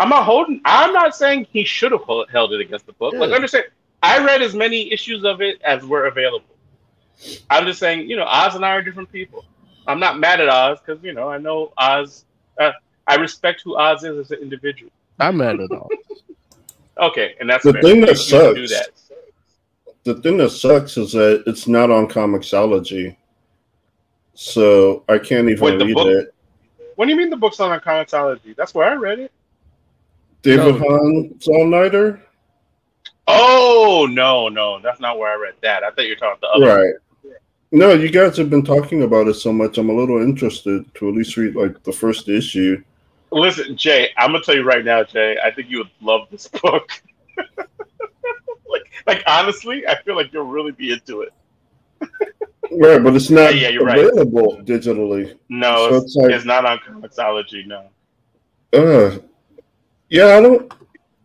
I'm 0.00 0.08
not 0.08 0.24
holding. 0.24 0.60
I'm 0.64 0.92
not 0.94 1.14
saying 1.14 1.46
he 1.52 1.62
should 1.62 1.92
have 1.92 2.04
held 2.06 2.30
held 2.30 2.52
it 2.54 2.60
against 2.60 2.86
the 2.86 2.92
book. 2.94 3.12
Like, 3.14 3.32
understand? 3.32 3.66
I 4.02 4.24
read 4.24 4.40
as 4.40 4.54
many 4.54 4.90
issues 4.90 5.24
of 5.24 5.42
it 5.42 5.60
as 5.62 5.84
were 5.84 6.06
available. 6.06 6.46
I'm 7.50 7.66
just 7.66 7.78
saying, 7.78 8.08
you 8.08 8.16
know, 8.16 8.24
Oz 8.24 8.54
and 8.54 8.64
I 8.64 8.70
are 8.70 8.82
different 8.82 9.12
people. 9.12 9.44
I'm 9.86 10.00
not 10.00 10.18
mad 10.18 10.40
at 10.40 10.48
Oz 10.48 10.78
because 10.84 11.04
you 11.04 11.12
know 11.12 11.28
I 11.28 11.36
know 11.36 11.72
Oz. 11.76 12.24
Uh, 12.58 12.72
I 13.06 13.16
respect 13.16 13.60
who 13.62 13.76
Oz 13.76 14.02
is 14.02 14.16
as 14.18 14.30
an 14.30 14.38
individual. 14.40 14.90
I'm 15.18 15.36
mad 15.36 15.60
at 15.60 15.70
all. 15.70 15.90
Okay, 16.98 17.34
and 17.38 17.48
that's 17.50 17.62
The 17.64 17.74
fair. 17.74 17.82
thing 17.82 18.00
that 18.00 18.08
You 18.08 18.54
do 18.54 18.66
sucks- 18.66 18.70
that. 18.70 18.90
The 20.04 20.14
thing 20.22 20.38
that 20.38 20.48
sucks 20.50 20.96
is 20.96 21.12
that 21.12 21.44
it's 21.46 21.68
not 21.68 21.90
on 21.90 22.08
Comixology, 22.08 23.16
so 24.34 25.04
I 25.10 25.18
can't 25.18 25.48
even 25.50 25.62
Wait, 25.62 25.78
read 25.82 25.94
book- 25.94 26.06
it. 26.08 26.34
What 26.96 27.04
do 27.06 27.10
you 27.12 27.18
mean 27.18 27.28
the 27.30 27.36
book's 27.36 27.58
not 27.58 27.70
on 27.70 27.80
Comixology? 27.80 28.56
That's 28.56 28.72
where 28.74 28.88
I 28.88 28.94
read 28.94 29.18
it. 29.18 29.32
David 30.42 30.78
No. 30.80 30.98
Hahn's 30.98 31.48
All 31.48 31.66
Nighter, 31.66 32.22
Oh 33.26 34.08
no, 34.10 34.48
no, 34.48 34.80
that's 34.80 34.98
not 35.00 35.18
where 35.18 35.30
I 35.32 35.36
read 35.40 35.54
that. 35.62 35.84
I 35.84 35.90
thought 35.90 36.04
you 36.04 36.10
were 36.10 36.16
talking 36.16 36.38
about 36.38 36.58
the 36.58 36.66
other. 36.66 36.84
right? 36.84 36.94
No, 37.72 37.92
you 37.92 38.10
guys 38.10 38.36
have 38.38 38.50
been 38.50 38.64
talking 38.64 39.02
about 39.04 39.28
it 39.28 39.34
so 39.34 39.52
much. 39.52 39.78
I'm 39.78 39.90
a 39.90 39.94
little 39.94 40.20
interested 40.20 40.92
to 40.94 41.08
at 41.08 41.14
least 41.14 41.36
read 41.36 41.54
like 41.54 41.82
the 41.84 41.92
first 41.92 42.28
issue. 42.28 42.82
Listen, 43.30 43.76
Jay, 43.76 44.10
I'm 44.16 44.32
gonna 44.32 44.42
tell 44.42 44.56
you 44.56 44.64
right 44.64 44.84
now, 44.84 45.04
Jay. 45.04 45.36
I 45.44 45.52
think 45.52 45.70
you 45.70 45.78
would 45.78 45.90
love 46.00 46.26
this 46.30 46.48
book. 46.62 46.90
like, 48.68 48.82
like 49.06 49.22
honestly, 49.26 49.86
I 49.86 50.02
feel 50.02 50.16
like 50.16 50.32
you'll 50.32 50.46
really 50.46 50.72
be 50.72 50.92
into 50.92 51.22
it. 51.22 51.32
Right, 52.72 53.02
but 53.02 53.16
it's 53.16 53.30
not 53.30 53.52
Yeah, 53.56 53.62
yeah, 53.62 53.68
you're 53.70 53.84
right. 53.84 53.98
available 53.98 54.58
digitally. 54.62 55.36
No, 55.48 55.88
So 55.88 55.94
it's, 55.96 56.04
it's 56.04 56.16
like- 56.16 56.30
it's 56.30 56.44
not 56.44 56.64
on 56.64 56.78
Comixology. 56.78 57.66
No. 57.66 57.88
Uh, 58.72 59.18
yeah, 60.10 60.36
I 60.36 60.40
don't, 60.40 60.72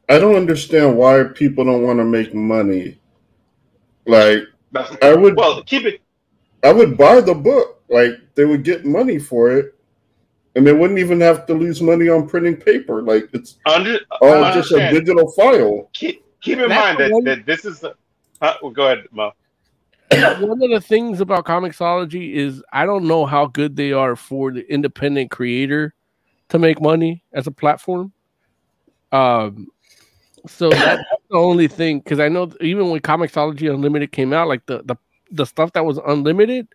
I 0.07 0.20
don't 0.20 0.36
understand 0.36 0.95
why 0.95 1.24
people 1.24 1.66
don't 1.66 1.84
want 1.84 1.99
to 1.99 2.06
make 2.06 2.34
money. 2.34 2.99
Like, 4.06 4.44
I 5.02 5.14
would, 5.14 5.36
well, 5.36 5.64
keep 5.64 5.86
it. 5.86 6.02
I 6.64 6.72
would 6.72 6.98
buy 6.98 7.22
the 7.22 7.34
book. 7.34 7.82
Like, 7.90 8.14
they 8.36 8.45
would 8.45 8.64
get 8.64 8.86
money 8.86 9.20
for 9.20 9.52
it, 9.52 9.76
and 10.56 10.66
they 10.66 10.74
wouldn't 10.74 10.99
even 10.99 11.20
have 11.22 11.45
to 11.48 11.53
lose 11.53 11.82
money 11.82 12.10
on 12.10 12.28
printing 12.28 12.57
paper. 12.57 13.02
Like, 13.02 13.30
it's 13.34 13.57
Under, 13.66 13.99
all 14.22 14.44
I 14.44 14.53
just 14.53 14.72
a 14.72 14.91
digital 14.91 15.32
file. 15.32 15.90
keep, 15.94 16.24
keep 16.41 16.60
in 16.60 16.70
That's 16.70 16.99
mind 16.99 17.12
that, 17.14 17.22
that 17.26 17.45
this 17.45 17.66
is. 17.66 17.80
The, 17.80 17.95
huh? 18.41 18.57
well, 18.62 18.72
go 18.72 18.86
ahead, 18.86 19.06
Mo. 19.12 19.32
one 20.40 20.62
of 20.62 20.70
the 20.70 20.82
things 20.82 21.20
about 21.20 21.45
Comixology 21.45 22.34
is 22.36 22.64
I 22.72 22.86
don't 22.86 23.06
know 23.06 23.26
how 23.26 23.48
good 23.48 23.76
they 23.76 23.91
are 23.91 24.16
for 24.16 24.52
the 24.52 24.72
independent 24.72 25.32
creator 25.32 25.95
to 26.49 26.60
make 26.60 26.80
money 26.80 27.24
as 27.34 27.48
a 27.48 27.52
platform. 27.52 28.14
Um, 29.16 29.68
so 30.48 30.70
that's 30.70 31.04
the 31.30 31.38
only 31.38 31.68
thing 31.68 32.00
because 32.00 32.20
I 32.20 32.30
know 32.30 32.52
even 32.62 32.90
when 32.90 33.00
Comixology 33.00 33.74
Unlimited 33.74 34.12
came 34.12 34.34
out, 34.34 34.48
like 34.48 34.66
the 34.66 34.84
the 34.84 34.96
the 35.32 35.46
stuff 35.46 35.74
that 35.74 35.86
was 35.86 36.00
unlimited, 36.06 36.68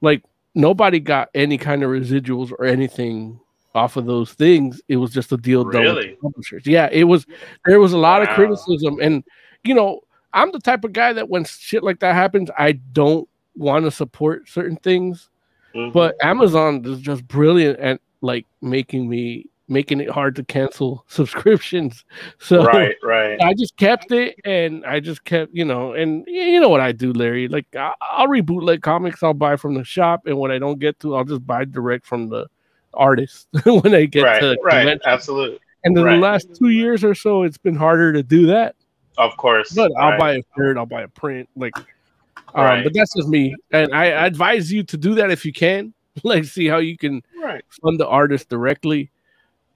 like 0.00 0.22
nobody 0.54 1.00
got 1.00 1.30
any 1.34 1.56
kind 1.56 1.82
of 1.82 1.90
residuals 1.90 2.52
or 2.52 2.64
anything 2.64 3.40
off 3.74 3.96
of 3.96 4.06
those 4.06 4.32
things. 4.34 4.82
It 4.88 4.96
was 4.96 5.10
just 5.10 5.32
a 5.32 5.36
deal 5.36 5.64
done 5.64 5.94
with 5.94 6.20
publishers. 6.20 6.66
Yeah, 6.66 6.88
it 6.92 7.04
was. 7.04 7.26
There 7.64 7.80
was 7.80 7.92
a 7.92 7.98
lot 7.98 8.22
of 8.22 8.28
criticism, 8.30 8.98
and 9.00 9.24
you 9.64 9.74
know, 9.74 10.00
I'm 10.34 10.52
the 10.52 10.60
type 10.60 10.84
of 10.84 10.92
guy 10.92 11.12
that 11.12 11.28
when 11.28 11.44
shit 11.44 11.82
like 11.82 12.00
that 12.00 12.14
happens, 12.14 12.50
I 12.58 12.72
don't 12.72 13.28
want 13.56 13.84
to 13.84 13.90
support 13.90 14.48
certain 14.48 14.76
things. 14.76 15.28
Mhm. 15.74 15.92
But 15.92 16.16
Amazon 16.22 16.84
is 16.84 17.00
just 17.00 17.26
brilliant 17.26 17.78
at 17.78 18.00
like 18.20 18.46
making 18.60 19.08
me 19.08 19.46
making 19.72 20.00
it 20.00 20.10
hard 20.10 20.36
to 20.36 20.44
cancel 20.44 21.04
subscriptions. 21.08 22.04
So 22.38 22.64
right, 22.64 22.94
right. 23.02 23.40
I 23.40 23.54
just 23.54 23.76
kept 23.76 24.12
it, 24.12 24.36
and 24.44 24.84
I 24.84 25.00
just 25.00 25.24
kept, 25.24 25.54
you 25.54 25.64
know, 25.64 25.92
and 25.94 26.24
you 26.26 26.60
know 26.60 26.68
what 26.68 26.80
I 26.80 26.92
do, 26.92 27.12
Larry. 27.12 27.48
Like 27.48 27.66
I- 27.74 27.94
I'll 28.00 28.28
reboot 28.28 28.62
like 28.62 28.82
comics 28.82 29.22
I'll 29.22 29.34
buy 29.34 29.56
from 29.56 29.74
the 29.74 29.84
shop, 29.84 30.26
and 30.26 30.38
when 30.38 30.50
I 30.50 30.58
don't 30.58 30.78
get 30.78 31.00
to, 31.00 31.16
I'll 31.16 31.24
just 31.24 31.46
buy 31.46 31.64
direct 31.64 32.06
from 32.06 32.28
the 32.28 32.46
artist 32.94 33.48
when 33.64 33.94
I 33.94 34.04
get 34.04 34.22
Right, 34.24 34.40
to 34.40 34.56
right. 34.62 34.72
convention. 34.80 35.00
Absolutely. 35.06 35.58
And 35.84 35.96
in 35.98 36.04
right. 36.04 36.14
the 36.14 36.20
last 36.20 36.54
two 36.54 36.68
years 36.68 37.02
or 37.02 37.14
so, 37.14 37.42
it's 37.42 37.58
been 37.58 37.74
harder 37.74 38.12
to 38.12 38.22
do 38.22 38.46
that. 38.46 38.76
Of 39.18 39.36
course. 39.36 39.72
But 39.72 39.90
I'll 39.98 40.10
right. 40.10 40.18
buy 40.20 40.32
a 40.34 40.42
shirt, 40.56 40.76
I'll 40.76 40.86
buy 40.86 41.02
a 41.02 41.08
print, 41.08 41.48
like. 41.56 41.76
Um, 41.76 41.84
Right. 42.64 42.84
But 42.84 42.92
that's 42.92 43.14
just 43.14 43.28
me, 43.28 43.54
and 43.70 43.94
I 43.94 44.06
advise 44.06 44.70
you 44.70 44.82
to 44.84 44.96
do 44.98 45.14
that 45.14 45.30
if 45.30 45.44
you 45.44 45.52
can. 45.52 45.94
Like, 46.24 46.44
see 46.44 46.66
how 46.66 46.76
you 46.76 46.98
can 46.98 47.22
Right. 47.42 47.64
fund 47.82 47.98
the 47.98 48.06
artist 48.06 48.50
directly. 48.50 49.10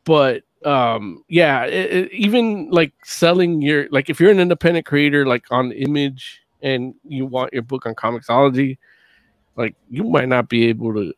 But 0.07 0.45
um, 0.67 1.25
yeah, 1.29 1.67
it, 1.67 1.93
it- 1.95 2.13
even 2.15 2.71
like 2.71 2.95
selling 3.05 3.63
your 3.63 3.89
like 3.93 4.11
if 4.11 4.21
you're 4.21 4.33
an 4.33 4.41
independent 4.41 4.87
creator 4.87 5.27
like 5.27 5.47
on 5.53 5.73
Image 5.73 6.43
and 6.63 6.97
you 7.05 7.27
want 7.27 7.55
your 7.55 7.65
book 7.65 7.87
on 7.87 7.97
Comixology, 7.97 8.79
like 9.57 9.77
you 9.91 10.05
might 10.05 10.29
not 10.29 10.49
be 10.49 10.67
able 10.69 10.95
to 10.95 11.15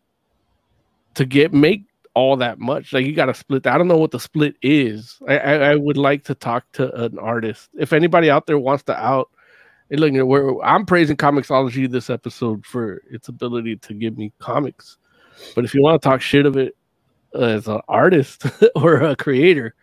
to 1.17 1.27
get 1.27 1.55
make 1.55 1.85
all 2.15 2.37
that 2.39 2.61
much. 2.61 2.93
Like 2.93 3.07
you 3.07 3.15
got 3.15 3.27
to 3.27 3.35
split. 3.35 3.67
I 3.67 3.79
don't 3.79 3.89
know 3.89 3.99
what 3.99 4.13
the 4.13 4.21
split 4.21 4.57
is. 4.63 5.19
I, 5.29 5.39
I 5.39 5.55
I 5.73 5.77
would 5.77 5.99
like 5.99 6.25
to 6.27 6.37
talk 6.37 6.67
to 6.75 6.95
an 7.05 7.19
artist. 7.19 7.71
If 7.79 7.93
anybody 7.95 8.31
out 8.31 8.47
there 8.47 8.61
wants 8.61 8.85
to 8.85 8.97
out. 8.97 9.31
Look, 9.91 10.13
we're, 10.15 10.63
I'm 10.65 10.87
praising 10.87 11.17
Comixology 11.17 11.91
this 11.91 12.11
episode 12.11 12.67
for 12.67 13.03
its 13.11 13.29
ability 13.29 13.77
to 13.77 13.95
give 13.95 14.19
me 14.19 14.33
comics. 14.41 14.99
But 15.55 15.65
if 15.67 15.75
you 15.75 15.83
want 15.83 16.03
to 16.03 16.09
talk 16.09 16.23
shit 16.23 16.47
of 16.47 16.57
it 16.59 16.77
as 17.35 17.69
an 17.69 17.81
artist 17.89 18.47
or 18.75 18.97
a 18.97 19.17
creator, 19.17 19.75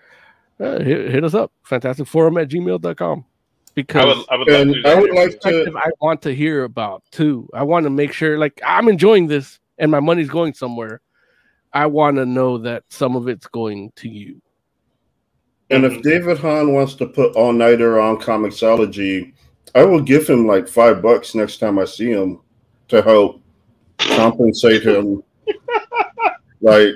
uh, 0.59 0.79
hit, 0.79 1.11
hit 1.11 1.23
us 1.23 1.33
up. 1.33 1.51
Fantasticforum 1.67 2.41
at 2.41 2.49
gmail.com. 2.49 3.25
Because 3.73 4.25
I 4.29 4.37
would, 4.37 4.49
I 4.49 4.55
would 4.55 4.67
love 4.69 4.75
And 4.75 4.83
to 4.83 4.89
I 4.89 4.95
would 4.95 5.11
like 5.11 5.31
to. 5.31 5.37
perspective 5.37 5.75
I 5.75 5.89
want 5.99 6.21
to 6.21 6.33
hear 6.33 6.63
about 6.63 7.03
too. 7.11 7.49
I 7.53 7.63
want 7.63 7.83
to 7.83 7.89
make 7.89 8.13
sure, 8.13 8.37
like, 8.37 8.61
I'm 8.65 8.87
enjoying 8.87 9.27
this 9.27 9.59
and 9.77 9.91
my 9.91 9.99
money's 9.99 10.29
going 10.29 10.53
somewhere. 10.53 11.01
I 11.73 11.87
want 11.87 12.15
to 12.15 12.25
know 12.25 12.57
that 12.59 12.83
some 12.87 13.17
of 13.17 13.27
it's 13.27 13.47
going 13.47 13.91
to 13.97 14.07
you. 14.09 14.41
And 15.69 15.83
if 15.83 16.01
David 16.03 16.37
Hahn 16.37 16.73
wants 16.73 16.95
to 16.95 17.05
put 17.05 17.35
All 17.35 17.51
Nighter 17.51 17.99
on 17.99 18.17
Comixology, 18.17 19.33
I 19.73 19.83
will 19.83 20.01
give 20.01 20.27
him 20.27 20.47
like 20.47 20.69
five 20.69 21.01
bucks 21.01 21.35
next 21.35 21.57
time 21.57 21.77
I 21.77 21.85
see 21.85 22.11
him 22.11 22.39
to 22.87 23.01
help 23.01 23.41
compensate 23.97 24.83
him. 24.83 25.21
like, 26.61 26.93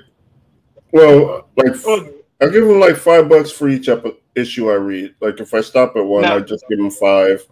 well, 0.91 1.47
like 1.55 1.73
oh. 1.85 2.13
I 2.41 2.47
give 2.47 2.63
him 2.63 2.79
like 2.79 2.95
five 2.95 3.27
bucks 3.27 3.51
for 3.51 3.67
each 3.69 3.89
epi- 3.89 4.17
issue 4.35 4.69
I 4.71 4.75
read. 4.75 5.15
Like 5.19 5.39
if 5.39 5.53
I 5.53 5.61
stop 5.61 5.95
at 5.95 6.05
one, 6.05 6.21
No. 6.23 6.37
I 6.37 6.39
just 6.39 6.65
give 6.69 6.79
him 6.79 6.89
five. 6.91 7.45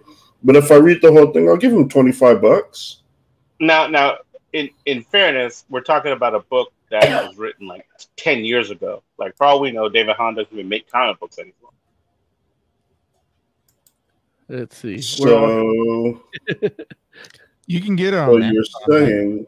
But 0.43 0.55
if 0.55 0.72
I 0.72 0.76
read 0.76 1.01
the 1.01 1.11
whole 1.11 1.31
thing, 1.34 1.49
I'll 1.49 1.57
give 1.57 1.73
him 1.73 1.89
twenty 1.89 2.11
five 2.11 2.41
bucks. 2.41 3.01
Now, 3.59 3.88
now, 3.88 4.18
in 4.53 4.69
in 4.85 5.03
fairness, 5.03 5.65
we're 5.69 5.81
talking 5.81 6.11
about 6.14 6.35
a 6.35 6.39
book 6.41 6.72
that 6.89 7.27
was 7.27 7.38
written 7.38 7.68
like 7.68 7.85
ten 8.15 8.45
years 8.45 8.69
ago. 8.72 9.03
Like 9.18 9.35
for 9.35 9.45
all 9.45 9.59
we 9.59 9.72
know, 9.72 9.89
David 9.89 10.15
Hahn 10.15 10.35
doesn't 10.35 10.53
even 10.53 10.69
make 10.69 10.89
comic 10.89 11.19
books 11.19 11.38
anymore. 11.39 11.72
Let's 14.49 14.77
see. 14.77 15.01
So, 15.01 16.22
You 17.65 17.81
can 17.81 17.97
get 17.97 18.14
it 18.14 18.18
on 18.19 18.30
so 18.30 18.38
you're 18.38 18.45
Amazon. 18.47 18.81
saying? 18.89 19.47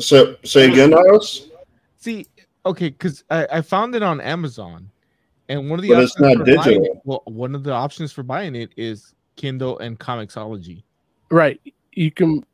So 0.00 0.36
say 0.42 0.70
again, 0.70 0.94
Alice. 0.94 1.48
See, 2.02 2.26
okay, 2.66 2.88
because 2.88 3.22
I, 3.30 3.46
I 3.52 3.60
found 3.62 3.94
it 3.94 4.02
on 4.02 4.20
Amazon, 4.20 4.90
and 5.48 5.70
one 5.70 5.78
of 5.78 5.84
the 5.84 5.90
But 5.90 6.02
it's 6.02 6.12
options 6.20 6.36
not 6.38 6.46
for 6.46 6.56
buying 6.56 6.80
digital. 6.80 6.84
it- 6.96 7.02
well, 7.04 7.22
one 7.26 7.54
of 7.54 7.62
the 7.62 7.70
options 7.72 8.12
for 8.12 8.24
buying 8.24 8.56
it 8.56 8.72
is 8.76 9.14
Kindle 9.36 9.78
and 9.78 9.98
Comixology. 9.98 10.82
right. 11.30 11.60
You 11.92 12.10
can. 12.10 12.44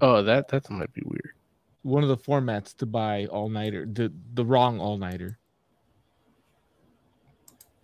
Oh, 0.00 0.22
that 0.22 0.46
that 0.48 0.70
might 0.70 0.92
be 0.92 1.02
weird. 1.04 1.32
One 1.82 2.02
of 2.04 2.08
the 2.10 2.16
formats 2.16 2.76
to 2.76 2.86
buy 2.86 3.26
all 3.26 3.48
nighter, 3.48 3.86
the 3.86 4.12
the 4.34 4.44
wrong 4.44 4.78
all 4.78 4.96
nighter. 4.98 5.38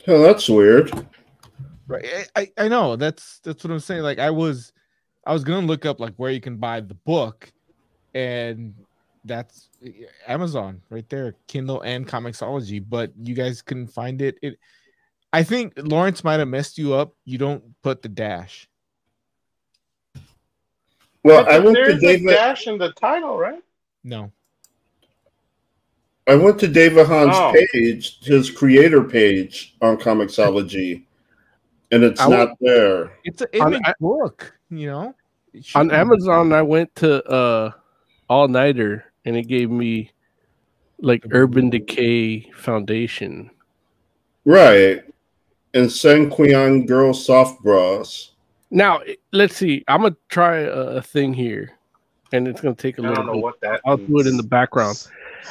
Oh, 0.07 0.23
that's 0.23 0.49
weird. 0.49 0.93
Right. 1.89 2.05
I, 2.37 2.41
I 2.43 2.65
I 2.65 2.69
know 2.69 2.95
that's 2.97 3.41
that's 3.41 3.65
what 3.65 3.73
I'm 3.73 3.81
saying. 3.81 4.03
Like 4.03 4.19
I 4.21 4.31
was 4.31 4.73
I 5.27 5.33
was 5.33 5.43
gonna 5.45 5.67
look 5.67 5.85
up 5.85 5.99
like 5.99 6.15
where 6.17 6.31
you 6.31 6.41
can 6.41 6.59
buy 6.59 6.81
the 6.81 6.95
book, 6.95 7.51
and 8.15 8.75
that's 9.27 9.69
Amazon 10.27 10.81
right 10.91 11.09
there, 11.11 11.35
Kindle 11.49 11.83
and 11.83 12.07
Comixology. 12.09 12.83
But 12.87 13.13
you 13.21 13.35
guys 13.35 13.61
couldn't 13.63 13.89
find 13.89 14.23
it. 14.23 14.39
It 14.43 14.59
I 15.33 15.43
think 15.43 15.75
Lawrence 15.77 16.25
might 16.25 16.39
have 16.39 16.49
messed 16.49 16.79
you 16.79 16.95
up. 16.95 17.15
You 17.25 17.37
don't 17.39 17.63
put 17.83 18.01
the 18.03 18.09
dash. 18.09 18.69
Well, 21.23 21.45
But 21.45 21.53
I 21.53 21.59
went 21.59 21.77
to 21.77 21.83
is 21.83 21.97
a 21.97 22.01
David. 22.01 22.27
dash 22.35 22.67
in 22.69 22.79
the 22.79 22.93
title, 22.93 23.37
right? 23.37 23.63
No. 24.05 24.31
I 26.29 26.35
went 26.37 26.59
to 26.61 26.69
David 26.69 27.07
Hahn's 27.07 27.35
Oh. 27.35 27.53
page, 27.73 28.25
his 28.25 28.51
creator 28.51 29.03
page 29.05 29.77
on 29.81 29.97
Comixology, 29.97 31.05
and 31.91 32.03
it's 32.03 32.21
I 32.21 32.29
not 32.29 32.51
there. 32.61 33.13
It's 33.25 33.43
an 33.43 33.49
On- 33.61 33.75
image 33.75 33.83
I- 33.87 33.95
book, 34.01 34.57
you 34.71 34.87
know. 34.87 35.15
On 35.75 35.91
Amazon, 35.91 36.53
I 36.53 36.63
went 36.63 36.95
to 36.97 37.25
uh 37.29 37.71
All 38.29 38.47
Nighter 38.49 39.06
and 39.27 39.37
it 39.37 39.49
gave 39.49 39.71
me 39.71 40.11
like 41.01 41.25
Urban 41.33 41.69
Decay 41.69 42.51
Foundation. 42.53 43.51
Right. 44.47 45.03
And 45.75 45.89
Sanqueon 45.89 46.87
Girl 46.87 47.13
Soft 47.13 47.61
Bras. 47.63 48.31
Now, 48.71 49.01
let's 49.33 49.57
see. 49.57 49.85
I'm 49.89 50.03
gonna 50.03 50.17
try 50.29 50.61
a, 50.61 50.71
a 50.71 51.03
thing 51.03 51.35
here, 51.35 51.73
and 52.33 52.49
it's 52.49 52.61
gonna 52.61 52.75
take 52.75 52.99
a 52.99 53.03
I 53.03 53.09
little 53.09 53.17
don't 53.17 53.27
know 53.27 53.33
bit. 53.35 53.43
what 53.43 53.61
that. 53.61 53.81
I'll 53.85 53.97
do 53.99 54.19
it 54.21 54.27
in 54.27 54.37
the 54.37 54.43
means. 54.43 54.47
background. 54.47 55.07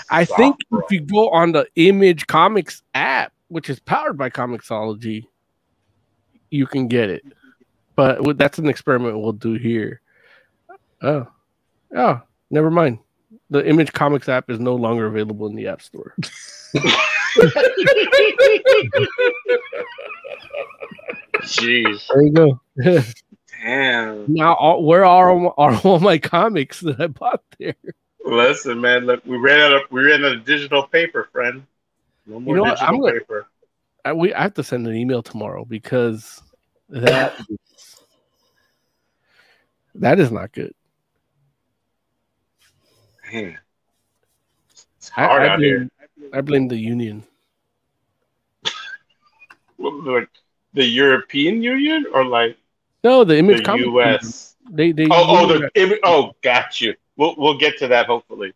I 0.09 0.25
think 0.25 0.57
bra. 0.69 0.81
if 0.83 0.91
you 0.91 1.01
go 1.01 1.29
on 1.29 1.51
the 1.51 1.67
Image 1.75 2.25
Comics 2.27 2.81
app, 2.95 3.33
which 3.49 3.69
is 3.69 3.79
powered 3.79 4.17
by 4.17 4.29
Comixology, 4.29 5.27
you 6.49 6.65
can 6.65 6.87
get 6.87 7.09
it. 7.09 7.23
But 7.95 8.37
that's 8.37 8.57
an 8.57 8.67
experiment 8.67 9.19
we'll 9.19 9.31
do 9.31 9.53
here. 9.53 10.01
Oh, 11.01 11.27
oh, 11.95 12.21
never 12.49 12.71
mind. 12.71 12.99
The 13.49 13.67
Image 13.67 13.93
Comics 13.93 14.27
app 14.27 14.49
is 14.49 14.59
no 14.59 14.75
longer 14.75 15.05
available 15.05 15.47
in 15.47 15.55
the 15.55 15.67
App 15.67 15.81
Store. 15.81 16.15
Jeez, 21.41 22.07
There 22.07 22.23
you 22.23 22.31
go. 22.31 22.59
damn. 23.63 24.25
now, 24.33 24.55
all, 24.55 24.83
where 24.83 25.05
are 25.05 25.29
all, 25.29 25.53
are 25.57 25.79
all 25.83 25.99
my 25.99 26.17
comics 26.17 26.79
that 26.81 26.99
I 26.99 27.07
bought 27.07 27.41
there? 27.59 27.75
Listen, 28.25 28.81
man. 28.81 29.05
Look, 29.05 29.23
we 29.25 29.37
ran 29.37 29.59
out 29.61 29.73
of 29.73 29.81
we 29.91 30.03
ran 30.03 30.25
out 30.25 30.31
of 30.37 30.45
digital 30.45 30.87
paper, 30.87 31.29
friend. 31.31 31.63
No 32.25 32.39
more 32.39 32.55
know 32.55 32.61
what? 32.63 32.71
digital 32.79 32.87
I'm 32.95 32.99
gonna- 33.01 33.13
paper. 33.19 33.47
I, 34.03 34.13
we, 34.13 34.33
I 34.35 34.43
have 34.43 34.53
to 34.55 34.63
send 34.63 34.85
an 34.87 34.95
email 34.95 35.23
tomorrow 35.23 35.65
because 35.65 36.39
that 36.89 37.33
is, 37.49 37.57
that 39.95 40.19
is 40.19 40.31
not 40.31 40.51
good. 40.51 40.73
It's 43.35 45.11
I, 45.15 45.25
hard 45.25 45.41
I 45.43 45.47
out 45.47 45.59
here. 45.59 45.89
blame, 46.17 46.31
I 46.33 46.41
blame 46.41 46.67
the 46.67 46.77
union. 46.77 47.23
Like 49.77 50.29
the 50.73 50.85
European 50.85 51.61
Union 51.61 52.05
or 52.13 52.25
like 52.25 52.57
No, 53.03 53.23
the 53.23 53.37
image 53.37 53.65
the 53.65 53.77
U.S. 53.77 54.55
They 54.69 54.91
they 54.91 55.05
Oh, 55.05 55.25
oh, 55.27 55.47
the 55.47 55.69
im- 55.75 55.99
oh, 56.03 56.33
got 56.41 56.79
you. 56.81 56.95
We'll 57.17 57.35
we'll 57.37 57.57
get 57.57 57.77
to 57.79 57.87
that 57.89 58.07
hopefully. 58.07 58.53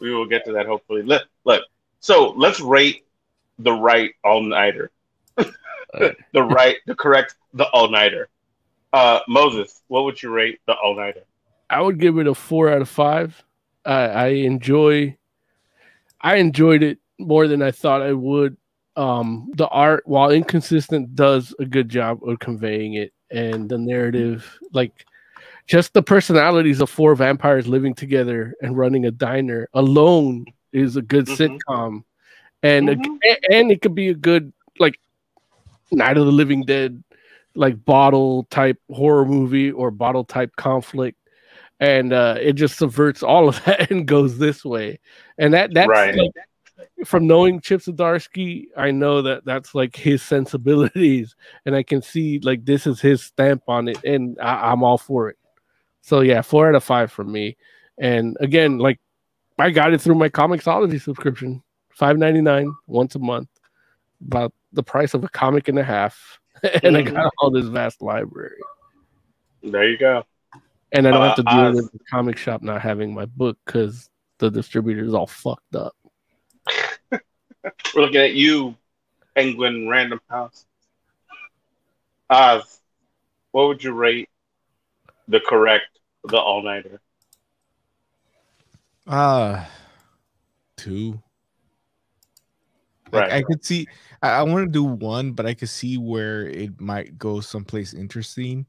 We 0.00 0.14
will 0.14 0.26
get 0.26 0.44
to 0.44 0.52
that 0.52 0.66
hopefully. 0.66 1.02
Look, 1.02 1.22
look. 1.44 1.64
So 2.00 2.30
let's 2.36 2.60
rate 2.60 3.04
the 3.58 3.72
right 3.72 4.12
all 4.24 4.42
nighter. 4.42 4.90
The 6.32 6.42
right, 6.42 6.76
the 6.86 6.94
correct, 6.94 7.34
the 7.54 7.64
all 7.70 7.90
nighter. 7.90 8.28
Uh, 8.92 9.20
Moses, 9.28 9.82
what 9.88 10.04
would 10.04 10.22
you 10.22 10.30
rate 10.30 10.60
the 10.66 10.74
All 10.74 10.96
Nighter? 10.96 11.22
I 11.68 11.80
would 11.80 11.98
give 11.98 12.18
it 12.18 12.26
a 12.26 12.34
four 12.34 12.70
out 12.70 12.80
of 12.80 12.88
five. 12.88 13.42
I, 13.88 14.06
I 14.06 14.26
enjoy, 14.28 15.16
I 16.20 16.36
enjoyed 16.36 16.82
it 16.82 16.98
more 17.18 17.48
than 17.48 17.62
I 17.62 17.70
thought 17.70 18.02
I 18.02 18.12
would. 18.12 18.56
Um, 18.96 19.50
the 19.56 19.68
art, 19.68 20.02
while 20.06 20.30
inconsistent, 20.30 21.14
does 21.14 21.54
a 21.58 21.64
good 21.64 21.88
job 21.88 22.20
of 22.28 22.38
conveying 22.40 22.94
it, 22.94 23.12
and 23.30 23.68
the 23.68 23.78
narrative, 23.78 24.58
like 24.72 25.06
just 25.66 25.94
the 25.94 26.02
personalities 26.02 26.80
of 26.80 26.90
four 26.90 27.14
vampires 27.14 27.66
living 27.68 27.94
together 27.94 28.54
and 28.60 28.76
running 28.76 29.06
a 29.06 29.10
diner 29.10 29.68
alone, 29.74 30.44
is 30.72 30.96
a 30.96 31.02
good 31.02 31.26
Mhm. 31.26 31.60
sitcom, 31.68 32.04
and 32.62 32.88
Mhm. 32.88 33.18
a- 33.24 33.52
and 33.54 33.70
it 33.70 33.80
could 33.80 33.94
be 33.94 34.08
a 34.08 34.14
good 34.14 34.52
like 34.78 34.98
Night 35.92 36.18
of 36.18 36.26
the 36.26 36.32
Living 36.32 36.64
Dead, 36.64 37.02
like 37.54 37.84
bottle 37.84 38.44
type 38.50 38.78
horror 38.90 39.24
movie 39.24 39.70
or 39.70 39.90
bottle 39.90 40.24
type 40.24 40.54
conflict, 40.56 41.16
and 41.80 42.12
uh, 42.12 42.36
it 42.40 42.54
just 42.54 42.78
subverts 42.78 43.22
all 43.22 43.48
of 43.48 43.62
that 43.66 43.90
and 43.90 44.06
goes 44.06 44.38
this 44.38 44.64
way, 44.64 45.00
and 45.38 45.52
that 45.54 45.74
that's 45.74 45.88
Right. 45.88 46.14
like 46.16 46.32
from 47.04 47.26
knowing 47.26 47.60
Chip 47.60 47.80
Zdarsky, 47.80 48.66
I 48.76 48.90
know 48.90 49.22
that 49.22 49.44
that's 49.44 49.74
like 49.74 49.96
his 49.96 50.22
sensibilities, 50.34 51.34
and 51.66 51.74
I 51.74 51.82
can 51.82 52.02
see 52.02 52.38
like 52.40 52.64
this 52.64 52.86
is 52.86 53.00
his 53.00 53.22
stamp 53.22 53.62
on 53.68 53.88
it, 53.88 54.02
and 54.04 54.38
I, 54.40 54.70
I'm 54.70 54.82
all 54.82 54.98
for 54.98 55.28
it. 55.28 55.36
So 56.00 56.20
yeah, 56.20 56.42
four 56.42 56.68
out 56.68 56.74
of 56.74 56.84
five 56.84 57.12
from 57.12 57.30
me. 57.30 57.56
And 57.98 58.36
again, 58.40 58.78
like 58.78 59.00
I 59.58 59.70
got 59.70 59.92
it 59.92 60.00
through 60.00 60.14
my 60.14 60.28
Comixology 60.28 61.00
subscription, 61.00 61.62
five 61.90 62.16
ninety 62.16 62.40
nine 62.40 62.72
once 62.86 63.14
a 63.14 63.18
month, 63.18 63.48
about 64.24 64.52
the 64.72 64.82
price 64.82 65.14
of 65.14 65.24
a 65.24 65.28
comic 65.28 65.68
and 65.68 65.78
a 65.78 65.84
half, 65.84 66.38
and 66.82 66.96
I 66.96 67.02
got 67.02 67.32
all 67.38 67.50
this 67.50 67.66
vast 67.66 68.02
library, 68.02 68.60
There 69.62 69.88
you 69.88 69.98
go. 69.98 70.24
And 70.92 71.06
I 71.06 71.10
don't 71.10 71.20
Uh, 71.22 71.28
have 71.28 71.36
to 71.36 71.42
deal 71.42 71.66
Oz. 71.68 71.74
with 71.76 71.92
the 71.92 71.98
comic 72.10 72.36
shop 72.36 72.62
not 72.62 72.80
having 72.80 73.12
my 73.14 73.26
book 73.26 73.58
because 73.64 74.10
the 74.38 74.50
distributor 74.50 75.04
is 75.04 75.14
all 75.14 75.26
fucked 75.26 75.74
up. 75.76 75.94
We're 77.94 78.02
looking 78.02 78.20
at 78.20 78.34
you, 78.34 78.76
Penguin 79.34 79.88
Random 79.88 80.20
House. 80.28 80.64
Oz, 82.30 82.80
what 83.52 83.68
would 83.68 83.82
you 83.82 83.92
rate 83.92 84.28
the 85.28 85.40
correct 85.40 85.86
the 86.24 86.38
All 86.38 86.62
Nighter? 86.62 87.00
Uh 89.06 89.64
two. 90.76 91.20
Like, 93.10 93.22
Right. 93.22 93.32
I 93.32 93.42
could 93.42 93.64
see. 93.64 93.86
I, 94.22 94.30
I 94.32 94.42
want 94.42 94.66
to 94.66 94.70
do 94.70 94.84
one, 94.84 95.32
but 95.32 95.46
I 95.46 95.54
could 95.54 95.70
see 95.70 95.96
where 95.96 96.46
it 96.46 96.78
might 96.78 97.16
go 97.18 97.40
someplace 97.40 97.94
interesting. 97.94 98.66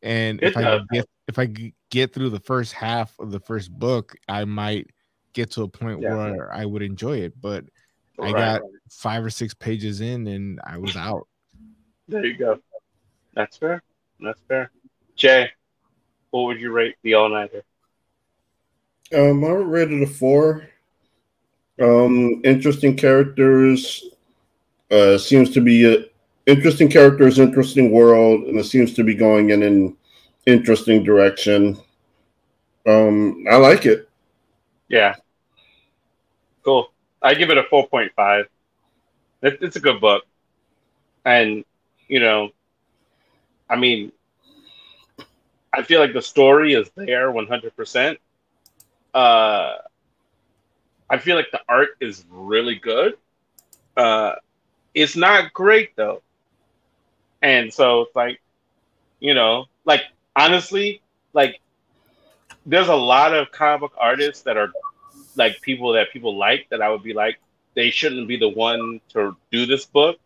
And 0.00 0.42
if 0.42 0.56
It 0.56 0.60
I 0.60 0.62
does. 0.62 0.80
get 0.90 1.06
if 1.32 1.38
I 1.38 1.46
g- 1.46 1.72
get 1.88 2.12
through 2.12 2.28
the 2.28 2.40
first 2.40 2.74
half 2.74 3.18
of 3.18 3.30
the 3.30 3.40
first 3.40 3.70
book, 3.72 4.14
I 4.28 4.44
might 4.44 4.90
get 5.32 5.50
to 5.52 5.62
a 5.62 5.68
point 5.68 6.02
Yeah. 6.02 6.14
where 6.14 6.52
I 6.52 6.66
would 6.66 6.82
enjoy 6.82 7.20
it. 7.20 7.32
But 7.40 7.64
I 8.18 8.32
Right. 8.32 8.34
got 8.60 8.62
five 8.90 9.24
or 9.24 9.30
six 9.30 9.54
pages 9.54 10.02
in, 10.02 10.26
and 10.26 10.60
I 10.62 10.76
was 10.76 10.94
out. 10.94 11.26
There 12.06 12.26
you 12.26 12.36
go. 12.36 12.60
That's 13.32 13.56
fair. 13.56 13.82
That's 14.20 14.40
fair. 14.42 14.70
Jay, 15.16 15.48
what 16.30 16.42
would 16.42 16.60
you 16.60 16.70
rate 16.70 16.96
the 17.02 17.14
All 17.14 17.30
Nighter? 17.30 17.62
Um, 19.14 19.42
I 19.44 19.48
rated 19.52 20.02
a 20.02 20.06
four. 20.06 20.68
Um, 21.80 22.42
interesting 22.44 22.94
characters. 22.94 24.04
Uh, 24.90 25.16
seems 25.16 25.48
to 25.50 25.62
be 25.62 25.90
a 25.90 26.04
interesting 26.44 26.90
characters, 26.90 27.38
interesting 27.38 27.90
world, 27.90 28.42
and 28.48 28.58
it 28.58 28.64
seems 28.64 28.92
to 28.92 29.02
be 29.02 29.14
going 29.14 29.48
in 29.50 29.62
an 29.62 29.96
interesting 30.46 31.04
direction. 31.04 31.78
Um, 32.86 33.44
I 33.50 33.56
like 33.56 33.86
it. 33.86 34.08
Yeah. 34.88 35.16
Cool. 36.64 36.92
I 37.22 37.34
give 37.34 37.50
it 37.50 37.58
a 37.58 37.62
4.5. 37.64 38.46
It, 39.42 39.58
it's 39.60 39.76
a 39.76 39.80
good 39.80 40.00
book. 40.00 40.24
And, 41.24 41.64
you 42.08 42.20
know, 42.20 42.50
I 43.70 43.76
mean, 43.76 44.12
I 45.72 45.82
feel 45.82 46.00
like 46.00 46.12
the 46.12 46.22
story 46.22 46.74
is 46.74 46.90
there 46.94 47.30
100%. 47.32 48.18
Uh, 49.14 49.76
I 51.08 51.18
feel 51.18 51.36
like 51.36 51.50
the 51.52 51.60
art 51.68 51.90
is 52.00 52.24
really 52.30 52.74
good. 52.76 53.14
Uh, 53.96 54.34
it's 54.94 55.16
not 55.16 55.52
great, 55.52 55.96
though. 55.96 56.22
And 57.40 57.72
so 57.72 58.02
it's 58.02 58.16
like, 58.16 58.40
you 59.20 59.34
know, 59.34 59.66
like, 59.84 60.02
honestly, 60.36 61.02
like, 61.32 61.60
there's 62.66 62.88
a 62.88 62.94
lot 62.94 63.34
of 63.34 63.50
comic 63.52 63.80
book 63.80 63.92
artists 63.98 64.42
that 64.42 64.56
are 64.56 64.72
like 65.36 65.60
people 65.62 65.92
that 65.92 66.12
people 66.12 66.36
like 66.36 66.66
that 66.70 66.82
I 66.82 66.90
would 66.90 67.02
be 67.02 67.12
like 67.14 67.38
they 67.74 67.90
shouldn't 67.90 68.28
be 68.28 68.36
the 68.36 68.48
one 68.48 69.00
to 69.10 69.36
do 69.50 69.66
this 69.66 69.86
book. 69.86 70.18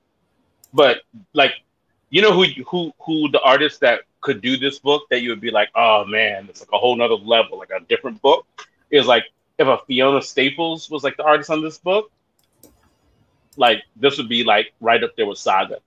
But 0.73 0.99
like 1.33 1.53
you 2.11 2.23
know 2.23 2.33
who 2.33 2.45
who 2.69 2.93
who 3.01 3.31
the 3.31 3.41
artist 3.41 3.81
that 3.81 4.01
could 4.21 4.41
do 4.41 4.57
this 4.57 4.79
book 4.79 5.05
that 5.11 5.23
you 5.23 5.31
would 5.31 5.41
be 5.41 5.51
like, 5.51 5.69
oh 5.75 6.05
man, 6.05 6.47
it's 6.49 6.61
like 6.61 6.71
a 6.73 6.79
whole 6.79 6.97
nother 6.97 7.15
level, 7.15 7.59
like 7.59 7.71
a 7.71 7.81
different 7.85 8.21
book. 8.21 8.47
Is 8.91 9.07
like 9.07 9.25
if 9.59 9.67
a 9.67 9.79
Fiona 9.87 10.23
Staples 10.23 10.91
was 10.91 11.03
like 11.05 11.17
the 11.17 11.25
artist 11.25 11.51
on 11.51 11.63
this 11.63 11.79
book, 11.79 12.11
like 13.57 13.83
this 13.97 14.19
would 14.19 14.29
be 14.29 14.45
like 14.45 14.73
right 14.81 15.03
up 15.03 15.15
there 15.17 15.27
with 15.27 15.39
Saga. 15.39 15.79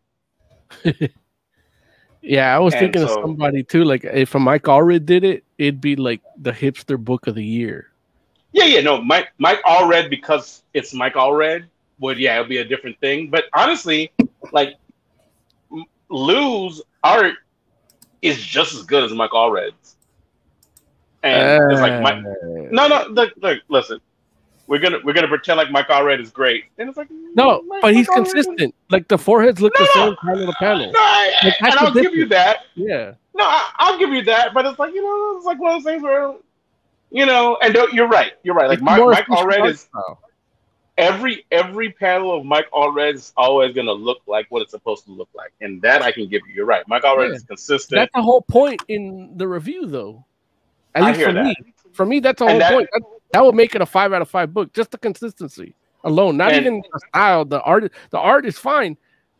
Yeah, 2.22 2.56
I 2.56 2.60
was 2.60 2.74
And 2.74 2.82
thinking 2.82 3.08
so- 3.08 3.18
of 3.20 3.24
somebody 3.24 3.64
too. 3.64 3.84
Like 3.84 4.06
eh, 4.06 4.12
if 4.14 4.36
a 4.36 4.40
Mike 4.40 4.64
Allred 4.64 5.06
did 5.06 5.24
it, 5.24 5.44
it'd 5.58 5.82
be 5.82 5.96
like 5.96 6.22
the 6.38 6.52
hipster 6.52 6.98
book 6.98 7.28
of 7.28 7.36
the 7.36 7.44
year. 7.44 7.91
Yeah, 8.52 8.66
yeah, 8.66 8.82
no, 8.82 9.02
Mike 9.02 9.30
Mike 9.38 9.62
Allred 9.64 10.10
because 10.10 10.64
it's 10.74 10.94
Mike 10.94 11.14
Allred 11.14 11.66
would 12.00 12.18
yeah, 12.18 12.36
it'll 12.40 12.50
be 12.50 12.58
a 12.58 12.66
different 12.66 13.00
thing. 13.00 13.30
But 13.30 13.46
honestly, 13.54 14.12
like 14.52 14.76
Loo's 16.10 16.82
art 17.04 17.36
is 18.22 18.41
just 18.41 18.74
as 18.76 18.84
good 18.84 19.04
as 19.04 19.14
Mike 19.14 19.32
Allred's. 19.32 19.96
And 21.24 21.72
it's 21.72 21.82
like 21.82 22.02
Mike 22.02 22.24
eh. 22.26 22.68
No, 22.72 22.88
no, 22.88 23.06
look, 23.10 23.34
look, 23.38 23.60
listen. 23.68 24.00
We're 24.70 24.80
gonna 24.80 25.00
we're 25.04 25.14
gonna 25.14 25.28
pretend 25.28 25.58
like 25.58 25.72
Mike 25.72 25.88
Allred 25.90 26.22
is 26.22 26.30
great. 26.30 26.66
And 26.78 26.88
it's 26.88 26.98
like 26.98 27.10
No, 27.34 27.62
Mike- 27.64 27.82
but 27.82 27.94
he's 27.96 28.08
Mike 28.08 28.20
is- 28.28 28.34
consistent. 28.34 28.76
Like 28.91 29.08
the 29.08 29.18
foreheads 29.18 29.60
look 29.62 29.74
No, 29.80 29.86
the 29.86 29.91
same 29.94 30.16
panel 30.24 30.46
to 30.46 30.54
panel. 30.60 30.91
No, 30.91 31.00
I, 31.00 31.32
Like, 31.44 31.62
and 31.62 31.74
I'll 31.74 31.91
the 31.91 32.02
give 32.04 32.14
you 32.14 32.28
that. 32.28 32.66
Yeah. 32.76 33.14
No, 33.36 33.44
I, 33.46 33.70
I'll 33.80 33.98
give 33.98 34.12
you 34.12 34.22
that. 34.26 34.54
But 34.54 34.66
it's 34.68 34.78
like 34.80 34.94
you 34.94 35.02
know, 35.04 35.38
it's 35.38 35.46
like 35.46 35.60
one 35.60 35.76
of 35.76 35.84
those 35.84 35.91
things 35.91 36.04
where, 36.04 36.36
you 37.12 37.26
know, 37.26 37.58
and 37.64 37.74
don't, 37.74 37.91
you're 37.94 38.08
right. 38.08 38.34
You're 38.44 38.54
right. 38.56 38.68
Like 38.68 38.78
It's 38.78 38.84
Mike, 38.84 39.02
Mike 39.04 39.26
Allred 39.28 39.68
is 39.70 39.90
every 40.98 41.46
every 41.52 41.91
panel 41.91 42.38
of 42.38 42.46
Mike 42.46 42.70
Allred 42.72 43.16
is 43.16 43.34
always 43.38 43.74
going 43.74 43.88
to 43.88 43.94
look 43.94 44.20
like 44.28 44.46
what 44.50 44.62
it's 44.62 44.72
supposed 44.72 45.06
to 45.06 45.12
look 45.12 45.30
like, 45.34 45.52
and 45.62 45.82
that 45.82 46.02
I 46.02 46.12
can 46.12 46.28
give 46.28 46.41
you. 46.48 46.54
You're 46.54 46.66
right. 46.66 46.84
Mike 46.88 47.04
Allred 47.04 47.30
Yeah. 47.30 47.36
is 47.36 47.44
consistent. 47.44 47.98
That's 48.00 48.12
the 48.14 48.22
whole 48.22 48.41
point 48.41 48.84
in 48.88 49.32
the 49.36 49.48
review, 49.48 49.86
though. 49.88 50.26
At 50.96 51.04
I 51.04 51.08
least 51.08 51.18
hear 51.20 51.28
for 51.30 51.34
that. 51.34 51.44
me. 51.46 51.56
For 51.94 52.06
me, 52.06 52.20
that's 52.20 52.40
the 52.40 52.48
whole 52.48 52.60
that- 52.60 52.72
point. 52.74 52.90
That, 52.94 53.02
that 53.31 53.43
would 53.43 53.56
make 53.56 53.76
it 53.76 53.81
a 53.81 53.85
five 53.85 54.14
out 54.14 54.22
of 54.22 54.30
five 54.30 54.53
book. 54.53 54.73
Just 54.73 54.91
the 54.91 54.97
consistency 54.97 55.76
alone, 56.03 56.38
not 56.38 56.51
And- 56.51 56.61
even 56.65 56.84
the 56.93 56.99
style. 57.10 57.45
The 57.45 57.61
art, 57.61 57.91
the 58.10 58.19
art 58.19 58.45
is 58.45 58.57
fine. 58.57 58.97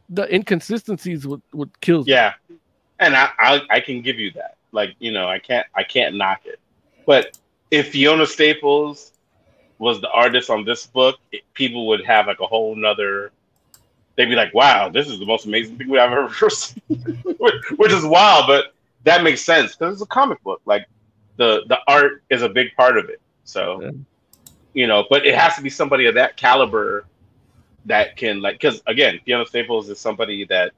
The 0.10 0.34
inconsistencies 0.34 1.28
would 1.28 1.42
would 1.54 1.80
kill. 1.82 2.04
Yeah, 2.08 2.34
and 3.00 3.16
I, 3.16 3.30
I 3.40 3.62
I 3.70 3.80
can 3.80 4.02
give 4.02 4.18
you 4.20 4.32
that. 4.32 4.58
Like 4.72 4.96
you 5.00 5.12
know, 5.12 5.28
I 5.28 5.40
can't 5.40 5.68
I 5.76 5.84
can't 5.84 6.16
knock 6.16 6.42
it. 6.46 6.60
But 7.06 7.38
if 7.72 7.90
Fiona 7.92 8.26
Staples 8.26 9.14
was 9.78 10.02
the 10.02 10.10
artist 10.10 10.50
on 10.50 10.66
this 10.66 10.86
book, 10.88 11.18
it, 11.32 11.42
people 11.54 11.88
would 11.88 12.04
have 12.06 12.28
like 12.28 12.40
a 12.40 12.46
whole 12.48 12.76
nother. 12.76 13.32
They'd 14.16 14.26
be 14.26 14.36
like, 14.36 14.54
"Wow, 14.54 14.90
this 14.90 15.08
is 15.08 15.20
the 15.20 15.26
most 15.26 15.46
amazing 15.46 15.78
thing 15.78 15.92
I've 15.98 16.12
ever 16.12 16.50
seen," 16.50 16.82
which, 17.38 17.54
which 17.78 17.92
is 17.92 18.04
wild, 18.04 18.48
but 18.48 18.74
that 19.06 19.24
makes 19.24 19.42
sense 19.42 19.76
because 19.76 19.94
it's 19.94 20.02
a 20.02 20.08
comic 20.08 20.42
book. 20.44 20.62
Like 20.66 20.88
the 21.38 21.62
the 21.68 21.80
art 21.88 22.24
is 22.30 22.42
a 22.42 22.50
big 22.50 22.76
part 22.76 22.98
of 22.98 23.10
it. 23.10 23.22
So, 23.50 23.82
Yeah. 23.82 23.92
you 24.74 24.88
know, 24.88 25.06
but 25.10 25.26
it 25.26 25.36
has 25.36 25.56
to 25.56 25.62
be 25.62 25.70
somebody 25.70 26.06
of 26.06 26.16
that 26.16 26.38
caliber 26.38 27.06
that 27.86 28.16
can 28.16 28.42
like 28.42 28.56
because 28.60 28.82
again, 28.86 29.20
Fiona 29.26 29.46
Staples 29.46 29.90
is 29.90 30.00
somebody 30.00 30.46
that 30.46 30.72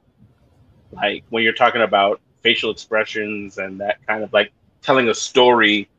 like 0.92 1.24
when 1.30 1.44
you're 1.44 1.54
talking 1.54 1.82
about 1.82 2.22
facial 2.42 2.72
expressions 2.72 3.58
and 3.58 3.80
that 3.82 4.06
kind 4.08 4.24
of 4.24 4.32
like 4.34 4.52
telling 4.82 5.10
a 5.10 5.14
story 5.14 5.90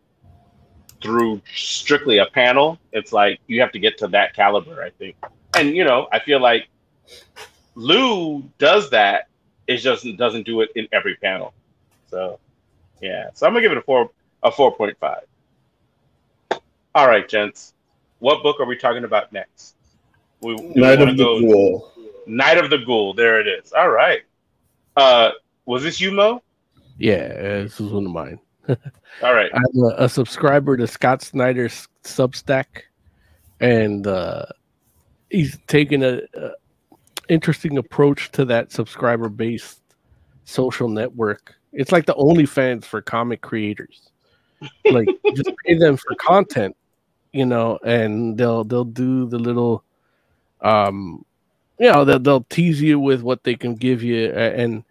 through 1.03 1.43
strictly 1.55 2.19
a 2.19 2.27
panel, 2.27 2.79
it's 2.93 3.13
like 3.13 3.41
you 3.47 3.61
have 3.61 3.73
to 3.73 3.79
get 3.79 3.99
to 3.99 4.09
that 4.09 4.35
caliber, 4.35 4.83
I 4.83 4.91
think. 4.91 5.17
And 5.57 5.77
you 5.77 5.85
know, 5.85 6.09
I 6.13 6.21
feel 6.21 6.41
like 6.41 6.69
Loo 7.75 8.43
does 8.59 8.91
that. 8.91 9.29
It 9.67 9.77
just 9.79 10.07
doesn't 10.17 10.45
do 10.45 10.61
it 10.63 10.71
in 10.75 10.89
every 10.93 11.17
panel. 11.17 11.53
So 12.07 12.39
yeah. 13.03 13.29
So 13.35 13.47
I'm 13.47 13.53
gonna 13.53 13.63
give 13.63 13.73
it 13.73 13.79
a 13.79 13.83
four 13.83 14.11
a 14.43 14.51
four 14.51 14.75
point 14.75 14.97
five. 14.99 15.25
All 16.95 17.09
right, 17.09 17.29
gents. 17.29 17.75
What 18.19 18.43
book 18.43 18.61
are 18.61 18.67
we 18.67 18.77
talking 18.77 19.05
about 19.05 19.33
next? 19.33 19.77
We, 20.41 20.57
do 20.57 20.73
we 20.75 20.81
Night 20.81 21.01
of 21.01 21.17
the 21.17 21.25
go- 21.25 21.41
Ghoul. 21.41 21.93
Night 22.27 22.59
of 22.59 22.71
the 22.71 22.79
Ghoul. 22.79 23.15
There 23.15 23.41
it 23.41 23.47
is. 23.47 23.73
All 23.73 23.91
right. 23.91 24.23
Uh, 24.97 25.31
was 25.65 25.83
this 25.83 26.01
you, 26.01 26.13
Mo? 26.13 26.43
Yeah, 26.99 27.29
this 27.63 27.81
is 27.81 27.91
one 27.91 28.07
of 28.07 28.13
mine. 28.13 28.39
All 28.69 29.35
right. 29.35 29.51
I'm 29.55 29.83
a, 29.83 30.05
a 30.05 30.09
subscriber 30.09 30.77
to 30.77 30.87
Scott 30.87 31.23
Snyder's 31.23 31.89
Substack, 32.05 32.67
and 33.61 34.07
uh, 34.07 34.45
he's 35.31 35.59
taken 35.67 36.03
a, 36.03 36.21
a 36.35 36.51
interesting 37.29 37.79
approach 37.79 38.31
to 38.33 38.45
that 38.45 38.71
subscriber 38.71 39.29
based 39.29 39.81
social 40.45 40.89
network. 40.89 41.55
It's 41.73 41.93
like 41.93 42.07
the 42.07 42.15
OnlyFans 42.15 42.85
for 42.85 43.01
comic 43.01 43.41
creators. 43.41 44.11
Like 44.85 45.09
just 45.35 45.51
pay 45.65 45.75
them 45.75 45.97
for 45.97 46.15
content, 46.21 46.77
you 47.33 47.47
know, 47.47 47.79
and 47.85 48.37
they'll 48.37 48.65
they'll 48.65 48.85
do 48.85 49.27
the 49.27 49.39
little, 49.39 49.85
um, 50.61 51.25
you 51.79 51.91
know, 51.91 52.05
they'll 52.05 52.19
they'll 52.19 52.45
tease 52.45 52.81
you 52.81 52.99
with 53.01 53.23
what 53.23 53.43
they 53.45 53.55
can 53.55 53.75
give 53.75 54.03
you, 54.03 54.31
and 54.33 54.85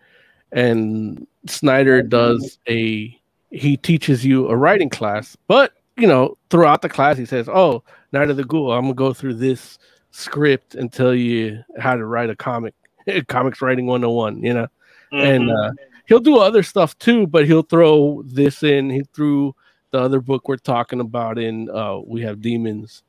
and 0.51 1.25
Snyder 1.47 2.01
does 2.01 2.59
a 2.67 3.17
he 3.51 3.77
teaches 3.77 4.25
you 4.25 4.47
a 4.47 4.55
writing 4.55 4.89
class, 4.89 5.35
but 5.47 5.73
you 5.97 6.07
know, 6.07 6.37
throughout 6.49 6.81
the 6.81 6.89
class 6.89 7.17
he 7.17 7.25
says, 7.25 7.47
"Oh, 7.49 7.83
Night 8.11 8.29
of 8.29 8.37
the 8.37 8.43
Ghoul, 8.43 8.71
I'm 8.71 8.81
gonna 8.83 8.93
go 8.93 9.13
through 9.13 9.35
this 9.35 9.77
script 10.11 10.75
and 10.75 10.91
tell 10.91 11.13
you 11.13 11.63
how 11.79 11.95
to 11.95 12.05
write 12.05 12.29
a 12.29 12.35
comic, 12.35 12.73
comics 13.27 13.61
writing 13.61 13.85
101." 13.87 14.41
You 14.43 14.53
know, 14.53 14.67
and 15.11 15.43
Mhm. 15.45 15.69
uh, 15.69 15.71
he'll 16.07 16.19
do 16.19 16.37
other 16.37 16.63
stuff 16.63 16.97
too, 16.97 17.27
but 17.27 17.45
he'll 17.45 17.61
throw 17.61 18.23
this 18.25 18.63
in. 18.63 18.89
He 18.89 19.03
threw 19.13 19.53
the 19.91 19.99
other 19.99 20.21
book 20.21 20.47
we're 20.47 20.57
talking 20.57 20.99
about 20.99 21.37
in. 21.37 21.69
Uh, 21.69 21.99
we 21.99 22.21
have 22.21 22.41
demons, 22.41 23.03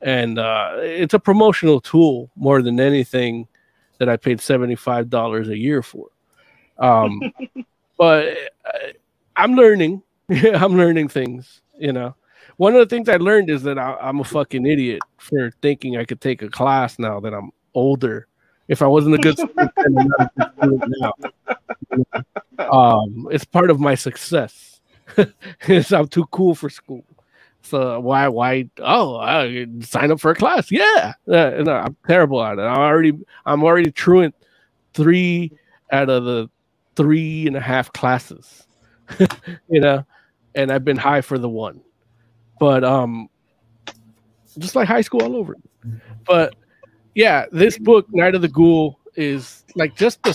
and 0.00 0.38
uh, 0.38 0.72
it's 0.78 1.14
a 1.14 1.18
promotional 1.18 1.80
tool 1.80 2.30
more 2.36 2.62
than 2.62 2.80
anything 2.80 3.46
that 3.98 4.08
I 4.08 4.16
paid 4.16 4.40
seventy 4.40 4.74
five 4.74 5.08
dollars 5.08 5.48
a 5.48 5.56
year 5.56 5.82
for. 5.82 6.08
Um, 6.78 7.20
but 7.98 8.36
uh, 8.64 8.78
I'm 9.36 9.54
learning. 9.54 10.02
I'm 10.30 10.76
learning 10.76 11.08
things. 11.08 11.60
You 11.78 11.92
know, 11.92 12.14
one 12.56 12.74
of 12.74 12.80
the 12.80 12.94
things 12.94 13.08
I 13.08 13.16
learned 13.16 13.50
is 13.50 13.62
that 13.62 13.78
I, 13.78 13.96
I'm 14.00 14.20
a 14.20 14.24
fucking 14.24 14.66
idiot 14.66 15.00
for 15.18 15.52
thinking 15.62 15.96
I 15.96 16.04
could 16.04 16.20
take 16.20 16.42
a 16.42 16.48
class 16.48 16.98
now 16.98 17.20
that 17.20 17.34
I'm 17.34 17.50
older. 17.74 18.26
If 18.68 18.80
I 18.80 18.86
wasn't 18.86 19.16
a 19.16 19.18
good 19.18 19.36
student, 19.36 19.70
I'm 19.76 19.94
not 19.94 20.20
a 20.20 20.30
good 20.36 20.52
student 20.58 20.94
now. 21.00 21.14
Um, 22.58 23.28
it's 23.30 23.44
part 23.44 23.70
of 23.70 23.80
my 23.80 23.94
success. 23.94 24.71
is 25.68 25.92
I'm 25.92 26.08
too 26.08 26.26
cool 26.26 26.54
for 26.54 26.70
school. 26.70 27.04
So 27.62 28.00
why 28.00 28.28
why 28.28 28.68
oh 28.78 29.16
I 29.16 29.66
sign 29.80 30.10
up 30.10 30.20
for 30.20 30.32
a 30.32 30.34
class? 30.34 30.70
Yeah, 30.70 31.14
uh, 31.28 31.62
I'm 31.68 31.96
terrible 32.06 32.42
at 32.42 32.58
it. 32.58 32.62
I'm 32.62 32.78
already 32.78 33.12
I'm 33.46 33.62
already 33.62 33.92
truant 33.92 34.34
three 34.94 35.52
out 35.92 36.10
of 36.10 36.24
the 36.24 36.50
three 36.96 37.46
and 37.46 37.56
a 37.56 37.60
half 37.60 37.92
classes, 37.92 38.66
you 39.68 39.80
know, 39.80 40.04
and 40.54 40.72
I've 40.72 40.84
been 40.84 40.96
high 40.96 41.20
for 41.20 41.38
the 41.38 41.48
one. 41.48 41.80
But 42.58 42.84
um, 42.84 43.28
just 44.58 44.74
like 44.74 44.88
high 44.88 45.00
school 45.00 45.22
all 45.22 45.36
over. 45.36 45.56
But 46.26 46.54
yeah, 47.14 47.46
this 47.52 47.78
book, 47.78 48.06
Night 48.10 48.34
of 48.34 48.42
the 48.42 48.48
Ghoul, 48.48 48.98
is 49.14 49.64
like 49.76 49.94
just 49.96 50.22
the 50.22 50.34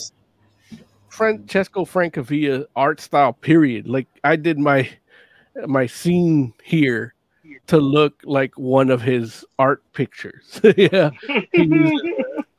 Francesco 1.17 1.83
Francavilla 1.85 2.65
art 2.75 3.01
style. 3.01 3.33
Period. 3.33 3.87
Like 3.87 4.07
I 4.23 4.35
did 4.35 4.59
my 4.59 4.89
my 5.65 5.87
scene 5.87 6.53
here 6.63 7.13
to 7.67 7.77
look 7.79 8.21
like 8.23 8.57
one 8.57 8.89
of 8.89 9.01
his 9.01 9.43
art 9.59 9.81
pictures. 9.93 10.61
yeah, 10.77 11.09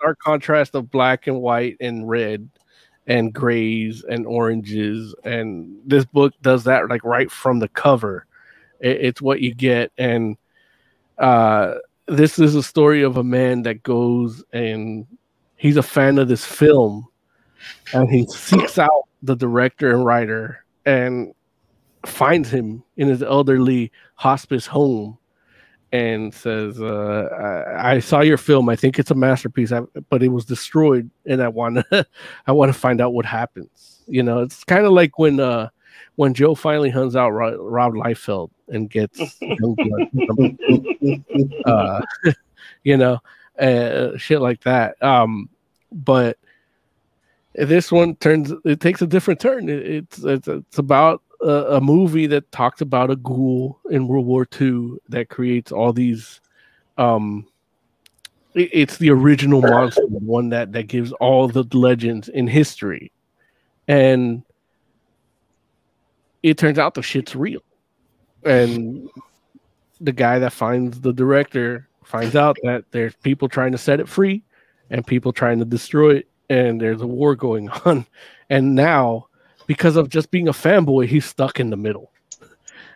a 0.05 0.15
contrast 0.23 0.75
of 0.75 0.91
black 0.91 1.27
and 1.27 1.41
white 1.41 1.77
and 1.81 2.09
red 2.09 2.49
and 3.07 3.33
grays 3.33 4.05
and 4.05 4.27
oranges 4.27 5.15
and 5.25 5.75
this 5.87 6.05
book 6.05 6.35
does 6.43 6.65
that 6.65 6.91
like 6.91 7.03
right 7.05 7.31
from 7.31 7.59
the 7.59 7.69
cover 7.69 8.27
It- 8.81 9.01
it's 9.01 9.23
what 9.23 9.41
you 9.41 9.55
get 9.55 9.93
and 9.97 10.37
uh 11.17 11.77
this 12.07 12.39
is 12.39 12.55
a 12.55 12.63
story 12.63 13.03
of 13.03 13.17
a 13.17 13.25
man 13.25 13.63
that 13.63 13.83
goes 13.83 14.45
and 14.53 15.07
he's 15.57 15.79
a 15.79 15.83
fan 15.83 16.19
of 16.19 16.29
this 16.29 16.45
film 16.45 17.07
and 17.93 18.11
he 18.11 18.27
seeks 18.27 18.79
out 18.79 19.09
the 19.23 19.37
director 19.37 19.91
and 19.91 20.05
writer 20.05 20.65
and 20.87 21.35
finds 22.07 22.51
him 22.51 22.83
in 22.97 23.09
his 23.09 23.23
elderly 23.23 23.93
hospice 24.15 24.67
home 24.67 25.19
and 25.91 26.35
says, 26.35 26.81
uh, 26.81 27.75
I, 27.79 27.95
"I 27.95 27.99
saw 28.01 28.21
your 28.21 28.37
film. 28.37 28.69
I 28.69 28.77
think 28.77 28.99
it's 28.99 29.11
a 29.11 29.15
masterpiece, 29.15 29.73
I, 29.73 29.81
but 30.11 30.23
it 30.23 30.29
was 30.29 30.45
destroyed, 30.45 31.11
and 31.25 31.43
I 31.43 31.49
want 31.49 31.77
to, 31.77 32.07
I 32.47 32.53
want 32.53 32.73
to 32.73 32.79
find 32.79 33.01
out 33.01 33.15
what 33.15 33.25
happens." 33.25 34.03
You 34.07 34.23
know, 34.23 34.41
it's 34.41 34.65
kind 34.65 34.85
of 34.85 34.93
like 34.93 35.19
when, 35.19 35.41
uh, 35.41 35.71
when 36.17 36.35
Joe 36.35 36.55
finally 36.55 36.91
hunts 36.91 37.17
out 37.17 37.31
Rob, 37.31 37.55
Rob 37.59 37.95
Liefeld 37.95 38.51
and 38.69 38.91
gets 38.91 39.19
uh, 41.67 42.01
you 42.83 42.97
know, 42.97 43.19
uh, 43.59 44.17
shit 44.17 44.41
like 44.41 44.63
that. 44.63 45.03
Um, 45.03 45.49
but 45.91 46.39
this 47.67 47.91
one 47.91 48.15
turns, 48.17 48.53
it 48.65 48.81
takes 48.81 49.03
a 49.03 49.07
different 49.07 49.41
turn. 49.41 49.69
It, 49.69 49.87
it's, 49.87 50.19
it's 50.25 50.49
it's 50.49 50.79
about 50.79 51.23
a, 51.41 51.77
a 51.77 51.81
movie 51.81 52.27
that 52.29 52.51
talks 52.53 52.81
about 52.81 53.11
a 53.11 53.17
ghoul 53.17 53.81
in 53.91 54.07
World 54.09 54.27
War 54.27 54.47
II 54.61 54.99
that 55.09 55.29
creates 55.29 55.73
all 55.73 55.93
these. 55.93 56.41
Um, 56.99 57.47
it- 58.55 58.71
it's 58.73 58.97
the 58.99 59.11
original 59.11 59.61
monster, 59.61 60.03
one 60.09 60.49
that 60.51 60.73
that 60.73 60.85
gives 60.89 61.13
all 61.13 61.49
the 61.49 61.65
legends 61.77 62.29
in 62.29 62.47
history, 62.47 63.13
and 63.87 64.43
it 66.43 66.59
turns 66.59 66.79
out 66.79 66.95
the 66.95 67.03
shit's 67.03 67.35
real, 67.35 67.61
and 68.45 69.09
the 70.01 70.13
guy 70.13 70.39
that 70.39 70.53
finds 70.53 71.01
the 71.01 71.13
director 71.13 71.89
finds 72.05 72.37
out 72.37 72.57
that 72.63 72.85
there's 72.91 73.15
people 73.17 73.49
trying 73.49 73.73
to 73.73 73.79
set 73.79 74.01
it 74.01 74.09
free, 74.09 74.43
and 74.91 75.07
people 75.07 75.33
trying 75.33 75.59
to 75.59 75.65
destroy 75.65 76.17
it, 76.17 76.29
and 76.49 76.81
there's 76.81 77.01
a 77.01 77.07
war 77.07 77.35
going 77.35 77.69
on, 77.85 78.07
and 78.51 78.75
now 78.75 79.29
because 79.69 79.97
of 79.97 80.09
just 80.09 80.31
being 80.33 80.49
a 80.49 80.53
fanboy, 80.53 81.07
he's 81.07 81.27
stuck 81.27 81.61
in 81.61 81.70
the 81.70 81.77
middle. 81.77 82.11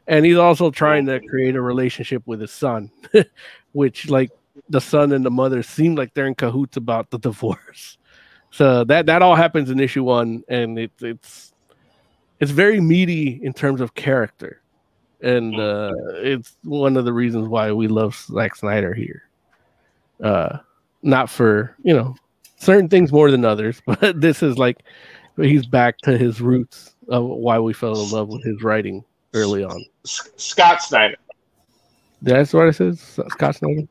And 0.08 0.26
he's 0.26 0.38
also 0.38 0.70
trying 0.70 1.06
to 1.06 1.20
create 1.20 1.54
a 1.54 1.60
relationship 1.60 2.26
with 2.26 2.40
his 2.40 2.50
son, 2.50 2.90
which 3.72 4.08
like 4.08 4.30
the 4.68 4.80
son 4.80 5.12
and 5.12 5.24
the 5.24 5.30
mother 5.30 5.62
seem 5.62 5.94
like 5.94 6.12
they're 6.14 6.26
in 6.26 6.34
cahoots 6.34 6.76
about 6.76 7.10
the 7.10 7.18
divorce. 7.20 7.98
So 8.50 8.84
that 8.84 9.06
that 9.06 9.22
all 9.22 9.36
happens 9.36 9.70
in 9.70 9.78
issue 9.80 10.02
one, 10.02 10.42
and 10.48 10.78
it's 10.78 11.02
it's 11.02 11.52
it's 12.40 12.50
very 12.50 12.80
meaty 12.80 13.40
in 13.42 13.52
terms 13.52 13.80
of 13.80 13.94
character, 13.94 14.60
and 15.22 15.58
uh, 15.58 15.92
it's 16.16 16.56
one 16.64 16.96
of 16.96 17.04
the 17.04 17.12
reasons 17.12 17.48
why 17.48 17.72
we 17.72 17.86
love 17.86 18.14
Zack 18.14 18.56
Snyder 18.56 18.92
here. 18.92 19.22
Uh, 20.22 20.58
not 21.02 21.30
for 21.30 21.76
you 21.82 21.94
know 21.94 22.14
certain 22.62 22.88
things 22.88 23.12
more 23.12 23.30
than 23.30 23.44
others, 23.44 23.82
but 23.86 24.20
this 24.20 24.42
is 24.42 24.58
like 24.58 24.82
he's 25.36 25.66
back 25.66 25.98
to 25.98 26.16
his 26.16 26.40
roots 26.40 26.94
of 27.08 27.24
why 27.24 27.58
we 27.58 27.72
fell 27.72 28.00
in 28.00 28.10
love 28.10 28.28
with 28.28 28.44
his 28.44 28.62
writing 28.62 29.04
early 29.34 29.64
on. 29.64 29.84
Scott 30.04 30.82
Snyder. 30.82 31.16
That's 32.22 32.52
what 32.52 32.68
it 32.68 32.74
says. 32.74 33.00
Scott 33.28 33.56
Snyder. 33.56 33.82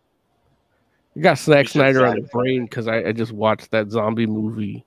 You 1.15 1.21
got 1.21 1.37
Zack 1.37 1.65
You 1.65 1.69
Snyder 1.69 2.05
on 2.05 2.15
the 2.15 2.27
brain 2.31 2.63
because 2.63 2.87
I, 2.87 3.03
I 3.03 3.11
just 3.11 3.33
watched 3.33 3.71
that 3.71 3.91
zombie 3.91 4.25
movie 4.25 4.85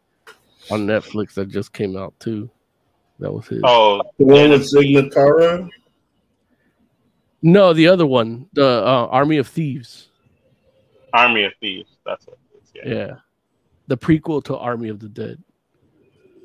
on 0.70 0.86
Netflix 0.86 1.35
that 1.35 1.51
just 1.51 1.74
came 1.74 1.97
out 1.98 2.19
too. 2.19 2.48
That 3.20 3.32
was 3.32 3.47
his. 3.47 3.61
Oh, 3.62 4.02
The 4.19 4.24
one 4.24 4.51
with 4.51 4.70
Tig 4.70 4.97
Notaro? 4.97 5.69
No, 7.43 7.74
the 7.74 7.89
other 7.89 8.06
one, 8.06 8.48
the 8.55 8.66
uh, 8.66 9.06
Army 9.11 9.36
of 9.36 9.47
Thieves. 9.47 10.09
Army 11.12 11.44
of 11.44 11.52
Thieves. 11.61 11.90
That's 12.06 12.27
what 12.27 12.39
it 12.55 12.62
is. 12.62 12.73
Yeah. 12.74 12.94
Yeah, 12.94 13.16
the 13.86 13.97
prequel 13.97 14.43
to 14.44 14.56
Army 14.56 14.89
of 14.89 14.98
the 15.01 15.09
Dead. 15.09 15.43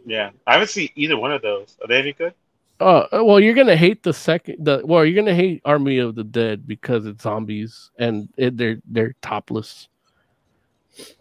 yeah. 0.05 0.31
I 0.47 0.53
haven't 0.53 0.69
seen 0.69 0.89
either 0.95 1.17
one 1.17 1.31
of 1.31 1.41
those. 1.41 1.77
Are 1.81 1.87
they 1.87 1.99
any 1.99 2.13
good? 2.13 2.33
Uh, 2.79 3.05
well, 3.11 3.39
you're 3.41 3.53
gonna 3.53 3.75
hate 3.75 4.03
the 4.03 4.13
second. 4.13 4.63
The 4.63 4.81
well, 4.85 5.03
you're 5.03 5.21
gonna 5.21 5.35
hate 5.35 5.61
Army 5.65 5.97
of 5.97 6.15
the 6.15 6.23
Dead 6.23 6.65
because 6.65 7.05
it's 7.05 7.23
zombies 7.23 7.91
and 7.99 8.29
it, 8.37 8.55
they're 8.55 8.77
they're 8.85 9.15
topless. 9.21 9.89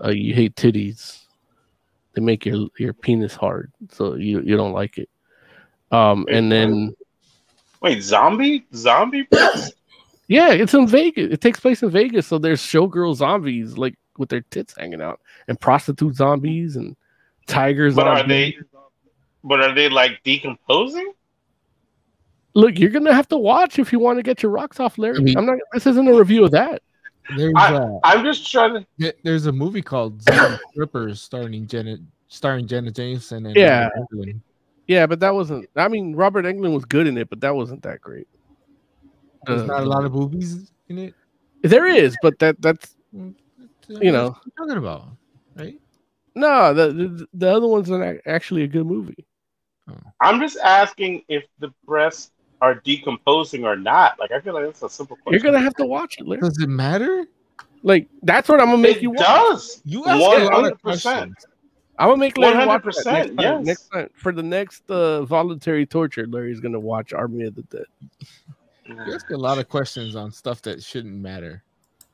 Uh, 0.02 0.10
you 0.10 0.34
hate 0.34 0.54
titties. 0.54 1.24
They 2.14 2.20
make 2.20 2.46
your 2.46 2.68
your 2.78 2.92
penis 2.92 3.34
hard, 3.34 3.72
so 3.90 4.14
you 4.14 4.40
you 4.40 4.56
don't 4.56 4.72
like 4.72 4.98
it. 4.98 5.08
Um, 5.90 6.26
and 6.30 6.50
then 6.50 6.94
Wait, 7.80 8.02
zombie? 8.02 8.66
Zombie? 8.74 9.26
yeah, 10.28 10.50
it's 10.50 10.74
in 10.74 10.86
Vegas. 10.86 11.32
It 11.32 11.40
takes 11.40 11.60
place 11.60 11.82
in 11.82 11.90
Vegas, 11.90 12.26
so 12.26 12.38
there's 12.38 12.60
showgirl 12.60 13.16
zombies 13.16 13.78
like 13.78 13.96
with 14.16 14.28
their 14.28 14.42
tits 14.42 14.74
hanging 14.76 15.00
out, 15.02 15.20
and 15.48 15.58
prostitute 15.60 16.14
zombies 16.14 16.76
and 16.76 16.96
tigers. 17.46 17.94
but 17.94 18.06
are 18.06 18.26
they? 18.26 18.56
But 19.44 19.60
are 19.62 19.74
they 19.74 19.88
like 19.88 20.20
decomposing? 20.24 21.12
Look, 22.54 22.78
you're 22.78 22.90
gonna 22.90 23.12
have 23.14 23.28
to 23.28 23.38
watch 23.38 23.78
if 23.78 23.92
you 23.92 23.98
want 23.98 24.18
to 24.18 24.22
get 24.22 24.42
your 24.42 24.50
rocks 24.52 24.80
off, 24.80 24.98
Larry. 24.98 25.18
I 25.18 25.20
mean- 25.20 25.38
I'm 25.38 25.46
not. 25.46 25.58
This 25.72 25.86
isn't 25.86 26.08
a 26.08 26.14
review 26.14 26.44
of 26.44 26.50
that. 26.52 26.82
There's 27.36 27.52
I- 27.56 27.74
uh, 27.74 27.98
I'm 28.04 28.24
just 28.24 28.50
trying 28.50 28.84
to. 28.98 29.14
there's 29.22 29.46
a 29.46 29.52
movie 29.52 29.82
called 29.82 30.22
Zombie 30.22 30.58
Strippers 30.72 31.20
starring 31.20 31.66
Jenna 31.66 31.98
starring 32.28 32.66
Jenna 32.66 32.90
Jameson 32.90 33.46
and 33.46 33.56
Yeah. 33.56 33.88
Yeah, 34.86 35.06
but 35.06 35.20
that 35.20 35.34
wasn't. 35.34 35.68
I 35.76 35.88
mean, 35.88 36.16
Robert 36.16 36.46
Englund 36.46 36.72
was 36.74 36.86
good 36.86 37.06
in 37.06 37.18
it, 37.18 37.28
but 37.28 37.40
that 37.42 37.54
wasn't 37.54 37.82
that 37.82 38.00
great. 38.00 38.26
There's 39.46 39.62
Uh, 39.62 39.66
not 39.66 39.82
a 39.82 39.84
lot 39.86 40.04
of 40.06 40.12
boobies 40.12 40.72
in 40.88 40.98
it. 40.98 41.14
There 41.62 41.86
is, 41.86 42.16
but 42.22 42.38
that 42.38 42.60
that's 42.62 42.96
You 43.12 43.34
know. 44.12 44.30
what 44.30 44.38
you're 44.46 44.66
talking 44.66 44.78
about, 44.78 45.08
right? 45.58 45.78
no. 46.34 46.72
The 46.74 46.92
the, 46.92 47.26
the 47.34 47.50
other 47.54 47.66
one's 47.66 47.90
an, 47.90 48.20
actually 48.26 48.62
a 48.62 48.68
good 48.68 48.86
movie. 48.86 49.26
I'm 50.20 50.38
just 50.40 50.58
asking 50.58 51.22
if 51.28 51.44
the 51.60 51.72
breasts 51.86 52.30
are 52.60 52.74
decomposing 52.74 53.64
or 53.64 53.76
not. 53.76 54.18
Like 54.18 54.32
I 54.32 54.40
feel 54.40 54.52
like 54.54 54.64
that's 54.66 54.82
a 54.82 54.88
simple 54.90 55.16
question. 55.16 55.32
You're 55.32 55.52
gonna 55.52 55.62
have 55.64 55.74
to 55.76 55.86
watch 55.86 56.16
it. 56.18 56.26
Larry. 56.26 56.40
Does 56.42 56.58
it 56.60 56.68
matter? 56.68 57.24
Like 57.82 58.08
that's 58.22 58.48
what 58.48 58.60
I'm 58.60 58.66
gonna 58.66 58.78
make 58.82 58.96
It 58.98 59.02
you 59.02 59.10
watch. 59.10 59.18
does. 59.20 59.80
You 59.84 60.04
ask 60.06 60.20
a 60.20 60.44
lot 60.44 60.72
of 60.72 60.82
100%. 60.82 61.32
I'm 62.00 62.08
gonna 62.08 62.16
make 62.18 62.36
Larry 62.36 62.66
watch 62.66 62.82
that 62.84 62.94
100%, 62.94 63.04
next 63.04 63.04
time. 63.04 63.36
yes. 63.38 63.66
Next 63.66 63.88
time 63.88 64.08
for 64.14 64.32
the 64.32 64.42
next 64.42 64.90
uh, 64.90 65.24
voluntary 65.24 65.86
torture, 65.86 66.26
Larry's 66.26 66.60
gonna 66.60 66.78
watch 66.80 67.12
Army 67.12 67.44
of 67.44 67.54
the 67.54 67.62
Dead. 67.62 67.86
You 68.86 69.14
ask 69.14 69.30
a 69.30 69.36
lot 69.36 69.58
of 69.58 69.68
questions 69.68 70.16
on 70.16 70.32
stuff 70.32 70.60
that 70.62 70.82
shouldn't 70.82 71.14
matter. 71.16 71.62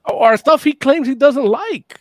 or 0.05 0.37
stuff 0.37 0.63
he 0.65 0.73
claims 0.75 1.07
he 1.09 1.15
doesn't 1.15 1.47
like. 1.47 2.01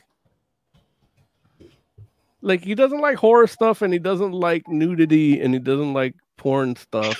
Like 2.43 2.63
he 2.63 2.75
doesn't 2.75 2.99
like 2.99 3.17
horror 3.17 3.47
stuff, 3.47 3.81
and 3.81 3.93
he 3.93 3.99
doesn't 3.99 4.33
like 4.33 4.67
nudity, 4.67 5.39
and 5.39 5.53
he 5.53 5.59
doesn't 5.59 5.93
like 5.93 6.13
porn 6.35 6.75
stuff. 6.75 7.17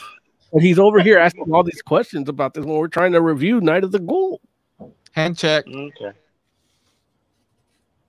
And 0.51 0.61
he's 0.61 0.77
over 0.77 1.01
here 1.01 1.17
asking 1.17 1.51
all 1.53 1.63
these 1.63 1.81
questions 1.81 2.27
about 2.27 2.53
this 2.53 2.65
when 2.65 2.75
we're 2.75 2.89
trying 2.89 3.13
to 3.13 3.21
review 3.21 3.61
Night 3.61 3.85
of 3.85 3.91
the 3.91 3.99
Ghoul. 3.99 4.41
Hand 5.13 5.37
check. 5.37 5.65
Okay. 5.65 6.11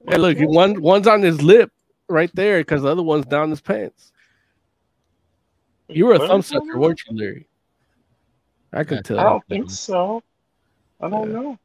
Hey, 0.09 0.19
look, 0.19 0.39
one 0.41 0.83
one's 0.83 1.07
on 1.07 1.23
his 1.23 1.41
lip 1.41 1.71
right 2.09 2.31
there 2.35 2.61
because 2.61 2.83
the 2.83 2.89
other 2.89 3.03
one's 3.03 3.27
down 3.27 3.49
his 3.49 3.61
pants. 3.61 4.13
You 5.89 6.07
were 6.07 6.15
a 6.15 6.19
What 6.19 6.29
thumb 6.29 6.43
sucker, 6.43 6.79
weren't 6.79 7.01
you, 7.09 7.17
Larry? 7.17 7.47
I 8.73 8.83
could 8.83 9.05
tell. 9.05 9.21
I 9.21 9.23
don't 9.23 9.47
think 9.49 9.71
so. 9.71 10.23
I 11.01 11.09
don't 11.09 11.33
know. 11.33 11.59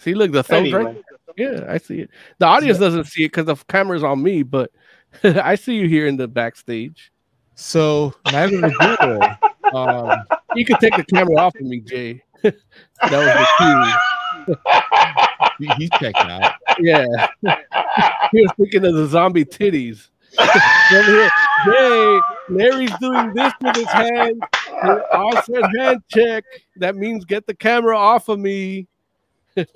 See, 0.00 0.14
look, 0.14 0.32
the 0.32 0.42
thumbs 0.42 0.72
right 0.72 0.86
Anyway, 0.86 1.02
Yeah, 1.36 1.66
I 1.68 1.76
see 1.76 2.00
it. 2.00 2.10
The 2.38 2.46
audience 2.46 2.78
doesn't 2.78 3.04
see 3.04 3.24
it 3.24 3.32
because 3.32 3.44
the 3.44 3.56
camera's 3.68 4.02
on 4.02 4.22
me, 4.22 4.42
but 4.42 4.70
I 5.22 5.56
see 5.56 5.74
you 5.74 5.88
here 5.88 6.06
in 6.06 6.16
the 6.16 6.26
backstage. 6.26 7.12
So 7.54 8.14
of 8.24 8.32
the 8.32 9.38
Ghoul. 9.70 9.76
um, 9.88 10.24
You 10.54 10.64
can 10.64 10.78
take 10.78 10.96
the 10.96 11.04
camera 11.04 11.36
off 11.36 11.54
of 11.54 11.66
me, 11.66 11.80
Jay. 11.80 12.22
that 12.42 12.54
was 13.02 14.56
the 14.56 14.56
cue. 15.58 15.66
he- 15.68 15.74
he's 15.76 15.90
checked 16.00 16.16
out. 16.16 16.54
Yeah. 16.78 17.04
he 18.32 18.40
was 18.40 18.52
thinking 18.56 18.86
of 18.86 18.94
the 18.94 19.06
zombie 19.06 19.44
titties. 19.44 20.08
Jay, 21.66 22.20
Larry's 22.48 22.96
doing 23.00 23.34
this 23.34 23.52
with 23.60 23.76
his 23.76 23.86
hand. 23.90 24.42
I 24.82 25.42
said 25.44 25.62
hand 25.78 26.02
check. 26.08 26.44
That 26.76 26.96
means 26.96 27.26
get 27.26 27.46
the 27.46 27.54
camera 27.54 27.98
off 27.98 28.30
of 28.30 28.38
me. 28.38 28.88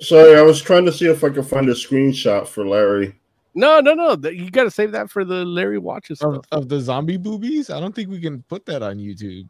Sorry, 0.00 0.36
I 0.36 0.42
was 0.42 0.60
trying 0.62 0.84
to 0.86 0.92
see 0.92 1.06
if 1.06 1.22
I 1.24 1.30
could 1.30 1.46
find 1.46 1.68
a 1.68 1.74
screenshot 1.74 2.46
for 2.46 2.66
Larry. 2.66 3.14
No, 3.54 3.80
no, 3.80 3.94
no. 3.94 4.16
You 4.28 4.50
got 4.50 4.64
to 4.64 4.70
save 4.70 4.92
that 4.92 5.10
for 5.10 5.24
the 5.24 5.44
Larry 5.44 5.78
watches 5.78 6.20
Of, 6.22 6.44
of 6.50 6.68
the 6.68 6.80
zombie 6.80 7.16
boobies, 7.16 7.70
I 7.70 7.78
don't 7.80 7.94
think 7.94 8.10
we 8.10 8.20
can 8.20 8.42
put 8.44 8.66
that 8.66 8.82
on 8.82 8.96
YouTube. 8.98 9.48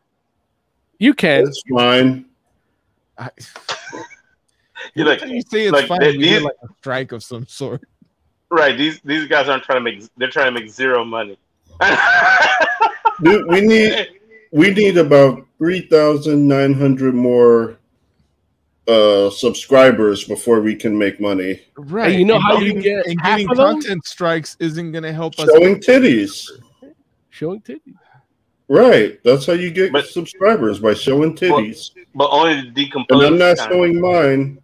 You 0.98 1.14
can. 1.14 1.46
It's 1.48 1.62
fine. 1.74 2.26
I, 3.16 3.30
You're 4.94 5.06
like, 5.06 5.24
you 5.24 5.40
say 5.42 5.62
it's 5.64 5.72
like, 5.72 5.86
fine, 5.86 6.00
they- 6.00 6.12
we 6.12 6.18
get 6.24 6.30
these- 6.34 6.42
like 6.42 6.56
a 6.62 6.68
strike 6.78 7.12
of 7.12 7.22
some 7.24 7.46
sort. 7.46 7.82
right? 8.50 8.76
These 8.76 9.00
these 9.04 9.26
guys 9.26 9.48
aren't 9.48 9.62
trying 9.64 9.78
to 9.78 9.80
make. 9.90 10.02
They're 10.18 10.30
trying 10.30 10.54
to 10.54 10.60
make 10.60 10.70
zero 10.70 11.04
money. 11.04 11.38
We, 13.20 13.42
we 13.44 13.60
need 13.60 14.08
we 14.52 14.70
need 14.70 14.96
about 14.98 15.46
three 15.58 15.82
thousand 15.88 16.46
nine 16.46 16.74
hundred 16.74 17.14
more 17.14 17.78
uh 18.86 19.30
subscribers 19.30 20.24
before 20.24 20.60
we 20.60 20.74
can 20.76 20.96
make 20.96 21.20
money. 21.20 21.62
Right. 21.76 22.18
you 22.18 22.24
know 22.24 22.34
and 22.34 22.42
how 22.42 22.58
you 22.58 22.80
get 22.82 23.06
and 23.06 23.20
half 23.20 23.38
getting 23.38 23.50
of 23.50 23.56
them? 23.56 23.66
content 23.80 24.06
strikes 24.06 24.56
isn't 24.60 24.92
going 24.92 25.04
to 25.04 25.12
help 25.12 25.38
us. 25.38 25.48
Showing 25.54 25.76
titties. 25.80 26.48
Showing 27.30 27.60
titties. 27.62 27.94
Right. 28.68 29.18
That's 29.24 29.46
how 29.46 29.52
you 29.54 29.70
get 29.70 29.92
But- 29.92 30.06
subscribers 30.06 30.78
by 30.80 30.94
showing 30.94 31.34
titties. 31.34 31.90
but 32.14 32.28
only 32.30 32.70
the 32.70 32.90
And. 32.90 33.22
I'm 33.22 33.38
not 33.38 33.56
kind. 33.56 33.70
showing 33.70 34.00
mine. 34.00 34.58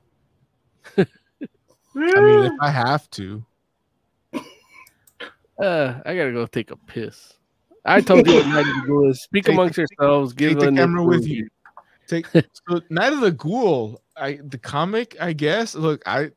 I 0.99 2.21
mean, 2.21 2.45
if 2.45 2.53
I 2.61 2.71
have 2.71 3.11
to, 3.13 3.45
Uh, 5.59 6.01
I 6.07 6.15
gotta 6.17 6.33
go 6.33 6.47
take 6.47 6.71
a 6.71 6.77
piss. 6.77 7.35
I 7.85 8.01
told 8.01 8.27
you 8.27 8.35
what 8.35 8.47
Night 8.47 8.61
of 8.67 8.67
the 8.67 8.83
Ghoul 8.87 9.11
is. 9.11 9.23
Speak 9.23 9.45
Take- 9.45 9.55
amongst 9.55 9.77
yourselves. 9.77 10.33
Give 10.33 10.53
take 10.53 10.61
the 10.71 10.73
camera 10.73 11.05
with 11.05 11.21
review. 11.21 11.37
you. 11.45 11.49
Take 12.11 12.27
so 12.67 12.81
Night 12.91 13.13
of 13.13 13.21
the 13.21 13.31
Ghoul. 13.33 14.01
I 14.17 14.39
the 14.43 14.59
comic, 14.59 15.17
I 15.21 15.33
guess. 15.33 15.75
Look, 15.75 16.03
I 16.07 16.31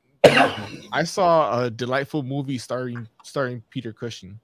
I 0.92 1.04
saw 1.04 1.64
a 1.64 1.70
delightful 1.70 2.24
movie 2.24 2.58
starring 2.58 3.08
starring 3.24 3.62
Peter 3.70 3.92
Cushing. 3.92 4.40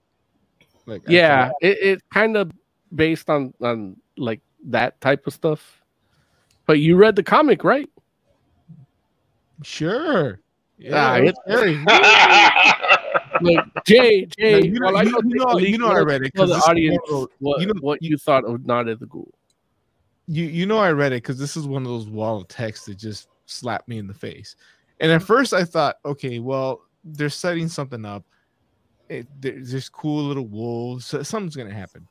Like, 0.86 1.04
Yeah, 1.08 1.52
it, 1.62 1.78
it 1.82 2.02
kind 2.12 2.36
of 2.36 2.52
based 2.96 3.30
on 3.30 3.54
on 3.62 3.96
like 4.18 4.42
that 4.66 5.00
type 5.02 5.28
of 5.28 5.34
stuff. 5.34 5.82
But 6.66 6.80
you 6.80 6.96
read 6.98 7.16
the 7.16 7.24
comic, 7.24 7.64
right? 7.64 7.90
sure. 9.64 10.40
Ah, 10.92 11.18
Yeah, 11.18 11.18
it's- 11.18 11.44
very. 11.48 11.84
Like 13.42 13.66
Jay, 13.86 14.26
Jay. 14.26 14.66
you 14.66 14.80
know- 14.80 14.88
while 14.88 14.98
I 14.98 15.04
you- 15.04 15.12
go 15.12 15.20
you 15.24 15.36
know- 15.36 15.58
you 15.60 15.78
know 15.78 15.88
I 15.88 16.00
read 16.00 16.24
it, 16.24 16.34
Tell 16.36 16.46
'cause 16.48 16.62
the 16.62 16.70
audience 16.70 16.98
what 17.40 17.62
you 17.62 17.68
know- 17.68 17.80
what 17.80 18.02
you 18.04 18.18
thought 18.18 18.44
of 18.44 18.66
Night 18.66 18.88
of 18.90 19.00
the 19.00 19.06
Ghoul. 19.06 19.32
You 20.30 20.46
you 20.46 20.66
know 20.68 20.78
I 20.78 20.92
read 20.92 21.12
it 21.12 21.24
because 21.24 21.40
this 21.40 21.58
is 21.58 21.68
one 21.68 21.82
of 21.82 21.88
those 21.88 22.08
wall 22.08 22.38
of 22.38 22.48
text 22.48 22.86
that 22.86 22.98
just 22.98 23.28
slapped 23.48 23.88
me 23.88 23.98
in 23.98 24.06
the 24.06 24.14
face. 24.14 24.56
And 25.00 25.12
at 25.12 25.24
first 25.24 25.54
I 25.54 25.64
thought, 25.64 25.98
okay, 26.06 26.38
well, 26.38 26.82
they're 27.04 27.30
setting 27.30 27.68
something 27.68 28.06
up. 28.06 28.24
It, 29.10 29.28
there's 29.42 29.72
this 29.72 29.90
cool 29.90 30.24
little 30.26 30.46
wolves. 30.46 31.08
So 31.08 31.24
something's 31.24 31.56
gonna 31.56 31.74
happen. 31.74 32.08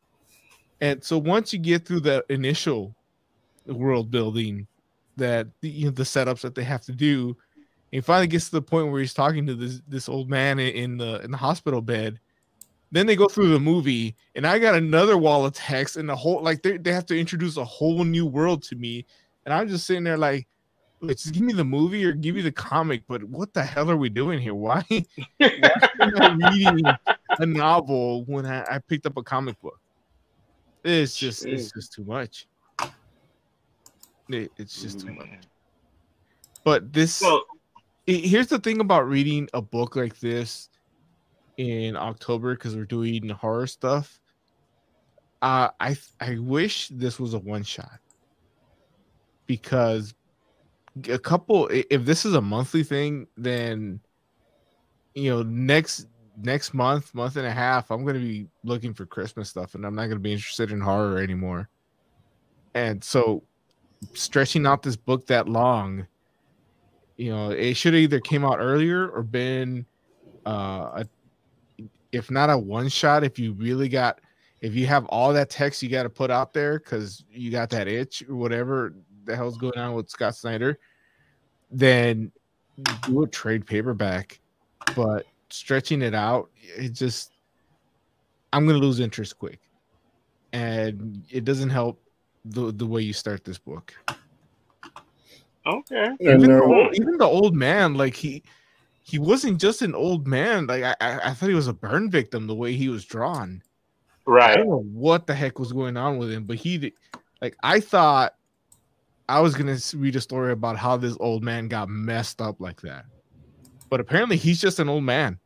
And 0.80 1.02
so 1.02 1.16
once 1.16 1.52
you 1.52 1.60
get 1.60 1.86
through 1.86 2.00
the 2.00 2.24
initial 2.28 2.94
world 3.66 4.10
building, 4.10 4.66
that 5.16 5.46
the, 5.60 5.68
you 5.68 5.84
know 5.86 5.90
the 5.92 6.02
setups 6.02 6.40
that 6.40 6.56
they 6.56 6.64
have 6.64 6.82
to 6.82 6.92
do, 6.92 7.28
and 7.28 7.36
he 7.90 8.00
finally 8.00 8.26
gets 8.26 8.46
to 8.46 8.52
the 8.52 8.62
point 8.62 8.90
where 8.90 9.00
he's 9.00 9.14
talking 9.14 9.46
to 9.46 9.54
this 9.54 9.80
this 9.86 10.08
old 10.08 10.28
man 10.28 10.58
in 10.58 10.96
the 10.98 11.22
in 11.22 11.30
the 11.30 11.36
hospital 11.36 11.80
bed. 11.80 12.18
Then 12.90 13.06
they 13.06 13.16
go 13.16 13.28
through 13.28 13.48
the 13.50 13.60
movie, 13.60 14.16
and 14.34 14.46
I 14.46 14.58
got 14.58 14.74
another 14.74 15.18
wall 15.18 15.44
of 15.44 15.52
text, 15.52 15.96
and 15.96 16.08
the 16.08 16.16
whole 16.16 16.42
like 16.42 16.62
they, 16.62 16.78
they 16.78 16.92
have 16.92 17.06
to 17.06 17.18
introduce 17.18 17.56
a 17.56 17.64
whole 17.64 18.02
new 18.04 18.24
world 18.26 18.62
to 18.64 18.76
me, 18.76 19.04
and 19.44 19.52
I'm 19.52 19.68
just 19.68 19.86
sitting 19.86 20.04
there 20.04 20.16
like, 20.16 20.48
"Look, 21.02 21.18
just 21.18 21.34
give 21.34 21.42
me 21.42 21.52
the 21.52 21.64
movie 21.64 22.04
or 22.06 22.12
give 22.12 22.34
me 22.34 22.40
the 22.42 22.52
comic. 22.52 23.02
But 23.06 23.22
what 23.24 23.52
the 23.52 23.62
hell 23.62 23.90
are 23.90 23.96
we 23.96 24.08
doing 24.08 24.38
here? 24.38 24.54
Why, 24.54 24.82
why 25.38 25.48
am 25.98 26.16
I 26.22 26.28
reading 26.28 26.96
a 27.38 27.46
novel 27.46 28.24
when 28.24 28.46
I, 28.46 28.62
I 28.62 28.78
picked 28.88 29.04
up 29.06 29.16
a 29.18 29.22
comic 29.22 29.60
book? 29.60 29.78
It's 30.84 31.14
just 31.14 31.44
it's 31.44 31.70
just 31.72 31.92
too 31.92 32.04
much. 32.04 32.46
It- 34.30 34.52
it's 34.56 34.80
just 34.80 35.00
too 35.00 35.12
much. 35.12 35.28
But 36.64 36.92
this 36.92 37.12
So, 37.16 37.42
i- 38.08 38.12
here's 38.12 38.46
the 38.48 38.58
thing 38.58 38.80
about 38.80 39.08
reading 39.08 39.48
a 39.52 39.60
book 39.60 39.96
like 39.96 40.18
this 40.20 40.68
in 41.58 41.96
October 41.96 42.54
because 42.54 42.74
we're 42.74 42.84
doing 42.84 43.28
horror 43.28 43.66
stuff. 43.66 44.18
Uh, 45.42 45.68
I 45.78 45.96
I 46.20 46.38
wish 46.38 46.88
this 46.88 47.20
was 47.20 47.34
a 47.34 47.38
one 47.38 47.62
shot 47.62 48.00
because 49.46 50.14
a 51.08 51.18
couple. 51.18 51.68
If 51.70 52.04
this 52.04 52.24
is 52.24 52.34
a 52.34 52.40
monthly 52.40 52.82
thing, 52.82 53.26
then 53.36 54.00
you 55.14 55.30
know 55.30 55.42
next 55.42 56.06
next 56.42 56.72
month, 56.72 57.14
month 57.14 57.36
and 57.36 57.46
a 57.46 57.52
half, 57.52 57.90
I'm 57.90 58.04
gonna 58.04 58.20
be 58.20 58.48
looking 58.64 58.94
for 58.94 59.04
Christmas 59.04 59.50
stuff, 59.50 59.74
and 59.74 59.84
I'm 59.84 59.94
not 59.94 60.06
gonna 60.06 60.20
be 60.20 60.32
interested 60.32 60.72
in 60.72 60.80
horror 60.80 61.18
anymore. 61.18 61.68
And 62.74 63.02
so, 63.02 63.42
stretching 64.14 64.66
out 64.66 64.82
this 64.82 64.96
book 64.96 65.26
that 65.26 65.48
long 65.48 66.06
you 67.16 67.30
know 67.32 67.50
it 67.50 67.74
should 67.74 67.92
have 67.92 68.00
either 68.00 68.20
came 68.20 68.44
out 68.44 68.60
earlier 68.60 69.08
or 69.08 69.24
been 69.24 69.84
uh 70.46 71.02
a, 71.02 71.06
if 72.12 72.30
not 72.30 72.50
a 72.50 72.56
one 72.56 72.88
shot 72.88 73.24
if 73.24 73.38
you 73.38 73.52
really 73.52 73.88
got 73.88 74.20
if 74.60 74.74
you 74.74 74.86
have 74.86 75.04
all 75.06 75.32
that 75.32 75.50
text 75.50 75.82
you 75.82 75.88
got 75.88 76.02
to 76.02 76.10
put 76.10 76.30
out 76.30 76.52
there 76.52 76.78
because 76.78 77.24
you 77.30 77.50
got 77.50 77.70
that 77.70 77.88
itch 77.88 78.22
or 78.28 78.36
whatever 78.36 78.94
the 79.24 79.36
hell's 79.36 79.58
going 79.58 79.78
on 79.78 79.94
with 79.94 80.08
scott 80.08 80.34
snyder 80.34 80.78
then 81.70 82.32
do 83.02 83.22
a 83.22 83.26
trade 83.26 83.66
paperback. 83.66 84.40
But 84.96 85.26
stretching 85.50 86.02
it 86.02 86.14
out 86.14 86.50
it 86.60 86.90
just 86.90 87.32
i'm 88.52 88.66
gonna 88.66 88.78
lose 88.78 89.00
interest 89.00 89.38
quick. 89.38 89.60
And 90.52 91.22
it 91.30 91.44
doesn't 91.44 91.70
help 91.70 92.00
the, 92.44 92.72
the 92.72 92.86
way 92.86 93.02
you 93.02 93.12
start 93.12 93.44
this 93.44 93.58
book. 93.58 93.94
Okay. 95.66 96.06
And 96.06 96.20
even, 96.20 96.50
the 96.50 96.62
old, 96.62 96.94
even 96.94 97.18
the 97.18 97.26
old 97.26 97.54
man, 97.54 97.94
like 97.94 98.14
he 98.14 98.42
he 99.08 99.18
wasn't 99.18 99.58
just 99.58 99.80
an 99.80 99.94
old 99.94 100.26
man. 100.26 100.66
Like 100.66 100.84
I, 100.84 100.94
I, 101.00 101.30
I 101.30 101.34
thought 101.34 101.48
he 101.48 101.54
was 101.54 101.66
a 101.66 101.72
burn 101.72 102.10
victim 102.10 102.46
the 102.46 102.54
way 102.54 102.74
he 102.74 102.90
was 102.90 103.04
drawn. 103.06 103.62
Right. 104.26 104.50
I 104.50 104.56
don't 104.56 104.68
know 104.68 104.84
what 104.92 105.26
the 105.26 105.34
heck 105.34 105.58
was 105.58 105.72
going 105.72 105.96
on 105.96 106.18
with 106.18 106.30
him, 106.30 106.44
but 106.44 106.56
he 106.56 106.76
did, 106.76 106.92
like 107.40 107.56
I 107.62 107.80
thought 107.80 108.34
I 109.26 109.40
was 109.40 109.54
gonna 109.54 109.78
read 109.94 110.14
a 110.16 110.20
story 110.20 110.52
about 110.52 110.76
how 110.76 110.98
this 110.98 111.16
old 111.20 111.42
man 111.42 111.68
got 111.68 111.88
messed 111.88 112.42
up 112.42 112.60
like 112.60 112.82
that, 112.82 113.06
but 113.88 114.00
apparently 114.00 114.36
he's 114.36 114.60
just 114.60 114.78
an 114.78 114.90
old 114.90 115.04
man 115.04 115.38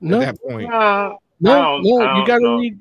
No, 0.00 0.20
at 0.20 0.36
that 0.36 0.42
point. 0.48 0.72
Uh, 0.72 1.14
no, 1.40 1.78
I 1.78 1.80
no. 1.82 2.16
You 2.18 2.26
gotta 2.26 2.40
know. 2.42 2.58
read. 2.58 2.80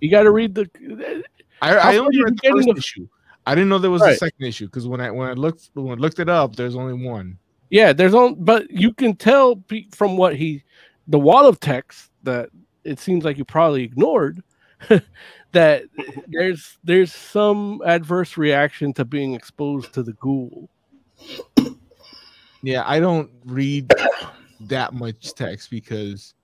You 0.00 0.10
gotta 0.10 0.30
read 0.30 0.54
the. 0.54 1.22
I, 1.60 1.76
I 1.76 1.96
only 1.98 2.16
did 2.16 2.24
read 2.24 2.30
you 2.30 2.36
the 2.36 2.40
get 2.42 2.52
first 2.52 2.68
into- 2.68 2.78
issue. 2.78 3.08
I 3.48 3.54
didn't 3.54 3.68
know 3.68 3.78
there 3.78 3.90
was 3.92 4.02
a 4.02 4.16
second 4.16 4.44
issue 4.46 4.66
because 4.66 4.88
when 4.88 5.00
I 5.00 5.10
when 5.10 5.28
I 5.28 5.32
looked 5.34 5.70
when 5.74 5.98
I 5.98 6.00
looked 6.00 6.18
it 6.18 6.28
up, 6.28 6.56
there's 6.56 6.74
only 6.74 6.94
one. 7.06 7.38
Yeah, 7.70 7.92
there's 7.92 8.14
on, 8.14 8.36
but 8.38 8.70
you 8.70 8.92
can 8.92 9.16
tell 9.16 9.62
from 9.94 10.16
what 10.16 10.36
he, 10.36 10.62
the 11.08 11.18
wall 11.18 11.46
of 11.46 11.60
text 11.60 12.10
that 12.22 12.50
it 12.84 13.00
seems 13.00 13.24
like 13.24 13.38
you 13.38 13.44
probably 13.44 13.82
ignored, 13.82 14.42
that 15.52 15.84
there's 16.28 16.78
there's 16.84 17.12
some 17.12 17.82
adverse 17.84 18.36
reaction 18.36 18.92
to 18.94 19.04
being 19.04 19.34
exposed 19.34 19.92
to 19.94 20.02
the 20.02 20.12
ghoul. 20.14 20.68
Yeah, 22.62 22.84
I 22.86 23.00
don't 23.00 23.30
read 23.44 23.92
that 24.60 24.94
much 24.94 25.34
text 25.34 25.70
because 25.70 26.34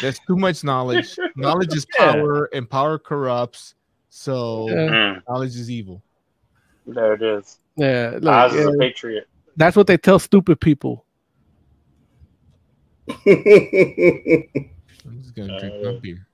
there's 0.00 0.18
too 0.26 0.36
much 0.36 0.64
knowledge. 0.64 1.16
knowledge 1.36 1.74
is 1.74 1.86
Yeah. 1.98 2.12
power, 2.12 2.48
and 2.52 2.68
power 2.68 2.98
corrupts. 2.98 3.74
So 4.08 4.68
Yeah. 4.68 5.18
knowledge 5.28 5.56
is 5.56 5.70
evil. 5.70 6.02
there 6.86 7.14
it 7.14 7.22
is. 7.22 7.58
Yeah, 7.76 8.18
look, 8.20 8.32
Oz 8.32 8.54
is 8.54 8.66
yeah, 8.66 8.72
a 8.72 8.78
patriot. 8.78 9.28
That's 9.56 9.76
what 9.76 9.86
they 9.86 9.96
tell 9.96 10.18
stupid 10.18 10.60
people. 10.60 11.04
I'm 13.26 15.20
just 15.20 15.34
gonna 15.34 15.58
drink 15.60 15.74
my 15.82 15.90
Uh, 15.90 15.98
beer. 16.00 16.26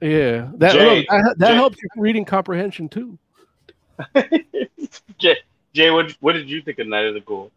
Yeah, 0.00 0.50
that 0.56 0.72
Jay- 0.72 0.98
look, 0.98 1.06
that, 1.08 1.38
that 1.38 1.48
Jay- 1.48 1.54
helps 1.54 1.78
your 1.82 1.90
reading 2.02 2.24
comprehension 2.24 2.88
too. 2.88 3.18
Jay, 5.18 5.36
Jay 5.72 5.90
what, 5.90 6.12
what 6.20 6.34
did 6.34 6.48
you 6.48 6.62
think 6.62 6.78
of 6.78 6.86
Night 6.86 7.06
of 7.06 7.14
the 7.14 7.20
Ghoul? 7.20 7.50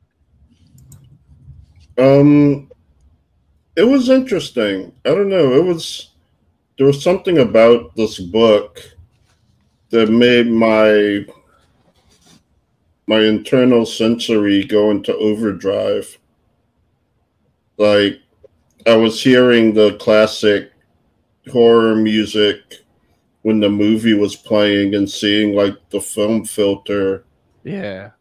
Um, 1.97 2.71
it 3.75 3.83
was 3.83 4.09
interesting. 4.09 4.91
I 5.05 5.09
don't 5.09 5.29
know. 5.29 5.53
It 5.53 5.63
was 5.63 6.09
there 6.77 6.87
was 6.87 7.03
something 7.03 7.37
about 7.39 7.95
this 7.95 8.19
book 8.19 8.81
that 9.89 10.09
made 10.09 10.47
my 10.47 11.25
my 13.11 13.19
internal 13.19 13.85
sensory 13.85 14.63
go 14.63 14.89
into 14.89 15.13
overdrive. 15.17 16.17
Like 17.75 18.21
I 18.87 18.95
was 18.95 19.21
hearing 19.21 19.73
the 19.73 19.97
classic 19.97 20.71
horror 21.51 21.93
music 21.93 22.59
when 23.41 23.59
the 23.59 23.67
movie 23.67 24.13
was 24.13 24.37
playing 24.37 24.95
and 24.95 25.09
seeing 25.09 25.53
like 25.53 25.75
the 25.89 25.99
film 25.99 26.45
filter 26.45 27.25
Yeah, 27.65 28.11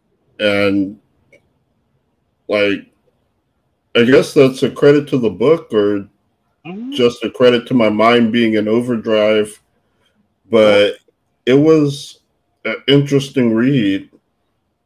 and 0.40 0.98
like 2.48 2.90
I 3.94 4.02
guess 4.02 4.34
that's 4.34 4.64
a 4.64 4.70
credit 4.70 5.06
to 5.10 5.18
the 5.18 5.30
book 5.30 5.72
or 5.72 6.08
Mhm. 6.66 6.92
just 6.92 7.22
a 7.22 7.30
credit 7.30 7.64
to 7.68 7.74
my 7.74 7.90
mind 7.90 8.32
being 8.32 8.54
in 8.54 8.66
overdrive. 8.66 9.62
But 10.50 10.96
it 11.46 11.54
was 11.54 12.18
an 12.64 12.74
interesting 12.88 13.54
read. 13.54 14.10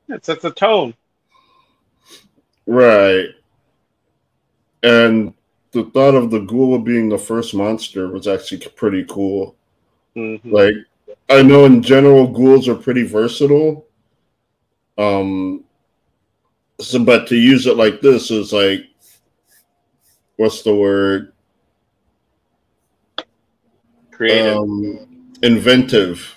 It 0.08 0.24
sets 0.24 0.44
a 0.44 0.50
tone. 0.50 0.94
Right. 2.66 3.28
And 4.82 5.34
the 5.72 5.84
thought 5.84 6.14
of 6.14 6.30
the 6.30 6.40
ghoul 6.40 6.78
being 6.78 7.08
the 7.08 7.18
first 7.18 7.54
monster 7.54 8.08
was 8.08 8.28
actually 8.28 8.58
pretty 8.76 9.04
cool. 9.08 9.56
Mhm. 10.16 10.40
Like 10.44 10.74
I 11.28 11.42
know 11.42 11.64
in 11.64 11.82
general 11.82 12.26
ghouls 12.28 12.68
are 12.68 12.74
pretty 12.74 13.02
versatile. 13.02 13.86
Um 14.98 15.64
so 16.80 17.02
but 17.04 17.26
to 17.28 17.36
use 17.36 17.66
it 17.66 17.76
like 17.76 18.00
this 18.00 18.30
is 18.30 18.52
like 18.52 18.86
what's 20.36 20.62
the 20.62 20.74
word? 20.74 21.32
Creative. 24.10 24.56
Um 24.58 25.32
inventive. 25.42 26.34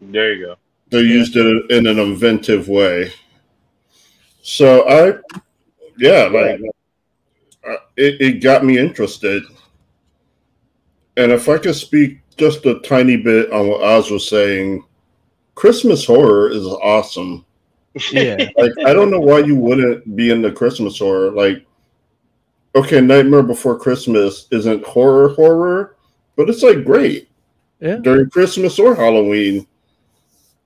there 0.00 0.34
you 0.34 0.46
go. 0.46 0.56
They 0.90 1.00
used 1.00 1.36
it 1.36 1.70
in 1.70 1.86
an 1.86 1.98
inventive 1.98 2.68
way. 2.68 3.12
So 4.42 4.88
I 4.88 5.18
yeah, 5.98 6.24
like 6.24 6.60
uh, 7.68 7.76
it, 7.96 8.20
it 8.20 8.42
got 8.42 8.64
me 8.64 8.78
interested. 8.78 9.42
And 11.16 11.32
if 11.32 11.48
I 11.48 11.58
could 11.58 11.74
speak 11.74 12.20
just 12.36 12.64
a 12.64 12.78
tiny 12.80 13.16
bit 13.16 13.52
on 13.52 13.68
what 13.68 13.82
Oz 13.82 14.10
was 14.10 14.28
saying, 14.28 14.84
Christmas 15.56 16.06
horror 16.06 16.48
is 16.48 16.64
awesome. 16.64 17.44
yeah, 18.12 18.36
Like 18.56 18.72
I 18.86 18.92
don't 18.92 19.10
know 19.10 19.20
why 19.20 19.40
you 19.40 19.56
wouldn't 19.56 20.16
be 20.16 20.30
in 20.30 20.40
the 20.40 20.52
Christmas 20.52 20.98
horror. 20.98 21.32
Like, 21.32 21.66
okay, 22.76 23.00
Nightmare 23.00 23.42
Before 23.42 23.78
Christmas 23.78 24.46
isn't 24.52 24.86
horror 24.86 25.30
horror, 25.30 25.96
but 26.36 26.48
it's 26.48 26.62
like 26.62 26.84
great 26.84 27.28
yeah. 27.80 27.96
during 27.96 28.30
Christmas 28.30 28.78
or 28.78 28.94
Halloween. 28.94 29.66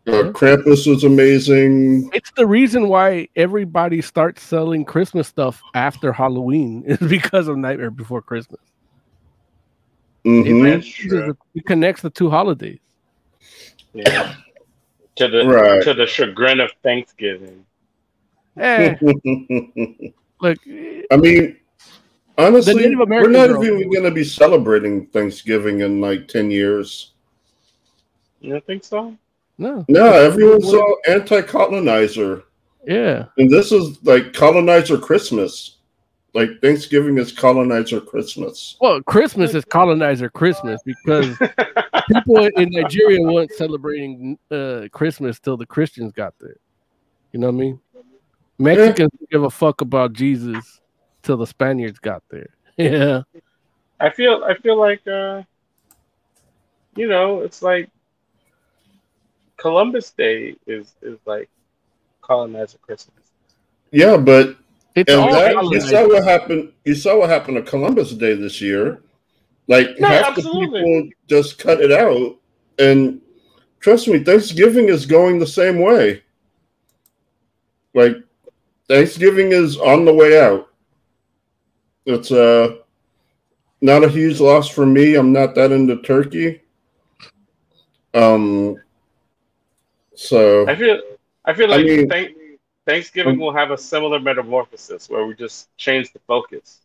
Uh, 0.06 0.12
Yeah. 0.12 0.22
Krampus 0.32 0.86
was 0.88 1.04
amazing. 1.04 2.10
It's 2.12 2.32
the 2.32 2.46
reason 2.46 2.88
why 2.88 3.28
everybody 3.36 4.02
starts 4.02 4.42
selling 4.42 4.84
Christmas 4.84 5.28
stuff 5.28 5.62
after 5.74 6.12
Halloween 6.12 6.82
is 6.86 6.98
because 6.98 7.46
of 7.48 7.56
Nightmare 7.56 7.90
Before 7.90 8.20
Christmas. 8.22 8.60
It, 10.24 10.28
Mhm. 10.28 10.62
That's 10.64 11.04
uses 11.04 11.34
it 11.54 11.66
connects 11.66 12.02
the 12.02 12.10
two 12.10 12.30
holidays. 12.30 12.78
Yeah. 13.92 14.34
To 15.16 15.28
the 15.28 15.46
Right. 15.46 15.82
to 15.82 15.94
the 15.94 16.06
chagrin 16.06 16.60
of 16.60 16.70
Thanksgiving. 16.82 17.64
Eh, 18.58 18.94
look, 20.40 20.58
I 21.10 21.16
mean, 21.16 21.56
honestly, 22.38 22.94
we're 22.96 23.28
not 23.30 23.48
girl- 23.48 23.64
even 23.64 23.90
going 23.90 24.04
to 24.04 24.10
be 24.10 24.24
celebrating 24.24 25.06
Thanksgiving 25.06 25.80
in 25.80 26.00
like 26.00 26.28
10 26.28 26.50
years. 26.50 27.12
You 28.40 28.52
don't 28.52 28.66
think 28.66 28.84
so? 28.84 29.16
No, 29.62 29.84
No, 29.88 30.12
everyone's 30.12 30.72
all 30.74 30.96
anti 31.08 31.40
colonizer. 31.42 32.42
yeah, 32.86 33.26
And 33.38 33.50
this 33.50 33.72
is 33.72 34.02
like 34.04 34.32
colonizer 34.32 34.98
Christmas. 34.98 35.78
Like 36.34 36.48
Thanksgiving 36.62 37.18
is 37.18 37.30
colonizer 37.30 38.00
Christmas. 38.00 38.76
well, 38.80 39.02
Christmas 39.02 39.54
is 39.54 39.64
colonizer 39.66 40.30
Christmas 40.30 40.80
because 40.84 41.36
people 42.10 42.46
in 42.56 42.70
Nigeria 42.70 43.20
weren't 43.22 43.52
celebrating 43.52 44.38
uh, 44.50 44.88
Christmas 44.92 45.38
till 45.38 45.56
the 45.58 45.66
Christians 45.66 46.10
got 46.12 46.32
there. 46.40 46.56
You 47.32 47.40
know 47.40 47.48
what 47.48 47.56
I 47.56 47.58
mean? 47.58 47.80
Mexicans 48.58 49.10
don't 49.18 49.30
give 49.30 49.42
a 49.44 49.50
fuck 49.50 49.80
about 49.82 50.14
Jesus 50.14 50.80
till 51.22 51.36
the 51.36 51.46
Spaniards 51.46 51.98
got 51.98 52.22
there. 52.30 52.48
Yeah, 52.78 53.22
I 54.00 54.08
feel 54.08 54.42
I 54.44 54.54
feel 54.56 54.78
like 54.78 55.06
uh 55.06 55.42
you 56.96 57.06
know, 57.08 57.40
it's 57.40 57.60
like 57.60 57.90
Columbus 59.62 60.10
Day 60.10 60.56
is 60.66 60.96
is 61.02 61.18
like 61.24 61.48
colonizer 62.20 62.78
Christmas. 62.78 63.30
Yeah, 63.92 64.16
but 64.16 64.56
it's 64.96 65.12
and 65.12 65.32
that, 65.32 65.54
you 65.70 65.80
saw 65.80 66.08
what 66.08 66.24
happened. 66.24 66.72
You 66.84 66.96
saw 66.96 67.20
what 67.20 67.30
happened 67.30 67.58
to 67.58 67.62
Columbus 67.62 68.10
Day 68.12 68.34
this 68.34 68.60
year. 68.60 69.02
Like 69.68 70.00
No, 70.00 70.08
half 70.08 70.36
absolutely. 70.36 70.80
the 70.80 70.86
people 70.86 71.10
just 71.28 71.60
cut 71.60 71.80
it 71.80 71.92
out, 71.92 72.38
and 72.80 73.20
trust 73.78 74.08
me, 74.08 74.24
Thanksgiving 74.24 74.88
is 74.88 75.06
going 75.06 75.38
the 75.38 75.46
same 75.46 75.78
way. 75.78 76.24
Like 77.94 78.16
Thanksgiving 78.88 79.52
is 79.52 79.78
on 79.78 80.04
the 80.04 80.12
way 80.12 80.40
out. 80.40 80.70
It's 82.04 82.32
uh 82.32 82.78
not 83.80 84.02
a 84.02 84.08
huge 84.08 84.40
loss 84.40 84.68
for 84.68 84.86
me. 84.86 85.14
I'm 85.14 85.32
not 85.32 85.54
that 85.54 85.70
into 85.70 86.02
turkey. 86.02 86.62
Um. 88.12 88.82
So 90.22 90.68
I 90.68 90.76
feel 90.76 91.00
I 91.44 91.52
feel 91.54 91.72
I 91.72 91.76
like 91.76 91.86
mean- 91.86 92.08
thank, 92.08 92.36
Thanksgiving 92.86 93.34
Um, 93.34 93.38
will 93.40 93.52
have 93.52 93.70
a 93.70 93.78
similar 93.78 94.18
metamorphosis 94.20 95.08
where 95.10 95.26
we 95.26 95.34
just 95.34 95.68
change 95.76 96.12
the 96.12 96.18
focus. 96.26 96.80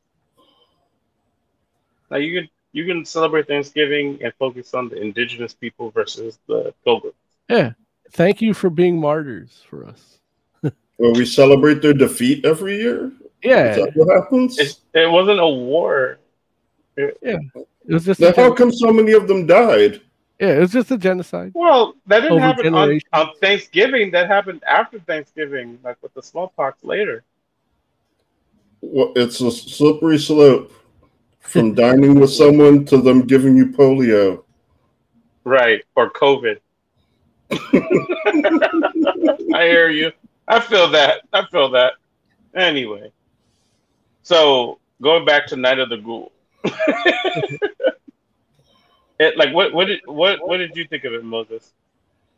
Now 2.09 2.17
you 2.17 2.39
can 2.41 2.49
you 2.73 2.85
can 2.85 3.05
celebrate 3.05 3.47
Thanksgiving 3.47 4.19
and 4.23 4.33
focus 4.39 4.73
on 4.73 4.89
the 4.89 5.01
indigenous 5.01 5.53
people 5.53 5.91
versus 5.91 6.39
the 6.47 6.73
pilgrims. 6.83 7.15
Yeah. 7.49 7.71
Thank 8.11 8.41
you 8.41 8.53
for 8.53 8.69
being 8.69 8.99
martyrs 8.99 9.63
for 9.69 9.85
us. 9.85 10.19
will 10.97 11.13
we 11.13 11.25
celebrate 11.25 11.81
their 11.81 11.93
defeat 11.93 12.45
every 12.45 12.77
year? 12.77 13.07
Is 13.07 13.11
Yeah. 13.43 13.75
that 13.75 13.91
what 13.95 14.09
happens? 14.13 14.57
It, 14.59 14.77
it 14.93 15.09
wasn't 15.11 15.39
a 15.39 15.47
war. 15.47 16.17
Yeah. 16.97 17.11
It 17.21 17.93
was 17.93 18.05
just 18.05 18.19
Then 18.19 18.33
a 18.33 18.35
how 18.35 18.53
come 18.53 18.71
so 18.71 18.91
many 18.91 19.13
of 19.13 19.27
them 19.27 19.45
died? 19.47 20.01
Yeah, 20.39 20.49
it 20.49 20.59
was 20.59 20.71
just 20.71 20.91
a 20.91 20.97
genocide. 20.97 21.51
Well, 21.55 21.95
that 22.05 22.21
didn't 22.21 22.39
happen 22.39 22.75
on, 22.75 23.01
on 23.13 23.31
Thanksgiving. 23.41 24.11
That 24.11 24.27
happened 24.27 24.63
after 24.67 24.99
Thanksgiving, 24.99 25.79
like 25.83 25.97
with 26.03 26.13
the 26.13 26.21
smallpox 26.21 26.83
later. 26.83 27.23
Well, 28.81 29.13
it's 29.15 29.41
a 29.41 29.51
slippery 29.51 30.19
slope 30.19 30.71
from 31.39 31.73
dining 31.73 32.19
with 32.19 32.31
someone 32.31 32.85
to 32.85 32.97
them 32.97 33.25
giving 33.25 33.57
you 33.57 33.67
polio. 33.67 34.43
Right. 35.43 35.83
Or 35.95 36.11
COVID. 36.11 36.59
I 37.51 37.57
hear 39.63 39.89
you. 39.89 40.11
I 40.47 40.59
feel 40.59 40.91
that. 40.91 41.21
I 41.33 41.45
feel 41.47 41.71
that. 41.71 41.93
Anyway. 42.53 43.11
So 44.23 44.79
going 45.01 45.25
back 45.25 45.47
to 45.47 45.55
Night 45.55 45.79
of 45.79 45.89
the 45.89 45.97
Ghoul. 45.97 46.31
it, 49.19 49.37
like 49.37 49.53
what 49.53 49.73
what 49.73 49.85
did 49.87 50.01
what 50.05 50.47
what 50.47 50.57
did 50.57 50.75
you 50.75 50.85
think 50.85 51.03
of 51.03 51.13
it, 51.13 51.23
Moses? 51.23 51.73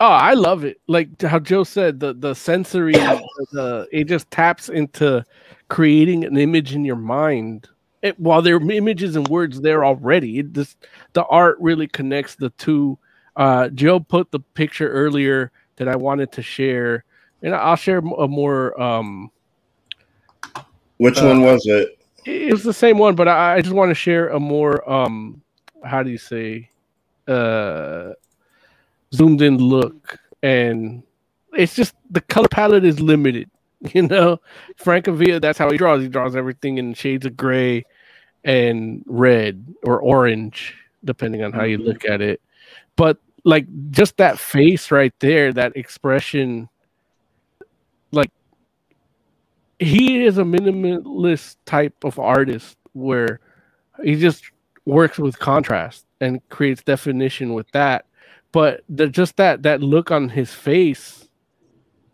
Oh, 0.01 0.07
I 0.07 0.33
love 0.33 0.63
it. 0.63 0.79
Like 0.87 1.21
how 1.21 1.39
Joe 1.39 1.63
said, 1.63 1.99
the 1.99 2.13
the 2.13 2.33
sensory, 2.33 2.93
the 2.93 3.87
it 3.91 4.05
just 4.05 4.31
taps 4.31 4.69
into 4.69 5.25
creating 5.67 6.23
an 6.23 6.37
image 6.37 6.73
in 6.73 6.85
your 6.85 6.95
mind. 6.95 7.67
It, 8.01 8.17
while 8.17 8.41
there 8.41 8.55
are 8.55 8.71
images 8.71 9.17
and 9.17 9.27
words 9.27 9.59
there 9.59 9.83
already, 9.83 10.39
it 10.39 10.53
just 10.53 10.77
the 11.13 11.25
art 11.25 11.57
really 11.59 11.87
connects 11.87 12.35
the 12.35 12.49
two. 12.51 12.97
Uh, 13.35 13.67
Joe 13.69 13.99
put 13.99 14.31
the 14.31 14.39
picture 14.39 14.89
earlier 14.89 15.51
that 15.75 15.89
I 15.89 15.97
wanted 15.97 16.31
to 16.33 16.41
share, 16.41 17.03
and 17.41 17.53
I'll 17.53 17.75
share 17.75 17.97
a 17.97 18.27
more. 18.27 18.79
Um, 18.81 19.31
Which 20.97 21.17
Uh, 21.19 21.27
one 21.27 21.41
was 21.41 21.65
it? 21.65 21.99
it 22.25 22.51
was 22.51 22.63
the 22.63 22.73
same 22.73 22.97
one, 22.97 23.15
but 23.15 23.27
I, 23.27 23.55
I 23.55 23.61
just 23.61 23.75
want 23.75 23.89
to 23.89 23.95
share 23.95 24.29
a 24.29 24.39
more 24.39 24.89
um, 24.89 25.41
how 25.83 26.03
do 26.03 26.09
you 26.09 26.17
say, 26.17 26.69
uh, 27.27 28.13
zoomed 29.13 29.41
in 29.41 29.57
look, 29.57 30.17
and 30.43 31.03
it's 31.53 31.75
just 31.75 31.95
the 32.11 32.21
color 32.21 32.47
palette 32.49 32.85
is 32.85 32.99
limited. 32.99 33.49
You 33.93 34.01
know, 34.01 34.41
Francavilla, 34.77 35.39
that's 35.39 35.57
how 35.57 35.71
he 35.71 35.77
draws. 35.77 36.01
He 36.01 36.09
draws 36.09 36.35
everything 36.35 36.79
in 36.79 36.93
shades 36.93 37.25
of 37.25 37.37
gray 37.37 37.85
and 38.43 39.03
red 39.05 39.73
or 39.83 40.01
orange, 40.01 40.75
depending 41.05 41.43
on 41.43 41.53
how 41.53 41.63
you 41.63 41.77
look 41.77 42.03
at 42.03 42.19
it. 42.19 42.41
But 42.97 43.19
like 43.45 43.67
just 43.91 44.17
that 44.17 44.37
face 44.37 44.91
right 44.91 45.13
there, 45.19 45.53
that 45.53 45.77
expression, 45.77 46.67
like 48.11 48.31
he 49.79 50.25
is 50.25 50.37
a 50.37 50.43
minimalist 50.43 51.55
type 51.65 52.03
of 52.03 52.19
artist 52.19 52.77
where 52.91 53.39
he 54.03 54.15
just 54.15 54.43
works 54.89 55.17
with 55.17 55.39
contrast 55.39 56.05
and 56.19 56.47
creates 56.49 56.83
definition 56.83 57.53
with 57.53 57.69
that. 57.71 58.05
But 58.51 58.81
the, 58.89 59.07
just 59.07 59.37
that 59.37 59.63
that 59.63 59.81
look 59.81 60.11
on 60.11 60.29
his 60.29 60.53
face 60.53 61.27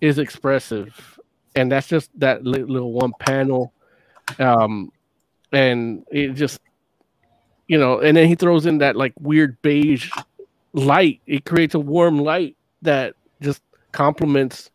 is 0.02 0.20
expressive, 0.20 1.20
and 1.56 1.72
that's 1.72 1.88
just 1.88 2.12
that 2.20 2.46
li- 2.46 2.64
little 2.64 2.92
one 2.92 3.14
panel, 3.20 3.74
um, 4.40 4.92
and 5.52 6.06
it 6.12 6.34
just 6.34 6.60
you 7.68 7.80
know, 7.80 8.00
and 8.00 8.18
then 8.18 8.28
he 8.28 8.36
throws 8.36 8.66
in 8.66 8.80
that 8.80 8.96
like 8.96 9.14
weird 9.20 9.62
beige 9.62 10.12
light. 10.74 11.22
It 11.26 11.46
creates 11.46 11.74
a 11.74 11.80
warm 11.80 12.20
light 12.20 12.58
that 12.82 13.16
just 13.42 13.62
complements 13.92 14.72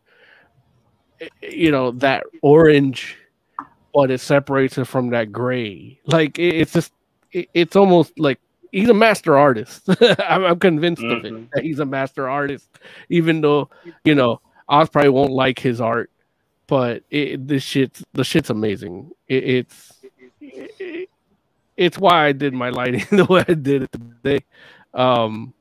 eh, 1.19 1.27
you 1.41 1.71
know 1.71 1.91
that 1.91 2.23
orange 2.41 3.17
but 3.93 4.09
it 4.09 4.19
separates 4.19 4.77
it 4.77 4.85
from 4.85 5.09
that 5.11 5.31
gray 5.31 5.99
like 6.07 6.39
it, 6.39 6.55
it's 6.55 6.73
just 6.73 6.91
it, 7.31 7.49
it's 7.53 7.75
almost 7.75 8.17
like 8.19 8.39
he's 8.71 8.89
a 8.89 8.93
master 8.93 9.37
artist 9.37 9.83
I'm, 10.19 10.43
I'm 10.45 10.59
convinced 10.59 11.03
of 11.03 11.23
it 11.25 11.33
Mhm. 11.33 11.49
that 11.53 11.63
he's 11.63 11.79
a 11.79 11.85
master 11.85 12.29
artist 12.29 12.69
even 13.09 13.41
though 13.41 13.69
you 14.03 14.15
know 14.15 14.41
oz 14.69 14.89
probably 14.89 15.09
won't 15.09 15.31
like 15.31 15.59
his 15.59 15.81
art 15.81 16.09
but 16.67 17.03
it, 17.09 17.47
this 17.47 17.63
shit's 17.63 18.03
the 18.13 18.23
shit's 18.23 18.49
amazing 18.49 19.11
it, 19.27 19.43
it's 19.43 19.93
it, 20.39 21.09
it's 21.77 21.97
why 21.97 22.25
i 22.27 22.31
did 22.31 22.53
my 22.53 22.69
lighting 22.69 23.05
the 23.11 23.25
way 23.25 23.43
i 23.47 23.53
did 23.53 23.83
it 23.83 23.91
today 23.91 24.45
um 24.93 25.53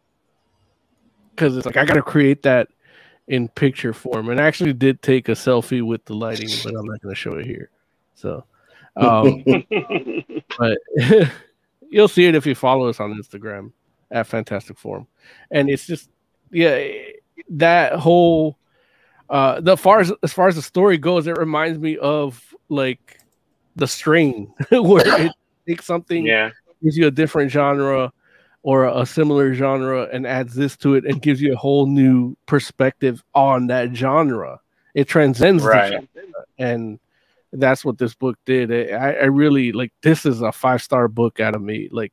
because 1.34 1.56
it's 1.56 1.66
like 1.66 1.76
i 1.76 1.84
gotta 1.84 2.02
create 2.02 2.42
that 2.42 2.68
in 3.28 3.48
picture 3.48 3.92
form 3.92 4.28
and 4.28 4.40
I 4.40 4.44
actually 4.46 4.72
did 4.72 5.02
take 5.02 5.28
a 5.28 5.32
selfie 5.32 5.82
with 5.82 6.04
the 6.04 6.14
lighting 6.14 6.48
but 6.62 6.74
i'm 6.74 6.84
not 6.86 7.00
going 7.00 7.14
to 7.14 7.20
show 7.20 7.34
it 7.34 7.46
here 7.46 7.70
so 8.14 8.44
um 8.96 9.44
but 10.58 10.78
you'll 11.90 12.08
see 12.08 12.26
it 12.26 12.34
if 12.34 12.46
you 12.46 12.54
follow 12.54 12.88
us 12.88 13.00
on 13.00 13.12
instagram 13.14 13.72
at 14.10 14.26
Fantastic 14.26 14.78
Forum 14.78 15.06
and 15.50 15.68
it's 15.70 15.86
just 15.86 16.10
yeah 16.50 16.84
that 17.48 17.94
whole 17.94 18.58
uh 19.28 19.60
the 19.60 19.76
far 19.76 20.00
as 20.00 20.12
as 20.22 20.32
far 20.32 20.48
as 20.48 20.56
the 20.56 20.62
story 20.62 20.98
goes 20.98 21.26
it 21.26 21.36
reminds 21.36 21.78
me 21.78 21.96
of 21.98 22.54
like 22.68 23.18
the 23.76 23.86
strain 23.86 24.52
where 24.70 25.26
it 25.26 25.32
takes 25.68 25.84
something 25.84 26.26
yeah. 26.26 26.50
gives 26.82 26.96
you 26.96 27.06
a 27.06 27.10
different 27.10 27.50
genre 27.50 28.12
or 28.62 28.84
a 28.84 29.06
similar 29.06 29.54
genre 29.54 30.08
and 30.12 30.26
adds 30.26 30.54
this 30.54 30.76
to 30.76 30.94
it 30.94 31.04
and 31.04 31.22
gives 31.22 31.40
you 31.40 31.52
a 31.52 31.56
whole 31.56 31.86
new 31.86 32.36
perspective 32.46 33.22
on 33.34 33.68
that 33.68 33.94
genre. 33.94 34.60
It 34.94 35.08
transcends 35.08 35.62
the 35.62 35.68
Right. 35.68 36.08
and 36.58 36.98
that's 37.52 37.84
what 37.84 37.98
this 37.98 38.14
book 38.14 38.38
did. 38.46 38.72
I, 38.92 39.12
I 39.12 39.24
really 39.24 39.72
like 39.72 39.92
this 40.02 40.24
is 40.26 40.40
a 40.42 40.52
five 40.52 40.82
star 40.82 41.08
book 41.08 41.40
out 41.40 41.54
of 41.54 41.62
me. 41.62 41.88
Like 41.90 42.12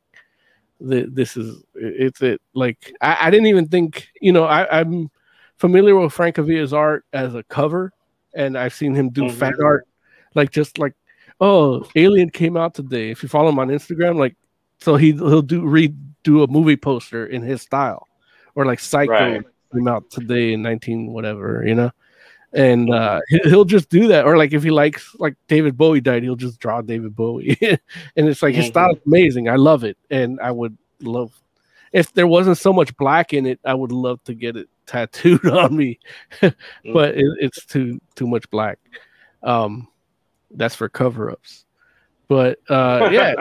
th- 0.88 1.08
this 1.12 1.38
is 1.38 1.64
it's 1.76 2.22
it 2.22 2.42
like 2.54 2.92
I, 3.02 3.28
I 3.28 3.30
didn't 3.30 3.48
even 3.48 3.68
think 3.68 4.08
you 4.22 4.32
know 4.32 4.46
I, 4.46 4.80
I'm 4.80 5.10
familiar 5.58 5.96
with 5.96 6.14
Francavilla's 6.14 6.74
art 6.74 7.06
as 7.14 7.36
a 7.36 7.44
cover, 7.44 7.92
and 8.34 8.58
I've 8.58 8.74
seen 8.74 8.94
him 8.96 9.10
do 9.10 9.24
Mhm. 9.24 9.32
fan 9.32 9.54
art 9.64 9.88
like 10.36 10.52
just 10.52 10.78
like 10.80 10.94
oh 11.40 11.88
Alien 11.96 12.30
came 12.30 12.58
out 12.58 12.74
today. 12.74 13.12
If 13.12 13.22
you 13.24 13.30
follow 13.30 13.50
him 13.50 13.60
on 13.60 13.70
Instagram, 13.70 14.18
like 14.18 14.36
so 14.80 14.96
he 14.96 15.12
he'll 15.12 15.42
do 15.42 15.62
redo 15.64 16.44
a 16.44 16.48
movie 16.52 16.78
poster 16.78 17.26
in 17.28 17.42
his 17.42 17.62
style, 17.62 18.08
or 18.56 18.66
like 18.66 18.80
Psycho 18.80 19.12
Right. 19.12 19.44
came 19.74 19.88
out 19.88 20.10
today 20.10 20.54
in 20.54 20.62
nineteen 20.64 21.12
whatever 21.14 21.64
you 21.66 21.76
know, 21.76 21.92
and 22.54 22.94
uh, 22.94 23.22
he- 23.28 23.40
he'll 23.50 23.66
just 23.66 23.90
do 23.90 24.08
that. 24.08 24.26
Or 24.26 24.38
like 24.38 24.54
if 24.54 24.64
he 24.64 24.72
likes 24.72 25.16
like 25.20 25.36
David 25.48 25.78
Bowie 25.78 26.02
died, 26.02 26.24
he'll 26.24 26.36
just 26.36 26.60
draw 26.60 26.82
David 26.82 27.16
Bowie, 27.16 27.58
and 27.62 28.28
it's 28.28 28.42
like 28.42 28.56
his 28.56 28.68
style 28.68 28.92
is 28.92 29.02
amazing. 29.06 29.50
I 29.50 29.56
love 29.56 29.84
it, 29.84 29.98
and 30.10 30.40
I 30.40 30.52
would 30.52 30.78
love 31.02 31.32
if 31.94 32.14
there 32.14 32.28
wasn't 32.28 32.58
so 32.58 32.74
much 32.74 32.96
black 32.98 33.34
in 33.34 33.46
it. 33.46 33.60
I 33.66 33.74
would 33.74 33.92
love 33.92 34.24
to 34.26 34.34
get 34.34 34.56
it 34.58 34.70
tattooed 34.86 35.46
on 35.48 35.76
me, 35.76 36.00
but 36.42 37.16
it, 37.16 37.26
it's 37.40 37.66
too 37.66 38.00
too 38.16 38.28
much 38.28 38.50
black. 38.50 38.80
Um, 39.44 39.88
that's 40.52 40.76
for 40.76 40.90
cover 40.90 41.32
ups. 41.32 41.66
But 42.28 42.60
uh, 42.70 43.10
yeah, 43.12 43.36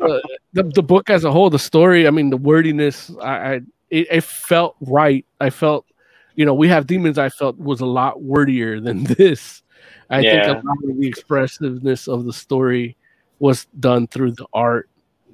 uh, 0.00 0.18
the 0.52 0.64
the 0.74 0.82
book 0.82 1.08
as 1.08 1.24
a 1.24 1.30
whole, 1.30 1.50
the 1.50 1.58
story. 1.58 2.06
I 2.06 2.10
mean, 2.10 2.30
the 2.30 2.36
wordiness. 2.36 3.10
I, 3.20 3.54
I 3.54 3.60
it, 3.90 4.08
it 4.10 4.24
felt 4.24 4.76
right. 4.80 5.24
I 5.40 5.50
felt, 5.50 5.86
you 6.34 6.44
know, 6.44 6.54
we 6.54 6.68
have 6.68 6.86
demons. 6.86 7.18
I 7.18 7.28
felt 7.28 7.58
was 7.58 7.80
a 7.80 7.86
lot 7.86 8.22
wordier 8.22 8.80
than 8.80 9.04
this. 9.18 9.62
I 10.10 10.22
think 10.22 10.44
a 10.44 10.62
lot 10.64 10.78
of 10.88 10.98
the 10.98 11.06
expressiveness 11.06 12.08
of 12.08 12.24
the 12.24 12.32
story 12.32 12.96
was 13.38 13.66
done 13.78 14.06
through 14.06 14.32
the 14.32 14.46
art, 14.52 14.88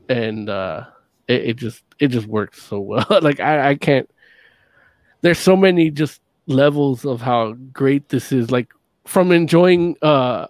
and 0.09 0.49
uh, 0.49 0.87
it, 1.29 1.51
it 1.51 1.57
just 1.57 1.83
it 1.99 2.09
just 2.09 2.27
worked 2.27 2.57
so 2.57 2.81
well. 2.81 3.07
like 3.23 3.41
I, 3.41 3.71
I 3.71 3.75
can't. 3.75 4.09
There's 5.23 5.39
so 5.39 5.57
many 5.57 5.91
just 5.91 6.21
levels 6.47 7.05
of 7.05 7.21
how 7.21 7.53
great 7.73 8.09
this 8.09 8.33
is. 8.33 8.51
Like 8.51 8.69
from 9.07 9.33
enjoying 9.33 9.97
uh 10.03 10.47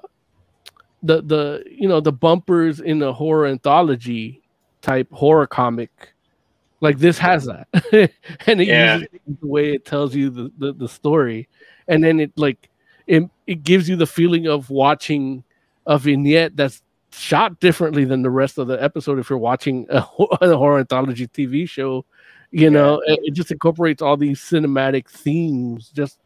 the 1.02 1.22
the 1.22 1.64
you 1.70 1.88
know 1.88 2.00
the 2.00 2.12
bumpers 2.12 2.80
in 2.80 3.02
a 3.02 3.12
horror 3.12 3.46
anthology 3.46 4.42
type 4.82 5.10
horror 5.12 5.46
comic 5.46 6.09
like 6.80 6.98
this 6.98 7.18
has 7.18 7.46
that. 7.46 7.68
And 8.46 8.60
it 8.60 8.68
Yeah. 8.68 8.94
uses 8.96 9.08
the 9.40 9.46
way 9.46 9.72
it 9.72 9.84
tells 9.84 10.14
you 10.14 10.30
the, 10.30 10.52
the, 10.58 10.72
the 10.72 10.88
story. 10.88 11.48
And 11.88 12.02
then 12.02 12.20
it 12.20 12.32
like 12.36 12.68
it, 13.06 13.24
it 13.46 13.62
gives 13.64 13.88
you 13.88 13.96
the 13.96 14.06
feeling 14.06 14.46
of 14.46 14.70
watching 14.70 15.44
a 15.86 15.98
vignette 15.98 16.56
that's 16.56 16.82
shot 17.12 17.58
differently 17.60 18.04
than 18.04 18.22
the 18.22 18.30
rest 18.30 18.58
of 18.58 18.68
the 18.68 18.80
episode 18.82 19.18
if 19.18 19.28
you're 19.28 19.38
watching 19.38 19.86
a, 19.90 19.96
a 20.40 20.56
horror 20.56 20.78
anthology 20.78 21.26
tv 21.26 21.68
show 21.68 22.04
you 22.52 22.70
know? 22.70 23.00
It, 23.06 23.20
it 23.24 23.34
just 23.34 23.50
incorporates 23.50 24.02
all 24.02 24.16
these 24.16 24.40
cinematic 24.40 25.08
themes 25.08 25.90
just 25.90 26.18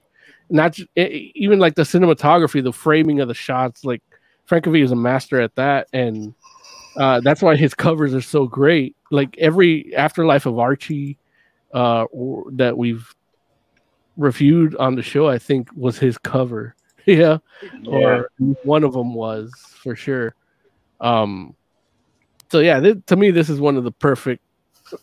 not 0.51 0.79
e- 0.97 1.33
even 1.35 1.59
like 1.59 1.75
the 1.75 1.83
cinematography 1.83 2.63
the 2.63 2.73
framing 2.73 3.21
of 3.21 3.29
the 3.29 3.35
shots 3.35 3.85
like 3.85 4.03
Francavilla 4.49 4.85
is 4.85 4.93
a 4.93 4.97
master 4.97 5.41
at 5.41 5.55
that, 5.55 5.89
and 5.93 6.35
uh, 6.97 7.21
that's 7.21 7.43
why 7.43 7.57
his 7.57 7.75
covers 7.75 8.15
are 8.15 8.21
so 8.21 8.47
great. 8.47 8.97
Like 9.11 9.37
every 9.39 9.95
Afterlife 9.95 10.47
of 10.47 10.59
Archie 10.59 11.19
uh, 11.73 12.07
w- 12.13 12.51
that 12.53 12.77
we've 12.77 13.15
reviewed 14.17 14.77
on 14.77 14.95
the 14.95 15.03
show, 15.03 15.29
I 15.29 15.39
think 15.39 15.69
was 15.75 15.99
his 15.99 16.19
cover. 16.19 16.75
yeah, 17.07 17.39
or 17.87 18.31
one 18.63 18.85
of 18.85 18.93
them 18.93 19.15
was 19.15 19.53
for 19.83 19.95
sure. 19.95 20.35
Um, 21.01 21.55
so 22.51 22.61
yeah, 22.61 22.81
th- 22.81 23.05
to 23.07 23.17
me, 23.17 23.31
this 23.31 23.51
is 23.51 23.61
one 23.61 23.77
of 23.77 23.85
the 23.85 23.91
perfect, 23.91 24.43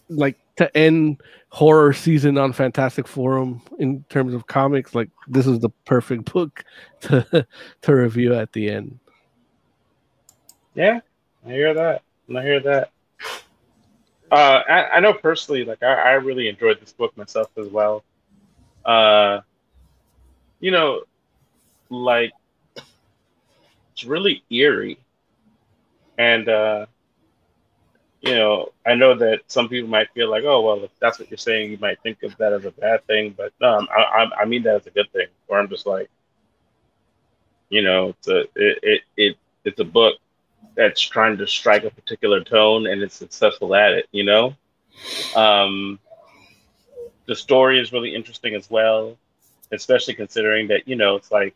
like 0.09 0.37
to 0.55 0.75
end 0.75 1.21
horror 1.49 1.93
season 1.93 2.37
on 2.37 2.53
Fantastic 2.53 3.07
Forum 3.07 3.61
in 3.77 4.03
terms 4.09 4.33
of 4.33 4.47
comics. 4.47 4.95
Like 4.95 5.09
this 5.27 5.45
is 5.45 5.59
the 5.59 5.69
perfect 5.85 6.31
book 6.31 6.63
to 7.01 7.45
to 7.81 7.93
review 7.93 8.33
at 8.33 8.53
the 8.53 8.69
end. 8.69 8.99
Yeah, 10.73 11.01
I 11.45 11.49
hear 11.49 11.73
that. 11.73 12.03
I 12.35 12.43
hear 12.43 12.59
that. 12.61 12.91
Uh, 14.31 14.61
I, 14.69 14.89
I 14.89 14.99
know 15.01 15.13
personally, 15.13 15.65
like 15.65 15.83
I, 15.83 15.93
I 15.93 16.11
really 16.13 16.47
enjoyed 16.47 16.79
this 16.79 16.93
book 16.93 17.15
myself 17.17 17.49
as 17.57 17.67
well. 17.67 18.03
Uh, 18.85 19.41
you 20.59 20.71
know, 20.71 21.01
like 21.89 22.31
it's 23.91 24.05
really 24.05 24.43
eerie, 24.49 24.99
and 26.17 26.47
uh, 26.47 26.85
you 28.21 28.35
know, 28.35 28.71
I 28.85 28.93
know 28.95 29.15
that 29.15 29.41
some 29.47 29.67
people 29.67 29.89
might 29.89 30.11
feel 30.13 30.29
like, 30.29 30.43
oh, 30.45 30.61
well, 30.61 30.83
if 30.83 30.91
that's 30.99 31.19
what 31.19 31.29
you're 31.29 31.37
saying, 31.37 31.71
you 31.71 31.77
might 31.79 31.99
think 32.01 32.23
of 32.23 32.37
that 32.37 32.53
as 32.53 32.65
a 32.65 32.71
bad 32.71 33.05
thing, 33.07 33.35
but 33.35 33.51
I, 33.61 33.85
I, 33.95 34.41
I 34.41 34.45
mean 34.45 34.63
that 34.63 34.75
as 34.75 34.87
a 34.87 34.91
good 34.91 35.11
thing. 35.11 35.27
Where 35.47 35.59
I'm 35.59 35.67
just 35.67 35.85
like, 35.87 36.09
you 37.69 37.81
know, 37.81 38.09
it's 38.09 38.27
a 38.27 38.39
it, 38.55 38.79
it, 38.83 39.01
it 39.17 39.37
it's 39.65 39.79
a 39.79 39.85
book 39.85 40.15
that's 40.75 41.01
trying 41.01 41.37
to 41.37 41.47
strike 41.47 41.83
a 41.83 41.91
particular 41.91 42.43
tone 42.43 42.87
and 42.87 43.01
it's 43.01 43.15
successful 43.15 43.75
at 43.75 43.93
it. 43.93 44.07
You 44.11 44.23
know, 44.23 44.55
um, 45.35 45.99
the 47.25 47.35
story 47.35 47.79
is 47.79 47.91
really 47.91 48.15
interesting 48.15 48.55
as 48.55 48.69
well, 48.69 49.17
especially 49.71 50.13
considering 50.13 50.67
that 50.69 50.87
you 50.87 50.95
know 50.95 51.15
it's 51.15 51.31
like 51.31 51.55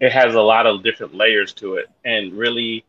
it 0.00 0.12
has 0.12 0.34
a 0.34 0.40
lot 0.40 0.66
of 0.66 0.82
different 0.82 1.14
layers 1.14 1.52
to 1.54 1.74
it, 1.74 1.86
and 2.04 2.32
really 2.32 2.84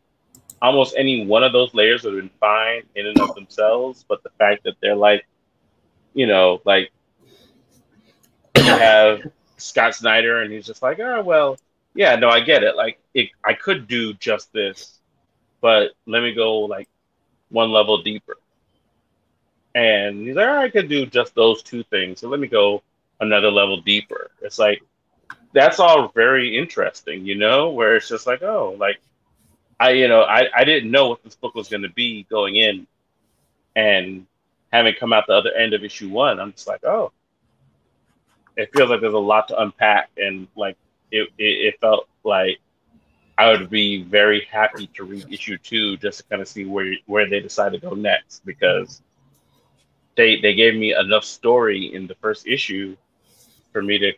almost 0.62 0.94
any 0.96 1.26
one 1.26 1.44
of 1.44 1.52
those 1.52 1.72
layers 1.74 2.02
would 2.04 2.14
have 2.14 2.22
been 2.22 2.38
fine 2.40 2.82
in 2.94 3.06
and 3.06 3.20
of 3.20 3.34
themselves, 3.34 4.04
but 4.08 4.22
the 4.22 4.30
fact 4.38 4.64
that 4.64 4.74
they're 4.80 4.96
like, 4.96 5.26
you 6.14 6.26
know, 6.26 6.60
like 6.64 6.90
you 8.56 8.62
have 8.62 9.20
Scott 9.58 9.94
Snyder 9.94 10.42
and 10.42 10.52
he's 10.52 10.66
just 10.66 10.82
like, 10.82 10.98
oh 10.98 11.22
well, 11.22 11.56
yeah, 11.96 12.16
no, 12.16 12.28
I 12.28 12.40
get 12.40 12.62
it. 12.62 12.76
Like 12.76 13.00
it, 13.14 13.30
I 13.44 13.54
could 13.54 13.88
do 13.88 14.14
just 14.14 14.52
this, 14.52 14.98
but 15.60 15.92
let 16.06 16.22
me 16.22 16.34
go 16.34 16.60
like 16.60 16.88
one 17.48 17.72
level 17.72 18.02
deeper. 18.02 18.36
And 19.74 20.26
he's 20.26 20.36
like, 20.36 20.48
I 20.48 20.70
could 20.70 20.88
do 20.88 21.06
just 21.06 21.34
those 21.34 21.62
two 21.62 21.82
things. 21.84 22.20
So 22.20 22.28
let 22.28 22.40
me 22.40 22.46
go 22.46 22.82
another 23.20 23.50
level 23.50 23.80
deeper. 23.80 24.30
It's 24.42 24.58
like 24.58 24.82
that's 25.52 25.80
all 25.80 26.08
very 26.14 26.56
interesting, 26.56 27.24
you 27.24 27.34
know, 27.34 27.70
where 27.70 27.96
it's 27.96 28.08
just 28.08 28.26
like, 28.26 28.42
oh, 28.42 28.76
like 28.78 29.00
I, 29.80 29.90
you 29.90 30.08
know, 30.08 30.22
I, 30.22 30.48
I 30.54 30.64
didn't 30.64 30.90
know 30.90 31.08
what 31.08 31.22
this 31.22 31.34
book 31.34 31.54
was 31.54 31.68
going 31.68 31.82
to 31.82 31.90
be 31.90 32.26
going 32.30 32.56
in, 32.56 32.86
and 33.74 34.26
having 34.72 34.94
come 34.98 35.12
out 35.12 35.24
the 35.26 35.34
other 35.34 35.52
end 35.52 35.74
of 35.74 35.84
issue 35.84 36.08
one, 36.08 36.40
I'm 36.40 36.52
just 36.52 36.66
like, 36.66 36.84
oh, 36.84 37.12
it 38.56 38.70
feels 38.74 38.88
like 38.90 39.00
there's 39.00 39.14
a 39.14 39.18
lot 39.18 39.48
to 39.48 39.60
unpack, 39.60 40.10
and 40.16 40.46
like 40.56 40.76
it, 41.16 41.28
it, 41.38 41.74
it 41.74 41.80
felt 41.80 42.08
like 42.24 42.58
I 43.38 43.50
would 43.50 43.68
be 43.68 44.02
very 44.02 44.46
happy 44.50 44.86
to 44.94 45.04
read 45.04 45.32
issue 45.32 45.58
two 45.58 45.96
just 45.98 46.18
to 46.18 46.24
kind 46.24 46.42
of 46.42 46.48
see 46.48 46.64
where 46.64 46.94
where 47.06 47.28
they 47.28 47.40
decide 47.40 47.72
to 47.72 47.78
go 47.78 47.90
next 47.90 48.44
because 48.44 49.02
they 50.16 50.40
they 50.40 50.54
gave 50.54 50.74
me 50.74 50.94
enough 50.94 51.24
story 51.24 51.94
in 51.94 52.06
the 52.06 52.14
first 52.16 52.46
issue 52.46 52.96
for 53.72 53.82
me 53.82 53.98
to 53.98 54.12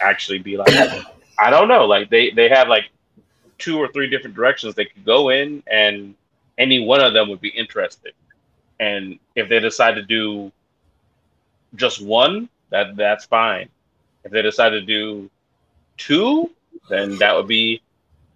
actually 0.00 0.38
be 0.38 0.56
like, 0.56 0.72
I 1.38 1.50
don't 1.50 1.68
know, 1.68 1.86
like 1.86 2.08
they 2.10 2.30
they 2.30 2.48
have 2.48 2.68
like 2.68 2.84
two 3.58 3.78
or 3.78 3.88
three 3.88 4.08
different 4.08 4.36
directions 4.36 4.74
they 4.74 4.84
could 4.84 5.04
go 5.04 5.30
in, 5.30 5.62
and 5.66 6.14
any 6.58 6.84
one 6.84 7.00
of 7.00 7.14
them 7.14 7.28
would 7.30 7.40
be 7.40 7.48
interesting. 7.48 8.12
And 8.78 9.18
if 9.34 9.48
they 9.48 9.60
decide 9.60 9.94
to 9.94 10.02
do 10.02 10.52
just 11.74 12.00
one, 12.04 12.48
that 12.70 12.96
that's 12.96 13.24
fine. 13.24 13.68
If 14.24 14.30
they 14.30 14.42
decide 14.42 14.70
to 14.70 14.80
do 14.80 15.30
two, 16.06 16.50
then 16.88 17.16
that 17.18 17.34
would 17.34 17.46
be 17.46 17.82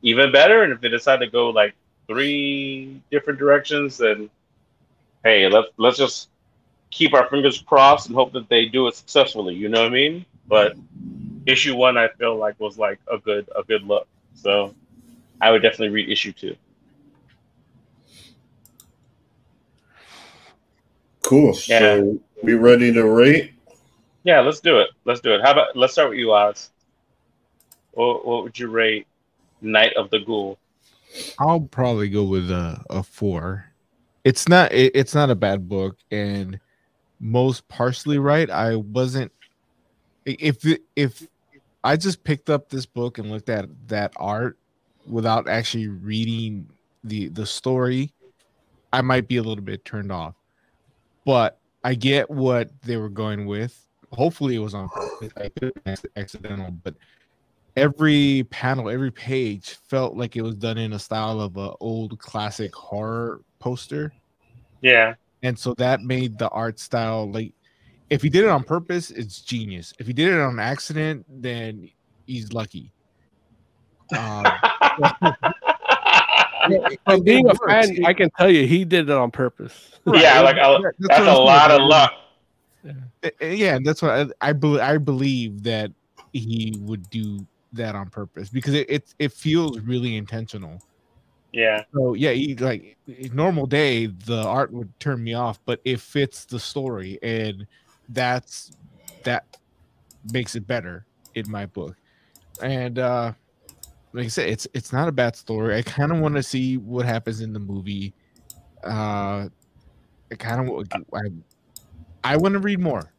even 0.02 0.32
better. 0.32 0.62
And 0.62 0.72
if 0.72 0.80
they 0.80 0.88
decide 0.88 1.20
to 1.20 1.26
go 1.26 1.50
like 1.50 1.74
three 2.06 3.00
different 3.10 3.38
directions, 3.38 3.98
then 3.98 4.30
hey, 5.24 5.48
let's 5.48 5.68
let's 5.76 5.98
just 5.98 6.28
keep 6.90 7.12
our 7.14 7.28
fingers 7.28 7.60
crossed 7.60 8.06
and 8.06 8.14
hope 8.14 8.32
that 8.32 8.48
they 8.48 8.66
do 8.66 8.86
it 8.86 8.94
successfully. 8.94 9.54
You 9.54 9.68
know 9.68 9.82
what 9.82 9.90
I 9.90 9.94
mean? 9.94 10.26
But 10.48 10.76
issue 11.46 11.74
one, 11.76 11.96
I 11.96 12.08
feel 12.08 12.36
like 12.36 12.58
was 12.60 12.78
like 12.78 13.00
a 13.12 13.18
good 13.18 13.48
a 13.56 13.62
good 13.64 13.82
look. 13.82 14.06
So 14.34 14.74
I 15.40 15.50
would 15.50 15.62
definitely 15.62 15.88
read 15.88 16.08
issue 16.08 16.32
two. 16.32 16.56
Cool. 21.22 21.56
Yeah. 21.66 21.78
So 21.80 22.20
we 22.42 22.54
ready 22.54 22.92
to 22.92 23.04
rate? 23.04 23.52
Yeah, 24.22 24.40
let's 24.40 24.60
do 24.60 24.78
it. 24.78 24.90
Let's 25.04 25.20
do 25.20 25.34
it. 25.34 25.40
How 25.42 25.52
about 25.52 25.76
let's 25.76 25.92
start 25.92 26.10
with 26.10 26.18
you, 26.18 26.32
Oz. 26.32 26.70
What, 27.96 28.44
would 28.44 28.58
you 28.58 28.68
rate 28.68 29.06
Night 29.62 29.94
of 29.96 30.10
the 30.10 30.20
Ghoul? 30.20 30.58
I'll 31.38 31.60
probably 31.60 32.10
go 32.10 32.24
with 32.24 32.50
a, 32.50 32.82
a 32.90 33.02
four. 33.02 33.64
It's 34.22 34.48
not 34.48 34.72
it, 34.72 34.92
it's 34.94 35.14
not 35.14 35.30
a 35.30 35.34
bad 35.34 35.66
book, 35.68 35.96
and 36.10 36.60
most 37.20 37.66
partially 37.68 38.18
right. 38.18 38.50
I 38.50 38.76
wasn't 38.76 39.32
if 40.26 40.66
if 40.94 41.26
I 41.84 41.96
just 41.96 42.22
picked 42.22 42.50
up 42.50 42.68
this 42.68 42.84
book 42.84 43.16
and 43.16 43.30
looked 43.30 43.48
at 43.48 43.66
that 43.88 44.12
art 44.16 44.58
without 45.06 45.48
actually 45.48 45.88
reading 45.88 46.68
the 47.02 47.28
the 47.28 47.46
story, 47.46 48.12
I 48.92 49.00
might 49.00 49.26
be 49.26 49.38
a 49.38 49.42
little 49.42 49.64
bit 49.64 49.86
turned 49.86 50.12
off. 50.12 50.34
But 51.24 51.58
I 51.82 51.94
get 51.94 52.28
what 52.30 52.70
they 52.82 52.98
were 52.98 53.08
going 53.08 53.46
with. 53.46 53.86
Hopefully, 54.12 54.56
it 54.56 54.58
was 54.58 54.74
on 54.74 54.90
accidental, 56.16 56.72
but 56.84 56.94
every 57.76 58.46
panel, 58.50 58.88
every 58.88 59.10
page 59.10 59.76
felt 59.88 60.16
like 60.16 60.36
it 60.36 60.42
was 60.42 60.54
done 60.56 60.78
in 60.78 60.94
a 60.94 60.98
style 60.98 61.40
of 61.40 61.56
an 61.56 61.72
old 61.80 62.18
classic 62.18 62.74
horror 62.74 63.42
poster. 63.58 64.12
Yeah. 64.80 65.14
And 65.42 65.58
so 65.58 65.74
that 65.74 66.00
made 66.00 66.38
the 66.38 66.48
art 66.48 66.78
style 66.80 67.30
like 67.30 67.52
if 68.08 68.22
he 68.22 68.28
did 68.28 68.44
it 68.44 68.50
on 68.50 68.62
purpose, 68.62 69.10
it's 69.10 69.40
genius. 69.40 69.92
If 69.98 70.06
he 70.06 70.12
did 70.12 70.32
it 70.32 70.40
on 70.40 70.58
accident, 70.58 71.26
then 71.28 71.90
he's 72.26 72.52
lucky. 72.52 72.92
Um, 74.16 74.44
From 77.04 77.22
being 77.24 77.48
a 77.48 77.54
fan, 77.54 78.04
I 78.04 78.12
can 78.12 78.30
tell 78.30 78.50
you 78.50 78.66
he 78.66 78.84
did 78.84 79.08
it 79.08 79.16
on 79.16 79.30
purpose. 79.30 79.98
yeah, 80.06 80.40
like 80.40 80.56
a, 80.56 80.80
That's 80.82 80.96
that's 81.00 81.20
what 81.20 81.28
a 81.28 81.30
I'm 81.30 81.44
lot 81.44 81.70
of 81.70 81.80
luck. 81.82 82.12
Uh, 82.88 83.28
uh, 83.42 83.46
yeah, 83.46 83.78
that's 83.82 84.02
what 84.02 84.10
I, 84.12 84.48
I 84.48 84.52
believe. 84.52 84.80
I 84.80 84.98
believe 84.98 85.62
that 85.64 85.90
he 86.32 86.74
would 86.80 87.08
do 87.10 87.46
that 87.76 87.94
on 87.94 88.08
purpose 88.08 88.48
because 88.48 88.74
it 88.74 88.88
it, 88.88 89.14
it 89.18 89.32
feels 89.32 89.80
really 89.80 90.16
intentional. 90.16 90.82
Yeah. 91.52 91.84
So 91.94 92.14
yeah, 92.14 92.32
he, 92.32 92.54
like 92.56 92.96
normal 93.32 93.66
day, 93.66 94.06
the 94.06 94.42
art 94.42 94.72
would 94.72 94.98
turn 95.00 95.22
me 95.22 95.34
off, 95.34 95.58
but 95.64 95.80
it 95.84 96.00
fits 96.00 96.44
the 96.44 96.58
story, 96.58 97.18
and 97.22 97.66
that's 98.08 98.72
that 99.24 99.44
makes 100.32 100.54
it 100.54 100.66
better 100.66 101.06
in 101.34 101.50
my 101.50 101.66
book. 101.66 101.96
And 102.62 102.98
uh 102.98 103.32
like 104.16 104.24
I 104.24 104.28
said, 104.28 104.48
it's 104.48 104.66
it's 104.72 104.92
not 104.92 105.08
a 105.08 105.12
bad 105.12 105.36
story. 105.36 105.76
I 105.76 105.82
kind 105.82 106.10
of 106.10 106.18
want 106.20 106.36
to 106.36 106.42
see 106.42 106.78
what 106.78 107.04
happens 107.04 107.42
in 107.42 107.52
the 107.52 107.58
movie. 107.58 108.14
Uh, 108.82 109.48
I 110.30 110.34
kind 110.38 110.68
of 110.68 110.88
I 111.12 111.20
I 112.24 112.36
want 112.38 112.54
to 112.54 112.58
read 112.58 112.80
more, 112.80 113.12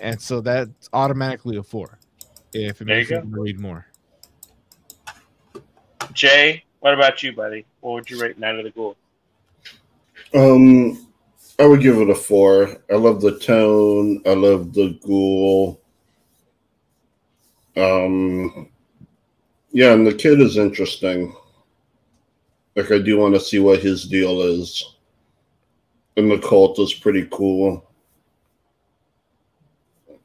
and 0.00 0.20
so 0.20 0.40
that's 0.40 0.88
automatically 0.92 1.56
a 1.56 1.62
four. 1.62 1.98
If 2.52 2.80
it 2.80 2.84
There 2.86 2.96
you 2.96 3.00
makes 3.00 3.10
me 3.10 3.16
go. 3.16 3.22
want 3.22 3.34
to 3.34 3.40
read 3.40 3.60
more. 3.60 3.86
Jay, 6.12 6.64
what 6.80 6.94
about 6.94 7.22
you, 7.22 7.32
buddy? 7.32 7.66
What 7.80 7.92
would 7.92 8.10
you 8.10 8.20
rate 8.20 8.38
Night 8.38 8.56
of 8.56 8.64
the 8.64 8.70
Ghoul? 8.70 8.96
Um, 10.34 11.06
I 11.58 11.66
would 11.66 11.80
give 11.80 11.96
it 11.98 12.10
a 12.10 12.14
four. 12.14 12.76
I 12.90 12.94
love 12.94 13.20
the 13.20 13.38
tone. 13.38 14.22
I 14.26 14.34
love 14.34 14.72
the 14.72 14.98
ghoul. 15.04 15.80
Um, 17.76 18.68
yeah, 19.72 19.92
and 19.92 20.06
the 20.06 20.14
kid 20.14 20.40
is 20.40 20.56
interesting. 20.56 21.34
Like, 22.76 22.92
I 22.92 22.98
do 22.98 23.18
want 23.18 23.34
to 23.34 23.40
see 23.40 23.58
what 23.58 23.80
his 23.80 24.04
deal 24.06 24.40
is. 24.42 24.96
And 26.16 26.30
the 26.30 26.38
cult 26.38 26.78
is 26.78 26.94
pretty 26.94 27.26
cool. 27.30 27.88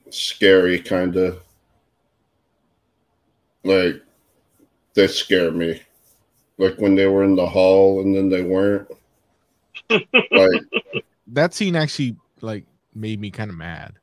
Scary, 0.10 0.80
kind 0.80 1.16
of. 1.16 1.42
Like, 3.64 4.02
they 4.94 5.08
scare 5.08 5.52
me. 5.52 5.82
Like 6.58 6.76
when 6.78 6.96
they 6.96 7.08
were 7.08 7.24
in 7.24 7.36
the 7.36 7.48
hall 7.48 8.02
and 8.02 8.16
then 8.16 8.30
they 8.30 8.44
weren't. 8.44 8.88
like, 9.90 10.62
That 11.28 11.54
scene 11.54 11.76
actually 11.76 12.16
like 12.42 12.66
made 12.94 13.20
me 13.20 13.32
kind 13.32 13.50
of 13.50 13.58
mad 13.58 13.94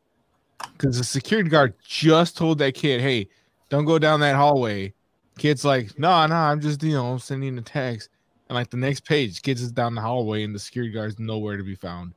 because 0.73 0.99
the 0.99 1.05
security 1.05 1.49
guard 1.49 1.75
just 1.87 2.37
told 2.37 2.59
that 2.59 2.75
kid, 2.75 3.01
"Hey, 3.01 3.29
don't 3.69 3.85
go 3.85 3.99
down 3.99 4.21
that 4.21 4.37
hallway." 4.37 4.93
Kid's 5.39 5.65
like, 5.65 5.99
"No, 5.99 6.09
nah, 6.09 6.27
no, 6.27 6.35
nah, 6.35 6.51
I'm 6.51 6.61
just 6.61 6.83
you 6.83 6.93
know 6.93 7.13
I'm 7.13 7.19
sending 7.19 7.57
a 7.59 7.63
text." 7.63 8.11
And 8.49 8.57
like 8.57 8.71
the 8.71 8.77
next 8.77 9.05
page, 9.05 9.43
kids 9.43 9.63
is 9.63 9.71
down 9.71 9.95
the 9.95 10.01
hallway 10.01 10.43
and 10.43 10.55
the 10.55 10.59
security 10.59 10.93
guard's 10.93 11.19
nowhere 11.19 11.57
to 11.57 11.63
be 11.63 11.77
found. 11.77 12.15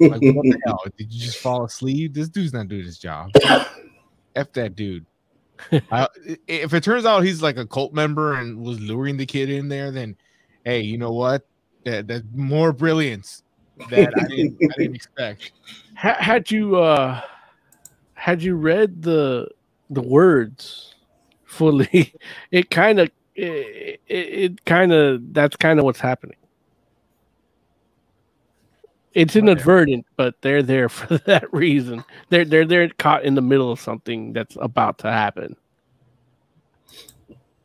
Like, 0.00 0.20
what 0.20 0.20
the 0.20 0.60
hell? 0.66 0.84
Did 0.96 1.12
you 1.12 1.20
just 1.20 1.38
fall 1.38 1.64
asleep? 1.64 2.14
This 2.14 2.28
dude's 2.28 2.52
not 2.52 2.68
doing 2.68 2.84
his 2.84 2.98
job. 2.98 3.32
F 4.36 4.52
that 4.52 4.76
dude. 4.76 5.04
I, 5.90 6.08
if 6.46 6.74
it 6.74 6.82
turns 6.82 7.04
out 7.04 7.24
he's 7.24 7.42
like 7.42 7.56
a 7.56 7.66
cult 7.66 7.92
member 7.92 8.34
and 8.34 8.58
was 8.58 8.80
luring 8.80 9.16
the 9.16 9.26
kid 9.26 9.50
in 9.50 9.68
there, 9.68 9.90
then 9.90 10.16
hey, 10.64 10.80
you 10.80 10.98
know 10.98 11.12
what? 11.12 11.44
that, 11.84 12.06
that 12.08 12.34
more 12.34 12.72
brilliance 12.72 13.42
that 13.90 14.12
I 14.18 14.26
didn't, 14.28 14.58
I 14.62 14.74
didn't 14.76 14.94
expect. 14.96 15.52
Had 15.94 16.50
you 16.50 16.76
uh 16.76 17.20
had 18.14 18.42
you 18.42 18.54
read 18.54 19.02
the 19.02 19.48
the 19.90 20.02
words 20.02 20.94
fully, 21.44 22.14
it 22.50 22.70
kind 22.70 23.00
of 23.00 23.10
it, 23.34 24.00
it, 24.06 24.16
it 24.16 24.64
kind 24.64 24.92
of 24.92 25.32
that's 25.32 25.56
kind 25.56 25.78
of 25.78 25.84
what's 25.84 26.00
happening. 26.00 26.36
It's 29.18 29.34
inadvertent, 29.34 30.06
but 30.14 30.40
they're 30.42 30.62
there 30.62 30.88
for 30.88 31.18
that 31.18 31.52
reason. 31.52 32.04
They're 32.28 32.44
they're 32.44 32.64
they're 32.64 32.88
caught 32.88 33.24
in 33.24 33.34
the 33.34 33.42
middle 33.42 33.72
of 33.72 33.80
something 33.80 34.32
that's 34.32 34.56
about 34.60 34.98
to 34.98 35.10
happen. 35.10 35.56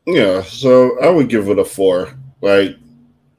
Yeah, 0.04 0.42
so 0.42 1.00
I 1.00 1.08
would 1.08 1.28
give 1.28 1.48
it 1.48 1.60
a 1.60 1.64
four. 1.64 2.12
Like, 2.40 2.76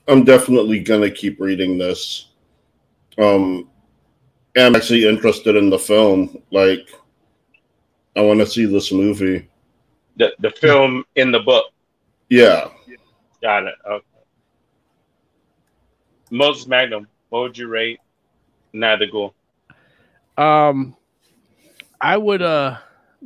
I'm 0.07 0.23
definitely 0.23 0.79
gonna 0.79 1.11
keep 1.11 1.41
reading 1.41 1.77
this. 1.77 2.29
Um, 3.17 3.69
I'm 4.55 4.77
actually 4.77 5.05
interested 5.05 5.57
in 5.57 5.69
the 5.69 5.77
film. 5.77 6.41
Like, 6.51 6.87
I 8.15 8.21
want 8.21 8.39
to 8.39 8.47
see 8.47 8.65
this 8.65 8.93
movie. 8.93 9.45
The 10.15 10.33
the 10.39 10.51
film 10.51 11.03
in 11.15 11.33
the 11.33 11.41
book. 11.41 11.65
Yeah, 12.29 12.69
Got 13.41 13.65
it. 13.65 13.75
Okay. 13.85 14.05
Moses 16.31 16.65
Magnum, 16.65 17.07
what 17.27 17.41
would 17.41 17.57
you 17.57 17.67
rate 17.67 17.99
Neither 18.75 19.07
Ghoul? 19.07 19.33
Um, 20.37 20.95
I 22.01 22.17
would 22.17 22.41
uh, 22.41 22.77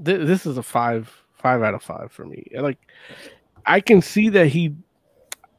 th- 0.03 0.25
this 0.27 0.45
is 0.45 0.57
a 0.57 0.63
five 0.63 1.11
five 1.33 1.63
out 1.63 1.73
of 1.73 1.81
five 1.81 2.11
for 2.11 2.25
me. 2.25 2.45
Like, 2.53 2.77
I 3.65 3.81
can 3.81 4.01
see 4.01 4.29
that 4.29 4.47
he. 4.47 4.75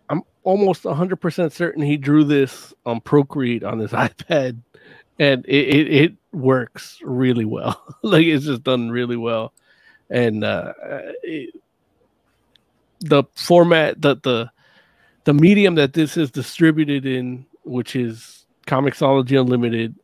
I'm 0.09 0.23
almost 0.43 0.85
100% 0.85 1.53
certain 1.53 1.83
he 1.83 1.97
drew 1.97 2.25
this 2.25 2.75
on 2.85 3.01
Procreate 3.01 3.63
on 3.63 3.79
his 3.79 3.91
iPad 3.93 4.61
and 5.21 5.45
it, 5.47 5.69
it, 5.69 5.93
it 5.93 6.13
works 6.33 6.99
really 7.03 7.45
well. 7.45 7.81
like 8.03 8.27
it's 8.27 8.47
just 8.47 8.65
done 8.65 8.91
really 8.91 9.17
well. 9.17 9.53
And 10.09 10.43
uh 10.43 10.73
it, 11.23 11.55
the 13.01 13.25
format 13.35 14.03
that 14.03 14.23
the 14.25 14.51
the 15.25 15.35
medium 15.35 15.77
that 15.77 15.93
this 15.93 16.17
is 16.17 16.31
distributed 16.31 17.07
in, 17.07 17.47
which 17.63 17.95
is 17.95 18.47
Comixology 18.67 19.41
Unlimited, 19.41 19.95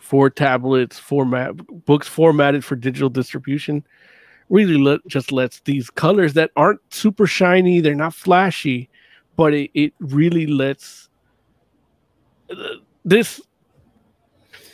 for 0.00 0.30
tablets, 0.30 0.98
format 0.98 1.56
books 1.84 2.06
formatted 2.06 2.64
for 2.64 2.76
digital 2.76 3.08
distribution, 3.08 3.84
really 4.48 4.76
let, 4.76 5.00
just 5.06 5.32
lets 5.32 5.60
these 5.60 5.90
colors 5.90 6.34
that 6.34 6.50
aren't 6.56 6.80
super 6.92 7.26
shiny, 7.26 7.80
they're 7.80 7.94
not 7.94 8.14
flashy, 8.14 8.88
but 9.36 9.52
it, 9.52 9.70
it 9.74 9.92
really 10.00 10.46
lets 10.46 11.08
uh, 12.50 12.74
this 13.04 13.40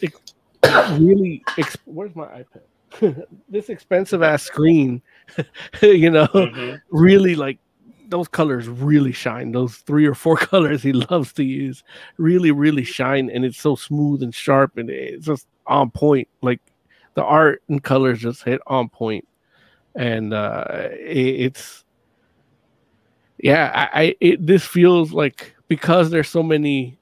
ex- 0.02 0.20
really 0.92 1.42
where's 1.84 2.14
my 2.14 2.26
iPad? 2.26 3.26
this 3.48 3.68
expensive 3.68 4.22
ass 4.22 4.42
screen, 4.42 5.02
you 5.82 6.10
know, 6.10 6.26
Mhm. 6.26 6.80
really 6.90 7.34
like 7.34 7.58
those 8.08 8.28
colors 8.28 8.68
really 8.68 9.12
shine. 9.12 9.52
Those 9.52 9.76
three 9.76 10.06
or 10.06 10.14
four 10.14 10.36
colors 10.52 10.82
he 10.82 10.92
loves 10.92 11.32
to 11.34 11.44
use 11.44 11.82
really, 12.16 12.50
really 12.50 12.84
shine, 12.84 13.30
and 13.30 13.44
it's 13.44 13.58
so 13.58 13.76
smooth 13.76 14.22
and 14.22 14.34
sharp, 14.34 14.76
and 14.76 14.90
it's 14.90 15.26
just 15.26 15.46
on 15.66 15.90
point. 15.90 16.28
Like 16.42 16.60
the 17.14 17.24
art 17.24 17.62
and 17.68 17.82
colors 17.82 18.20
just 18.20 18.42
hit 18.42 18.60
on 18.66 18.88
point, 18.88 19.26
and 19.94 20.32
uh, 20.32 20.88
it, 20.92 21.40
it's 21.40 21.84
yeah. 23.38 23.88
I, 23.92 24.00
I 24.02 24.16
it, 24.20 24.46
this 24.46 24.64
feels 24.64 25.12
like 25.12 25.54
because 25.68 26.10
there's 26.10 26.28
so 26.28 26.42
many 26.42 26.98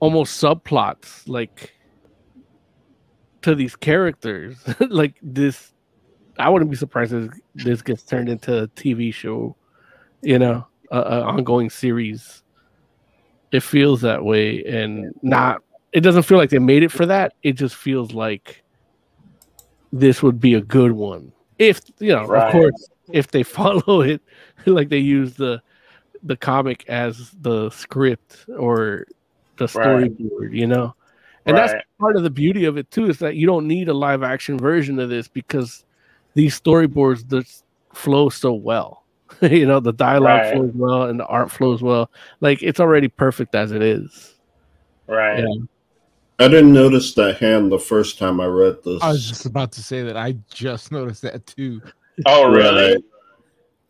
almost 0.00 0.40
subplots 0.40 1.28
like 1.28 1.74
to 3.42 3.54
these 3.54 3.74
characters 3.76 4.56
like 4.88 5.16
this 5.22 5.72
i 6.38 6.48
wouldn't 6.48 6.70
be 6.70 6.76
surprised 6.76 7.12
if 7.12 7.30
this 7.54 7.82
gets 7.82 8.02
turned 8.02 8.28
into 8.28 8.62
a 8.62 8.68
tv 8.68 9.12
show 9.12 9.56
you 10.22 10.38
know 10.38 10.66
a, 10.90 10.98
a 10.98 11.22
ongoing 11.22 11.70
series. 11.70 12.42
It 13.50 13.62
feels 13.62 14.02
that 14.02 14.24
way 14.24 14.62
and 14.64 15.12
not 15.22 15.62
it 15.92 16.00
doesn't 16.00 16.24
feel 16.24 16.36
like 16.38 16.50
they 16.50 16.58
made 16.58 16.82
it 16.82 16.92
for 16.92 17.06
that. 17.06 17.32
It 17.42 17.52
just 17.52 17.74
feels 17.74 18.12
like 18.12 18.62
this 19.90 20.22
would 20.22 20.38
be 20.38 20.54
a 20.54 20.60
good 20.60 20.92
one. 20.92 21.32
If 21.58 21.80
you 21.98 22.12
know 22.12 22.26
Right. 22.26 22.46
of 22.46 22.52
course 22.52 22.88
if 23.12 23.28
they 23.28 23.42
follow 23.58 24.02
it 24.02 24.20
like 24.66 24.88
they 24.88 24.98
use 24.98 25.34
the 25.34 25.62
the 26.22 26.36
comic 26.36 26.84
as 26.88 27.30
the 27.40 27.70
script 27.70 28.44
or 28.58 29.06
the 29.58 29.66
Right. 29.66 30.10
storyboard 30.10 30.52
you 30.52 30.66
know? 30.66 30.94
And 31.46 31.56
that's 31.56 31.72
part 31.98 32.16
of 32.16 32.22
the 32.24 32.30
beauty 32.30 32.66
of 32.66 32.76
it 32.76 32.90
too 32.90 33.06
is 33.06 33.18
that 33.20 33.36
you 33.36 33.46
don't 33.46 33.66
need 33.66 33.88
a 33.88 33.94
live 33.94 34.22
action 34.22 34.58
version 34.58 34.98
of 34.98 35.08
this 35.08 35.28
because 35.28 35.82
these 36.34 36.60
storyboards 36.60 37.26
just 37.26 37.64
flow 37.94 38.28
so 38.28 38.52
well 38.52 39.07
you 39.42 39.66
know 39.66 39.80
the 39.80 39.92
dialogue 39.92 40.40
Right. 40.42 40.54
flows 40.54 40.72
well 40.74 41.02
and 41.04 41.20
the 41.20 41.26
art 41.26 41.50
flows 41.50 41.82
well 41.82 42.10
like 42.40 42.62
it's 42.62 42.80
already 42.80 43.08
perfect 43.08 43.54
as 43.54 43.72
it 43.72 43.82
is 43.82 44.34
Right. 45.06 45.38
Yeah. 45.40 45.54
I 46.38 46.48
didn't 46.48 46.72
notice 46.72 47.14
that 47.14 47.38
hand 47.38 47.72
the 47.72 47.78
first 47.78 48.18
time 48.18 48.40
I 48.40 48.46
read 48.46 48.76
this. 48.84 49.02
I 49.02 49.08
was 49.08 49.26
just 49.26 49.46
about 49.46 49.72
to 49.72 49.82
say 49.82 50.02
that 50.02 50.16
I 50.16 50.36
just 50.52 50.92
noticed 50.98 51.22
that 51.22 51.46
too. 51.46 51.80
Oh, 52.26 52.50
really? 52.52 52.92
Right. 52.94 53.04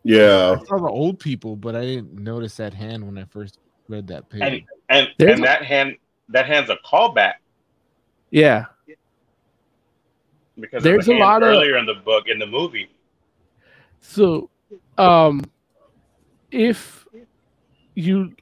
Yeah, 0.04 0.56
I 0.60 0.64
saw 0.64 0.78
the 0.78 0.88
old 0.88 1.18
people, 1.18 1.56
but 1.56 1.74
I 1.76 1.80
didn't 1.84 2.14
notice 2.14 2.56
that 2.56 2.72
hand 2.72 3.04
when 3.04 3.18
I 3.18 3.24
first 3.24 3.58
read 3.88 4.06
that 4.06 4.30
page. 4.30 4.40
And 4.42 4.62
and 4.88 5.08
and 5.28 5.40
a- 5.40 5.42
that 5.42 5.64
hand 5.64 5.96
that 6.30 6.46
hand's 6.46 6.70
a 6.70 6.76
callback 6.86 7.34
yeah 8.30 8.66
because 10.58 10.82
There's 10.82 11.06
there's 11.06 11.18
a 11.18 11.20
lot 11.20 11.42
of- 11.42 11.48
earlier 11.48 11.76
in 11.76 11.86
the 11.86 11.94
book 11.94 12.28
in 12.28 12.38
the 12.38 12.46
movie. 12.46 12.88
So, 14.00 14.48
um, 14.98 15.42
if 16.50 17.06
you, 17.94 18.34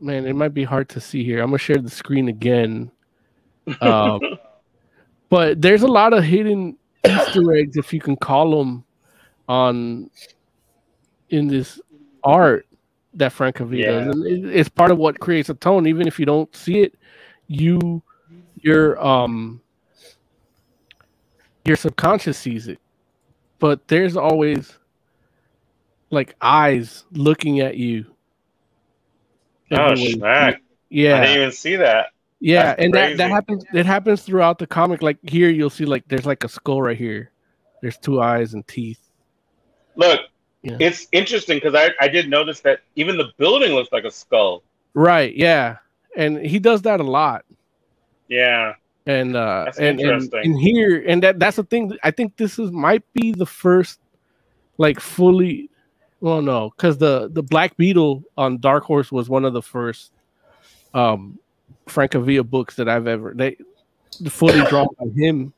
man, 0.00 0.26
it 0.26 0.36
might 0.36 0.54
be 0.54 0.64
hard 0.64 0.88
to 0.90 1.00
see 1.00 1.24
here. 1.24 1.40
I'm 1.40 1.48
gonna 1.48 1.58
share 1.58 1.78
the 1.78 1.90
screen 1.90 2.28
again. 2.28 2.90
Um, 3.80 4.20
but 5.30 5.62
there's 5.62 5.82
a 5.82 5.88
lot 5.88 6.12
of 6.14 6.24
hidden 6.24 6.78
Easter 7.04 7.52
eggs, 7.54 7.76
if 7.76 7.92
you 7.92 8.00
can 8.00 8.16
call 8.16 8.58
them, 8.58 8.84
on 9.48 10.10
in 11.30 11.48
this 11.48 11.80
art 12.24 12.66
that 13.14 13.32
Francavilla 13.32 13.84
Yeah. 13.84 13.86
does. 13.86 14.06
And 14.06 14.26
it- 14.26 14.56
it's 14.56 14.68
part 14.68 14.90
of 14.92 14.98
what 14.98 15.20
creates 15.20 15.50
a 15.50 15.54
tone. 15.54 15.86
Even 15.86 16.06
if 16.08 16.18
you 16.20 16.26
don't 16.26 16.54
see 16.56 16.80
it, 16.80 16.94
you 17.48 18.02
your 18.62 19.00
um 19.04 19.60
your 21.64 21.76
subconscious 21.76 22.38
sees 22.38 22.68
it 22.68 22.78
but 23.60 23.86
there's 23.88 24.16
always 24.16 24.78
like 26.10 26.34
eyes 26.40 27.04
looking 27.12 27.60
at 27.60 27.76
you. 27.76 28.06
Oh. 29.70 29.94
Yeah, 30.90 31.18
I 31.18 31.20
didn't 31.26 31.36
even 31.36 31.52
see 31.52 31.76
that. 31.76 32.06
yeah, 32.40 32.62
that's 32.62 32.82
and 32.82 32.94
that, 32.94 33.16
that 33.18 33.30
happens. 33.30 33.64
It 33.74 33.84
happens 33.84 34.22
throughout 34.22 34.58
the 34.58 34.66
comic. 34.66 35.02
Like 35.02 35.18
here, 35.28 35.50
you'll 35.50 35.68
see 35.68 35.84
like 35.84 36.04
there's 36.08 36.24
like 36.24 36.44
a 36.44 36.48
skull 36.48 36.80
right 36.80 36.96
here. 36.96 37.30
There's 37.82 37.98
two 37.98 38.22
eyes 38.22 38.54
and 38.54 38.66
teeth. 38.66 39.00
Look, 39.96 40.20
Yeah. 40.62 40.78
it's 40.80 41.06
interesting 41.12 41.58
because 41.58 41.74
I, 41.74 41.90
I 42.00 42.08
did 42.08 42.28
notice 42.30 42.60
that 42.60 42.80
even 42.96 43.18
the 43.18 43.26
building 43.36 43.72
looks 43.72 43.92
like 43.92 44.04
a 44.04 44.10
skull. 44.10 44.62
Right. 44.94 45.34
Yeah, 45.34 45.76
and 46.16 46.38
he 46.38 46.58
does 46.58 46.82
that 46.82 47.00
a 47.00 47.04
lot. 47.04 47.44
Yeah. 48.28 48.74
And 49.06 49.36
uh, 49.36 49.64
That's 49.66 49.78
and, 49.78 50.00
and 50.00 50.34
and 50.34 50.58
here, 50.58 51.04
and 51.06 51.22
that 51.22 51.38
that's 51.38 51.56
the 51.56 51.64
thing. 51.64 51.96
I 52.02 52.10
think 52.10 52.36
this 52.36 52.58
is 52.58 52.70
might 52.70 53.02
be 53.12 53.32
the 53.32 53.46
first, 53.46 54.00
like 54.78 55.00
fully. 55.00 55.68
Well, 56.20 56.42
no, 56.42 56.70
because 56.70 56.98
the 56.98 57.28
the 57.32 57.42
Black 57.42 57.76
Beetle 57.76 58.24
on 58.36 58.58
Dark 58.58 58.84
Horse 58.84 59.12
was 59.12 59.28
one 59.28 59.44
of 59.44 59.52
the 59.52 59.62
first, 59.62 60.12
um, 60.94 61.38
Francavilla 61.86 62.48
books 62.48 62.76
that 62.76 62.88
I've 62.88 63.06
ever 63.06 63.34
they 63.34 63.56
fully 64.28 64.62
drawn 64.64 64.88
by 64.98 65.06
him, 65.14 65.52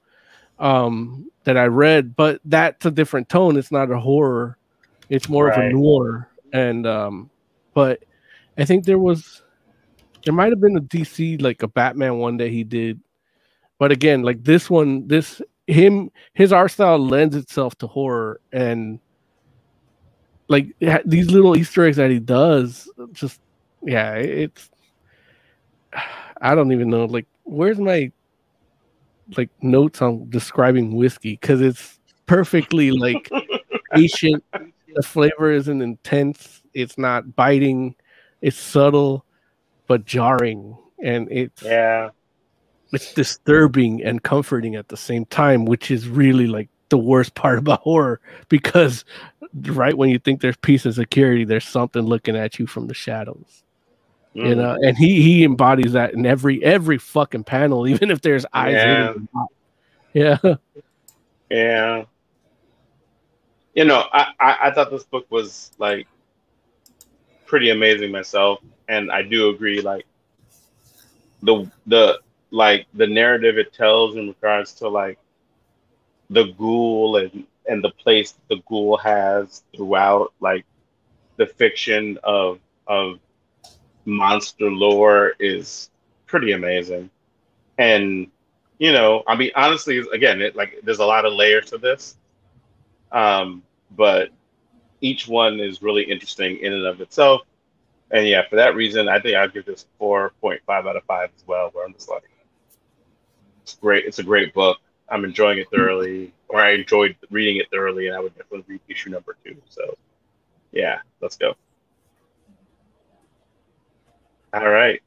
um, 0.59 1.31
that 1.45 1.57
I 1.57 1.65
read. 1.67 2.15
But 2.15 2.41
that's 2.45 2.85
a 2.85 2.91
different 2.91 3.29
tone. 3.29 3.57
It's 3.57 3.73
not 3.73 3.91
a 3.91 3.99
horror. 3.99 4.59
It's 5.09 5.29
more 5.29 5.49
of 5.49 5.57
a 5.57 5.61
Right. 5.61 5.73
noir. 5.73 6.29
And 6.53 6.87
um, 6.87 7.31
but 7.75 8.05
I 8.59 8.65
think 8.65 8.85
there 8.85 8.99
was 8.99 9.43
there 10.25 10.35
might 10.35 10.51
have 10.53 10.61
been 10.61 10.77
a 10.77 10.83
DC 10.83 11.41
like 11.41 11.63
a 11.63 11.69
Batman 11.69 12.19
one 12.19 12.37
that 12.39 12.51
he 12.51 12.65
did, 12.65 13.01
but 13.79 13.93
again, 13.93 14.23
like 14.23 14.45
this 14.45 14.69
one, 14.69 15.09
this 15.09 15.41
him 15.67 16.11
his 16.35 16.53
art 16.53 16.73
style 16.73 16.99
lends 16.99 17.35
itself 17.37 17.77
to 17.79 17.87
horror 17.87 18.41
and 18.53 18.99
like 20.51 20.67
these 21.07 21.31
little 21.31 21.57
Easter 21.57 21.87
eggs 21.87 21.97
that 21.97 22.11
he 22.11 22.19
does, 22.19 22.91
just 23.13 23.41
yeah, 23.83 24.15
it's 24.17 24.69
I 26.43 26.55
don't 26.55 26.73
even 26.73 26.91
know 26.91 27.05
like 27.07 27.27
where's 27.45 27.79
my 27.79 28.11
like 29.37 29.51
notes 29.63 30.03
on 30.03 30.29
describing 30.29 30.95
whiskey 30.97 31.39
because 31.41 31.61
it's 31.61 31.99
perfectly 32.27 32.91
like 32.91 33.31
patient. 33.95 34.45
The 34.95 35.03
flavor 35.03 35.51
isn't 35.53 35.81
intense. 35.83 36.63
It's 36.75 36.99
not 36.99 37.37
biting. 37.37 37.95
It's 38.43 38.57
subtle. 38.59 39.25
but 39.87 40.05
jarring, 40.05 40.77
and 41.03 41.27
it's 41.33 41.63
Yeah. 41.65 42.11
it's 42.93 43.13
disturbing 43.15 44.03
and 44.05 44.23
comforting 44.23 44.77
at 44.77 44.87
the 44.89 44.97
same 44.97 45.25
time, 45.27 45.65
which 45.65 45.91
is 45.91 46.09
really 46.09 46.47
like 46.47 46.69
the 46.91 46.99
worst 46.99 47.35
part 47.35 47.59
about 47.59 47.81
horror 47.83 48.21
because 48.49 49.05
right 49.63 49.97
when 49.97 50.11
you 50.11 50.19
think 50.19 50.41
there's 50.41 50.57
peace 50.59 50.85
and 50.85 50.95
security, 50.95 51.45
there's 51.45 51.67
something 51.67 52.03
looking 52.03 52.37
at 52.37 52.59
you 52.59 52.67
from 52.67 52.87
the 52.87 52.95
shadows. 52.95 53.63
You 54.35 54.45
Mm. 54.45 54.57
know, 54.59 54.79
and 54.81 54.97
he 54.97 55.23
he 55.23 55.43
embodies 55.45 55.93
that 55.95 56.15
in 56.15 56.25
every 56.25 56.63
every 56.63 56.99
fucking 56.99 57.45
panel, 57.45 57.89
even 57.89 58.11
if 58.13 58.21
there's 58.21 58.47
eyes. 58.53 58.75
Yeah. 58.75 59.07
hidden 59.09 59.29
or 59.35 59.41
not. 59.41 59.49
Yeah. 60.13 60.55
Yeah. 61.51 62.05
You 63.75 63.85
know, 63.85 64.05
I, 64.13 64.27
I, 64.39 64.57
I 64.65 64.71
thought 64.73 64.91
this 64.91 65.05
book 65.05 65.27
was 65.31 65.73
like 65.79 66.07
pretty 67.47 67.71
amazing 67.71 68.13
myself, 68.13 68.61
and 68.89 69.11
I 69.11 69.23
do 69.23 69.49
agree. 69.51 69.81
Like 69.81 70.07
the 71.43 71.69
the 71.87 72.21
like 72.51 72.87
the 72.95 73.07
narrative 73.07 73.59
it 73.59 73.73
tells 73.73 74.17
in 74.17 74.29
regards 74.29 74.73
to 74.75 74.89
like 74.89 75.19
the 76.31 76.53
ghoul 76.59 77.17
and 77.17 77.45
and 77.69 77.85
the 77.85 77.91
place 77.91 78.35
the 78.49 78.63
ghoul 78.67 78.97
has 78.97 79.63
throughout 79.77 80.33
like 80.41 80.65
the 81.37 81.47
fiction 81.47 82.19
of 82.25 82.59
of 82.87 83.19
monster 84.05 84.71
lore 84.71 85.35
is 85.39 85.91
pretty 86.27 86.53
amazing, 86.53 87.11
and 87.79 88.31
you 88.79 88.93
know, 88.93 89.23
I 89.27 89.37
mean, 89.37 89.51
honestly, 89.55 89.99
again, 90.13 90.41
it 90.41 90.57
like 90.57 90.81
there's 90.83 91.01
a 91.01 91.05
lot 91.05 91.27
of 91.27 91.35
layers 91.35 91.67
to 91.71 91.79
this, 91.79 92.17
um, 93.13 93.63
but 93.91 94.31
each 95.03 95.29
one 95.29 95.61
is 95.61 95.83
really 95.83 96.03
interesting 96.03 96.59
in 96.59 96.73
and 96.73 96.87
of 96.87 97.01
itself. 97.03 97.43
And 98.11 98.27
yeah, 98.27 98.43
for 98.49 98.57
that 98.57 98.75
reason, 98.75 99.09
I 99.09 99.21
think 99.21 99.37
I'll 99.37 99.49
give 99.49 99.67
this 99.67 99.87
four 99.99 100.33
point 100.41 100.63
five 100.67 100.87
out 100.87 100.97
of 100.97 101.05
five 101.05 101.31
as 101.37 101.47
well. 101.47 101.71
Where 101.73 101.85
I'm 101.85 101.93
just 101.93 102.09
like, 102.09 102.23
it's 103.63 103.75
great. 103.75 104.07
It's 104.07 104.19
a 104.19 104.25
great 104.25 104.55
book. 104.55 104.79
I'm 105.11 105.25
enjoying 105.25 105.59
it 105.59 105.69
thoroughly, 105.71 106.33
or 106.49 106.61
I 106.61 106.71
enjoyed 106.73 107.17
reading 107.31 107.57
it 107.57 107.69
thoroughly, 107.71 108.07
and 108.07 108.17
I 108.17 108.21
would 108.21 108.37
definitely 108.37 108.65
read 108.69 108.81
issue 108.89 109.11
number 109.11 109.37
two. 109.45 109.57
So, 109.69 109.97
yeah, 110.73 111.01
let's 111.21 111.37
go. 111.37 111.55
All 114.53 114.69
right. 114.69 115.01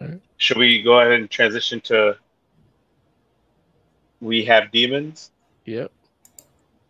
All 0.00 0.08
right. 0.08 0.20
Should 0.36 0.58
we 0.58 0.82
go 0.82 1.00
ahead 1.00 1.12
and 1.12 1.30
transition 1.30 1.80
to 1.82 2.16
we 4.20 4.44
have 4.44 4.70
demons? 4.72 5.30
Yep. 5.66 5.90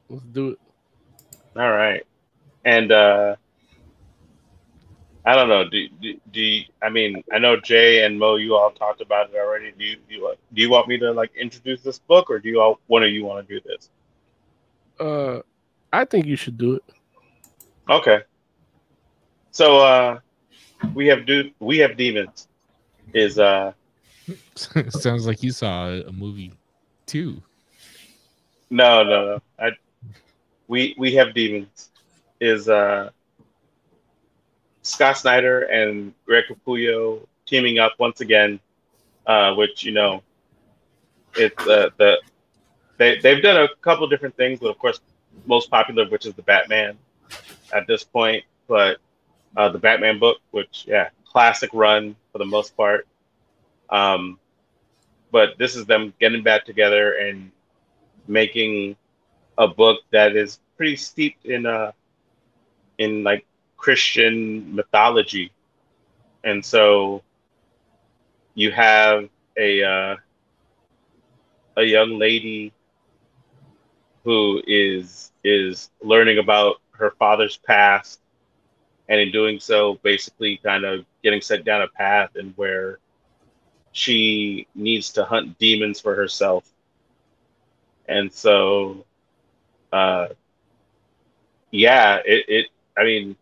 Let's 0.08 0.24
do 0.26 0.50
it. 0.50 0.58
All 1.56 1.70
right. 1.70 2.04
And 2.64 2.90
uh 2.90 3.36
I 5.26 5.34
don't 5.34 5.48
know. 5.48 5.68
Do, 5.68 5.88
do, 6.02 6.20
do 6.32 6.40
you, 6.40 6.64
I 6.82 6.90
mean 6.90 7.22
I 7.32 7.38
know 7.38 7.58
Jay 7.58 8.04
and 8.04 8.18
Mo 8.18 8.36
you 8.36 8.54
all 8.54 8.70
talked 8.70 9.00
about 9.00 9.30
it 9.30 9.36
already. 9.36 9.72
Do 9.78 9.84
you 9.84 9.96
do 10.08 10.14
you, 10.14 10.34
do 10.52 10.62
you 10.62 10.70
want 10.70 10.88
me 10.88 10.98
to 10.98 11.12
like 11.12 11.32
introduce 11.34 11.80
this 11.80 11.98
book 11.98 12.30
or 12.30 12.38
do 12.38 12.48
you 12.48 12.60
all 12.60 12.78
one 12.86 13.02
of 13.02 13.10
you 13.10 13.24
want 13.24 13.46
to 13.46 13.54
do 13.54 13.60
this? 13.66 13.90
Uh, 15.00 15.40
I 15.92 16.04
think 16.04 16.26
you 16.26 16.36
should 16.36 16.58
do 16.58 16.74
it. 16.74 16.84
Okay. 17.88 18.20
So 19.50 19.78
uh 19.78 20.18
we 20.94 21.06
have 21.06 21.24
do 21.26 21.50
we 21.58 21.78
have 21.78 21.96
demons 21.96 22.48
is 23.14 23.38
uh 23.38 23.72
Sounds 24.88 25.26
like 25.26 25.42
you 25.42 25.52
saw 25.52 25.88
a 25.88 26.12
movie 26.12 26.52
too. 27.06 27.42
no 28.70 29.02
no 29.02 29.24
no. 29.26 29.42
I 29.58 29.70
we 30.68 30.94
we 30.98 31.14
have 31.14 31.34
demons 31.34 31.90
is 32.40 32.68
uh 32.68 33.10
Scott 34.84 35.16
Snyder 35.16 35.62
and 35.62 36.12
Greg 36.26 36.44
Capullo 36.48 37.26
teaming 37.46 37.78
up 37.78 37.94
once 37.98 38.20
again, 38.20 38.60
uh, 39.26 39.54
which 39.54 39.82
you 39.82 39.92
know, 39.92 40.22
it's 41.34 41.66
uh, 41.66 41.88
the 41.96 42.20
they 42.98 43.18
they've 43.18 43.42
done 43.42 43.64
a 43.64 43.68
couple 43.80 44.06
different 44.08 44.36
things, 44.36 44.60
but 44.60 44.68
of 44.68 44.78
course, 44.78 45.00
most 45.46 45.70
popular, 45.70 46.06
which 46.08 46.26
is 46.26 46.34
the 46.34 46.42
Batman, 46.42 46.98
at 47.72 47.86
this 47.86 48.04
point. 48.04 48.44
But 48.68 48.98
uh, 49.56 49.70
the 49.70 49.78
Batman 49.78 50.18
book, 50.18 50.38
which 50.50 50.84
yeah, 50.86 51.08
classic 51.24 51.70
run 51.72 52.14
for 52.30 52.38
the 52.38 52.44
most 52.44 52.76
part. 52.76 53.08
Um, 53.88 54.38
but 55.32 55.56
this 55.58 55.76
is 55.76 55.86
them 55.86 56.12
getting 56.20 56.42
back 56.42 56.66
together 56.66 57.14
and 57.14 57.50
making 58.28 58.96
a 59.56 59.66
book 59.66 60.00
that 60.10 60.36
is 60.36 60.58
pretty 60.76 60.96
steeped 60.96 61.46
in 61.46 61.64
uh 61.64 61.92
in 62.98 63.22
like 63.22 63.46
Christian 63.84 64.74
mythology. 64.74 65.52
And 66.44 66.64
so 66.64 67.22
you 68.54 68.70
have 68.72 69.28
a 69.58 69.82
uh, 69.82 70.16
a 71.76 71.84
young 71.84 72.18
lady 72.18 72.72
who 74.24 74.62
is 74.66 75.32
is 75.44 75.90
learning 76.02 76.38
about 76.38 76.76
her 76.92 77.10
father's 77.18 77.56
past 77.56 78.20
and 79.08 79.20
in 79.20 79.30
doing 79.32 79.60
so 79.60 79.94
basically 80.02 80.58
kind 80.64 80.84
of 80.84 81.04
getting 81.22 81.40
set 81.40 81.64
down 81.64 81.82
a 81.82 81.88
path 81.88 82.30
and 82.36 82.52
where 82.56 82.98
she 83.92 84.66
needs 84.74 85.12
to 85.12 85.24
hunt 85.24 85.58
demons 85.58 86.00
for 86.00 86.14
herself. 86.14 86.64
And 88.08 88.32
so 88.32 89.04
uh 89.92 90.28
yeah, 91.70 92.18
it, 92.24 92.44
it 92.48 92.66
I 92.96 93.04
mean 93.04 93.36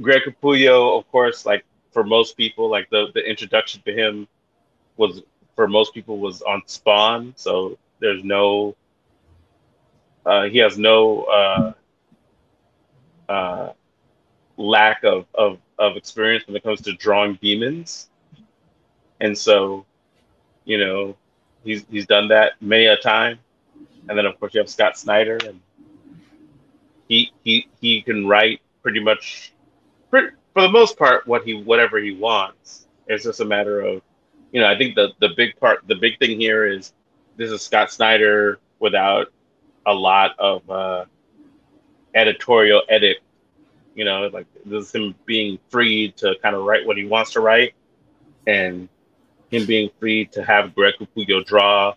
Greg 0.00 0.22
Capullo, 0.26 0.98
of 0.98 1.10
course, 1.10 1.46
like 1.46 1.64
for 1.92 2.04
most 2.04 2.36
people, 2.36 2.68
like 2.70 2.88
the 2.90 3.08
the 3.14 3.20
introduction 3.28 3.82
to 3.86 3.92
him 3.92 4.28
was 4.96 5.22
for 5.54 5.68
most 5.68 5.94
people 5.94 6.18
was 6.18 6.42
on 6.42 6.62
Spawn. 6.66 7.32
So 7.36 7.78
there's 8.00 8.24
no, 8.24 8.76
uh, 10.26 10.44
he 10.44 10.58
has 10.58 10.78
no 10.78 11.22
uh, 11.24 11.72
uh, 13.28 13.72
lack 14.56 15.04
of, 15.04 15.26
of 15.34 15.58
of 15.78 15.96
experience 15.96 16.46
when 16.46 16.56
it 16.56 16.62
comes 16.62 16.80
to 16.82 16.92
drawing 16.94 17.34
demons, 17.40 18.08
and 19.20 19.36
so, 19.36 19.84
you 20.64 20.78
know, 20.78 21.16
he's 21.64 21.84
he's 21.90 22.06
done 22.06 22.28
that 22.28 22.52
many 22.60 22.86
a 22.86 22.96
time. 22.96 23.38
And 24.08 24.18
then 24.18 24.26
of 24.26 24.38
course 24.40 24.54
you 24.54 24.60
have 24.60 24.70
Scott 24.70 24.98
Snyder, 24.98 25.38
and 25.46 25.60
he 27.08 27.32
he 27.44 27.68
he 27.80 28.02
can 28.02 28.26
write 28.26 28.60
pretty 28.82 29.00
much 29.00 29.52
for, 30.10 30.32
the 30.54 30.68
most 30.68 30.98
part 30.98 31.26
what 31.26 31.44
he 31.44 31.54
whatever 31.54 31.98
he 31.98 32.12
wants. 32.12 32.88
It's 33.06 33.24
just 33.24 33.40
a 33.40 33.44
matter 33.44 33.80
of, 33.80 34.02
you 34.52 34.60
know, 34.60 34.66
I 34.66 34.76
think 34.76 34.94
the 34.94 35.12
the 35.20 35.30
big 35.36 35.56
part, 35.60 35.86
the 35.86 35.94
big 35.94 36.18
thing 36.18 36.40
here 36.40 36.66
is 36.66 36.92
this 37.36 37.50
is 37.50 37.62
Scott 37.62 37.92
Snyder 37.92 38.58
without 38.80 39.32
a 39.86 39.94
lot 39.94 40.38
of 40.38 40.68
uh, 40.68 41.04
editorial 42.14 42.82
edit. 42.88 43.18
You 43.94 44.04
know, 44.04 44.28
like 44.32 44.46
this 44.64 44.86
is 44.86 44.94
him 44.94 45.14
being 45.26 45.58
free 45.70 46.12
to 46.12 46.34
kind 46.42 46.54
of 46.54 46.64
write 46.64 46.86
what 46.86 46.96
he 46.96 47.04
wants 47.04 47.32
to 47.32 47.40
write, 47.40 47.74
and 48.46 48.88
him 49.50 49.66
being 49.66 49.90
free 49.98 50.26
to 50.26 50.44
have 50.44 50.74
Greg 50.74 50.94
Capullo 51.00 51.44
draw 51.44 51.94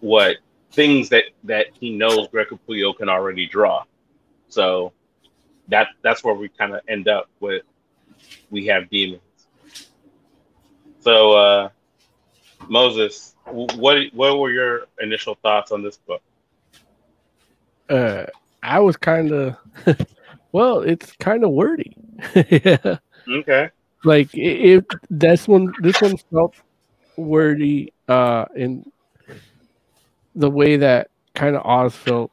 what 0.00 0.36
things 0.72 1.08
that 1.08 1.24
that 1.44 1.66
he 1.78 1.96
knows 1.96 2.28
Greg 2.28 2.48
Capullo 2.48 2.96
can 2.96 3.08
already 3.08 3.46
draw. 3.46 3.84
So 4.48 4.92
that 5.68 5.88
that's 6.02 6.24
where 6.24 6.34
we 6.34 6.48
kind 6.48 6.74
of 6.74 6.80
end 6.88 7.08
up 7.08 7.28
with 7.40 7.62
we 8.50 8.66
have 8.66 8.88
demons. 8.90 9.22
So 11.00 11.32
uh, 11.32 11.68
Moses, 12.68 13.34
what 13.46 13.98
what 14.12 14.38
were 14.38 14.50
your 14.50 14.86
initial 15.00 15.36
thoughts 15.36 15.72
on 15.72 15.82
this 15.82 15.96
book? 15.98 16.22
Uh, 17.88 18.26
I 18.62 18.80
was 18.80 18.96
kind 18.96 19.32
of, 19.32 19.56
well, 20.52 20.80
it's 20.80 21.12
kind 21.12 21.44
of 21.44 21.50
wordy. 21.50 21.96
yeah. 22.34 22.98
Okay. 23.30 23.68
like 24.04 24.34
it, 24.34 24.40
it 24.40 24.86
that's 25.10 25.46
one 25.46 25.70
this 25.82 26.00
one 26.00 26.16
felt 26.30 26.54
wordy 27.18 27.92
uh 28.08 28.46
in 28.56 28.90
the 30.34 30.48
way 30.50 30.78
that 30.78 31.10
kind 31.34 31.54
of 31.54 31.62
Oz 31.66 31.94
felt 31.94 32.30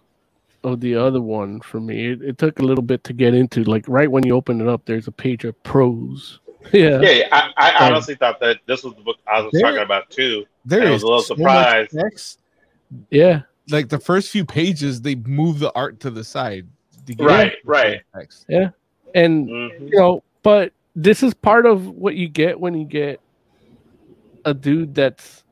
of 0.66 0.82
the 0.82 0.96
other 0.96 1.22
one 1.22 1.62
for 1.62 1.80
me. 1.80 2.12
It, 2.12 2.22
it 2.22 2.38
took 2.38 2.60
a 2.60 2.64
little 2.64 2.82
bit 2.84 3.04
to 3.06 3.14
get 3.14 3.34
into. 3.34 3.64
Like 3.64 3.86
right 3.88 4.10
when 4.10 4.26
you 4.26 4.36
open 4.36 4.60
it 4.62 4.68
up, 4.68 4.86
there's 4.86 5.08
a 5.08 5.12
page 5.12 5.46
of 5.46 5.62
prose. 5.64 6.40
yeah. 6.74 7.00
Yeah, 7.02 7.10
yeah, 7.12 7.28
I, 7.32 7.52
I 7.58 7.88
Um, 7.88 7.94
honestly 7.94 8.16
thought 8.16 8.40
that 8.40 8.58
this 8.66 8.84
was 8.84 8.94
the 8.96 9.02
book 9.02 9.18
I 9.28 9.42
was 9.42 9.52
There- 9.54 9.62
talking 9.62 9.82
about 9.84 10.10
too. 10.10 10.46
There 10.66 10.88
I 10.88 10.92
was 10.92 11.04
a 11.04 11.06
little 11.08 11.22
so 11.22 11.36
much 11.36 11.90
text. 11.92 12.40
Yeah. 13.12 13.42
Like 13.70 13.90
the 13.90 14.00
first 14.00 14.30
few 14.32 14.46
pages, 14.46 15.02
they 15.02 15.16
move 15.16 15.60
the 15.60 15.72
art 15.76 16.00
to 16.02 16.10
the 16.12 16.24
side. 16.24 16.68
to 17.06 17.14
get 17.14 17.24
Right, 17.24 17.52
the 17.64 17.70
right. 17.70 18.02
text. 18.16 18.46
And 19.14 19.48
Mhm. 19.48 19.90
you 19.92 20.00
know, 20.00 20.24
but 20.42 20.74
this 20.96 21.22
is 21.22 21.36
part 21.36 21.68
of 21.68 21.88
what 21.88 22.16
you 22.16 22.28
get 22.28 22.60
when 22.60 22.74
you 22.74 22.84
get 22.86 23.20
a 24.44 24.54
dude 24.56 24.96
that's 24.96 25.44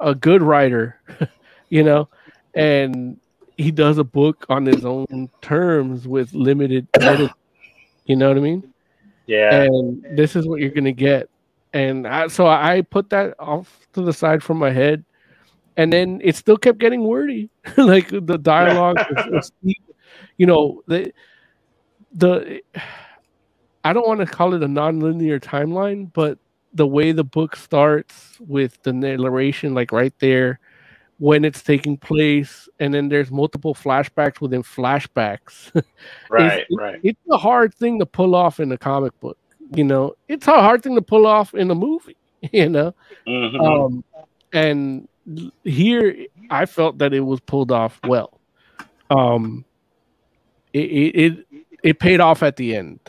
a 0.00 0.14
good 0.14 0.42
writer, 0.42 1.00
you 1.68 1.84
know, 1.84 2.08
and 2.54 3.18
he 3.58 3.72
does 3.72 3.98
a 3.98 4.04
book 4.04 4.46
on 4.48 4.64
his 4.64 4.84
own 4.84 5.28
terms 5.42 6.06
with 6.06 6.32
limited 6.32 6.86
edit. 7.00 7.32
You 8.06 8.16
know 8.16 8.28
what 8.28 8.38
I 8.38 8.40
mean? 8.40 8.72
Yeah. 9.26 9.64
and 9.64 10.02
this 10.16 10.36
is 10.36 10.46
what 10.46 10.60
you're 10.60 10.70
gonna 10.70 10.92
get. 10.92 11.28
And 11.74 12.06
I, 12.06 12.28
so 12.28 12.46
I 12.46 12.80
put 12.80 13.10
that 13.10 13.34
off 13.38 13.86
to 13.92 14.00
the 14.00 14.12
side 14.12 14.42
from 14.42 14.56
my 14.56 14.70
head, 14.70 15.04
and 15.76 15.92
then 15.92 16.20
it 16.24 16.34
still 16.36 16.56
kept 16.56 16.78
getting 16.78 17.04
wordy. 17.04 17.50
like 17.76 18.08
the 18.08 18.38
dialogue, 18.38 18.96
was, 19.10 19.26
was 19.30 19.52
you 20.38 20.46
know, 20.46 20.82
the 20.86 21.12
the 22.14 22.62
I 23.84 23.92
don't 23.92 24.06
want 24.06 24.20
to 24.20 24.26
call 24.26 24.54
it 24.54 24.62
a 24.62 24.68
non-linear 24.68 25.40
timeline, 25.40 26.10
but 26.12 26.38
the 26.72 26.86
way 26.86 27.12
the 27.12 27.24
book 27.24 27.56
starts 27.56 28.38
with 28.40 28.82
the 28.82 28.92
narration, 28.92 29.74
like 29.74 29.92
right 29.92 30.14
there, 30.20 30.60
when 31.18 31.44
it's 31.44 31.62
taking 31.62 31.96
place, 31.96 32.68
and 32.78 32.94
then 32.94 33.08
there's 33.08 33.30
multiple 33.30 33.74
flashbacks 33.74 34.40
within 34.40 34.62
flashbacks. 34.62 35.70
right, 36.30 36.60
it's, 36.68 36.76
right. 36.76 37.00
It's 37.02 37.20
a 37.30 37.36
hard 37.36 37.74
thing 37.74 37.98
to 37.98 38.06
pull 38.06 38.34
off 38.34 38.60
in 38.60 38.70
a 38.72 38.78
comic 38.78 39.18
book. 39.20 39.36
You 39.74 39.84
know, 39.84 40.14
it's 40.28 40.46
a 40.46 40.52
hard 40.52 40.82
thing 40.82 40.94
to 40.94 41.02
pull 41.02 41.26
off 41.26 41.54
in 41.54 41.70
a 41.70 41.74
movie. 41.74 42.16
You 42.52 42.68
know, 42.68 42.94
Mhm. 43.26 43.60
um, 43.66 44.04
and 44.52 45.08
here 45.64 46.14
I 46.50 46.66
felt 46.66 46.98
that 46.98 47.12
it 47.12 47.18
was 47.22 47.40
pulled 47.40 47.72
off 47.72 47.98
well. 48.06 48.38
Um, 49.10 49.64
it 50.72 50.84
it 50.84 51.16
it, 51.16 51.46
it 51.82 51.98
paid 51.98 52.20
off 52.20 52.44
at 52.44 52.54
the 52.54 52.76
end, 52.76 53.00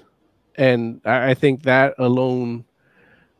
and 0.55 0.99
I, 1.05 1.29
I 1.29 1.33
think 1.35 1.61
that 1.63 1.93
alone 1.99 2.65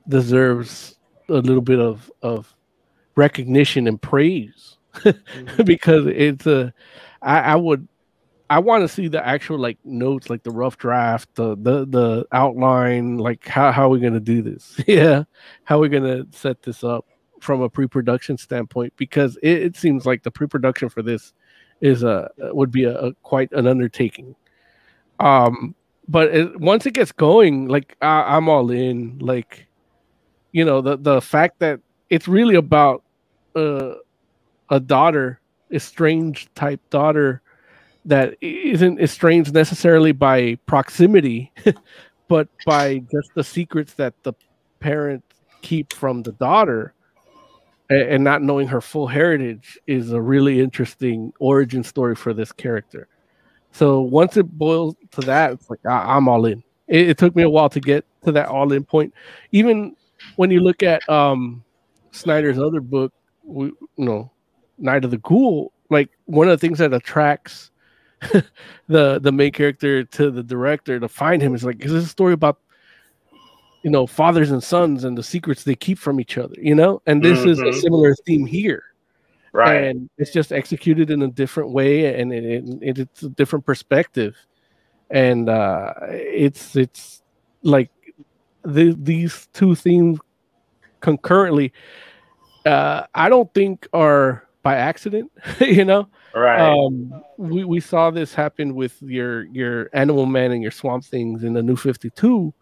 deserves 0.08 1.00
a 1.28 1.34
little 1.42 1.64
bit 1.64 1.80
of 1.80 2.12
of 2.22 2.56
recognition 3.16 3.88
and 3.88 4.02
praise 4.02 4.78
because 5.66 6.06
it's 6.08 6.46
a 6.48 6.74
I, 7.22 7.40
I 7.40 7.56
would 7.56 7.88
I 8.50 8.60
want 8.60 8.82
to 8.82 8.88
see 8.88 9.08
the 9.08 9.26
actual 9.26 9.60
like 9.60 9.78
notes, 9.86 10.30
like 10.30 10.42
the 10.44 10.52
rough 10.52 10.78
draft, 10.78 11.36
the 11.36 11.56
the 11.56 11.86
the 11.86 12.26
outline, 12.32 13.18
like 13.18 13.48
how 13.48 13.72
how 13.72 13.86
are 13.86 13.90
we 13.90 14.00
gonna 14.00 14.20
do 14.20 14.42
this? 14.42 14.82
yeah, 14.88 15.24
how 15.66 15.78
are 15.78 15.82
we 15.82 15.90
gonna 15.90 16.26
set 16.32 16.64
this 16.64 16.84
up 16.84 17.06
from 17.42 17.62
a 17.62 17.70
pre-production 17.70 18.38
standpoint? 18.38 18.94
Because 18.98 19.38
it, 19.44 19.62
it 19.62 19.76
seems 19.76 20.06
like 20.06 20.24
the 20.24 20.32
pre-production 20.32 20.90
for 20.90 21.04
this 21.04 21.34
is 21.82 22.02
a 22.04 22.30
would 22.40 22.72
be 22.72 22.86
a, 22.86 22.98
a 23.00 23.14
quite 23.22 23.52
an 23.52 23.68
undertaking. 23.68 24.36
Um, 25.20 25.76
but 26.08 26.34
it, 26.34 26.60
once 26.60 26.88
it 26.88 26.96
gets 26.96 27.12
going, 27.12 27.68
like 27.68 27.96
I, 28.02 28.36
I'm 28.36 28.50
all 28.50 28.72
in. 28.72 29.20
Like, 29.20 29.68
you 30.54 30.66
know, 30.66 30.82
the 30.82 30.98
the 30.98 31.22
fact 31.22 31.60
that 31.60 31.82
it's 32.10 32.28
really 32.28 32.56
about 32.56 33.04
uh, 33.56 33.94
a 34.70 34.80
daughter, 34.80 35.40
estranged 35.72 36.54
type 36.56 36.82
daughter 36.90 37.42
that 38.06 38.36
isn't 38.42 39.00
estranged 39.00 39.54
necessarily 39.54 40.12
by 40.12 40.56
proximity, 40.66 41.52
but 42.28 42.48
by 42.66 43.00
just 43.12 43.34
the 43.36 43.44
secrets 43.44 43.94
that 43.94 44.14
the 44.24 44.34
parents 44.80 45.28
keep 45.62 45.94
from 45.94 46.24
the 46.24 46.32
daughter 46.34 46.94
and 47.90 48.24
not 48.24 48.42
knowing 48.42 48.68
her 48.68 48.82
full 48.82 49.08
heritage 49.08 49.80
is 49.88 50.12
a 50.12 50.22
really 50.22 50.60
interesting 50.62 51.34
origin 51.40 51.84
story 51.84 52.16
for 52.16 52.34
this 52.34 52.52
character. 52.52 53.08
So 53.72 54.02
once 54.02 54.38
it 54.38 54.44
boils 54.44 54.96
to 55.12 55.22
that, 55.22 55.54
it's 55.54 55.70
like 55.70 55.86
I- 55.86 56.16
I'm 56.16 56.28
all 56.28 56.46
in. 56.46 56.64
It, 56.88 57.10
it 57.10 57.18
took 57.18 57.36
me 57.36 57.44
a 57.44 57.50
while 57.50 57.70
to 57.70 57.80
get 57.80 58.06
to 58.26 58.32
that 58.34 58.48
all 58.48 58.72
in 58.74 58.84
point. 58.84 59.14
Even 59.52 59.96
when 60.36 60.52
you 60.52 60.60
look 60.60 60.84
at 60.84 61.08
um, 61.10 61.64
Snyder's 62.12 62.60
other 62.60 62.82
book, 62.82 63.14
we, 63.44 63.66
you 63.68 64.06
know, 64.06 64.32
Night 64.78 65.04
of 65.06 65.12
the 65.12 65.18
Ghoul, 65.18 65.72
like 65.90 66.10
one 66.26 66.48
of 66.48 66.60
the 66.60 66.66
things 66.68 66.80
that 66.80 66.94
attracts 66.94 67.72
the 68.88 69.20
the 69.20 69.32
main 69.32 69.52
character 69.52 70.04
to 70.04 70.32
the 70.32 70.44
director 70.44 71.00
to 71.00 71.08
find 71.08 71.42
him 71.42 71.56
is 71.56 71.64
like, 71.64 71.84
is 71.84 71.92
this 71.92 72.06
a 72.06 72.08
story 72.08 72.34
about 72.34 72.60
you 73.84 73.90
know 73.90 74.06
fathers 74.06 74.52
and 74.52 74.62
sons 74.64 75.04
and 75.06 75.18
the 75.18 75.24
secrets 75.24 75.64
they 75.64 75.76
keep 75.76 75.98
from 75.98 76.20
each 76.20 76.38
other, 76.38 76.56
you 76.58 76.76
know? 76.76 77.02
And 77.06 77.22
this 77.24 77.46
is 77.46 77.60
a 77.60 77.64
Mhm. 77.64 77.82
similar 77.82 78.16
theme 78.26 78.46
here 78.46 78.84
Right. 79.54 79.84
and 79.86 80.10
it's 80.18 80.32
just 80.32 80.52
executed 80.52 81.10
in 81.10 81.22
a 81.24 81.28
different 81.28 81.72
way 81.72 82.20
and 82.20 82.32
it, 82.32 82.64
it, 82.82 83.00
it's 83.00 83.24
a 83.24 83.30
different 83.30 83.66
perspective 83.66 84.36
and 85.10 85.50
uh 85.50 85.94
it's 86.12 86.76
it's 86.76 87.24
like 87.64 87.90
the, 88.64 88.96
these 89.00 89.48
two 89.54 89.74
themes 89.76 90.20
concurrently 91.02 91.72
uh 92.66 93.04
i 93.16 93.30
don't 93.30 93.54
think 93.54 93.88
are 93.94 94.48
by 94.62 94.76
accident 94.76 95.32
you 95.60 95.86
know? 95.86 96.08
Right. 96.36 96.60
um 96.60 97.24
we, 97.38 97.64
we 97.64 97.80
saw 97.80 98.12
this 98.12 98.34
happen 98.34 98.76
with 98.76 99.02
your 99.02 99.46
your 99.46 99.90
animal 99.94 100.26
man 100.26 100.52
and 100.52 100.62
your 100.62 100.72
swamp 100.72 101.06
things 101.06 101.44
in 101.44 101.54
the 101.54 101.64
new 101.64 101.76
52 101.76 102.54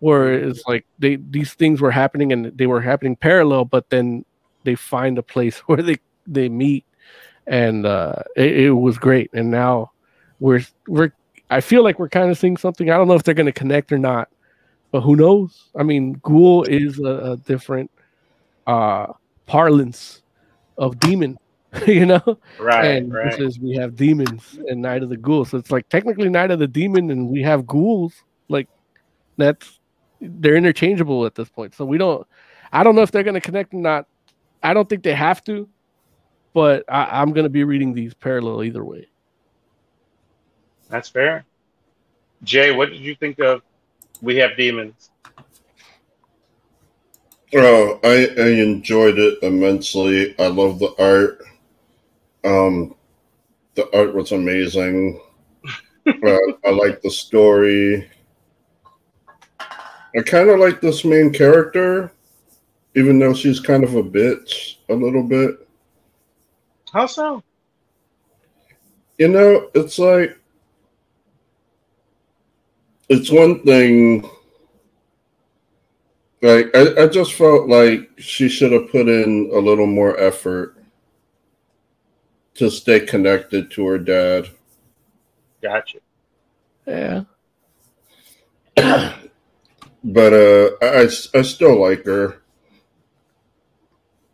where 0.00 0.32
it's 0.34 0.66
like 0.66 0.84
they 0.98 1.16
these 1.16 1.54
things 1.54 1.80
were 1.80 1.92
happening 1.92 2.32
and 2.32 2.46
they 2.58 2.66
were 2.66 2.80
happening 2.80 3.14
parallel 3.14 3.64
but 3.64 3.88
then 3.90 4.24
they 4.64 4.74
find 4.74 5.18
a 5.18 5.22
place 5.22 5.58
where 5.66 5.82
they 5.82 5.98
they 6.26 6.48
meet 6.48 6.84
and 7.46 7.86
uh 7.86 8.14
it, 8.36 8.56
it 8.56 8.70
was 8.70 8.98
great. 8.98 9.30
And 9.32 9.50
now 9.50 9.92
we're 10.40 10.62
we're 10.86 11.12
i 11.50 11.60
feel 11.60 11.82
like 11.82 11.98
we're 11.98 12.08
kind 12.08 12.30
of 12.30 12.38
seeing 12.38 12.56
something. 12.56 12.90
I 12.90 12.96
don't 12.96 13.08
know 13.08 13.14
if 13.14 13.22
they're 13.22 13.34
going 13.34 13.46
to 13.46 13.52
connect 13.52 13.92
or 13.92 13.98
not 13.98 14.28
but 14.92 15.00
who 15.00 15.16
knows 15.16 15.70
i 15.76 15.82
mean 15.82 16.12
ghoul 16.22 16.62
is 16.64 17.00
a, 17.00 17.32
a 17.32 17.36
different 17.38 17.90
uh 18.68 19.06
parlance 19.46 20.22
of 20.78 20.98
demon 21.00 21.36
you 21.86 22.04
know 22.04 22.38
right. 22.58 22.84
and 22.84 23.12
right. 23.12 23.30
this 23.30 23.40
is 23.40 23.58
we 23.58 23.74
have 23.74 23.96
demons 23.96 24.58
and 24.68 24.82
Night 24.82 25.02
of 25.02 25.08
the 25.08 25.16
Ghouls. 25.16 25.50
So 25.50 25.58
it's 25.58 25.70
like 25.70 25.88
technically 25.88 26.28
Night 26.28 26.50
of 26.50 26.58
the 26.58 26.66
Demon 26.66 27.10
and 27.10 27.28
we 27.28 27.42
have 27.42 27.66
ghouls. 27.66 28.12
Like 28.48 28.68
that's 29.38 29.80
they're 30.20 30.56
interchangeable 30.56 31.24
at 31.24 31.34
this 31.34 31.48
point. 31.48 31.74
So 31.74 31.86
we 31.86 31.96
don't 31.96 32.26
I 32.72 32.84
don't 32.84 32.94
know 32.94 33.00
if 33.00 33.10
they're 33.10 33.22
gonna 33.22 33.40
connect 33.40 33.72
or 33.72 33.78
not. 33.78 34.06
I 34.62 34.74
don't 34.74 34.86
think 34.86 35.02
they 35.02 35.14
have 35.14 35.42
to, 35.44 35.66
but 36.52 36.84
I, 36.88 37.22
I'm 37.22 37.32
gonna 37.32 37.48
be 37.48 37.64
reading 37.64 37.94
these 37.94 38.12
parallel 38.12 38.64
either 38.64 38.84
way. 38.84 39.08
That's 40.90 41.08
fair. 41.08 41.46
Jay, 42.44 42.70
what 42.70 42.90
did 42.90 43.00
you 43.00 43.14
think 43.14 43.38
of 43.38 43.62
We 44.22 44.36
Have 44.36 44.56
Demons? 44.56 45.10
Oh, 47.54 48.00
I, 48.04 48.28
I 48.40 48.48
enjoyed 48.50 49.18
it 49.18 49.42
immensely. 49.42 50.34
I 50.38 50.46
love 50.46 50.78
the 50.78 50.94
art. 50.98 51.42
Um, 52.44 52.94
the 53.74 53.94
art 53.94 54.14
was 54.14 54.30
amazing. 54.30 55.20
uh, 56.06 56.38
I 56.64 56.70
like 56.70 57.02
the 57.02 57.10
story. 57.10 58.08
I 59.60 60.22
kind 60.24 60.50
of 60.50 60.60
like 60.60 60.80
this 60.80 61.04
main 61.04 61.32
character, 61.32 62.12
even 62.94 63.18
though 63.18 63.34
she's 63.34 63.58
kind 63.58 63.82
of 63.82 63.96
a 63.96 64.02
bitch 64.02 64.76
a 64.88 64.94
little 64.94 65.24
bit. 65.24 65.66
How 66.92 67.06
so? 67.06 67.42
You 69.18 69.28
know, 69.28 69.68
it's 69.74 69.98
like 69.98 70.38
it's 73.12 73.30
one 73.30 73.62
thing. 73.62 74.28
Like 76.40 76.74
I, 76.74 77.04
I 77.04 77.06
just 77.06 77.34
felt 77.34 77.68
like 77.68 78.10
she 78.18 78.48
should 78.48 78.72
have 78.72 78.90
put 78.90 79.08
in 79.08 79.50
a 79.52 79.58
little 79.58 79.86
more 79.86 80.18
effort 80.18 80.76
to 82.54 82.70
stay 82.70 83.00
connected 83.00 83.70
to 83.72 83.86
her 83.86 83.98
dad. 83.98 84.48
Gotcha. 85.62 85.98
Yeah. 86.86 87.24
But 90.04 90.32
uh 90.32 90.70
I, 90.82 91.02
I 91.02 91.08
I 91.38 91.42
still 91.42 91.80
like 91.80 92.04
her. 92.06 92.42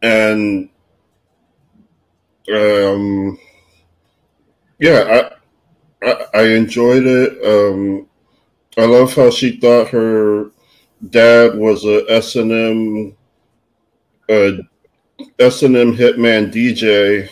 And 0.01 0.71
um 2.51 3.39
yeah, 4.79 5.31
I 6.03 6.07
I, 6.09 6.27
I 6.35 6.43
enjoyed 6.55 7.05
it. 7.05 7.45
Um 7.45 8.08
I 8.79 8.87
love 8.87 9.15
how 9.15 9.31
she 9.31 9.59
thought 9.59 9.89
her 9.89 10.51
dad 11.11 11.57
was 11.59 11.85
a 11.85 12.05
S 12.11 12.37
and 12.37 12.53
M 12.53 13.17
uh 14.29 14.53
S 15.39 15.63
and 15.63 15.77
M 15.77 15.97
hitman 15.97 16.53
DJ, 16.53 17.29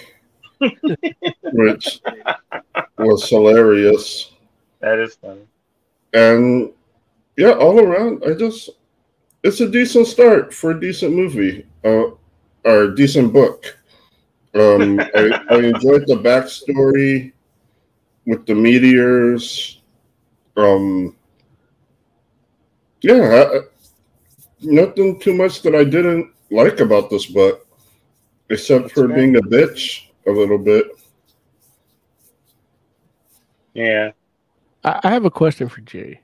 which 1.52 2.00
was 2.98 3.28
hilarious. 3.28 4.32
That 4.80 4.98
is 4.98 5.16
funny. 5.16 5.46
And 6.14 6.72
yeah, 7.36 7.52
all 7.52 7.80
around, 7.80 8.24
I 8.26 8.34
just 8.34 8.70
it's 9.44 9.60
a 9.60 9.68
decent 9.70 10.06
start 10.08 10.54
for 10.54 10.72
a 10.72 10.80
decent 10.80 11.14
movie, 11.14 11.66
uh, 11.84 12.10
or 12.64 12.82
a 12.84 12.96
decent 12.96 13.32
book. 13.32 13.78
Um, 14.54 15.00
I, 15.00 15.40
I 15.50 15.56
enjoyed 15.58 16.06
the 16.08 16.20
backstory 16.22 17.32
with 18.26 18.46
the 18.46 18.54
meteors. 18.56 19.82
Um, 20.56 21.15
yeah, 23.02 23.44
I, 23.52 23.60
nothing 24.60 25.18
too 25.20 25.34
much 25.34 25.62
that 25.62 25.74
I 25.74 25.84
didn't 25.84 26.30
like 26.50 26.80
about 26.80 27.10
this 27.10 27.26
book, 27.26 27.66
except 28.50 28.84
That's 28.84 28.94
for 28.94 29.08
fair. 29.08 29.16
being 29.16 29.36
a 29.36 29.42
bitch 29.42 30.08
a 30.26 30.30
little 30.30 30.58
bit. 30.58 30.86
Yeah. 33.74 34.12
I, 34.84 35.00
I 35.04 35.10
have 35.10 35.24
a 35.24 35.30
question 35.30 35.68
for 35.68 35.80
Jay. 35.82 36.20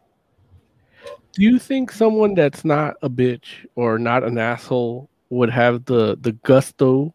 Do 1.33 1.43
you 1.43 1.59
think 1.59 1.91
someone 1.91 2.35
that's 2.35 2.65
not 2.65 2.97
a 3.03 3.09
bitch 3.09 3.67
or 3.75 3.99
not 3.99 4.25
an 4.25 4.39
asshole 4.39 5.09
would 5.31 5.49
have 5.49 5.85
the 5.87 6.19
the 6.21 6.33
gusto 6.33 7.15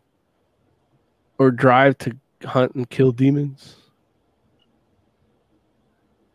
or 1.38 1.52
drive 1.52 1.98
to 2.00 2.18
hunt 2.44 2.74
and 2.74 2.90
kill 2.90 3.12
demons? 3.12 3.76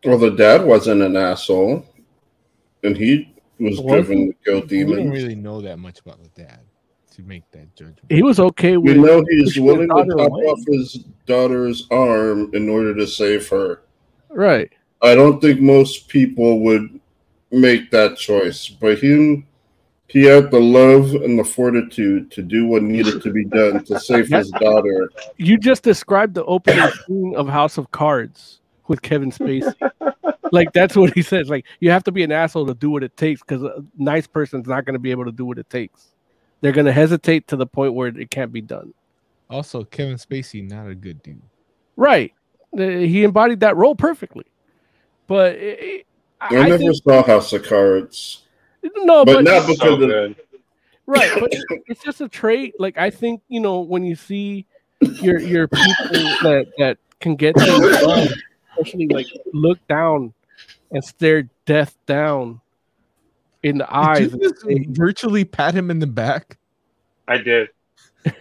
Well, 0.05 0.19
the 0.19 0.31
dad 0.31 0.65
wasn't 0.65 1.03
an 1.03 1.17
asshole, 1.17 1.85
and 2.83 2.97
he 2.97 3.33
was 3.59 3.79
Was 3.79 3.87
driven 3.87 4.29
to 4.29 4.35
kill 4.45 4.61
demons. 4.63 4.97
We 4.97 5.03
don't 5.05 5.13
really 5.13 5.35
know 5.35 5.61
that 5.61 5.79
much 5.79 6.01
about 6.01 6.23
the 6.23 6.29
dad 6.31 6.61
to 7.13 7.23
make 7.23 7.49
that 7.53 7.75
judgment. 7.77 8.01
He 8.09 8.23
was 8.23 8.41
okay 8.41 8.77
with. 8.77 8.97
We 8.97 9.03
know 9.03 9.25
he's 9.29 9.51
pushing 9.51 9.65
willing 9.65 9.89
to 9.89 9.95
daughter 9.95 10.17
chop 10.17 10.31
away. 10.31 10.45
off 10.45 10.59
his 10.67 10.95
daughter's 11.27 11.87
arm 11.91 12.51
in 12.55 12.69
order 12.69 12.95
to 12.95 13.07
save 13.07 13.49
her. 13.51 13.83
Right. 14.31 14.73
I 15.03 15.15
don't 15.15 15.41
think 15.41 15.61
most 15.61 16.09
people 16.09 16.61
would 16.61 17.01
make 17.51 17.91
that 17.91 18.17
choice, 18.17 18.69
but 18.69 18.99
him, 18.99 19.47
he 20.09 20.25
had 20.25 20.51
the 20.51 20.61
love 20.61 21.15
and 21.15 21.39
the 21.39 21.45
fortitude 21.45 22.31
to 22.31 22.43
do 22.43 22.67
what 22.67 22.83
needed 22.83 23.23
to 23.23 23.31
be 23.31 23.45
done 23.45 23.85
to 23.85 24.01
save 24.01 24.29
his 24.31 24.51
daughter. 24.53 25.11
You 25.37 25.59
just 25.59 25.83
described 25.83 26.35
the 26.35 26.45
opening 26.45 26.89
scene 27.07 27.35
of 27.37 27.49
House 27.49 27.77
of 27.79 27.91
Cards 27.91 28.62
with 28.93 29.01
Kevin 29.01 29.33
Spacey. 29.33 29.75
like 30.53 30.71
that's 30.75 30.95
what 30.95 31.15
he 31.15 31.23
says. 31.23 31.49
Like 31.49 31.65
you 31.81 31.91
have 31.91 32.05
to 32.05 32.13
be 32.13 32.23
an 32.23 32.31
asshole 32.31 32.67
to 32.67 32.75
do 32.75 32.91
what 32.91 33.03
it 33.03 33.17
takes 33.17 33.41
because 33.41 33.63
a 33.63 33.83
nice 33.97 34.27
person's 34.27 34.67
not 34.69 34.85
going 34.85 34.93
to 34.93 35.01
be 35.01 35.11
able 35.11 35.25
to 35.25 35.33
do 35.33 35.47
what 35.47 35.57
it 35.59 35.69
takes. 35.71 36.09
They're 36.61 36.73
going 36.73 36.87
to 36.87 36.93
hesitate 36.93 37.49
to 37.49 37.57
the 37.57 37.67
point 37.67 37.95
where 37.95 38.09
it 38.09 38.31
can't 38.31 38.53
be 38.53 38.61
done. 38.61 38.93
Also, 39.49 39.83
Kevin 39.85 40.17
Spacey, 40.17 40.69
not 40.69 40.89
a 40.89 40.95
good 40.95 41.23
dude. 41.23 41.41
Right. 41.97 42.33
He 42.77 43.25
embodied 43.25 43.61
that 43.61 43.77
role 43.77 43.95
perfectly. 43.95 44.45
But 45.27 45.55
it, 45.57 45.79
it- 45.81 46.07
I, 46.41 46.57
I 46.57 46.59
I 46.59 46.63
never 46.71 46.79
think, 46.79 46.97
saw 47.05 47.23
House 47.23 47.53
of 47.53 47.63
Cards, 47.63 48.43
no, 48.83 49.25
but 49.25 49.35
but, 49.37 49.45
not 49.45 49.63
So 49.63 49.69
because 49.75 49.93
of 49.93 49.99
good. 50.01 50.37
right. 51.07 51.31
But 51.39 51.53
it's 51.87 52.03
just 52.03 52.21
a 52.21 52.29
trait. 52.29 52.75
Like 52.81 52.99
I 52.99 53.11
think 53.11 53.43
you 53.49 53.61
know 53.61 53.79
when 53.81 54.03
you 54.05 54.17
see 54.17 54.67
your 55.21 55.39
your 55.39 55.69
people 55.69 55.95
that 56.43 56.67
that 56.79 56.99
can 57.21 57.37
get 57.37 57.57
things 57.57 58.01
done, 58.01 58.29
especially 58.73 59.09
like 59.09 59.27
look 59.53 59.79
down 59.89 60.33
and 60.91 61.05
stare 61.05 61.49
death 61.67 61.97
down 62.07 62.61
in 63.63 63.79
the 63.79 63.95
eyes. 63.95 64.31
Did 64.31 64.41
you 64.41 64.49
just 64.51 64.63
say, 64.63 64.87
virtually 64.91 65.45
pat 65.45 65.75
him 65.75 65.91
in 65.91 65.99
the 65.99 66.07
back? 66.07 66.59
I 67.29 67.39
did. 67.39 67.69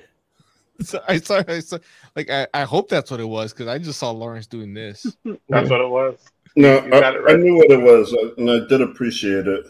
So 0.81 0.99
I 1.07 1.19
saw, 1.19 1.43
I 1.47 1.59
saw 1.59 1.77
like 2.15 2.31
I, 2.31 2.47
I 2.55 2.63
hope 2.63 2.89
that's 2.89 3.11
what 3.11 3.19
it 3.19 3.25
was 3.27 3.53
because 3.53 3.67
I 3.67 3.77
just 3.77 3.99
saw 3.99 4.09
Lawrence 4.09 4.47
doing 4.47 4.73
this. 4.73 5.15
That's 5.47 5.69
what 5.69 5.79
it 5.79 5.87
was. 5.87 6.17
no, 6.55 6.77
I, 6.77 6.85
it 6.87 7.23
right. 7.23 7.35
I 7.35 7.37
knew 7.37 7.55
what 7.57 7.69
it 7.69 7.79
was, 7.79 8.11
uh, 8.15 8.33
and 8.39 8.49
I 8.49 8.67
did 8.67 8.81
appreciate 8.81 9.45
it. 9.45 9.63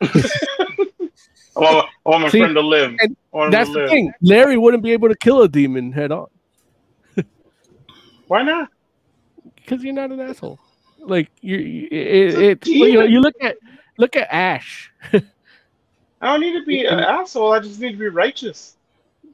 I 0.00 1.60
want, 1.60 1.88
I 2.06 2.08
want 2.08 2.22
my 2.22 2.28
See, 2.30 2.38
friend 2.38 2.54
to 2.54 2.62
live. 2.62 2.94
and 2.98 3.14
I 3.34 3.36
want 3.36 3.46
him 3.48 3.50
That's 3.50 3.68
to 3.68 3.74
the 3.74 3.80
live. 3.80 3.90
thing. 3.90 4.12
Larry 4.22 4.56
wouldn't 4.56 4.82
be 4.82 4.92
able 4.92 5.10
to 5.10 5.16
kill 5.16 5.42
a 5.42 5.48
demon 5.50 5.92
head 5.92 6.10
on 6.12 6.28
Why 8.28 8.42
not? 8.42 8.70
Because 9.64 9.82
you're 9.82 9.94
not 9.94 10.10
an 10.10 10.20
asshole. 10.20 10.58
Like 10.98 11.30
you, 11.40 11.56
you 11.56 11.88
it, 11.90 12.38
it, 12.38 12.66
you 12.66 12.94
know, 12.94 13.04
you 13.04 13.20
look 13.20 13.34
at 13.40 13.56
look 13.98 14.16
at 14.16 14.28
Ash. 14.30 14.90
I 15.12 15.20
don't 16.20 16.40
need 16.40 16.58
to 16.58 16.64
be 16.64 16.84
an 16.86 17.00
asshole. 17.00 17.52
I 17.52 17.60
just 17.60 17.80
need 17.80 17.92
to 17.92 17.98
be 17.98 18.08
righteous. 18.08 18.76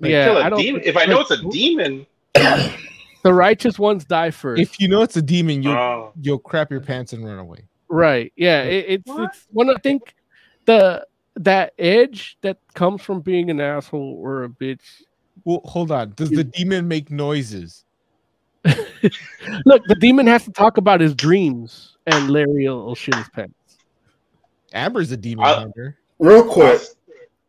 Like, 0.01 0.11
yeah, 0.11 0.25
kill 0.25 0.39
a 0.39 0.45
I 0.45 0.49
don't. 0.49 0.61
demon. 0.61 0.83
If 0.85 0.97
I 0.97 1.05
know 1.05 1.21
it's 1.21 1.31
a 1.31 1.43
demon, 1.51 2.07
the 2.35 3.33
righteous 3.33 3.79
ones 3.79 4.05
die 4.05 4.31
first. 4.31 4.61
If 4.61 4.81
you 4.81 4.89
know 4.89 5.03
it's 5.03 5.17
a 5.17 5.23
demon, 5.23 5.63
you'll 5.63 5.75
oh, 5.75 6.13
you'll 6.21 6.39
crap 6.39 6.71
your 6.71 6.81
pants 6.81 7.13
and 7.13 7.25
run 7.25 7.39
away. 7.39 7.65
Right. 7.89 8.33
Yeah. 8.37 8.63
It, 8.63 8.85
it's 8.89 9.07
What? 9.07 9.25
it's 9.25 9.47
when 9.51 9.71
I 9.71 9.75
think 9.83 10.15
the 10.65 11.07
that 11.37 11.75
edge 11.79 12.39
that 12.41 12.59
comes 12.75 13.03
from 13.03 13.21
being 13.21 13.51
an 13.51 13.61
asshole 13.61 14.19
or 14.21 14.45
a 14.45 14.49
bitch. 14.49 15.03
Well, 15.45 15.61
hold 15.65 15.91
on. 15.91 16.13
Does 16.17 16.31
the 16.31 16.45
demon 16.45 16.89
make 16.89 17.11
noises? 17.11 17.85
Look, 19.65 19.85
the 19.87 19.97
demon 19.99 20.27
has 20.27 20.45
to 20.45 20.53
talk 20.53 20.77
about 20.77 21.01
his 21.01 21.15
dreams, 21.15 21.97
and 22.07 22.31
Larry 22.31 22.69
will, 22.69 22.85
will 22.87 22.95
shit 22.95 23.15
his 23.15 23.29
pants. 23.31 23.55
Amber's 24.73 25.11
a 25.13 25.17
demon 25.17 25.45
I- 25.45 25.55
hunter. 25.55 25.97
Real 26.19 26.45
quick, 26.45 26.83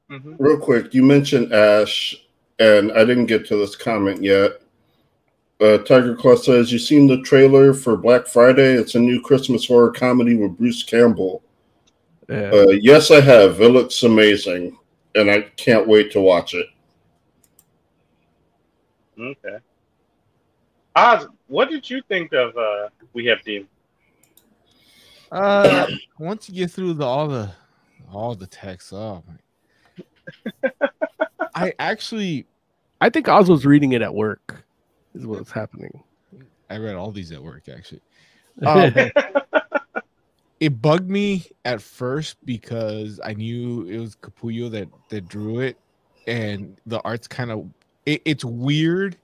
Mhm. 0.10 0.36
real 0.40 0.58
quick, 0.58 0.94
you 0.94 1.04
mentioned 1.04 1.52
Ash, 1.54 2.16
and 2.60 2.92
I 2.94 3.04
didn't 3.04 3.26
get 3.26 3.46
to 3.48 3.58
this 3.58 3.76
comment 3.76 4.24
yet. 4.24 4.62
Uh, 5.60 5.78
Tiger 5.80 6.16
Claw 6.16 6.36
says, 6.36 6.72
"You 6.72 6.80
seen 6.80 7.06
the 7.08 7.22
trailer 7.22 7.74
for 7.74 7.96
Black 7.98 8.28
Friday? 8.28 8.74
It's 8.74 8.96
a 8.96 9.00
new 9.00 9.22
Christmas 9.22 9.68
horror 9.68 9.92
comedy 9.92 10.36
with 10.36 10.58
Bruce 10.58 10.84
Campbell." 10.84 11.44
Yeah. 12.30 12.50
Uh, 12.52 12.70
yes, 12.70 13.12
I 13.12 13.20
have. 13.22 13.60
It 13.62 13.70
looks 13.70 14.02
amazing, 14.04 14.78
and 15.16 15.30
I 15.30 15.42
can't 15.58 15.88
wait 15.88 16.12
to 16.14 16.22
watch 16.22 16.54
it. 16.54 16.68
Okay. 19.20 19.58
Oz, 20.96 21.28
what 21.48 21.70
did 21.70 21.90
you 21.90 22.02
think 22.08 22.34
of 22.34 22.56
uh, 22.58 22.90
We 23.14 23.26
Have 23.28 23.42
Demons? 23.44 23.70
Uh, 25.32 25.88
once 26.20 26.50
you 26.50 26.56
get 26.56 26.72
through 26.72 26.94
the 26.94 27.06
all 27.06 27.28
the 27.28 27.52
all 28.12 28.36
the 28.36 28.48
text, 28.48 28.92
oh 28.92 29.24
my. 29.26 30.72
I 31.56 31.74
actually 31.80 32.46
I 33.00 33.10
think 33.10 33.30
Oz 33.30 33.50
was 33.50 33.66
reading 33.66 33.94
it 33.94 34.02
at 34.02 34.14
work. 34.14 34.66
Is 35.16 35.26
what's 35.26 35.52
happening. 35.52 36.04
I 36.70 36.78
read 36.78 36.96
all 36.96 37.12
these 37.12 37.32
at 37.32 37.42
work 37.42 37.70
actually. 37.70 38.02
Um, 38.64 38.94
it 40.60 40.82
bugged 40.82 41.10
me 41.10 41.46
at 41.64 41.82
first 41.82 42.36
because 42.46 43.20
I 43.24 43.34
knew 43.34 43.88
it 43.88 43.98
was 43.98 44.16
Capullo 44.18 44.70
that 44.72 44.90
that 45.10 45.28
drew 45.30 45.62
it, 45.62 45.78
and 46.28 46.78
the 46.86 47.00
art's 47.02 47.28
kind 47.28 47.50
of 47.50 47.68
it, 48.06 48.22
it's 48.26 48.44
weird 48.44 49.18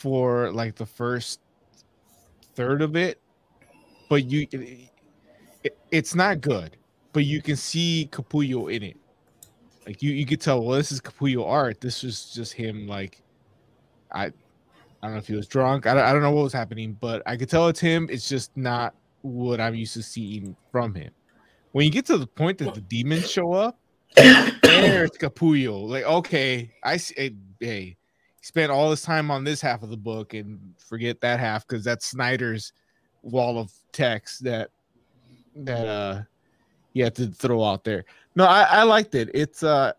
for 0.00 0.50
like 0.50 0.76
the 0.76 0.86
first 0.86 1.40
third 2.54 2.80
of 2.80 2.96
it, 2.96 3.20
but 4.08 4.24
you 4.24 4.48
it, 5.62 5.78
it's 5.90 6.14
not 6.14 6.40
good, 6.40 6.78
but 7.12 7.26
you 7.26 7.42
can 7.42 7.56
see 7.56 8.08
Capullo 8.10 8.74
in 8.74 8.82
it. 8.82 8.96
Like 9.86 10.02
you, 10.02 10.12
you 10.12 10.24
could 10.24 10.40
tell, 10.40 10.62
well, 10.64 10.78
this 10.78 10.90
is 10.90 11.02
Capullo 11.02 11.46
art. 11.46 11.82
This 11.82 12.02
was 12.02 12.32
just 12.32 12.54
him. 12.54 12.86
Like, 12.86 13.22
I, 14.10 14.26
I 14.26 14.32
don't 15.02 15.12
know 15.12 15.18
if 15.18 15.26
he 15.26 15.34
was 15.34 15.46
drunk. 15.46 15.86
I 15.86 15.92
don't, 15.92 16.04
I 16.04 16.12
don't 16.14 16.22
know 16.22 16.30
what 16.30 16.44
was 16.44 16.52
happening, 16.52 16.96
but 16.98 17.22
I 17.26 17.36
could 17.36 17.50
tell 17.50 17.68
it's 17.68 17.80
him. 17.80 18.08
It's 18.10 18.28
just 18.28 18.56
not 18.56 18.94
what 19.20 19.60
I'm 19.60 19.74
used 19.74 19.94
to 19.94 20.02
seeing 20.02 20.56
from 20.72 20.94
him. 20.94 21.10
When 21.72 21.84
you 21.84 21.90
get 21.90 22.06
to 22.06 22.16
the 22.16 22.26
point 22.26 22.56
that 22.58 22.74
the 22.74 22.80
demons 22.80 23.30
show 23.30 23.52
up, 23.52 23.78
there's 24.16 25.10
Capullo. 25.10 25.86
Like, 25.86 26.04
okay, 26.04 26.70
I 26.82 26.96
see. 26.96 27.14
Hey, 27.16 27.34
hey, 27.60 27.96
he 27.96 27.96
spent 28.40 28.70
all 28.70 28.90
this 28.90 29.02
time 29.02 29.30
on 29.30 29.44
this 29.44 29.60
half 29.60 29.82
of 29.82 29.90
the 29.90 29.96
book 29.96 30.34
and 30.34 30.58
forget 30.78 31.20
that 31.20 31.40
half 31.40 31.66
because 31.66 31.84
that's 31.84 32.06
Snyder's 32.06 32.72
wall 33.22 33.58
of 33.58 33.70
text 33.92 34.42
that 34.44 34.70
that 35.54 35.86
uh 35.86 36.22
you 36.92 37.04
have 37.04 37.14
to 37.14 37.26
throw 37.26 37.62
out 37.62 37.84
there. 37.84 38.04
No, 38.34 38.44
I, 38.44 38.62
I 38.62 38.82
liked 38.84 39.14
it. 39.14 39.30
It's 39.34 39.62
uh 39.62 39.92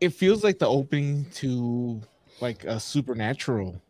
it 0.00 0.10
feels 0.10 0.44
like 0.44 0.58
the 0.58 0.66
opening 0.66 1.26
to 1.34 2.00
like 2.40 2.64
a 2.64 2.78
supernatural 2.78 3.80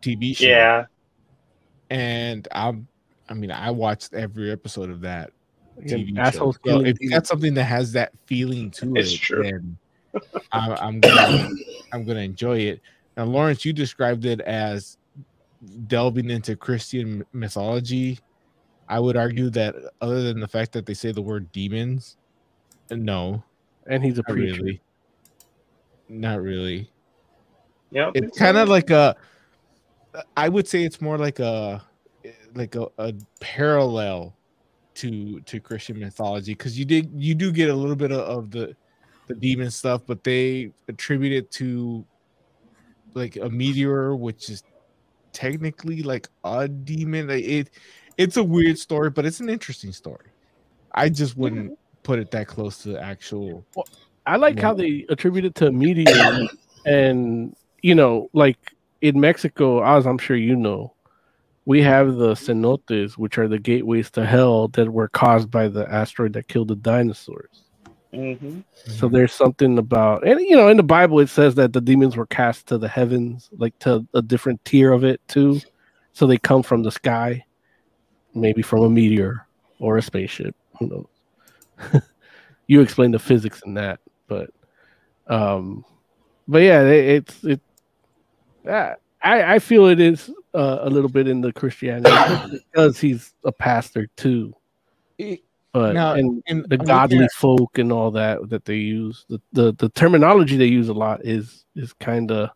TV 0.00 0.36
show. 0.36 0.46
Yeah. 0.46 0.84
And 1.90 2.46
I'm 2.52 2.86
I 3.28 3.34
mean 3.34 3.50
I 3.50 3.70
watched 3.70 4.12
every 4.12 4.52
episode 4.52 4.90
of 4.90 5.00
that 5.00 5.32
TV 5.80 6.16
assholes 6.18 6.58
show. 6.64 6.80
So 6.80 6.84
if 6.84 7.00
you 7.00 7.10
got 7.10 7.26
something 7.26 7.54
that 7.54 7.64
has 7.64 7.92
that 7.92 8.12
feeling 8.26 8.70
to 8.72 8.94
it, 8.94 9.00
It's 9.00 9.14
it, 9.14 9.20
true. 9.20 9.42
then 9.42 9.78
I, 10.52 10.74
I'm 10.74 11.00
gonna 11.00 11.50
I'm 11.92 12.04
gonna 12.04 12.20
enjoy 12.20 12.58
it. 12.58 12.80
Now, 13.16 13.24
Lawrence, 13.24 13.64
you 13.64 13.72
described 13.72 14.24
it 14.24 14.40
as 14.40 14.98
delving 15.86 16.30
into 16.30 16.56
Christian 16.56 17.24
mythology. 17.32 18.18
I 18.88 19.00
would 19.00 19.16
argue 19.16 19.50
that 19.50 19.74
other 20.00 20.22
than 20.22 20.40
the 20.40 20.48
fact 20.48 20.72
that 20.72 20.86
they 20.86 20.94
say 20.94 21.12
the 21.12 21.22
word 21.22 21.50
demons, 21.52 22.16
no, 22.90 23.42
and 23.86 24.04
he's 24.04 24.18
a 24.18 24.22
not 24.26 24.26
preacher. 24.26 24.62
really. 24.62 24.80
Not 26.08 26.42
really. 26.42 26.90
Yeah. 27.90 28.10
It's 28.14 28.36
kind 28.38 28.56
of 28.56 28.68
like 28.68 28.90
a. 28.90 29.16
I 30.36 30.48
would 30.48 30.68
say 30.68 30.84
it's 30.84 31.00
more 31.00 31.18
like 31.18 31.40
a, 31.40 31.82
like 32.54 32.74
a, 32.76 32.86
a 32.98 33.14
parallel 33.40 34.36
to 34.94 35.40
to 35.40 35.60
Christian 35.60 35.98
mythology 35.98 36.52
because 36.52 36.78
you 36.78 36.84
did 36.84 37.10
you 37.16 37.34
do 37.34 37.50
get 37.50 37.68
a 37.68 37.74
little 37.74 37.96
bit 37.96 38.12
of, 38.12 38.20
of 38.20 38.50
the 38.50 38.76
the 39.26 39.34
demon 39.34 39.70
stuff, 39.70 40.02
but 40.06 40.24
they 40.24 40.72
attribute 40.88 41.32
it 41.32 41.50
to 41.52 42.04
like 43.14 43.36
a 43.36 43.48
meteor, 43.48 44.16
which 44.16 44.50
is 44.50 44.62
technically 45.32 46.02
like 46.02 46.28
a 46.44 46.68
demon. 46.68 47.30
It 47.30 47.70
it's 48.16 48.36
a 48.36 48.44
weird 48.44 48.78
story, 48.78 49.10
but 49.10 49.26
it's 49.26 49.40
an 49.40 49.48
interesting 49.48 49.92
story. 49.92 50.26
I 50.92 51.08
just 51.08 51.36
wouldn't 51.36 51.78
put 52.02 52.18
it 52.18 52.30
that 52.30 52.46
close 52.46 52.78
to 52.78 52.90
the 52.90 53.02
actual. 53.02 53.64
I 54.26 54.36
like 54.36 54.58
how 54.58 54.74
they 54.74 55.04
attribute 55.08 55.44
it 55.44 55.54
to 55.56 55.66
a 55.66 55.72
meteor, 55.72 56.48
and 56.86 57.54
you 57.82 57.94
know, 57.94 58.30
like 58.32 58.58
in 59.00 59.20
Mexico, 59.20 59.82
as 59.84 60.06
I'm 60.06 60.18
sure 60.18 60.36
you 60.36 60.56
know, 60.56 60.94
we 61.66 61.82
have 61.82 62.14
the 62.16 62.32
cenotes, 62.32 63.12
which 63.12 63.38
are 63.38 63.48
the 63.48 63.58
gateways 63.58 64.10
to 64.12 64.24
hell 64.24 64.68
that 64.68 64.90
were 64.90 65.08
caused 65.08 65.50
by 65.50 65.68
the 65.68 65.90
asteroid 65.92 66.34
that 66.34 66.48
killed 66.48 66.68
the 66.68 66.76
dinosaurs. 66.76 67.63
Hmm 68.14 68.60
So 68.74 69.08
there's 69.08 69.32
something 69.32 69.78
about, 69.78 70.26
and 70.26 70.40
you 70.40 70.56
know, 70.56 70.68
in 70.68 70.76
the 70.76 70.82
Bible 70.82 71.20
it 71.20 71.28
says 71.28 71.54
that 71.56 71.72
the 71.72 71.80
demons 71.80 72.16
were 72.16 72.26
cast 72.26 72.66
to 72.68 72.78
the 72.78 72.88
heavens, 72.88 73.50
like 73.52 73.78
to 73.80 74.06
a 74.14 74.22
different 74.22 74.64
tier 74.64 74.92
of 74.92 75.04
it 75.04 75.20
too. 75.28 75.60
So 76.12 76.26
they 76.26 76.38
come 76.38 76.62
from 76.62 76.82
the 76.82 76.92
sky, 76.92 77.44
maybe 78.34 78.62
from 78.62 78.82
a 78.82 78.90
meteor 78.90 79.46
or 79.80 79.96
a 79.98 80.02
spaceship. 80.02 80.54
Who 80.78 80.86
knows? 80.88 82.02
you 82.68 82.80
explain 82.80 83.10
the 83.10 83.18
physics 83.18 83.62
in 83.66 83.74
that, 83.74 84.00
but, 84.28 84.50
um, 85.26 85.84
but 86.46 86.62
yeah, 86.62 86.82
it, 86.82 87.04
it's 87.06 87.44
it. 87.44 87.60
I 88.66 88.94
I 89.54 89.58
feel 89.58 89.86
it 89.86 90.00
is 90.00 90.30
uh, 90.54 90.78
a 90.82 90.90
little 90.90 91.08
bit 91.10 91.26
in 91.28 91.40
the 91.40 91.52
Christianity 91.52 92.16
because 92.52 92.98
he's 92.98 93.34
a 93.44 93.52
pastor 93.52 94.08
too. 94.16 94.54
It- 95.18 95.42
But 95.74 95.92
Now, 95.92 96.14
and 96.14 96.40
in- 96.46 96.64
the 96.68 96.78
I'm 96.78 96.84
godly 96.84 97.28
folk 97.34 97.78
and 97.78 97.92
all 97.92 98.12
that 98.12 98.48
that 98.48 98.64
they 98.64 98.76
use 98.76 99.26
the, 99.28 99.40
the 99.52 99.72
the 99.72 99.88
terminology 99.88 100.56
they 100.56 100.66
use 100.66 100.88
a 100.88 100.94
lot 100.94 101.24
is 101.24 101.66
is 101.74 101.92
kind 101.94 102.30
of 102.30 102.50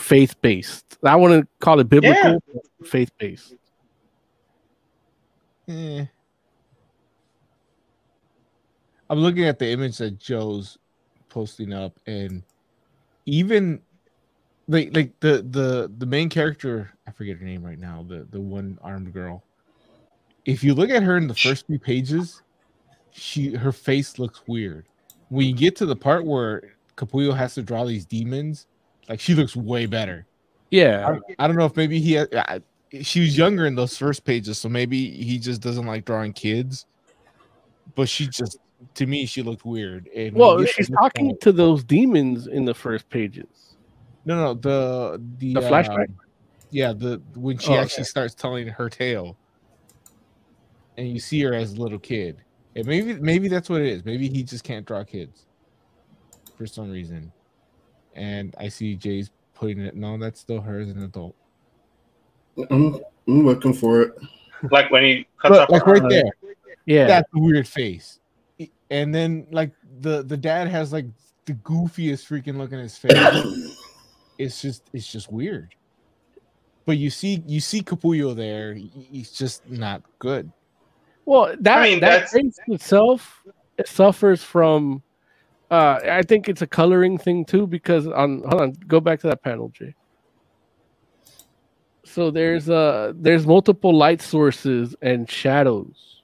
faith 0.00 0.34
based 0.42 0.98
i 1.04 1.14
want 1.14 1.32
to 1.32 1.46
call 1.60 1.78
it 1.78 1.88
biblical 1.88 2.42
faith 2.84 3.12
based 3.18 3.54
Eh. 5.68 6.04
I'm 9.08 9.18
looking 9.18 9.44
at 9.44 9.58
the 9.58 9.70
image 9.70 9.98
that 9.98 10.18
Joe's 10.18 10.76
posting 11.28 11.72
up, 11.72 11.98
and 12.06 12.42
even 13.26 13.80
like 14.66 14.94
like 14.94 15.18
the 15.20 15.46
the 15.48 15.90
the 15.98 16.06
main 16.06 16.28
character, 16.28 16.90
I 17.06 17.12
forget 17.12 17.38
her 17.38 17.44
name 17.44 17.64
right 17.64 17.78
now, 17.78 18.04
the 18.06 18.26
the 18.30 18.40
one 18.40 18.78
armed 18.82 19.12
girl. 19.12 19.44
If 20.44 20.62
you 20.62 20.74
look 20.74 20.90
at 20.90 21.02
her 21.02 21.16
in 21.16 21.26
the 21.26 21.34
first 21.34 21.66
few 21.66 21.78
pages, 21.78 22.42
she 23.10 23.54
her 23.54 23.72
face 23.72 24.18
looks 24.18 24.42
weird. 24.46 24.86
When 25.28 25.46
you 25.46 25.54
get 25.54 25.76
to 25.76 25.86
the 25.86 25.96
part 25.96 26.24
where 26.26 26.74
Capullo 26.96 27.34
has 27.36 27.54
to 27.54 27.62
draw 27.62 27.84
these 27.84 28.04
demons, 28.04 28.66
like 29.08 29.20
she 29.20 29.34
looks 29.34 29.56
way 29.56 29.86
better. 29.86 30.26
yeah 30.70 31.16
I, 31.38 31.44
I 31.44 31.46
don't 31.46 31.56
know 31.56 31.64
if 31.64 31.76
maybe 31.76 31.98
he 31.98 32.12
had, 32.12 32.34
I, 32.34 32.60
she 33.02 33.20
was 33.20 33.36
younger 33.36 33.66
in 33.66 33.74
those 33.74 33.96
first 33.96 34.24
pages, 34.24 34.58
so 34.58 34.68
maybe 34.68 35.10
he 35.10 35.38
just 35.38 35.60
doesn't 35.60 35.86
like 35.86 36.04
drawing 36.04 36.32
kids. 36.32 36.86
But 37.94 38.08
she 38.08 38.26
just, 38.26 38.58
to 38.94 39.06
me, 39.06 39.26
she 39.26 39.42
looked 39.42 39.64
weird. 39.64 40.08
And 40.14 40.34
well 40.36 40.58
you 40.60 40.66
get 40.66 40.74
she's 40.74 40.90
talking 40.90 41.28
point- 41.30 41.40
to 41.40 41.52
those 41.52 41.82
demons 41.84 42.46
in 42.46 42.64
the 42.64 42.74
first 42.74 43.08
pages 43.08 43.76
No, 44.24 44.36
no, 44.36 44.54
the 44.54 45.22
the, 45.38 45.54
The 45.54 45.60
flashback? 45.60 46.08
um, 46.08 46.16
yeah, 46.70 46.92
the 46.92 47.22
when 47.34 47.56
she 47.58 47.70
Oh, 47.72 47.76
actually 47.80 48.02
okay. 48.02 48.08
starts 48.08 48.34
telling 48.34 48.66
her 48.68 48.88
tale, 48.90 49.36
and 50.96 51.08
you 51.08 51.18
see 51.20 51.40
her 51.42 51.54
as 51.54 51.74
a 51.74 51.80
little 51.80 51.98
kid. 51.98 52.38
And 52.76 52.86
maybe 52.86 53.14
maybe 53.14 53.48
that's 53.48 53.68
what 53.70 53.80
it 53.80 53.86
is. 53.88 54.04
Maybe 54.04 54.28
he 54.28 54.42
just 54.42 54.64
can't 54.64 54.84
draw 54.86 55.04
kids 55.04 55.46
for 56.56 56.66
some 56.66 56.90
reason. 56.90 57.32
And 58.14 58.54
I 58.58 58.68
see 58.68 58.94
Jay's 58.96 59.30
putting 59.54 59.80
it. 59.80 59.94
No, 59.96 60.18
that's 60.18 60.40
still 60.40 60.60
her 60.60 60.80
as 60.80 60.88
an 60.88 61.02
adult. 61.02 61.34
I'm, 62.70 63.00
I'm 63.28 63.46
looking 63.46 63.72
for 63.74 64.02
it. 64.02 64.14
Like 64.70 64.90
when 64.90 65.04
he 65.04 65.26
cuts 65.40 65.52
Look, 65.52 65.60
off 65.62 65.70
like 65.70 65.86
right 65.86 66.00
arm. 66.02 66.08
there. 66.10 66.24
yeah 66.86 67.06
that's 67.06 67.28
a 67.34 67.38
weird 67.38 67.66
face. 67.68 68.20
And 68.90 69.14
then 69.14 69.46
like 69.50 69.72
the 70.00 70.22
the 70.22 70.36
dad 70.36 70.68
has 70.68 70.92
like 70.92 71.06
the 71.46 71.54
goofiest 71.54 72.26
freaking 72.26 72.56
look 72.56 72.72
in 72.72 72.78
his 72.78 72.96
face. 72.96 73.12
it's 74.38 74.62
just 74.62 74.82
it's 74.92 75.10
just 75.10 75.30
weird. 75.30 75.74
But 76.86 76.98
you 76.98 77.10
see 77.10 77.42
you 77.46 77.60
see 77.60 77.82
Capullo 77.82 78.34
there. 78.34 78.74
he- 78.74 78.90
He's 79.10 79.30
just 79.32 79.68
not 79.68 80.02
good. 80.18 80.50
Well 81.24 81.54
that 81.60 81.78
I 81.78 81.82
mean, 81.82 82.00
that 82.00 82.28
face 82.28 82.58
itself 82.68 83.42
it 83.78 83.88
suffers 83.88 84.42
from 84.42 85.02
uh 85.70 85.98
i 86.10 86.22
think 86.22 86.48
it's 86.48 86.62
a 86.62 86.66
coloring 86.66 87.18
thing 87.18 87.44
too 87.44 87.66
because 87.66 88.06
on 88.06 88.42
hold 88.48 88.60
on 88.60 88.72
go 88.86 89.00
back 89.00 89.20
to 89.20 89.28
that 89.28 89.42
panel 89.42 89.70
jay. 89.70 89.94
So 92.04 92.30
there's 92.30 92.68
uh 92.68 93.12
there's 93.16 93.46
multiple 93.46 93.94
light 93.94 94.22
sources 94.22 94.94
and 95.02 95.28
shadows. 95.30 96.10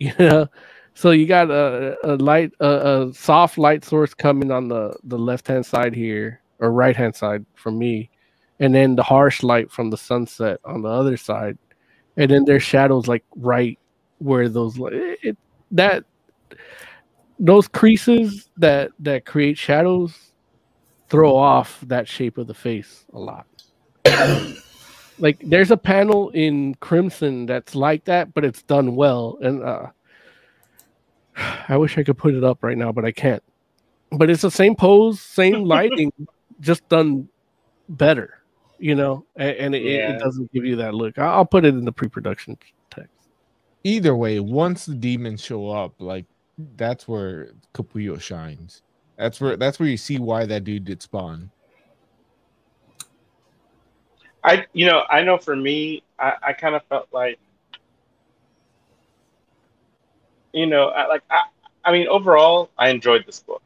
You 0.00 0.12
know? 0.16 0.46
So 0.94 1.10
you 1.10 1.26
got 1.26 1.50
a, 1.50 1.96
a 2.04 2.14
light 2.16 2.52
a, 2.60 3.08
a 3.08 3.14
soft 3.14 3.58
light 3.58 3.84
source 3.84 4.14
coming 4.14 4.52
on 4.52 4.68
the 4.68 4.96
the 5.04 5.18
left 5.18 5.48
hand 5.48 5.66
side 5.66 5.94
here 5.94 6.40
or 6.60 6.70
right 6.70 6.94
hand 6.94 7.16
side 7.16 7.44
from 7.54 7.78
me 7.78 8.10
and 8.60 8.74
then 8.74 8.96
the 8.96 9.02
harsh 9.02 9.42
light 9.42 9.70
from 9.70 9.90
the 9.90 9.96
sunset 9.96 10.60
on 10.64 10.82
the 10.82 10.88
other 10.88 11.16
side. 11.16 11.58
And 12.16 12.30
then 12.30 12.44
there's 12.44 12.62
shadows 12.62 13.06
like 13.06 13.24
right 13.36 13.78
where 14.18 14.48
those 14.48 14.76
it, 15.22 15.38
that 15.72 16.04
those 17.38 17.68
creases 17.68 18.50
that 18.58 18.92
that 19.00 19.26
create 19.26 19.58
shadows 19.58 20.16
throw 21.10 21.36
off 21.36 21.80
that 21.88 22.08
shape 22.08 22.38
of 22.38 22.46
the 22.48 22.54
face 22.54 23.06
a 23.14 23.18
lot. 23.18 23.46
Like 25.18 25.40
there's 25.44 25.70
a 25.70 25.76
panel 25.78 26.30
in 26.30 26.76
crimson 26.76 27.46
that's 27.46 27.74
like 27.74 28.04
that 28.06 28.34
but 28.34 28.44
it's 28.44 28.62
done 28.64 28.96
well 28.96 29.38
and 29.42 29.62
uh 29.64 29.86
i 31.68 31.76
wish 31.76 31.98
i 31.98 32.04
could 32.04 32.18
put 32.18 32.34
it 32.34 32.44
up 32.44 32.64
right 32.64 32.78
now 32.78 32.92
but 32.92 33.04
i 33.04 33.12
can't. 33.12 33.42
But 34.12 34.30
it's 34.30 34.42
the 34.42 34.50
same 34.50 34.76
pose 34.76 35.20
same 35.20 35.64
lighting 35.64 36.12
just 36.60 36.88
done 36.88 37.28
better 37.88 38.42
you 38.78 38.94
know 38.96 39.26
and, 39.36 39.56
and 39.56 39.74
it, 39.76 39.82
Yeah. 39.82 40.10
it 40.10 40.18
doesn't 40.18 40.52
give 40.52 40.64
you 40.66 40.76
that 40.76 40.94
look. 40.94 41.18
I'll 41.18 41.46
put 41.46 41.64
it 41.64 41.74
in 41.74 41.84
the 41.84 41.92
pre-production 41.92 42.58
Either 43.88 44.14
way, 44.14 44.38
once 44.38 44.84
the 44.84 44.94
demons 44.94 45.42
show 45.42 45.70
up, 45.70 45.94
like 45.98 46.26
that's 46.76 47.08
where 47.08 47.52
Capullo 47.72 48.20
shines. 48.20 48.82
That's 49.16 49.40
where 49.40 49.56
that's 49.56 49.80
where 49.80 49.88
you 49.88 49.96
see 49.96 50.18
why 50.18 50.44
that 50.44 50.64
dude 50.64 50.84
did 50.84 51.00
spawn. 51.00 51.50
I, 54.44 54.66
you 54.74 54.84
know, 54.84 55.04
I 55.08 55.22
know 55.22 55.38
for 55.38 55.56
me, 55.56 56.02
I, 56.18 56.34
I 56.42 56.52
kind 56.52 56.74
of 56.74 56.82
felt 56.84 57.08
like, 57.12 57.38
you 60.52 60.66
know, 60.66 60.88
I, 60.88 61.06
like 61.06 61.22
I, 61.30 61.44
I 61.82 61.92
mean, 61.92 62.08
overall, 62.08 62.68
I 62.76 62.90
enjoyed 62.90 63.24
this 63.24 63.40
book. 63.40 63.62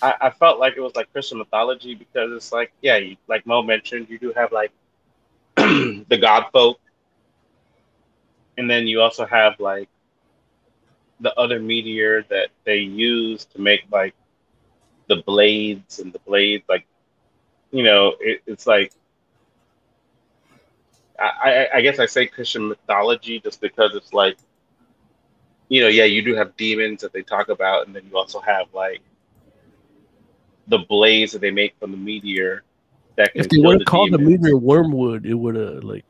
I, 0.00 0.14
I 0.22 0.30
felt 0.30 0.58
like 0.58 0.78
it 0.78 0.80
was 0.80 0.96
like 0.96 1.12
Christian 1.12 1.36
mythology 1.36 1.94
because 1.94 2.32
it's 2.32 2.50
like, 2.50 2.72
yeah, 2.80 2.96
you, 2.96 3.18
like 3.26 3.46
Mo 3.46 3.62
mentioned, 3.62 4.08
you 4.08 4.18
do 4.18 4.32
have 4.34 4.52
like 4.52 4.72
the 5.56 6.18
god 6.18 6.46
folk, 6.50 6.80
and 8.58 8.68
then 8.68 8.86
you 8.86 9.00
also 9.00 9.24
have 9.24 9.58
like 9.60 9.88
the 11.20 11.32
other 11.38 11.60
meteor 11.60 12.24
that 12.28 12.48
they 12.64 12.78
use 12.78 13.44
to 13.46 13.60
make 13.60 13.84
like 13.90 14.14
the 15.08 15.22
blades 15.22 16.00
and 16.00 16.12
the 16.12 16.18
blades, 16.18 16.64
like, 16.68 16.86
you 17.70 17.82
know, 17.82 18.14
it, 18.20 18.42
it's 18.46 18.66
like 18.66 18.92
I, 21.18 21.68
I, 21.72 21.76
I 21.76 21.80
guess 21.80 21.98
I 21.98 22.06
say 22.06 22.26
Christian 22.26 22.68
mythology 22.68 23.40
just 23.40 23.60
because 23.60 23.94
it's 23.94 24.12
like, 24.12 24.36
you 25.68 25.80
know, 25.80 25.88
yeah, 25.88 26.04
you 26.04 26.22
do 26.22 26.34
have 26.34 26.56
demons 26.56 27.00
that 27.02 27.12
they 27.12 27.22
talk 27.22 27.48
about, 27.48 27.86
and 27.86 27.94
then 27.94 28.02
you 28.10 28.16
also 28.16 28.40
have 28.40 28.66
like 28.72 29.00
the 30.66 30.78
blades 30.78 31.32
that 31.32 31.40
they 31.40 31.50
make 31.50 31.74
from 31.78 31.92
the 31.92 31.96
meteor 31.96 32.62
that 33.16 33.32
can 33.32 33.40
if 33.40 33.48
they 33.48 33.58
would 33.58 33.80
the 33.80 33.82
have 33.82 33.86
called 33.86 34.12
the 34.12 34.18
meteor 34.18 34.56
wormwood 34.56 35.24
it 35.26 35.34
would 35.34 35.54
have 35.54 35.82
like 35.82 36.04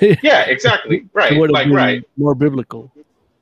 Yeah, 0.00 0.42
exactly. 0.42 1.06
Right. 1.12 1.36
would 1.36 1.50
Like 1.50 1.66
been 1.66 1.74
right. 1.76 2.04
more 2.16 2.34
biblical 2.34 2.90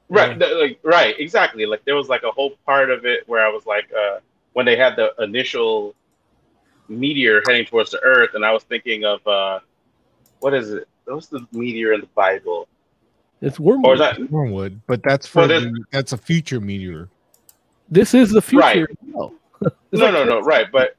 Right. 0.08 0.38
th- 0.38 0.56
Like 0.60 0.80
right. 0.82 1.14
Exactly. 1.18 1.66
Like 1.66 1.84
there 1.84 1.94
was 1.96 2.08
like 2.08 2.22
a 2.24 2.30
whole 2.30 2.52
part 2.66 2.90
of 2.90 3.04
it 3.06 3.28
where 3.28 3.44
I 3.46 3.48
was 3.48 3.64
like, 3.66 3.88
uh, 3.96 4.18
when 4.54 4.66
they 4.66 4.76
had 4.76 4.96
the 4.96 5.12
initial 5.20 5.94
meteor 6.88 7.40
heading 7.46 7.64
towards 7.64 7.90
the 7.92 8.00
Earth, 8.02 8.30
and 8.34 8.44
I 8.44 8.52
was 8.52 8.64
thinking 8.64 9.04
of 9.04 9.24
uh, 9.26 9.60
what 10.40 10.52
is 10.54 10.70
it? 10.72 10.88
What's 11.04 11.28
the 11.28 11.46
meteor 11.52 11.92
in 11.92 12.00
the 12.00 12.08
Bible? 12.08 12.66
it's 13.40 13.58
Or 13.58 13.64
wormwood 13.74 13.92
is 13.94 13.98
that 14.00 14.30
Wormwood, 14.30 14.80
but 14.86 15.02
that's 15.02 15.26
for 15.26 15.40
Well, 15.40 15.48
the, 15.48 15.84
that's 15.92 16.12
a 16.12 16.18
future 16.18 16.60
meteor. 16.60 17.08
this 17.88 18.12
is 18.14 18.30
the 18.30 18.42
future 18.42 18.60
Right. 18.66 18.86
no 19.06 19.32
no, 19.92 20.10
no, 20.10 20.24
no, 20.24 20.40
right? 20.40 20.66
But 20.72 20.96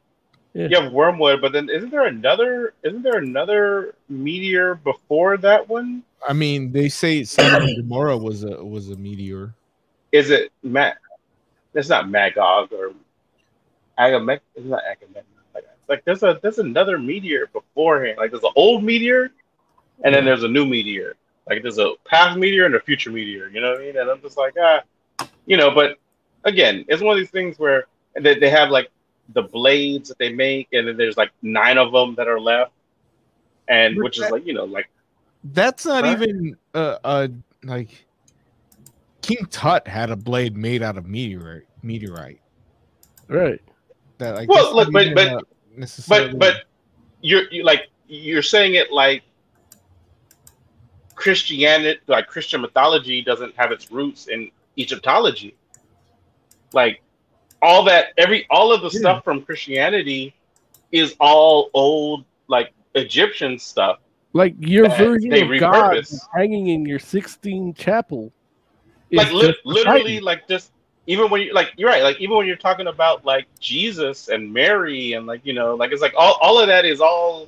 Yeah. 0.53 0.68
you 0.68 0.82
have 0.82 0.91
wormwood, 0.91 1.41
but 1.41 1.53
then 1.53 1.69
isn't 1.69 1.91
there 1.91 2.06
another? 2.06 2.73
Isn't 2.84 3.03
there 3.03 3.18
another 3.18 3.95
meteor 4.10 4.76
before 4.76 5.38
that 5.38 5.69
one? 5.69 6.03
I 6.28 6.34
mean, 6.34 6.72
they 6.72 6.90
say 6.90 7.23
Sodom 7.23 7.64
and 7.64 7.78
Gomorrah 7.78 8.18
was 8.18 8.44
a 8.44 8.64
was 8.64 8.90
a 8.90 8.95
meteor. 8.98 9.53
Is 10.11 10.30
it 10.30 10.52
Matt? 10.61 10.98
It's 11.73 11.88
not 11.88 12.10
Magog 12.10 12.73
or 12.73 12.94
Agamemnon. 13.98 14.41
It's 14.56 14.65
not 14.65 14.82
Agamemnon. 14.84 15.23
Like, 15.56 15.65
like 15.88 16.06
there's 16.06 16.23
a 16.23 16.38
there's 16.41 16.60
another 16.60 16.99
meteor 16.99 17.48
beforehand. 17.48 18.18
Like 18.18 18.32
there's 18.32 18.44
an 18.44 18.52
old 18.57 18.84
meteor, 18.84 19.32
and 20.03 20.14
then 20.14 20.26
there's 20.26 20.44
a 20.44 20.49
new 20.49 20.65
meteor. 20.65 21.15
Like 21.49 21.61
there's 21.61 21.80
a 21.80 21.94
past 22.06 22.38
meteor 22.38 22.65
and 22.65 22.76
a 22.76 22.80
future 22.82 23.10
meteor. 23.10 23.48
You 23.48 23.61
know 23.61 23.72
what 23.72 23.82
I 23.82 23.86
mean? 23.86 23.98
And 23.98 24.10
I'm 24.10 24.22
just 24.22 24.38
like 24.38 24.53
ah, 24.60 24.82
you 25.45 25.56
know. 25.56 25.72
But 25.72 25.98
again, 26.44 26.84
it's 26.90 27.02
one 27.02 27.14
of 27.14 27.19
these 27.19 27.32
things 27.32 27.57
where 27.57 27.86
they, 28.19 28.38
they 28.38 28.49
have 28.49 28.69
like 28.69 28.90
the 29.30 29.43
blades 29.43 30.10
that 30.10 30.18
they 30.19 30.31
make, 30.34 30.68
and 30.73 30.88
then 30.88 30.98
there's 30.98 31.18
like 31.18 31.31
nine 31.41 31.77
of 31.77 31.91
them 31.91 32.15
that 32.15 32.27
are 32.27 32.39
left, 32.39 32.72
and 33.68 33.95
But 33.95 34.03
which 34.03 34.19
is 34.19 34.30
like 34.30 34.45
you 34.45 34.53
know 34.53 34.65
like 34.65 34.89
That's 35.43 35.85
not 35.85 36.03
Huh? 36.03 36.11
even 36.11 36.57
uh, 36.73 36.98
uh 37.03 37.27
like 37.64 38.06
King 39.22 39.45
Tut 39.49 39.88
had 39.88 40.10
a 40.10 40.15
blade 40.15 40.57
made 40.57 40.81
out 40.84 40.98
of 40.98 41.06
meteorite. 41.07 41.64
Meteorite. 41.84 42.41
Right. 43.27 43.61
That 44.18 44.35
like 44.35 44.49
Well, 44.49 44.76
look, 44.76 44.91
but- 44.91 45.14
but- 45.15 45.45
necessarily- 45.76 46.31
but 46.31 46.39
but 46.39 46.56
you're 47.22 47.43
you 47.52 47.64
like 47.64 47.88
you're 48.07 48.41
saying 48.43 48.73
it 48.76 48.91
like 48.91 49.23
Christianity, 51.15 51.99
like 52.07 52.27
Christian 52.27 52.61
mythology, 52.61 53.22
doesn't 53.22 53.56
have 53.56 53.72
its 53.72 53.91
roots 53.91 54.27
in 54.27 54.49
Egyptology. 54.77 55.56
Like 56.73 57.02
all 57.62 57.84
that, 57.86 58.08
every 58.18 58.48
all 58.50 58.72
of 58.72 58.82
the 58.82 58.90
Yeah. 58.90 59.00
stuff 59.00 59.24
from 59.24 59.44
Christianity 59.44 60.34
is 60.92 61.16
all 61.20 61.70
old, 61.74 62.26
like 62.48 62.74
Egyptian 62.96 63.58
stuff. 63.60 64.00
Like 64.34 64.56
your 64.60 64.90
version 64.90 65.34
of 65.34 65.60
God 65.60 65.94
repurpose. 65.94 66.12
is 66.14 66.28
hanging 66.34 66.68
in 66.68 66.86
your 66.86 67.00
Sistine 67.00 67.74
chapel. 67.74 68.32
is 69.10 69.18
like 69.18 69.32
li- 69.32 69.56
literally, 69.66 70.02
Titan. 70.04 70.24
like 70.24 70.48
just 70.48 70.72
even 71.08 71.30
when 71.30 71.42
you 71.42 71.54
like 71.54 71.74
you're 71.78 71.90
right, 71.90 72.04
like 72.04 72.20
even 72.20 72.38
when 72.38 72.48
you're 72.48 72.56
talking 72.56 72.88
about 72.88 73.26
like 73.26 73.48
Jesus 73.60 74.30
and 74.30 74.52
Mary 74.52 75.14
and 75.14 75.28
like 75.28 75.42
you 75.46 75.54
know, 75.54 75.76
like 75.76 75.92
it's 75.92 76.02
like 76.02 76.14
all 76.18 76.38
all 76.42 76.60
of 76.60 76.68
that 76.68 76.86
is 76.86 77.02
all 77.02 77.48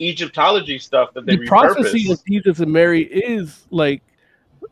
Egyptology 0.00 0.78
stuff 0.78 1.14
that 1.14 1.24
they 1.24 1.36
the 1.36 1.46
prophecy 1.46 2.12
of 2.12 2.20
Jesus 2.26 2.60
and 2.60 2.70
Mary 2.70 3.02
is 3.04 3.64
like, 3.70 4.02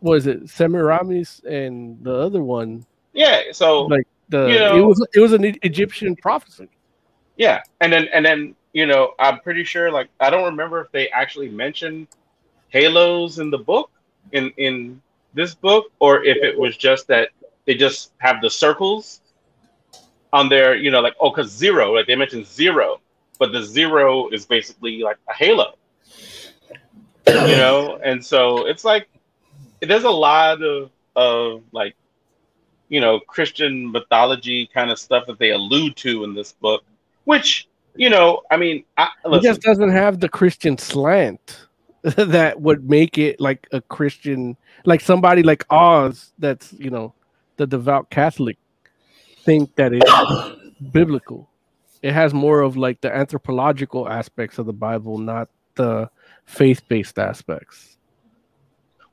was 0.02 0.26
it 0.26 0.50
Semiramis 0.50 1.40
and 1.48 2.02
the 2.04 2.14
other 2.14 2.42
one? 2.42 2.84
Yeah, 3.14 3.40
so 3.52 3.84
Like 3.86 4.06
the 4.28 4.46
You 4.46 4.58
know- 4.58 4.76
it 4.78 4.82
was 4.82 5.06
it 5.14 5.20
was 5.20 5.32
an 5.32 5.44
Egyptian 5.62 6.16
prophecy. 6.16 6.68
Yeah, 7.36 7.60
and 7.80 7.92
then 7.92 8.08
and 8.12 8.24
then 8.24 8.54
you 8.72 8.86
know 8.86 9.14
I'm 9.18 9.40
pretty 9.40 9.64
sure 9.64 9.90
like 9.90 10.08
I 10.20 10.30
don't 10.30 10.44
remember 10.44 10.80
if 10.80 10.90
they 10.92 11.08
actually 11.08 11.48
mentioned 11.48 12.08
halos 12.68 13.38
in 13.38 13.50
the 13.50 13.58
book 13.58 13.90
in 14.32 14.50
in 14.56 15.00
this 15.34 15.54
book 15.54 15.86
or 15.98 16.24
if 16.24 16.36
it 16.42 16.58
was 16.58 16.76
just 16.76 17.06
that 17.08 17.30
they 17.66 17.74
just 17.74 18.12
have 18.18 18.40
the 18.40 18.50
circles 18.50 19.20
on 20.32 20.48
their 20.48 20.74
you 20.74 20.90
know 20.90 21.00
like 21.00 21.14
oh 21.20 21.30
because 21.30 21.50
zero 21.50 21.92
like 21.92 22.06
they 22.06 22.16
mentioned 22.16 22.46
zero 22.46 23.00
but 23.38 23.52
the 23.52 23.62
zero 23.62 24.28
is 24.30 24.46
basically 24.46 25.00
like 25.02 25.18
a 25.28 25.34
halo 25.34 25.74
you 27.26 27.56
know 27.56 27.98
and 28.02 28.24
so 28.24 28.66
it's 28.66 28.84
like 28.84 29.08
there's 29.80 30.04
a 30.04 30.10
lot 30.10 30.62
of 30.62 30.90
of 31.16 31.62
like 31.72 31.94
you 32.88 33.00
know 33.00 33.20
christian 33.20 33.90
mythology 33.90 34.68
kind 34.72 34.90
of 34.90 34.98
stuff 34.98 35.26
that 35.26 35.38
they 35.38 35.50
allude 35.50 35.96
to 35.96 36.24
in 36.24 36.34
this 36.34 36.52
book 36.52 36.84
which 37.24 37.68
you 37.94 38.10
know 38.10 38.42
i 38.50 38.56
mean 38.56 38.84
I, 38.96 39.08
It 39.24 39.42
just 39.42 39.62
doesn't 39.62 39.90
have 39.90 40.20
the 40.20 40.28
Christian 40.28 40.78
slant 40.78 41.66
that 42.16 42.60
would 42.60 42.88
make 42.88 43.16
it 43.16 43.40
like 43.40 43.66
a 43.72 43.80
Christian, 43.80 44.58
like 44.84 45.00
somebody 45.00 45.42
like 45.42 45.64
Oz, 45.70 46.32
that's 46.38 46.74
you 46.74 46.90
know, 46.90 47.14
the 47.56 47.66
devout 47.66 48.10
Catholic, 48.10 48.58
think 49.38 49.74
that 49.76 49.94
it's 49.94 50.10
biblical. 50.92 51.48
It 52.02 52.12
has 52.12 52.34
more 52.34 52.60
of 52.60 52.76
like 52.76 53.00
the 53.00 53.14
anthropological 53.14 54.06
aspects 54.06 54.58
of 54.58 54.66
the 54.66 54.74
Bible, 54.74 55.16
not 55.16 55.48
the 55.76 56.10
faith-based 56.44 57.18
aspects. 57.18 57.96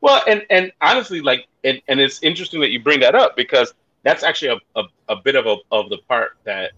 Well 0.01 0.21
and 0.27 0.45
and 0.49 0.71
honestly 0.81 1.21
like 1.21 1.47
and, 1.63 1.81
and 1.87 1.99
it's 1.99 2.21
interesting 2.23 2.59
that 2.59 2.71
you 2.71 2.81
bring 2.81 2.99
that 2.99 3.15
up 3.15 3.35
because 3.35 3.73
that's 4.03 4.23
actually 4.23 4.59
a, 4.75 4.79
a, 4.79 4.83
a 5.09 5.15
bit 5.17 5.35
of 5.35 5.45
a 5.45 5.55
of 5.71 5.89
the 5.89 5.97
part 6.07 6.37
that 6.43 6.71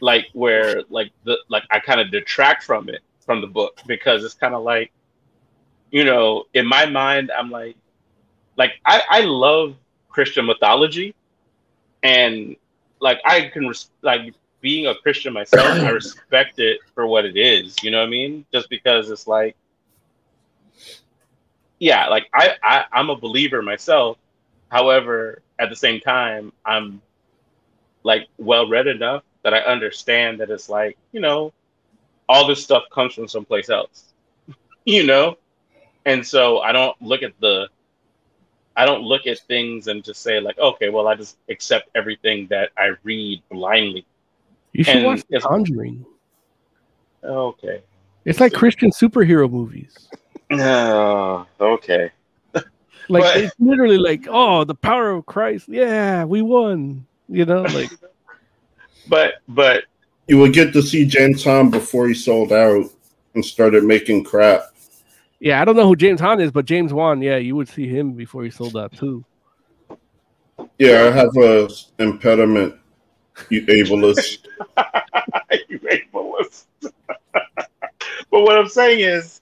like 0.00 0.26
where 0.32 0.82
like 0.88 1.12
the 1.24 1.36
like 1.48 1.64
i 1.70 1.78
kind 1.80 2.00
of 2.00 2.10
detract 2.10 2.62
from 2.62 2.88
it 2.88 3.00
from 3.20 3.40
the 3.40 3.46
book 3.46 3.80
because 3.86 4.24
it's 4.24 4.34
kind 4.34 4.54
of 4.54 4.62
like 4.62 4.92
you 5.90 6.04
know 6.04 6.44
in 6.54 6.66
my 6.66 6.86
mind 6.86 7.30
i'm 7.36 7.50
like 7.50 7.76
like 8.56 8.72
i 8.86 9.02
i 9.10 9.20
love 9.20 9.74
christian 10.08 10.46
mythology 10.46 11.14
and 12.02 12.56
like 13.00 13.20
i 13.24 13.48
can 13.52 13.66
res- 13.66 13.90
like 14.02 14.34
being 14.60 14.86
a 14.86 14.94
christian 14.96 15.32
myself 15.32 15.66
i 15.66 15.90
respect 16.00 16.58
it 16.58 16.80
for 16.94 17.06
what 17.06 17.24
it 17.24 17.36
is 17.36 17.76
you 17.82 17.90
know 17.90 17.98
what 17.98 18.06
i 18.06 18.10
mean? 18.10 18.44
Just 18.52 18.68
because 18.68 19.10
it's 19.10 19.26
like 19.26 19.56
yeah 21.80 22.06
like 22.08 22.28
I, 22.34 22.54
I 22.62 22.84
i'm 22.92 23.10
a 23.10 23.16
believer 23.16 23.62
myself 23.62 24.18
however 24.70 25.42
at 25.58 25.70
the 25.70 25.76
same 25.76 26.00
time 26.00 26.52
i'm 26.64 27.02
like 28.04 28.28
well 28.38 28.68
read 28.68 28.86
enough 28.86 29.24
that 29.42 29.54
i 29.54 29.58
understand 29.60 30.40
that 30.40 30.50
it's 30.50 30.68
like 30.68 30.96
you 31.12 31.20
know 31.20 31.52
all 32.28 32.46
this 32.46 32.62
stuff 32.62 32.84
comes 32.92 33.14
from 33.14 33.26
someplace 33.28 33.68
else 33.70 34.12
you 34.84 35.04
know 35.04 35.36
and 36.06 36.24
so 36.26 36.58
i 36.60 36.72
don't 36.72 37.00
look 37.02 37.22
at 37.22 37.32
the 37.40 37.68
i 38.76 38.86
don't 38.86 39.02
look 39.02 39.26
at 39.26 39.38
things 39.40 39.88
and 39.88 40.04
just 40.04 40.22
say 40.22 40.40
like 40.40 40.58
okay 40.58 40.88
well 40.90 41.08
i 41.08 41.14
just 41.14 41.38
accept 41.48 41.88
everything 41.94 42.46
that 42.48 42.70
i 42.78 42.90
read 43.04 43.42
blindly 43.50 44.04
You 44.72 44.84
should 44.84 44.96
And 44.96 45.04
watch 45.04 45.22
The 45.30 45.40
Conjuring. 45.40 46.04
okay 47.24 47.82
It's 48.24 48.40
like 48.40 48.52
Christian 48.52 48.90
superhero 48.90 49.50
movies. 49.50 50.08
Oh, 50.52 51.46
okay 51.60 52.10
Like 52.54 52.64
But- 53.24 53.36
it's 53.38 53.54
literally 53.58 53.98
like, 53.98 54.26
oh, 54.28 54.64
the 54.64 54.74
power 54.74 55.10
of 55.10 55.26
Christ. 55.26 55.68
Yeah, 55.68 56.24
we 56.24 56.42
won. 56.42 57.06
You 57.28 57.44
know, 57.44 57.62
like 57.62 57.90
but 59.08 59.34
but 59.48 59.84
You 60.28 60.38
would 60.38 60.52
get 60.52 60.72
to 60.74 60.82
see 60.82 61.04
James 61.06 61.42
Hahn 61.44 61.70
before 61.70 62.06
he 62.08 62.14
sold 62.14 62.52
out 62.52 62.86
and 63.34 63.44
started 63.44 63.84
making 63.84 64.24
crap. 64.24 64.62
yeah, 65.40 65.60
I 65.60 65.64
don't 65.64 65.76
know 65.76 65.86
who 65.86 65.96
James 65.96 66.20
Hahn 66.20 66.40
is, 66.40 66.50
but 66.52 66.64
James 66.66 66.92
Wan, 66.92 67.22
yeah, 67.22 67.36
you 67.36 67.54
would 67.56 67.68
see 67.68 67.86
him 67.88 68.12
before 68.12 68.42
he 68.44 68.50
sold 68.50 68.76
out 68.76 68.92
too. 68.96 69.24
Yeah, 70.78 71.04
I 71.08 71.10
have 71.16 71.36
a 71.36 71.68
impediment, 71.98 72.74
you 73.48 73.62
ableist. 73.66 74.46
you 75.68 75.78
ableist. 75.78 76.64
but 77.32 77.64
what 78.30 78.58
I'm 78.58 78.68
saying 78.68 79.00
is, 79.00 79.39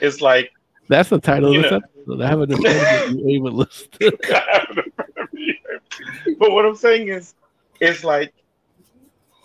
is 0.00 0.20
like, 0.20 0.52
That's 0.88 1.08
the 1.08 1.20
title 1.20 1.54
of 1.54 1.62
this 1.62 1.70
know. 1.70 1.78
episode. 1.78 2.22
I 2.22 2.28
have 2.28 2.40
an 2.40 2.50
you 2.50 3.42
ableist. 3.42 3.98
but 6.38 6.50
what 6.50 6.64
I'm 6.64 6.76
saying 6.76 7.08
is, 7.08 7.34
is 7.80 8.04
like, 8.04 8.32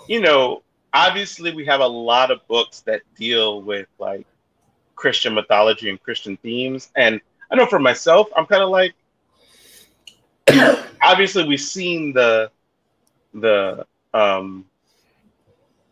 you 0.08 0.22
know, 0.22 0.64
obviously 0.94 1.54
we 1.54 1.66
have 1.66 1.82
a 1.82 1.88
lot 1.88 2.32
of 2.32 2.46
books 2.48 2.82
that 2.82 3.02
deal 3.16 3.62
with 3.62 3.88
like 4.00 4.26
Christian 4.96 5.34
mythology 5.34 5.90
and 5.90 6.02
Christian 6.02 6.38
themes, 6.38 6.90
and 6.96 7.20
I 7.52 7.56
know 7.56 7.66
for 7.66 7.80
myself, 7.80 8.30
I'm 8.36 8.46
kind 8.46 8.64
of 8.64 8.70
like, 8.70 8.94
obviously 11.02 11.48
we've 11.48 11.62
seen 11.62 12.14
the, 12.14 12.52
the, 13.34 13.86
um, 14.14 14.66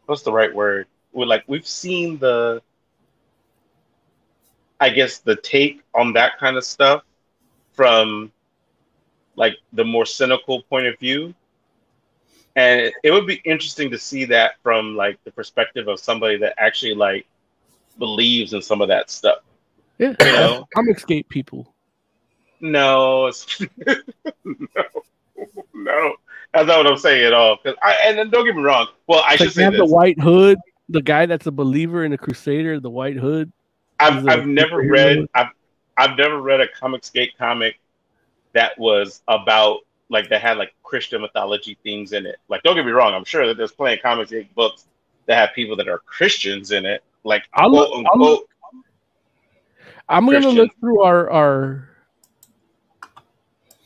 what's 0.05 0.23
the 0.23 0.31
right 0.31 0.53
word? 0.53 0.87
We're 1.11 1.25
like 1.25 1.43
we've 1.47 1.67
seen 1.67 2.17
the, 2.17 2.61
I 4.83 4.89
guess 4.89 5.19
the 5.19 5.37
take 5.37 5.81
on 5.95 6.11
that 6.13 6.37
kind 6.39 6.57
of 6.57 6.65
stuff 6.65 7.03
from 7.71 8.31
like 9.37 9.55
the 9.71 9.85
more 9.85 10.05
cynical 10.05 10.61
point 10.63 10.87
of 10.87 10.99
view. 10.99 11.33
And 12.57 12.81
it, 12.81 12.93
it 13.01 13.11
would 13.11 13.25
be 13.25 13.41
interesting 13.45 13.89
to 13.91 13.97
see 13.97 14.25
that 14.25 14.55
from 14.61 14.95
like 14.97 15.17
the 15.23 15.31
perspective 15.31 15.87
of 15.87 15.99
somebody 16.01 16.37
that 16.37 16.53
actually 16.57 16.95
like 16.95 17.25
believes 17.97 18.53
in 18.53 18.61
some 18.61 18.81
of 18.81 18.89
that 18.89 19.09
stuff. 19.09 19.37
Yeah, 19.99 20.13
You 20.19 20.31
know? 20.33 20.67
Comicsgate 20.75 21.29
people. 21.29 21.73
no 22.59 23.31
no. 24.43 24.83
No. 25.73 26.15
That's 26.53 26.67
not 26.67 26.77
what 26.77 26.87
i'm 26.87 26.97
saying 26.97 27.25
at 27.25 27.33
all. 27.33 27.57
'Cause 27.57 27.75
I, 27.81 27.95
and 28.05 28.17
then 28.17 28.29
don't 28.29 28.45
get 28.45 28.55
me 28.55 28.61
wrong. 28.63 28.87
Well 29.07 29.23
i 29.25 29.33
It's 29.35 29.43
should 29.43 29.53
say 29.53 29.63
have 29.63 29.73
this. 29.73 29.79
the 29.79 29.85
white 29.85 30.19
hood, 30.19 30.57
the 30.89 31.01
guy 31.01 31.25
that's 31.25 31.47
a 31.47 31.51
believer 31.51 32.03
in 32.03 32.11
the 32.11 32.17
Crusader, 32.17 32.79
the 32.81 32.89
white 32.89 33.15
hood. 33.17 33.51
I've, 33.99 34.27
I've 34.27 34.47
never 34.47 34.77
read 34.81 35.27
I've 35.33 35.49
I've 35.97 36.17
never 36.17 36.41
read 36.41 36.61
a 36.61 36.67
Comicsgate 36.67 37.31
comic 37.37 37.79
that 38.53 38.77
was 38.77 39.21
about 39.27 39.79
like 40.09 40.29
that 40.29 40.41
had 40.41 40.57
like 40.57 40.73
Christian 40.83 41.21
mythology 41.21 41.77
themes 41.83 42.13
in 42.13 42.25
it. 42.25 42.37
Like, 42.47 42.63
don't 42.63 42.75
get 42.75 42.85
me 42.85 42.91
wrong, 42.91 43.13
I'm 43.13 43.25
sure 43.25 43.47
that 43.47 43.57
there's 43.57 43.71
plenty 43.71 43.95
of 43.97 44.03
Comicsgate 44.03 44.53
books 44.55 44.85
that 45.25 45.35
have 45.35 45.55
people 45.55 45.75
that 45.77 45.87
are 45.87 45.99
Christians 45.99 46.71
in 46.71 46.85
it, 46.85 47.03
like 47.23 47.43
I'll 47.53 47.69
quote 47.69 47.89
look- 47.89 48.05
unquote. 48.13 48.49
I'm 50.09 50.25
gonna 50.25 50.49
look 50.49 50.71
through 50.79 51.01
our 51.01 51.29
our 51.29 51.89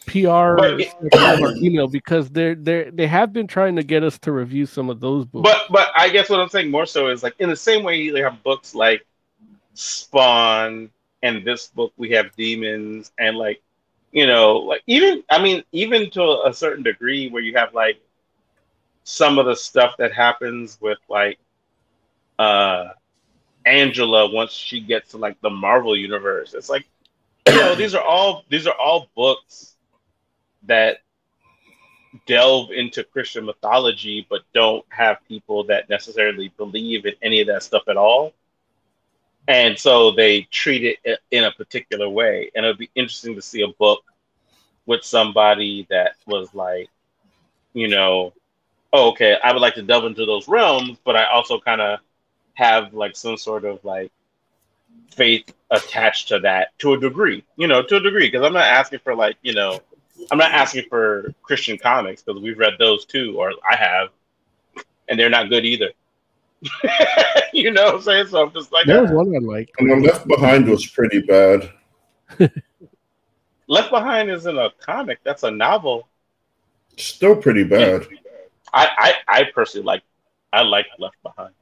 PR 0.08 0.28
of 0.28 1.42
our 1.42 1.56
email 1.58 1.88
because 1.88 2.30
they're 2.30 2.56
they 2.56 2.90
they 2.92 3.08
have 3.08 3.34
been 3.34 3.46
trying 3.46 3.76
to 3.76 3.84
get 3.84 4.04
us 4.04 4.18
to 4.20 4.32
review 4.32 4.66
some 4.66 4.90
of 4.90 5.00
those 5.00 5.26
books. 5.26 5.50
But 5.50 5.72
but 5.72 5.90
I 5.96 6.10
guess 6.10 6.30
what 6.30 6.40
I'm 6.40 6.50
saying 6.50 6.72
more 6.72 6.86
so 6.86 7.08
is 7.10 7.24
like 7.24 7.36
in 7.40 7.50
the 7.50 7.56
same 7.56 7.84
way 7.84 7.98
you 7.98 8.16
have 8.24 8.42
books 8.42 8.74
like 8.74 9.06
Spawn 9.78 10.90
and 11.22 11.46
this 11.46 11.68
book 11.68 11.94
we 11.98 12.10
have 12.12 12.36
demons 12.36 13.12
and 13.20 13.38
like 13.38 13.62
you 14.12 14.26
know 14.26 14.58
like 14.58 14.82
even 14.88 15.24
I 15.30 15.42
mean 15.42 15.64
even 15.72 16.10
to 16.12 16.42
a 16.46 16.54
certain 16.54 16.84
degree 16.84 17.30
where 17.30 17.44
you 17.44 17.56
have 17.56 17.76
like 17.76 18.02
some 19.04 19.38
of 19.38 19.46
the 19.46 19.56
stuff 19.56 19.96
that 20.00 20.14
happens 20.14 20.80
with 20.82 20.98
like 21.10 21.38
uh 22.40 22.90
Angela 23.68 24.32
once 24.32 24.52
she 24.52 24.80
gets 24.80 25.12
to 25.12 25.18
like 25.18 25.40
the 25.42 25.50
Marvel 25.50 25.96
universe. 25.96 26.56
It's 26.56 26.70
like 26.70 26.88
you 27.48 27.56
know 27.56 27.76
these 27.76 27.94
are 27.94 28.04
all 28.04 28.46
these 28.50 28.66
are 28.66 28.76
all 28.76 29.10
books 29.16 29.76
that 30.64 31.02
delve 32.26 32.72
into 32.72 33.04
Christian 33.04 33.46
mythology 33.46 34.26
but 34.28 34.42
don't 34.56 34.84
have 34.90 35.18
people 35.28 35.66
that 35.66 35.88
necessarily 35.88 36.52
believe 36.58 37.06
in 37.06 37.14
any 37.22 37.42
of 37.42 37.48
that 37.48 37.62
stuff 37.62 37.84
at 37.88 37.98
all. 37.98 38.34
And 39.48 39.80
so 39.80 40.12
they 40.12 40.42
treat 40.52 41.00
it 41.04 41.20
in 41.32 41.46
a 41.46 41.52
particular 41.52 42.10
way. 42.10 42.52
And 42.54 42.66
it 42.66 42.70
would 42.70 42.78
be 42.78 42.90
interesting 42.96 43.36
to 43.36 43.42
see 43.42 43.62
a 43.62 43.70
book 43.80 44.04
with 44.86 45.04
somebody 45.04 45.88
that 45.90 46.16
was 46.26 46.54
like, 46.54 46.90
you 47.74 47.88
know, 47.88 48.34
oh, 48.94 49.10
okay, 49.10 49.38
I 49.44 49.54
would 49.54 49.62
like 49.62 49.76
to 49.76 49.82
delve 49.82 50.06
into 50.06 50.26
those 50.26 50.48
realms, 50.48 50.98
but 51.04 51.16
I 51.16 51.26
also 51.26 51.60
kind 51.60 51.82
of 51.82 52.00
have 52.56 52.94
like 52.94 53.16
some 53.16 53.38
sort 53.38 53.66
of 53.66 53.84
like 53.86 54.12
faith 55.12 55.54
attached 55.70 56.30
to 56.30 56.40
that 56.40 56.78
to 56.80 56.94
a 56.94 57.00
degree, 57.00 57.44
you 57.56 57.68
know, 57.68 57.82
to 57.84 57.98
a 57.98 58.00
degree. 58.00 58.28
Because 58.28 58.46
I'm 58.46 58.54
not 58.54 58.66
asking 58.66 59.00
for 59.00 59.16
like, 59.16 59.38
you 59.44 59.54
know, 59.54 59.80
I'm 60.32 60.38
not 60.38 60.52
asking 60.52 60.86
for 60.90 61.34
Christian 61.42 61.78
comics 61.78 62.22
because 62.22 62.42
we've 62.42 62.58
read 62.58 62.74
those 62.80 63.06
too, 63.06 63.36
or 63.38 63.54
I 63.70 63.76
have, 63.76 64.10
and 65.08 65.20
they're 65.20 65.30
not 65.30 65.50
good 65.50 65.66
either. 65.66 65.92
you 67.54 67.72
know 67.72 67.86
what 67.86 67.96
I'm 67.96 68.02
saying? 68.02 68.28
So 68.28 68.44
I'm 68.44 68.52
just 68.54 68.72
like, 68.72 68.86
There 68.88 69.02
was 69.02 69.12
one 69.12 69.34
I 69.36 69.40
liked. 69.40 69.72
And 69.80 69.90
the 69.90 69.96
Left 70.08 70.28
Behind 70.28 70.68
was 70.68 70.86
pretty 70.86 71.22
bad. 71.22 71.72
Left 73.68 73.90
Behind 73.92 74.30
isn't 74.30 74.58
a 74.58 74.72
comic, 74.80 75.20
that's 75.24 75.44
a 75.44 75.52
novel. 75.52 76.08
Still 76.98 77.36
pretty 77.36 77.64
bad. 77.64 78.08
I, 78.74 79.14
I, 79.28 79.40
I 79.40 79.44
personally 79.54 79.86
like 79.86 80.04
I 80.54 80.62
like 80.62 80.88
Left 81.00 81.16
Behind. 81.24 81.54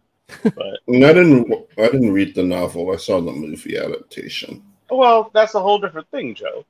But 0.44 0.80
And 0.88 1.06
I 1.06 1.14
didn't. 1.14 1.52
I 1.78 1.84
didn't 1.90 2.12
read 2.14 2.34
the 2.36 2.44
novel. 2.44 2.92
I 2.92 2.96
saw 2.98 3.20
the 3.22 3.32
movie 3.32 3.78
adaptation. 3.78 4.64
well, 4.90 5.30
that's 5.34 5.56
a 5.56 5.60
whole 5.60 5.78
different 5.80 6.10
thing, 6.10 6.34
Joe. 6.36 6.66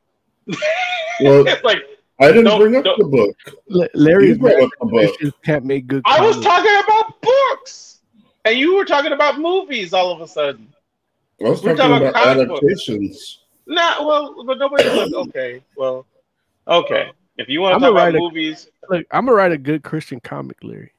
Well, 1.21 1.47
it's 1.47 1.63
like 1.63 1.79
I 2.19 2.31
didn't 2.31 2.57
bring 2.59 2.75
up 2.75 2.83
the 2.97 3.05
book. 3.05 3.35
L- 3.73 3.87
Larry's 3.93 4.37
You 4.37 4.47
up 4.47 4.69
the 4.79 4.85
book. 4.85 5.07
Christians 5.07 5.33
can't 5.43 5.65
make 5.65 5.87
good. 5.87 6.01
I 6.05 6.21
was 6.25 6.39
talking 6.41 6.75
about 6.83 7.21
books, 7.21 7.94
and 8.45 8.57
you 8.57 8.75
were 8.75 8.85
talking 8.85 9.11
about 9.11 9.39
movies 9.39 9.93
all 9.93 10.11
of 10.11 10.21
a 10.21 10.27
sudden. 10.27 10.67
I 11.43 11.49
was 11.49 11.61
We're 11.63 11.75
talking 11.75 11.91
talking 11.91 12.07
about 12.07 12.09
about 12.11 12.23
comic 12.23 12.47
books. 12.47 12.63
adaptations. 12.63 13.39
Nah, 13.67 14.05
well, 14.05 14.43
but 14.45 14.57
nobody's 14.57 14.93
like, 14.93 15.11
okay, 15.27 15.61
well, 15.75 16.05
okay. 16.67 17.11
If 17.37 17.49
you 17.49 17.59
want 17.61 17.73
to 17.73 17.75
talk 17.75 17.81
gonna 17.81 17.91
about 17.91 18.05
write 18.05 18.15
a- 18.15 18.19
movies, 18.19 18.69
Look, 18.89 19.05
I'm 19.11 19.25
gonna 19.25 19.35
write 19.35 19.51
a 19.51 19.57
good 19.57 19.83
Christian 19.83 20.19
comic, 20.21 20.57
Larry. 20.63 20.93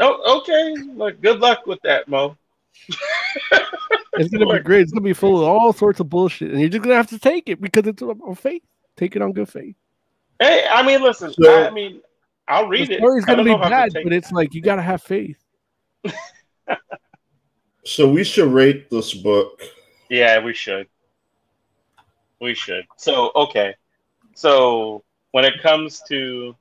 oh, 0.00 0.40
okay. 0.40 0.74
Look, 0.94 1.20
good 1.20 1.38
luck 1.40 1.66
with 1.66 1.80
that, 1.82 2.08
Mo. 2.08 2.36
It's 4.14 4.30
gonna 4.30 4.46
be 4.52 4.58
great. 4.64 4.80
It's 4.82 4.92
gonna 4.92 5.02
be 5.02 5.12
full 5.12 5.40
of 5.42 5.46
all 5.48 5.72
sorts 5.72 6.00
of 6.00 6.08
bullshit, 6.08 6.50
and 6.50 6.60
you're 6.60 6.70
just 6.70 6.82
gonna 6.82 6.96
have 6.96 7.08
to 7.10 7.18
take 7.18 7.48
it 7.48 7.60
because 7.60 7.86
it's 7.86 8.02
on 8.02 8.34
faith. 8.34 8.62
Take 8.96 9.14
it 9.16 9.22
on 9.22 9.32
good 9.32 9.48
faith. 9.48 9.76
Hey, 10.40 10.66
I 10.68 10.82
mean, 10.84 11.02
listen. 11.02 11.32
So- 11.34 11.64
I 11.66 11.70
mean, 11.70 12.00
I'll 12.48 12.66
read 12.68 12.88
the 12.88 12.94
it. 12.94 12.98
story's 12.98 13.24
gonna 13.24 13.44
be 13.44 13.50
know 13.50 13.56
if 13.56 13.60
I 13.62 13.68
can 13.68 13.70
bad, 13.92 14.04
but 14.04 14.12
it's 14.12 14.32
like 14.32 14.54
you 14.54 14.62
gotta 14.62 14.82
have 14.82 15.02
faith. 15.02 15.36
So 17.84 18.08
we 18.08 18.24
should 18.24 18.50
rate 18.50 18.88
this 18.88 19.12
book. 19.12 19.60
Yeah, 20.08 20.42
we 20.42 20.54
should. 20.54 20.88
We 22.40 22.54
should. 22.54 22.86
So, 22.96 23.30
okay. 23.36 23.74
So, 24.34 25.04
when 25.32 25.44
it 25.44 25.60
comes 25.62 26.00
to 26.08 26.56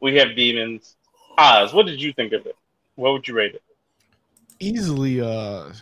we 0.00 0.16
have 0.16 0.34
demons, 0.34 0.96
Oz, 1.36 1.74
what 1.74 1.86
did 1.86 2.00
you 2.00 2.12
think 2.14 2.32
of 2.32 2.46
it? 2.46 2.56
What 2.94 3.12
would 3.12 3.28
you 3.28 3.34
rate 3.34 3.54
it? 3.54 3.62
easily 4.62 5.20
uh 5.20 5.72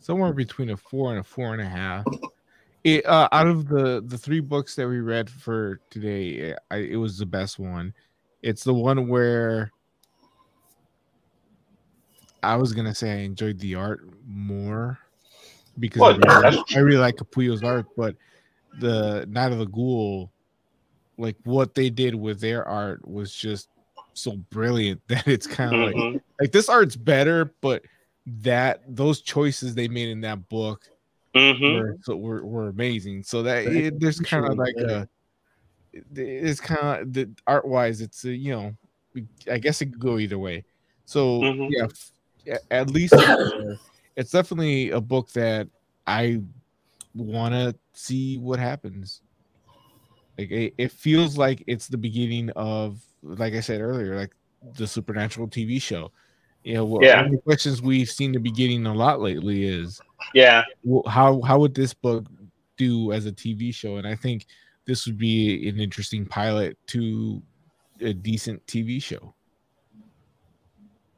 somewhere 0.00 0.32
between 0.32 0.70
a 0.70 0.76
four 0.76 1.10
and 1.10 1.20
a 1.20 1.24
four 1.24 1.52
and 1.52 1.62
a 1.62 1.66
half. 1.68 2.04
It 2.84 3.06
uh 3.06 3.28
out 3.32 3.46
of 3.46 3.68
the 3.68 4.02
the 4.06 4.18
three 4.18 4.40
books 4.40 4.74
that 4.76 4.86
we 4.86 5.00
read 5.00 5.30
for 5.30 5.80
today, 5.88 6.54
I, 6.70 6.76
it 6.76 6.96
was 6.96 7.16
the 7.18 7.26
best 7.26 7.58
one. 7.58 7.94
It's 8.42 8.64
the 8.64 8.74
one 8.74 9.08
where 9.08 9.72
I 12.42 12.56
was 12.56 12.72
gonna 12.72 12.94
say 12.94 13.12
I 13.12 13.18
enjoyed 13.24 13.58
the 13.58 13.74
art 13.74 14.00
more 14.26 14.98
because 15.78 16.00
Well, 16.00 16.18
I, 16.24 16.48
really, 16.48 16.64
I 16.74 16.78
really 16.80 17.00
like 17.00 17.16
Capullo's 17.16 17.62
art, 17.62 17.86
but 17.96 18.16
the 18.78 19.26
Night 19.28 19.52
of 19.52 19.58
the 19.58 19.66
Ghoul, 19.66 20.32
like 21.18 21.36
what 21.44 21.74
they 21.74 21.90
did 21.90 22.14
with 22.14 22.40
their 22.40 22.66
art 22.66 23.06
was 23.06 23.34
just 23.34 23.68
so 24.14 24.36
brilliant 24.50 25.00
that 25.08 25.26
it's 25.26 25.46
kind 25.46 25.74
of 25.74 25.80
like 25.80 25.94
Mhm. 25.94 26.20
like 26.40 26.52
this 26.52 26.68
art's 26.68 26.96
better, 26.96 27.54
but 27.60 27.82
that 28.26 28.82
those 28.88 29.20
choices 29.20 29.74
they 29.74 29.88
made 29.88 30.08
in 30.08 30.20
that 30.22 30.48
book 30.48 30.82
Mhm. 31.34 31.72
were 31.72 31.96
so 32.02 32.16
were, 32.16 32.44
were 32.44 32.68
amazing. 32.68 33.22
So 33.22 33.42
that 33.44 33.66
Right. 33.66 33.76
it, 33.76 34.00
there's 34.00 34.20
kind 34.20 34.46
of 34.46 34.58
like 34.58 34.74
yeah. 34.76 35.04
a 35.04 35.08
it's 36.14 36.60
kind 36.60 37.02
of 37.02 37.12
the 37.12 37.30
art 37.46 37.66
wise, 37.66 38.00
it's 38.00 38.24
a, 38.24 38.34
you 38.34 38.52
know, 38.52 38.72
I 39.50 39.58
guess 39.58 39.82
it 39.82 39.86
could 39.86 40.00
go 40.00 40.18
either 40.18 40.38
way. 40.38 40.64
So 41.04 41.42
Mhm. 41.42 41.68
yeah, 41.70 41.84
f- 41.84 41.90
a- 41.90 42.21
at 42.70 42.90
least 42.90 43.14
it's 44.16 44.30
definitely 44.30 44.90
a 44.90 45.00
book 45.00 45.30
that 45.32 45.68
I 46.06 46.42
want 47.14 47.54
to 47.54 47.74
see 47.94 48.38
what 48.38 48.58
happens. 48.58 49.22
Like 50.38 50.50
it, 50.50 50.74
it 50.78 50.92
feels 50.92 51.36
like 51.36 51.62
it's 51.66 51.88
the 51.88 51.98
beginning 51.98 52.50
of, 52.50 52.98
like 53.22 53.54
I 53.54 53.60
said 53.60 53.80
earlier, 53.80 54.16
like 54.16 54.34
the 54.76 54.86
supernatural 54.86 55.48
TV 55.48 55.80
show. 55.80 56.10
You 56.64 56.74
know, 56.74 56.84
one 56.84 57.02
Yeah. 57.02 57.24
of 57.24 57.30
the 57.30 57.38
questions 57.38 57.82
we've 57.82 58.08
seen 58.08 58.32
the 58.32 58.38
beginning 58.38 58.86
a 58.86 58.94
lot 58.94 59.20
lately 59.20 59.64
is 59.64 60.00
Yeah. 60.34 60.64
well, 60.84 61.02
how 61.10 61.40
how 61.42 61.58
would 61.58 61.74
this 61.74 61.92
book 61.92 62.26
do 62.76 63.12
as 63.12 63.26
a 63.26 63.32
TV 63.32 63.74
show? 63.74 63.96
And 63.96 64.06
I 64.06 64.14
think 64.14 64.46
this 64.86 65.06
would 65.06 65.18
be 65.18 65.68
an 65.68 65.78
interesting 65.78 66.24
pilot 66.24 66.78
to 66.88 67.42
a 68.00 68.12
decent 68.12 68.64
TV 68.66 69.00
show. 69.02 69.34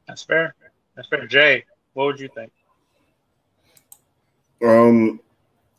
That's 0.07 0.23
fair. 0.23 0.53
That's 0.95 1.07
fair. 1.09 1.27
Jay, 1.27 1.65
what 1.93 2.05
would 2.05 2.19
you 2.19 2.29
think? 2.33 2.51
Um, 4.63 5.19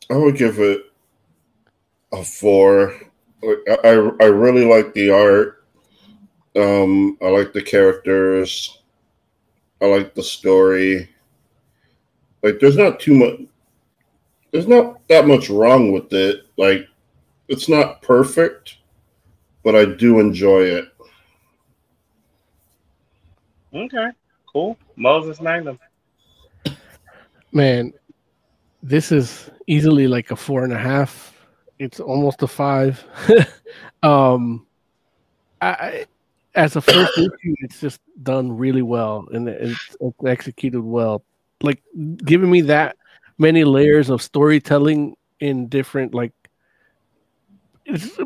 I 0.09 0.15
would 0.15 0.37
give 0.37 0.59
it 0.59 0.83
a 2.13 2.23
four. 2.23 2.99
Like, 3.41 3.57
I 3.67 3.89
I 3.89 4.11
I 4.21 4.25
really 4.25 4.65
like 4.65 4.93
the 4.93 5.09
art. 5.09 5.65
Um, 6.55 7.17
I 7.21 7.27
like 7.27 7.53
the 7.53 7.61
characters. 7.61 8.79
I 9.81 9.85
like 9.85 10.15
the 10.15 10.23
story. 10.23 11.09
Like, 12.41 12.59
there's 12.59 12.77
not 12.77 12.99
too 12.99 13.13
much. 13.13 13.41
There's 14.51 14.67
not 14.67 15.07
that 15.07 15.27
much 15.27 15.49
wrong 15.49 15.91
with 15.91 16.11
it. 16.13 16.45
Like, 16.57 16.87
it's 17.47 17.69
not 17.69 18.01
perfect, 18.01 18.77
but 19.63 19.75
I 19.75 19.85
do 19.85 20.19
enjoy 20.19 20.61
it. 20.61 20.85
Okay. 23.73 24.07
Cool. 24.57 24.75
Moses 24.95 25.39
Magnum. 25.39 25.77
Man, 27.51 27.93
this 28.81 29.11
is 29.11 29.51
easily 29.67 30.07
like 30.07 30.31
a 30.31 30.35
four 30.35 30.63
and 30.63 30.73
a 30.73 30.79
half. 30.79 31.31
It's 31.77 31.99
almost 31.99 32.41
a 32.41 32.47
five. 32.47 33.05
um, 34.01 34.65
I, 35.61 35.69
I 35.69 36.05
as 36.55 36.75
a 36.75 36.81
first 36.81 37.19
issue, 37.19 37.53
it's 37.59 37.79
just 37.79 38.01
done 38.23 38.51
really 38.51 38.81
well 38.81 39.27
and 39.31 39.47
it's, 39.47 39.95
it's 40.01 40.25
executed 40.25 40.81
well. 40.81 41.23
Like 41.61 41.83
giving 42.25 42.49
me 42.49 42.61
that 42.61 42.97
many 43.37 43.63
layers 43.63 44.09
of 44.09 44.23
storytelling 44.23 45.17
in 45.39 45.67
different 45.67 46.15
like 46.15 46.33
it's 47.85 48.17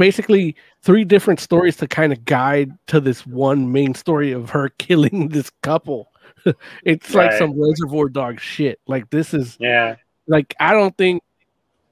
basically 0.00 0.56
three 0.80 1.04
different 1.04 1.38
stories 1.38 1.76
to 1.76 1.86
kind 1.86 2.10
of 2.10 2.24
guide 2.24 2.72
to 2.86 3.00
this 3.00 3.26
one 3.26 3.70
main 3.70 3.92
story 3.94 4.32
of 4.32 4.48
her 4.48 4.68
killing 4.78 5.28
this 5.28 5.50
couple. 5.62 6.10
it's 6.84 7.12
like 7.14 7.32
some 7.34 7.52
reservoir 7.60 8.08
dog 8.08 8.40
shit. 8.40 8.80
Like 8.86 9.10
this 9.10 9.34
is 9.34 9.58
Yeah. 9.60 9.96
like 10.26 10.54
I 10.58 10.72
don't 10.72 10.96
think 10.96 11.22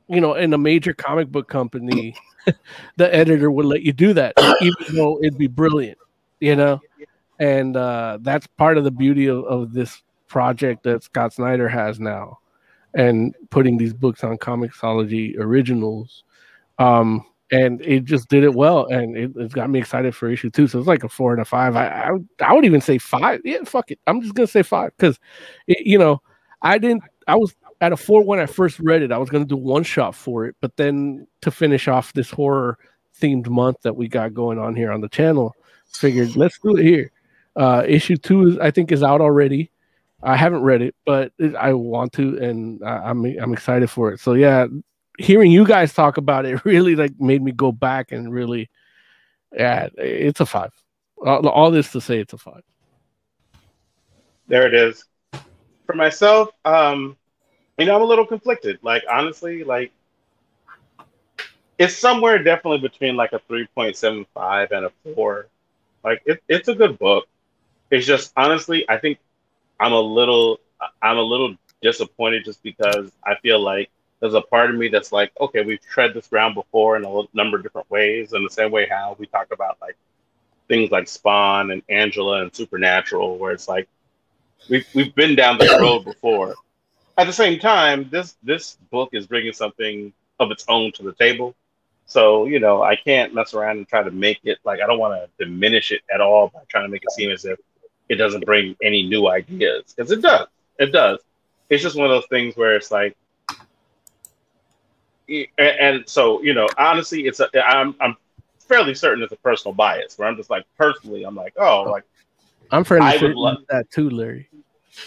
you 0.08 0.22
know 0.22 0.32
in 0.34 0.54
a 0.54 0.58
major 0.58 0.94
comic 0.94 1.28
book 1.28 1.48
company 1.48 2.16
the 2.96 3.14
editor 3.14 3.50
would 3.50 3.66
let 3.66 3.82
you 3.82 3.92
do 3.92 4.14
that 4.14 4.32
even 4.62 4.96
though 4.96 5.18
it'd 5.22 5.36
be 5.36 5.48
brilliant 5.48 5.98
you 6.40 6.56
know 6.56 6.80
and 7.38 7.76
uh 7.76 8.16
that's 8.22 8.46
part 8.46 8.78
of 8.78 8.84
the 8.84 8.90
beauty 8.90 9.26
of, 9.26 9.44
of 9.44 9.74
this 9.74 10.02
project 10.28 10.82
that 10.84 11.02
Scott 11.02 11.34
Snyder 11.34 11.68
has 11.68 12.00
now 12.00 12.38
and 12.94 13.34
putting 13.50 13.76
these 13.76 13.92
books 13.92 14.24
on 14.24 14.38
Comixology 14.38 15.38
originals 15.38 16.24
um 16.78 17.22
and 17.50 17.80
it 17.82 18.04
just 18.04 18.28
did 18.28 18.44
it 18.44 18.54
well 18.54 18.86
and 18.86 19.16
it, 19.16 19.32
it's 19.36 19.54
got 19.54 19.70
me 19.70 19.78
excited 19.78 20.14
for 20.14 20.28
issue 20.30 20.50
two 20.50 20.66
so 20.68 20.78
it's 20.78 20.88
like 20.88 21.04
a 21.04 21.08
four 21.08 21.32
and 21.32 21.40
a 21.40 21.44
five 21.44 21.76
I, 21.76 21.86
I 21.88 22.12
would- 22.12 22.28
I 22.40 22.52
would 22.52 22.64
even 22.64 22.80
say 22.80 22.98
five 22.98 23.40
yeah 23.44 23.58
fuck 23.64 23.90
it 23.90 23.98
I'm 24.06 24.20
just 24.20 24.34
gonna 24.34 24.46
say 24.46 24.62
five 24.62 24.92
because 24.96 25.18
you 25.66 25.98
know 25.98 26.20
I 26.62 26.78
didn't 26.78 27.02
I 27.26 27.36
was 27.36 27.54
at 27.80 27.92
a 27.92 27.96
four 27.96 28.22
when 28.24 28.40
I 28.40 28.46
first 28.46 28.80
read 28.80 29.02
it. 29.02 29.12
I 29.12 29.18
was 29.18 29.30
to 29.30 29.44
do 29.44 29.56
one 29.56 29.84
shot 29.84 30.14
for 30.14 30.46
it, 30.46 30.56
but 30.60 30.76
then 30.76 31.26
to 31.42 31.50
finish 31.50 31.86
off 31.86 32.12
this 32.12 32.30
horror 32.30 32.76
themed 33.20 33.48
month 33.48 33.76
that 33.82 33.94
we 33.94 34.08
got 34.08 34.34
going 34.34 34.58
on 34.58 34.74
here 34.74 34.90
on 34.90 35.00
the 35.00 35.08
channel, 35.08 35.54
figured 35.92 36.34
let's 36.34 36.58
do 36.58 36.76
it 36.76 36.82
here. 36.82 37.12
Uh, 37.54 37.84
issue 37.86 38.16
two 38.16 38.48
is 38.48 38.58
I 38.58 38.70
think 38.72 38.90
is 38.90 39.02
out 39.02 39.20
already, 39.20 39.70
I 40.22 40.36
haven't 40.36 40.62
read 40.62 40.82
it, 40.82 40.96
but 41.06 41.32
I 41.58 41.72
want 41.74 42.12
to, 42.14 42.36
and 42.38 42.82
I, 42.82 43.10
I'm 43.10 43.24
I'm 43.24 43.52
excited 43.52 43.88
for 43.90 44.12
it. 44.12 44.20
So 44.20 44.32
yeah, 44.34 44.66
hearing 45.18 45.50
you 45.50 45.66
guys 45.66 45.92
talk 45.92 46.16
about 46.16 46.46
it 46.46 46.64
really 46.64 46.96
like 46.96 47.18
made 47.20 47.42
me 47.42 47.52
go 47.52 47.72
back 47.72 48.12
and 48.12 48.32
really, 48.32 48.70
yeah, 49.52 49.88
it's 49.96 50.40
a 50.40 50.46
five. 50.46 50.72
All, 51.24 51.46
all 51.48 51.70
this 51.70 51.92
to 51.92 52.00
say, 52.00 52.20
it's 52.20 52.32
a 52.32 52.38
five. 52.38 52.62
There 54.46 54.66
it 54.66 54.74
is. 54.74 55.04
For 55.86 55.94
myself, 55.94 56.50
um, 56.64 57.16
you 57.76 57.86
know, 57.86 57.96
I'm 57.96 58.02
a 58.02 58.06
little 58.06 58.26
conflicted. 58.26 58.78
Like 58.82 59.02
honestly, 59.10 59.64
like 59.64 59.92
it's 61.78 61.96
somewhere 61.96 62.42
definitely 62.42 62.80
between 62.80 63.16
like 63.16 63.32
a 63.32 63.40
3.75 63.40 64.72
and 64.72 64.86
a 64.86 64.92
four. 65.14 65.48
Like 66.04 66.22
it, 66.26 66.42
it's 66.48 66.68
a 66.68 66.74
good 66.74 66.98
book. 66.98 67.26
It's 67.90 68.06
just 68.06 68.32
honestly, 68.36 68.88
I 68.88 68.98
think 68.98 69.18
I'm 69.80 69.92
a 69.92 70.00
little 70.00 70.60
I'm 71.02 71.18
a 71.18 71.22
little 71.22 71.56
disappointed 71.82 72.44
just 72.44 72.62
because 72.62 73.10
I 73.24 73.36
feel 73.36 73.60
like 73.60 73.90
there's 74.20 74.34
a 74.34 74.40
part 74.40 74.70
of 74.70 74.76
me 74.76 74.88
that's 74.88 75.12
like, 75.12 75.32
okay, 75.40 75.64
we've 75.64 75.80
tread 75.80 76.14
this 76.14 76.26
ground 76.26 76.54
before 76.54 76.96
in 76.96 77.04
a 77.04 77.22
number 77.34 77.56
of 77.56 77.62
different 77.62 77.90
ways, 77.90 78.32
in 78.32 78.42
the 78.42 78.50
same 78.50 78.70
way 78.70 78.88
how 78.88 79.16
we 79.18 79.26
talk 79.26 79.48
about 79.52 79.78
like 79.80 79.96
things 80.68 80.90
like 80.90 81.08
Spawn 81.08 81.70
and 81.70 81.82
Angela 81.88 82.42
and 82.42 82.54
Supernatural, 82.54 83.38
where 83.38 83.52
it's 83.52 83.68
like 83.68 83.88
we've 84.68 84.86
we've 84.94 85.14
been 85.14 85.34
down 85.34 85.58
this 85.58 85.80
road 85.80 86.04
before. 86.04 86.54
At 87.16 87.26
the 87.26 87.32
same 87.32 87.58
time, 87.58 88.08
this 88.10 88.36
this 88.42 88.76
book 88.90 89.10
is 89.12 89.26
bringing 89.26 89.52
something 89.52 90.12
of 90.40 90.50
its 90.50 90.64
own 90.68 90.92
to 90.92 91.02
the 91.02 91.12
table. 91.14 91.54
So 92.06 92.46
you 92.46 92.60
know, 92.60 92.82
I 92.82 92.96
can't 92.96 93.34
mess 93.34 93.54
around 93.54 93.78
and 93.78 93.88
try 93.88 94.02
to 94.02 94.10
make 94.10 94.40
it 94.44 94.58
like 94.64 94.80
I 94.80 94.86
don't 94.86 94.98
want 94.98 95.20
to 95.20 95.44
diminish 95.44 95.92
it 95.92 96.02
at 96.12 96.20
all 96.20 96.48
by 96.48 96.60
trying 96.68 96.84
to 96.84 96.90
make 96.90 97.02
it 97.04 97.12
seem 97.12 97.30
as 97.30 97.44
if 97.44 97.58
it 98.08 98.16
doesn't 98.16 98.44
bring 98.46 98.76
any 98.82 99.06
new 99.06 99.28
ideas 99.28 99.94
because 99.94 100.10
it 100.10 100.22
does. 100.22 100.48
It 100.78 100.92
does. 100.92 101.18
It's 101.68 101.82
just 101.82 101.96
one 101.96 102.06
of 102.06 102.10
those 102.10 102.26
things 102.30 102.56
where 102.56 102.76
it's 102.76 102.90
like, 102.90 103.16
and, 105.28 105.48
and 105.58 106.08
so 106.08 106.42
you 106.42 106.54
know, 106.54 106.68
honestly, 106.76 107.26
it's 107.26 107.40
a. 107.40 107.48
I'm 107.66 107.94
I'm 108.00 108.16
fairly 108.60 108.94
certain 108.94 109.22
it's 109.22 109.32
a 109.32 109.36
personal 109.36 109.74
bias 109.74 110.18
where 110.18 110.28
I'm 110.28 110.36
just 110.36 110.50
like 110.50 110.64
personally, 110.76 111.24
I'm 111.24 111.34
like, 111.34 111.54
oh, 111.58 111.82
like 111.82 112.04
I'm 112.70 112.84
fairly 112.84 113.10
certain 113.18 113.36
love, 113.36 113.58
that 113.70 113.90
too, 113.90 114.10
Larry. 114.10 114.48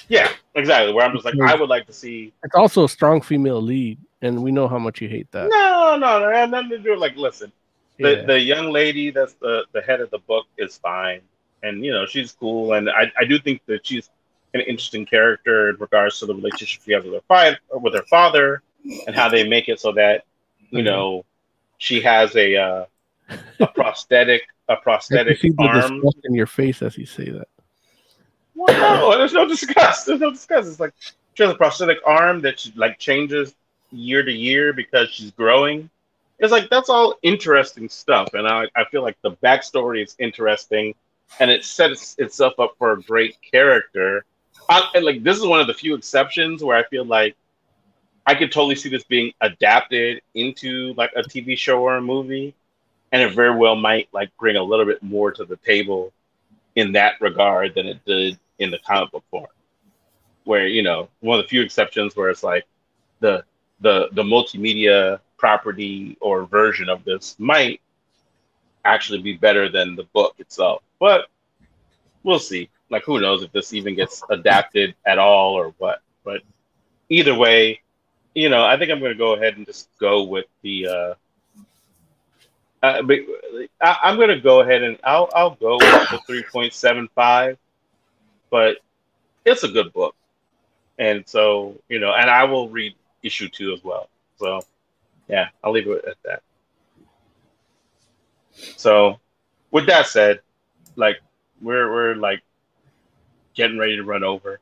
Yeah, 0.08 0.32
exactly. 0.56 0.94
Where 0.94 1.06
I'm 1.06 1.14
just 1.14 1.26
like, 1.26 1.40
I 1.40 1.56
would 1.56 1.70
like 1.70 1.86
to 1.88 1.94
see. 1.94 2.34
It's 2.44 2.56
also 2.56 2.86
a 2.86 2.90
strong 2.90 3.22
female 3.22 3.62
lead, 3.62 4.00
and 4.22 4.42
we 4.42 4.52
know 4.52 4.68
how 4.68 4.80
much 4.80 5.02
you 5.02 5.10
hate 5.10 5.32
that. 5.32 5.50
No, 5.50 5.98
no, 5.98 6.20
no, 6.20 6.32
no 6.32 6.46
nothing 6.46 6.70
to 6.70 6.80
do. 6.80 6.96
Like, 6.96 7.16
listen, 7.18 7.52
the 8.00 8.18
yeah. 8.18 8.26
the 8.26 8.40
young 8.40 8.72
lady 8.72 9.12
that's 9.12 9.34
the 9.34 9.66
the 9.74 9.82
head 9.82 10.02
of 10.02 10.10
the 10.12 10.20
book 10.20 10.46
is 10.58 10.78
fine 10.78 11.22
and 11.64 11.84
you 11.84 11.92
know 11.92 12.06
she's 12.06 12.32
cool, 12.32 12.74
and 12.74 12.90
I, 12.90 13.12
I 13.18 13.26
do 13.26 13.40
think 13.40 13.62
that 13.68 13.86
she's 13.86 14.10
an 14.54 14.62
interesting 14.62 15.06
character 15.06 15.70
in 15.70 15.78
regards 15.78 16.20
to 16.20 16.26
the 16.26 16.36
relationship 16.36 16.82
she 16.84 16.92
has 16.94 17.04
with 17.04 17.14
her 17.14 17.22
father, 17.28 17.58
with 17.72 17.94
her 17.94 18.06
father, 18.10 18.62
and 19.08 19.16
how 19.16 19.30
they 19.30 19.48
make 19.48 19.70
it 19.70 19.80
so 19.80 19.92
that 19.94 20.26
you 20.70 20.80
mm-hmm. 20.80 20.86
know 20.86 21.26
she 21.78 22.02
has 22.02 22.36
a 22.36 22.56
uh, 22.56 22.86
a 23.60 23.68
prosthetic 23.68 24.44
a 24.70 24.76
prosthetic 24.78 25.40
arm. 25.60 26.02
in 26.24 26.34
your 26.34 26.48
face 26.48 26.82
as 26.82 26.98
you 26.98 27.06
say 27.06 27.30
that. 27.30 27.48
Well, 28.56 28.80
no, 28.80 29.18
there's 29.18 29.34
no 29.34 29.48
disgust. 29.48 30.06
There's 30.06 30.20
no 30.20 30.32
disgust. 30.32 30.70
It's 30.70 30.80
like 30.80 30.94
she 31.34 31.44
has 31.44 31.52
a 31.52 31.56
prosthetic 31.56 31.98
arm 32.06 32.42
that 32.42 32.60
she 32.60 32.72
like 32.76 33.00
changes 33.00 33.56
year 33.92 34.24
to 34.24 34.32
year 34.32 34.74
because 34.74 35.10
she's 35.10 35.32
growing. 35.32 35.90
It's 36.40 36.52
like 36.52 36.70
that's 36.70 36.90
all 36.90 37.16
interesting 37.22 37.90
stuff, 37.90 38.30
and 38.34 38.48
I, 38.48 38.68
I 38.76 38.86
feel 38.86 39.04
like 39.04 39.18
the 39.22 39.32
backstory 39.44 40.04
is 40.04 40.16
interesting 40.20 40.96
and 41.40 41.50
it 41.50 41.64
sets 41.64 42.16
itself 42.20 42.60
up 42.60 42.76
for 42.78 42.94
a 42.94 43.02
great 43.02 43.38
character. 43.42 44.26
I, 44.70 44.90
and 44.96 45.06
like 45.06 45.24
this 45.24 45.38
is 45.38 45.46
one 45.46 45.60
of 45.60 45.68
the 45.68 45.74
few 45.74 45.96
exceptions 45.96 46.64
where 46.64 46.78
I 46.78 46.84
feel 46.84 47.06
like 47.06 47.36
I 48.26 48.36
could 48.36 48.52
totally 48.52 48.76
see 48.76 48.90
this 48.90 49.04
being 49.04 49.34
adapted 49.42 50.22
into 50.34 50.94
like 50.96 51.12
a 51.16 51.22
TV 51.22 51.58
show 51.58 51.82
or 51.82 51.96
a 51.96 52.02
movie, 52.02 52.54
and 53.12 53.22
it 53.22 53.34
very 53.34 53.56
well 53.56 53.76
might 53.76 54.08
like 54.14 54.30
bring 54.40 54.56
a 54.56 54.64
little 54.64 54.86
bit 54.86 55.02
more 55.02 55.32
to 55.32 55.46
the 55.46 55.58
table 55.58 56.14
in 56.76 56.92
that 56.94 57.20
regard 57.20 57.76
than 57.76 57.88
it 57.88 58.04
did 58.06 58.40
in 58.60 58.72
the 58.72 58.80
comic 58.80 59.12
book 59.12 59.24
form. 59.32 59.48
Where 60.44 60.68
you 60.68 60.84
know 60.84 61.10
one 61.20 61.40
of 61.40 61.46
the 61.46 61.50
few 61.50 61.62
exceptions 61.62 62.16
where 62.16 62.30
it's 62.30 62.44
like 62.44 62.66
the 63.20 63.44
the 63.82 64.10
the 64.12 64.24
multimedia 64.24 65.20
property 65.38 66.18
or 66.22 66.46
version 66.46 66.88
of 66.88 67.04
this 67.04 67.36
might 67.40 67.82
actually 68.86 69.22
be 69.22 69.34
better 69.34 69.70
than 69.70 69.96
the 69.96 70.04
book 70.14 70.36
itself. 70.40 70.84
But 71.00 71.28
we'll 72.24 72.40
see. 72.40 72.70
Like, 72.90 73.04
who 73.04 73.20
knows 73.20 73.44
if 73.44 73.52
this 73.52 73.74
even 73.74 73.96
gets 73.96 74.22
adapted 74.30 74.96
at 75.06 75.18
all 75.18 75.54
or 75.54 75.74
what? 75.78 76.02
But 76.24 76.42
either 77.10 77.34
way, 77.36 77.81
you 78.34 78.50
know, 78.50 78.64
I 78.64 78.78
think 78.78 78.92
I'm 78.92 79.00
going 79.00 79.12
to 79.12 79.18
go 79.18 79.36
ahead 79.36 79.58
and 79.58 79.66
just 79.66 79.90
go 80.00 80.24
with 80.24 80.46
the. 80.62 80.88
Uh, 80.88 81.14
uh, 82.84 83.04
I, 83.82 83.98
I'm 84.04 84.16
going 84.16 84.30
to 84.30 84.40
go 84.40 84.62
ahead 84.62 84.82
and 84.82 84.98
I'll 85.04 85.30
I'll 85.36 85.56
go 85.56 85.74
with 85.74 86.10
the 86.10 86.20
3.75, 86.28 87.58
but 88.50 88.78
it's 89.46 89.64
a 89.64 89.68
good 89.68 89.94
book, 89.94 90.16
and 90.98 91.28
so 91.28 91.76
you 91.90 92.00
know, 92.00 92.14
and 92.14 92.30
I 92.30 92.44
will 92.46 92.70
read 92.70 92.96
issue 93.24 93.50
two 93.50 93.74
as 93.74 93.84
well. 93.84 94.10
So, 94.38 94.62
yeah, 95.28 95.50
I'll 95.64 95.72
leave 95.72 95.88
it 95.88 96.06
at 96.06 96.18
that. 96.26 96.42
So, 98.78 99.20
with 99.70 99.86
that 99.88 100.08
said, 100.08 100.40
like 100.96 101.22
we're 101.62 101.92
we're 101.92 102.16
like 102.16 102.42
getting 103.54 103.78
ready 103.78 103.96
to 103.98 104.04
run 104.04 104.24
over. 104.24 104.60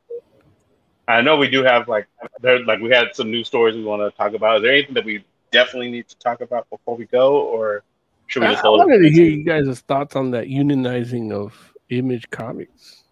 I 1.10 1.22
know 1.22 1.38
we 1.38 1.50
do 1.50 1.64
have 1.64 1.88
like 1.88 2.08
there 2.40 2.64
like 2.66 2.80
we 2.80 2.92
had 2.92 3.16
some 3.16 3.32
news 3.32 3.48
stories 3.48 3.76
we 3.76 3.84
want 3.84 4.02
to 4.02 4.16
talk 4.16 4.34
about. 4.34 4.58
Is 4.58 4.62
there 4.64 4.74
anything 4.74 4.94
that 4.94 5.06
we 5.06 5.24
definitely 5.52 5.90
need 5.90 6.08
to 6.08 6.18
talk 6.18 6.42
about 6.42 6.70
before 6.70 6.96
we 6.96 7.06
go, 7.06 7.40
or 7.40 7.84
should 8.28 8.44
we 8.44 8.50
just? 8.50 8.64
I, 8.64 8.68
I 8.68 8.72
wanted 8.72 9.00
to 9.00 9.10
hear 9.10 9.26
you 9.26 9.44
guys' 9.44 9.80
thoughts 9.82 10.16
on 10.16 10.32
that 10.32 10.46
unionizing 10.46 11.32
of 11.32 11.74
Image 11.90 12.30
Comics. 12.30 13.04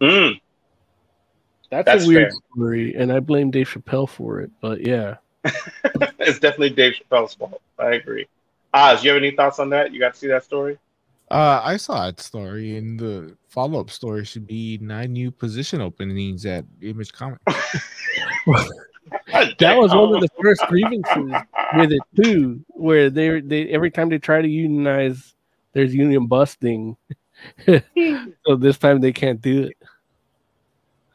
Mm. 0.00 0.40
That's, 1.68 1.86
That's, 1.86 2.04
a 2.04 2.06
weird 2.06 2.30
fair. 2.30 2.40
story, 2.54 2.94
and 2.94 3.12
I 3.12 3.18
blame 3.18 3.50
Dave 3.50 3.68
Chappelle 3.68 4.08
for 4.08 4.40
it. 4.40 4.52
But 4.60 4.86
yeah, 4.86 5.16
it's 5.44 6.38
definitely 6.38 6.70
Dave 6.70 6.94
Chappelle's 6.94 7.34
fault. 7.34 7.60
I 7.76 7.94
agree. 7.94 8.28
Oz, 8.72 9.02
you 9.02 9.10
have 9.10 9.16
any 9.16 9.32
thoughts 9.32 9.58
on 9.58 9.70
that? 9.70 9.92
You 9.92 9.98
got 9.98 10.14
to 10.14 10.18
see 10.20 10.28
that 10.28 10.44
story? 10.44 10.78
Uh, 11.30 11.60
I 11.64 11.76
saw 11.76 12.06
that 12.06 12.20
story, 12.20 12.76
and 12.76 12.98
the 12.98 13.36
follow 13.48 13.80
up 13.80 13.90
story 13.90 14.24
should 14.24 14.46
be 14.46 14.78
nine 14.80 15.12
new 15.12 15.32
position 15.32 15.80
openings 15.80 16.46
at 16.46 16.64
Image 16.80 17.12
Comics. 17.12 17.42
that 19.58 19.76
was 19.76 19.92
one 19.92 20.14
of 20.14 20.20
the 20.20 20.28
first 20.40 20.62
grievances 20.68 21.42
with 21.74 21.90
it 21.90 22.02
too, 22.14 22.64
where 22.68 23.10
they 23.10 23.40
they 23.40 23.68
every 23.70 23.90
time 23.90 24.08
they 24.08 24.18
try 24.18 24.40
to 24.40 24.48
unionize, 24.48 25.34
there's 25.72 25.92
union 25.92 26.26
busting. 26.26 26.96
so 27.66 28.56
this 28.56 28.78
time 28.78 29.00
they 29.00 29.12
can't 29.12 29.40
do 29.40 29.64
it. 29.64 29.76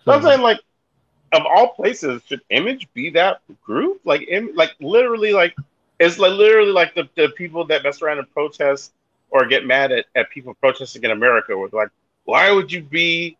So, 0.03 0.11
I'm 0.11 0.21
saying, 0.21 0.41
like, 0.41 0.59
of 1.31 1.43
all 1.45 1.69
places, 1.69 2.21
should 2.25 2.41
Image 2.49 2.91
be 2.93 3.11
that 3.11 3.41
group? 3.63 4.01
Like, 4.03 4.27
Im- 4.27 4.55
like 4.55 4.71
literally, 4.81 5.31
like 5.31 5.55
it's 5.99 6.19
like 6.19 6.33
literally 6.33 6.71
like 6.71 6.95
the, 6.95 7.07
the 7.15 7.29
people 7.29 7.63
that 7.67 7.83
mess 7.83 8.01
around 8.01 8.17
and 8.17 8.29
protest 8.33 8.91
or 9.31 9.45
get 9.45 9.65
mad 9.65 9.91
at, 9.91 10.05
at 10.15 10.29
people 10.29 10.53
protesting 10.55 11.03
in 11.03 11.11
America 11.11 11.47
they're 11.49 11.81
like, 11.81 11.89
why 12.25 12.51
would 12.51 12.71
you 12.71 12.83
be 12.83 13.37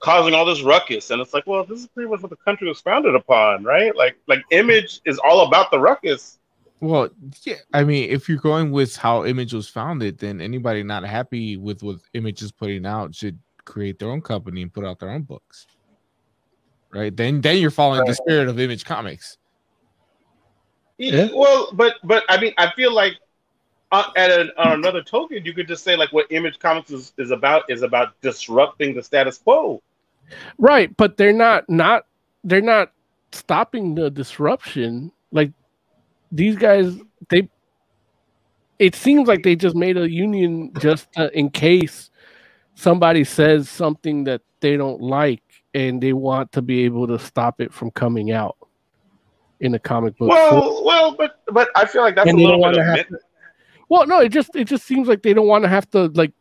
causing 0.00 0.34
all 0.34 0.44
this 0.44 0.62
ruckus? 0.62 1.10
And 1.10 1.20
it's 1.20 1.34
like, 1.34 1.46
well, 1.46 1.64
this 1.64 1.80
is 1.80 1.86
pretty 1.88 2.08
much 2.08 2.22
what 2.22 2.30
the 2.30 2.36
country 2.36 2.68
was 2.68 2.80
founded 2.80 3.14
upon, 3.14 3.64
right? 3.64 3.94
Like 3.94 4.16
like 4.26 4.42
image 4.50 5.00
is 5.04 5.18
all 5.18 5.46
about 5.46 5.70
the 5.70 5.78
ruckus. 5.78 6.38
Well, 6.80 7.08
yeah, 7.44 7.54
I 7.72 7.84
mean, 7.84 8.10
if 8.10 8.28
you're 8.28 8.36
going 8.36 8.70
with 8.70 8.96
how 8.96 9.24
Image 9.24 9.54
was 9.54 9.68
founded, 9.68 10.18
then 10.18 10.42
anybody 10.42 10.82
not 10.82 11.02
happy 11.04 11.56
with 11.56 11.82
what 11.82 11.96
Image 12.12 12.42
is 12.42 12.52
putting 12.52 12.84
out 12.84 13.14
should 13.14 13.38
create 13.64 13.98
their 13.98 14.10
own 14.10 14.20
company 14.20 14.60
and 14.60 14.72
put 14.72 14.84
out 14.84 14.98
their 14.98 15.10
own 15.10 15.22
books. 15.22 15.66
Right? 16.92 17.16
Then 17.16 17.40
then 17.40 17.56
you're 17.58 17.70
following 17.70 18.00
right. 18.00 18.08
the 18.08 18.14
spirit 18.14 18.48
of 18.48 18.60
Image 18.60 18.84
Comics. 18.84 19.38
Yeah. 20.98 21.28
Well, 21.32 21.70
but 21.72 21.94
but 22.04 22.24
I 22.28 22.38
mean, 22.38 22.52
I 22.58 22.70
feel 22.72 22.92
like 22.92 23.14
uh, 23.94 24.10
at 24.16 24.30
an, 24.30 24.50
on 24.56 24.72
another 24.72 25.02
token, 25.02 25.44
you 25.44 25.52
could 25.52 25.68
just 25.68 25.84
say 25.84 25.94
like 25.94 26.12
what 26.12 26.26
Image 26.30 26.58
Comics 26.58 26.90
is, 26.90 27.12
is 27.16 27.30
about 27.30 27.62
is 27.68 27.82
about 27.82 28.20
disrupting 28.20 28.94
the 28.94 29.02
status 29.02 29.38
quo. 29.38 29.80
Right, 30.58 30.94
but 30.96 31.16
they're 31.16 31.32
not 31.32 31.68
not 31.68 32.06
they're 32.42 32.60
not 32.60 32.92
stopping 33.30 33.94
the 33.94 34.10
disruption. 34.10 35.12
Like 35.30 35.52
these 36.32 36.56
guys, 36.56 36.98
they 37.28 37.48
it 38.80 38.96
seems 38.96 39.28
like 39.28 39.44
they 39.44 39.54
just 39.54 39.76
made 39.76 39.96
a 39.96 40.10
union 40.10 40.72
just 40.80 41.08
in 41.32 41.50
case 41.50 42.10
somebody 42.74 43.22
says 43.22 43.68
something 43.68 44.24
that 44.24 44.42
they 44.58 44.76
don't 44.76 45.00
like 45.00 45.42
and 45.72 46.02
they 46.02 46.12
want 46.12 46.50
to 46.52 46.62
be 46.62 46.84
able 46.84 47.06
to 47.06 47.18
stop 47.18 47.60
it 47.60 47.72
from 47.72 47.92
coming 47.92 48.32
out 48.32 48.56
in 49.60 49.70
the 49.70 49.78
comic 49.78 50.16
book. 50.18 50.30
Well, 50.30 50.84
well, 50.84 51.14
but 51.16 51.40
but 51.52 51.70
I 51.76 51.86
feel 51.86 52.02
like 52.02 52.16
that's 52.16 52.28
and 52.28 52.40
a 52.40 52.42
little 52.42 52.60
bit 52.60 52.78
of 52.78 53.08
to, 53.08 53.18
well, 53.94 54.08
no, 54.08 54.20
it 54.20 54.30
just 54.30 54.56
it 54.56 54.64
just 54.64 54.84
seems 54.84 55.06
like 55.06 55.22
they 55.22 55.32
don't 55.32 55.46
want 55.46 55.62
to 55.62 55.68
have 55.68 55.88
to 55.90 56.06
like 56.14 56.32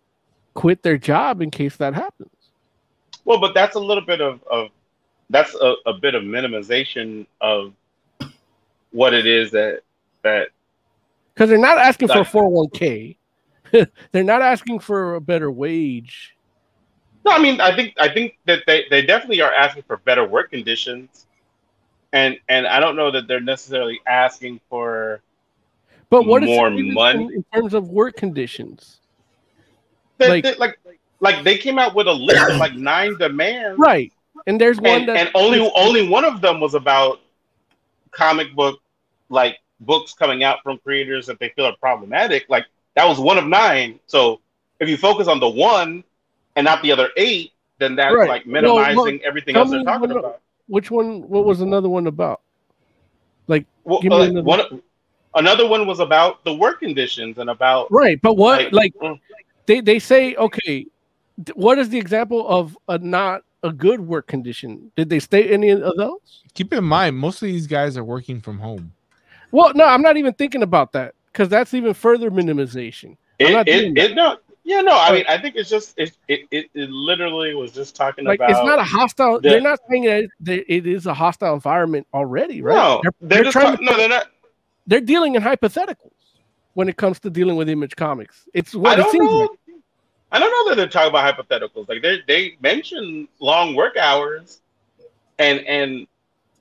quit 0.56 0.82
their 0.82 0.98
job 0.98 1.40
in 1.40 1.51
case 1.51 1.75
that 1.75 1.93
happens. 1.93 2.32
Well, 3.25 3.40
but 3.40 3.53
that's 3.53 3.75
a 3.75 3.80
little 3.80 4.03
bit 4.03 4.22
of, 4.22 4.43
of 4.49 4.69
that's 5.30 5.53
a, 5.53 5.75
a 5.85 5.93
bit 5.93 6.15
of 6.15 6.23
minimization 6.23 7.27
of 7.41 7.73
what 8.91 9.14
it 9.14 9.27
is 9.27 9.51
that 9.51 9.82
that 10.23 10.49
because 11.35 11.48
they're 11.49 11.59
not 11.59 11.77
asking 11.77 12.07
for 12.07 12.17
a 12.17 12.19
Like- 12.22 12.72
401k. 12.72 13.17
they're 14.11 14.23
not 14.23 14.41
asking 14.41 14.80
for 14.80 15.14
a 15.15 15.22
better 15.22 15.51
wage. 15.51 16.35
No, 17.23 17.32
I 17.33 17.40
mean, 17.40 17.61
I 17.61 17.75
think 17.75 17.93
I 17.99 18.11
think 18.11 18.40
that 18.45 18.64
they, 18.65 18.85
they 18.90 19.03
definitely 19.06 19.41
are 19.41 19.53
asking 19.53 19.83
for 19.83 19.98
better 19.98 20.25
work 20.27 20.49
conditions, 20.49 21.27
and 22.14 22.40
and 22.49 22.65
I 22.65 22.80
don't 22.80 22.95
know 22.95 23.11
that 23.11 23.27
they're 23.27 23.40
necessarily 23.40 24.01
asking 24.07 24.59
for. 24.72 25.22
But 26.14 26.27
what 26.27 26.43
is 26.43 26.50
More 26.50 26.69
the 26.69 26.92
money? 26.92 27.24
in, 27.24 27.32
in 27.33 27.43
terms 27.51 27.74
of 27.74 27.90
work 27.90 28.16
conditions? 28.16 29.00
They, 30.19 30.30
Like- 30.30 30.45
like, 30.45 30.59
like 30.59 31.00
like 31.22 31.43
they 31.43 31.58
came 31.58 31.80
out 31.80 31.95
with 31.95 32.06
a 32.08 32.14
list 32.14 32.51
of 32.51 32.58
like 32.58 32.75
nine 32.75 33.17
demands, 33.17 33.80
Right. 33.80 34.14
And 34.45 34.61
there's 34.61 34.77
one 34.80 34.92
and, 35.01 35.09
that 35.09 35.17
and 35.17 35.30
only 35.33 35.59
only 35.74 36.08
one 36.08 36.24
of 36.24 36.40
them 36.40 36.59
was 36.59 36.75
about 36.75 37.19
comic 38.11 38.53
book 38.53 38.80
like 39.30 39.58
books 39.80 40.14
coming 40.14 40.43
out 40.43 40.59
from 40.61 40.77
creators 40.80 41.25
that 41.25 41.40
they 41.40 41.50
feel 41.56 41.66
are 41.66 41.75
problematic. 41.77 42.45
Like 42.48 42.66
that 42.95 43.06
was 43.08 43.19
one 43.19 43.40
of 43.40 43.48
nine. 43.48 44.00
So 44.06 44.40
if 44.80 44.88
you 44.88 44.98
focus 44.98 45.27
on 45.27 45.40
the 45.40 45.50
one 45.50 46.03
and 46.56 46.64
not 46.66 46.83
the 46.83 46.92
other 46.92 47.09
eight, 47.17 47.53
then 47.80 47.95
that's 47.95 48.14
Right. 48.14 48.30
like 48.30 48.45
Well, 48.45 48.53
minimizing 48.61 48.95
well, 48.98 49.19
everything 49.25 49.56
else 49.56 49.72
they're 49.72 49.83
talking 49.83 50.09
what- 50.09 50.19
about. 50.19 50.42
which 50.67 50.92
one 50.92 51.27
what 51.27 51.43
was 51.45 51.61
another 51.61 51.90
one 51.90 52.06
about? 52.06 52.42
Like 53.48 53.66
Well, 53.83 54.00
Give 54.01 54.11
me 54.11 54.17
uh, 54.17 54.22
another- 54.24 54.43
one, 54.43 54.82
another 55.36 55.68
one 55.68 55.86
was 55.88 56.00
about 56.00 56.44
the 56.44 56.53
work 56.53 56.80
conditions 56.80 57.38
and 57.38 57.50
about 57.50 57.92
right, 57.92 58.22
but 58.22 58.36
what 58.36 58.72
Like, 58.74 58.74
like 58.74 58.94
mm. 58.95 59.20
they 59.66 59.82
they 59.82 60.00
say 60.00 60.36
okay, 60.36 60.86
what 61.56 61.78
is 61.80 61.90
the 61.90 61.98
example 61.98 62.48
of 62.48 62.78
a 62.88 62.98
not 62.98 63.42
a 63.64 63.72
good 63.72 64.02
work 64.02 64.28
condition? 64.28 64.92
Did 64.95 65.10
they 65.10 65.20
state 65.20 65.52
any 65.52 65.70
of 65.70 65.80
those? 65.98 66.44
Keep 66.53 66.74
in 66.74 66.84
mind, 66.84 67.18
most 67.18 67.42
of 67.42 67.48
these 67.48 67.66
guys 67.68 67.98
are 67.98 68.03
working 68.03 68.42
from 68.42 68.60
home. 68.60 68.92
Well, 69.52 69.72
no, 69.74 69.86
I'm 69.86 70.02
not 70.02 70.18
even 70.18 70.34
thinking 70.34 70.64
about 70.64 70.92
that 70.94 71.16
because 71.32 71.50
that's 71.50 71.74
even 71.74 71.94
further 71.94 72.30
minimization. 72.32 73.18
I'm 73.40 73.48
it. 73.48 73.52
not 73.53 73.68
It, 73.68 73.98
it 73.98 74.16
no, 74.16 74.38
yeah, 74.64 74.82
no. 74.82 74.98
I 74.98 75.12
mean, 75.12 75.26
I 75.28 75.38
think 75.38 75.56
it's 75.56 75.70
just 75.70 75.94
it. 75.98 76.16
It, 76.28 76.42
it, 76.52 76.70
it 76.74 76.90
literally 76.90 77.53
was 77.53 77.72
just 77.72 77.95
talking 77.95 78.26
Like 78.26 78.40
about. 78.40 78.52
it's 78.52 78.60
not 78.66 78.80
a 78.80 78.84
hostile. 78.84 79.40
the- 79.40 79.50
they're 79.50 79.62
not 79.62 79.80
saying 79.90 80.03
that 80.42 80.53
it, 80.53 80.66
it 80.68 80.88
is 80.88 81.06
a 81.06 81.14
hostile 81.14 81.53
environment 81.53 82.08
already, 82.14 82.62
right? 82.62 82.76
No, 82.76 83.00
they're, 83.03 83.12
they're, 83.22 83.30
they're 83.30 83.44
just 83.45 83.53
trying 83.53 83.72
talk- 83.72 83.80
to 83.80 83.86
no, 83.86 83.98
they're 83.98 84.10
not. 84.10 84.28
They're 84.88 85.02
dealing 85.02 85.36
in 85.36 85.42
hypotheticals 85.42 86.12
when 86.74 86.90
it 86.90 86.98
comes 86.98 87.20
to 87.22 87.30
dealing 87.30 87.56
with 87.56 87.70
image 87.70 87.95
comics. 87.95 88.48
It's 88.53 88.74
I 88.76 88.78
what 88.78 89.00
it 89.00 89.03
don't 89.03 89.12
seems 89.12 89.26
know. 89.32 89.38
like. 89.40 89.50
I 90.32 90.40
don't 90.40 90.50
know 90.52 90.70
that 90.72 90.76
they're 90.78 90.88
talking 90.90 91.10
about 91.10 91.36
hypotheticals. 91.38 91.88
Like 91.88 92.02
they 92.02 92.22
they 92.28 92.58
mention 92.62 93.28
long 93.40 93.76
work 93.76 93.98
hours, 93.98 94.62
and 95.40 95.60
and 95.62 96.08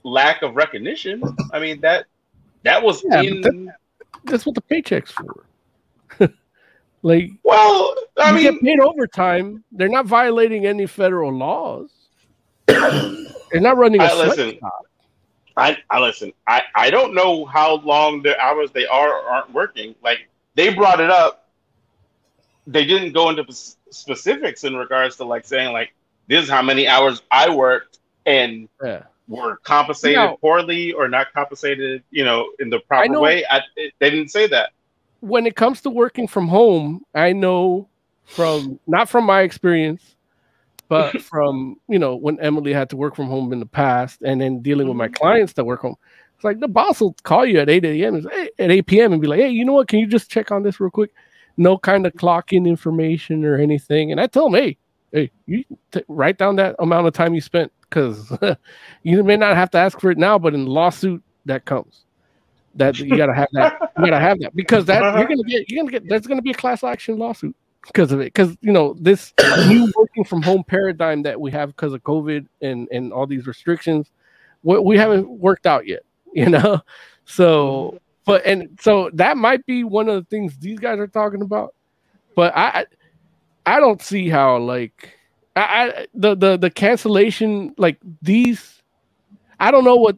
lack 0.04 0.42
of 0.42 0.56
recognition. 0.56 1.22
I 1.52 1.58
mean 1.58 1.80
that 1.80 2.04
that 2.64 2.82
was 2.82 3.02
Yeah, 3.04 3.22
in. 3.22 3.40
but 3.40 3.74
That's 4.30 4.44
what 4.44 4.54
the 4.54 4.60
paycheck's 4.60 5.10
for. 5.12 5.46
like 7.02 7.30
well, 7.44 7.94
I 8.18 8.32
mean, 8.32 8.42
get 8.42 8.60
paid 8.60 8.80
overtime. 8.80 9.64
They're 9.72 9.88
not 9.88 10.06
violating 10.06 10.66
any 10.66 10.86
federal 10.86 11.32
laws. 11.32 11.90
they're 12.66 13.60
not 13.60 13.78
running 13.78 14.00
a 14.00 14.04
I 14.04 14.14
listen. 14.14 14.58
Sweatshop. 15.54 15.84
I, 15.90 15.96
I 15.96 16.00
listen. 16.00 16.32
I, 16.46 16.62
I 16.74 16.90
don't 16.90 17.14
know 17.14 17.44
how 17.44 17.76
long 17.76 18.22
the 18.22 18.38
hours 18.40 18.70
they 18.72 18.86
are 18.86 19.08
or 19.12 19.22
aren't 19.28 19.52
working. 19.52 19.94
Like 20.02 20.28
they 20.54 20.72
brought 20.74 21.00
it 21.00 21.10
up. 21.10 21.48
They 22.66 22.84
didn't 22.84 23.12
go 23.12 23.28
into 23.30 23.44
s- 23.48 23.76
specifics 23.90 24.64
in 24.64 24.76
regards 24.76 25.16
to 25.16 25.24
like 25.24 25.44
saying 25.44 25.72
like 25.72 25.92
this 26.28 26.44
is 26.44 26.50
how 26.50 26.62
many 26.62 26.86
hours 26.88 27.22
I 27.30 27.50
worked 27.50 27.98
and 28.26 28.68
Yeah. 28.82 29.02
were 29.28 29.56
compensated 29.64 30.16
No. 30.16 30.36
poorly 30.40 30.92
or 30.92 31.08
not 31.08 31.32
compensated, 31.32 32.02
you 32.10 32.24
know, 32.24 32.52
in 32.60 32.70
the 32.70 32.78
proper 32.80 33.08
know- 33.08 33.20
way. 33.20 33.44
I, 33.50 33.60
it, 33.76 33.92
they 33.98 34.10
didn't 34.10 34.30
say 34.30 34.46
that. 34.48 34.70
when 35.20 35.46
it 35.46 35.56
comes 35.56 35.80
to 35.82 35.90
working 35.90 36.26
from 36.28 36.48
home, 36.48 37.04
I 37.14 37.32
know 37.32 37.88
from 38.24 38.78
not 38.86 39.08
from 39.08 39.24
my 39.24 39.42
experience, 39.42 40.14
but 40.92 41.22
from 41.32 41.76
you 41.88 41.98
know 41.98 42.14
when 42.14 42.38
Emily 42.40 42.70
had 42.70 42.90
to 42.90 42.98
work 42.98 43.16
from 43.16 43.26
home 43.26 43.50
in 43.50 43.60
the 43.60 43.66
past, 43.66 44.20
and 44.20 44.42
then 44.42 44.60
dealing 44.60 44.88
with 44.88 44.96
my 44.96 45.06
mm-hmm. 45.06 45.14
clients 45.14 45.54
that 45.54 45.64
work 45.64 45.80
home. 45.80 45.96
It's 46.34 46.44
like 46.44 46.60
the 46.60 46.68
boss 46.68 47.00
will 47.00 47.16
call 47.22 47.46
you 47.46 47.60
at 47.60 47.70
eight 47.70 47.86
a.m. 47.86 48.26
at 48.58 48.70
eight 48.70 48.86
p.m. 48.86 49.12
and 49.12 49.22
be 49.22 49.26
like, 49.26 49.40
"Hey, 49.40 49.48
you 49.48 49.64
know 49.64 49.72
what? 49.72 49.88
Can 49.88 50.00
you 50.00 50.06
just 50.06 50.30
check 50.30 50.50
on 50.50 50.62
this 50.62 50.80
real 50.80 50.90
quick?" 50.90 51.14
No 51.56 51.78
kind 51.78 52.06
of 52.06 52.12
clocking 52.12 52.66
information 52.66 53.44
or 53.46 53.56
anything, 53.56 54.12
and 54.12 54.20
I 54.20 54.26
tell 54.26 54.50
them, 54.50 54.60
"Hey, 54.60 54.76
hey, 55.12 55.30
you 55.46 55.64
t- 55.92 56.04
write 56.08 56.36
down 56.36 56.56
that 56.56 56.76
amount 56.78 57.06
of 57.06 57.14
time 57.14 57.32
you 57.32 57.40
spent 57.40 57.72
because 57.88 58.30
you 59.02 59.24
may 59.24 59.36
not 59.38 59.56
have 59.56 59.70
to 59.70 59.78
ask 59.78 59.98
for 59.98 60.10
it 60.10 60.18
now, 60.18 60.38
but 60.38 60.52
in 60.52 60.66
the 60.66 60.70
lawsuit 60.70 61.22
that 61.46 61.64
comes." 61.64 62.04
That 62.74 62.98
you 62.98 63.16
gotta 63.16 63.34
have 63.34 63.48
that. 63.52 63.92
You 63.96 64.04
gotta 64.04 64.20
have 64.20 64.38
that 64.40 64.54
because 64.54 64.84
that 64.86 65.00
you're 65.16 65.28
gonna 65.28 65.42
get. 65.44 65.70
You're 65.70 65.84
gonna 65.84 65.92
get. 65.92 66.06
There's 66.06 66.26
gonna 66.26 66.42
be 66.42 66.50
a 66.50 66.54
class 66.54 66.84
action 66.84 67.18
lawsuit 67.18 67.56
because 67.86 68.12
of 68.12 68.20
it. 68.20 68.32
Because 68.32 68.56
you 68.60 68.72
know 68.72 68.94
this 68.98 69.32
new 69.68 69.92
working 69.96 70.24
from 70.24 70.42
home 70.42 70.64
paradigm 70.64 71.22
that 71.22 71.40
we 71.40 71.50
have 71.50 71.68
because 71.68 71.92
of 71.92 72.02
COVID 72.02 72.46
and 72.60 72.88
and 72.90 73.12
all 73.12 73.26
these 73.26 73.46
restrictions, 73.46 74.10
we, 74.62 74.78
we 74.78 74.98
haven't 74.98 75.28
worked 75.28 75.66
out 75.66 75.86
yet. 75.86 76.02
You 76.34 76.48
know, 76.48 76.80
so 77.26 78.00
but 78.24 78.46
and 78.46 78.78
so 78.80 79.10
that 79.12 79.36
might 79.36 79.66
be 79.66 79.84
one 79.84 80.08
of 80.08 80.14
the 80.14 80.24
things 80.30 80.56
these 80.56 80.78
guys 80.78 80.98
are 80.98 81.06
talking 81.06 81.42
about. 81.42 81.74
But 82.34 82.56
I 82.56 82.86
I 83.66 83.80
don't 83.80 84.00
see 84.00 84.30
how 84.30 84.56
like 84.56 85.18
I, 85.54 85.60
I 85.60 86.06
the 86.14 86.34
the 86.34 86.56
the 86.56 86.70
cancellation 86.70 87.74
like 87.76 87.98
these. 88.22 88.82
I 89.60 89.70
don't 89.70 89.84
know 89.84 89.96
what 89.96 90.16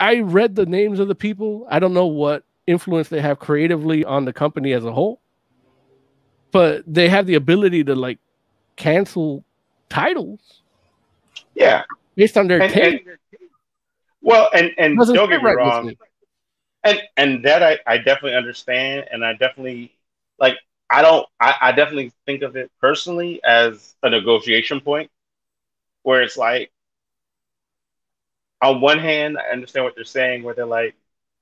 I 0.00 0.20
read 0.20 0.54
the 0.54 0.66
names 0.66 0.98
of 0.98 1.08
the 1.08 1.14
people. 1.14 1.66
I 1.70 1.78
don't 1.78 1.94
know 1.94 2.06
what 2.06 2.44
influence 2.66 3.08
they 3.08 3.20
have 3.20 3.38
creatively 3.38 4.04
on 4.04 4.24
the 4.24 4.32
company 4.32 4.72
as 4.72 4.84
a 4.84 4.92
whole, 4.92 5.20
but 6.56 6.82
they 6.86 7.08
have 7.08 7.26
the 7.26 7.34
ability 7.34 7.84
to 7.84 7.94
like 7.94 8.18
cancel 8.76 9.44
titles 9.88 10.62
Yeah. 11.54 11.84
based 12.14 12.36
on 12.36 12.48
their 12.48 12.60
And, 12.62 12.72
and- 12.74 13.00
well, 14.22 14.50
and 14.52 14.72
and 14.78 14.96
don't 14.98 15.28
get 15.28 15.40
me 15.42 15.46
right 15.50 15.56
wrong. 15.56 15.92
and 16.84 17.02
and 17.16 17.44
that 17.44 17.62
I, 17.62 17.78
I 17.86 17.98
definitely 17.98 18.34
understand 18.36 19.06
and 19.10 19.24
i 19.24 19.32
definitely 19.34 19.92
like 20.38 20.56
i 20.90 21.00
don't 21.02 21.26
I, 21.40 21.54
I 21.60 21.72
definitely 21.72 22.12
think 22.26 22.42
of 22.42 22.56
it 22.56 22.70
personally 22.80 23.40
as 23.44 23.94
a 24.02 24.10
negotiation 24.10 24.80
point 24.80 25.10
where 26.02 26.22
it's 26.22 26.36
like 26.36 26.72
on 28.62 28.80
one 28.80 28.98
hand 28.98 29.38
i 29.38 29.52
understand 29.52 29.84
what 29.84 29.94
they're 29.94 30.04
saying 30.04 30.42
where 30.42 30.54
they're 30.54 30.66
like 30.66 30.94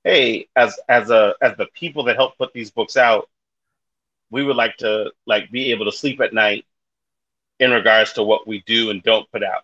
hey 0.03 0.47
as 0.55 0.79
as 0.89 1.09
a 1.09 1.35
as 1.41 1.55
the 1.57 1.67
people 1.73 2.03
that 2.05 2.15
help 2.15 2.37
put 2.37 2.53
these 2.53 2.71
books 2.71 2.97
out 2.97 3.29
we 4.31 4.43
would 4.43 4.55
like 4.55 4.77
to 4.77 5.11
like 5.25 5.51
be 5.51 5.71
able 5.71 5.85
to 5.85 5.91
sleep 5.91 6.19
at 6.21 6.33
night 6.33 6.65
in 7.59 7.71
regards 7.71 8.13
to 8.13 8.23
what 8.23 8.47
we 8.47 8.61
do 8.65 8.89
and 8.89 9.01
don't 9.03 9.29
put 9.31 9.43
out 9.43 9.63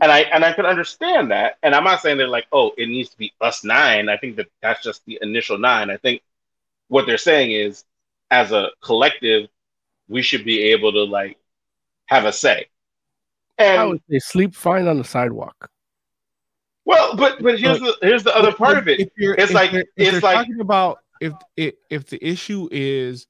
and 0.00 0.10
I 0.12 0.20
and 0.20 0.44
I 0.44 0.52
can 0.52 0.64
understand 0.64 1.32
that. 1.32 1.58
And 1.64 1.74
I'm 1.74 1.82
not 1.84 2.00
saying 2.00 2.16
they're 2.16 2.28
like, 2.28 2.46
oh, 2.52 2.70
it 2.78 2.88
needs 2.88 3.10
to 3.10 3.18
be 3.18 3.32
us 3.40 3.64
nine. 3.64 4.08
I 4.08 4.16
think 4.16 4.36
that 4.36 4.46
that's 4.62 4.82
just 4.82 5.04
the 5.06 5.18
initial 5.20 5.58
nine. 5.58 5.90
I 5.90 5.96
think 5.96 6.22
what 6.88 7.04
they're 7.04 7.18
saying 7.18 7.50
is, 7.50 7.84
as 8.30 8.52
a 8.52 8.68
collective, 8.80 9.48
we 10.08 10.22
should 10.22 10.44
be 10.44 10.62
able 10.70 10.92
to 10.92 11.02
like 11.02 11.36
have 12.06 12.24
a 12.24 12.32
say. 12.32 12.66
I 13.58 13.64
And 13.64 13.90
would 13.90 14.02
say 14.08 14.18
sleep 14.20 14.54
fine 14.54 14.86
on 14.86 14.98
the 14.98 15.04
sidewalk. 15.04 15.68
well, 16.84 17.16
but 17.16 17.42
but 17.42 17.58
here's 17.58 17.80
the 17.80 17.96
here's 18.02 18.22
the 18.22 18.34
other 18.36 18.52
part 18.52 18.78
of 18.78 18.88
it. 18.88 19.00
If 19.00 19.08
you're, 19.16 19.34
It's 19.34 19.50
if 19.50 19.54
like- 19.54 19.72
if 19.74 19.84
it's 19.96 20.22
like- 20.22 20.36
talking 20.46 20.60
about 20.60 21.00
if 21.20 21.32
if 21.56 21.74
if 21.90 22.06
the 22.06 22.24
issue 22.24 22.68
is 22.70 23.26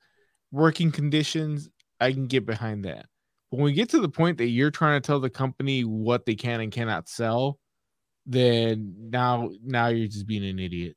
working 0.52 0.92
conditions, 0.92 1.68
I 2.00 2.12
can 2.12 2.26
get 2.26 2.46
behind 2.46 2.84
that. 2.84 3.06
But 3.50 3.56
when 3.56 3.64
we 3.64 3.72
get 3.72 3.88
to 3.90 4.00
the 4.00 4.08
point 4.08 4.38
that 4.38 4.48
you're 4.48 4.70
trying 4.70 5.00
to 5.00 5.06
tell 5.06 5.18
the 5.18 5.30
company 5.30 5.82
what 5.82 6.24
they 6.24 6.34
can 6.34 6.60
and 6.60 6.70
cannot 6.70 7.08
sell, 7.08 7.58
then 8.26 8.94
now 9.10 9.50
now 9.64 9.88
you're 9.88 10.08
just 10.08 10.26
being 10.26 10.44
an 10.44 10.58
idiot. 10.58 10.96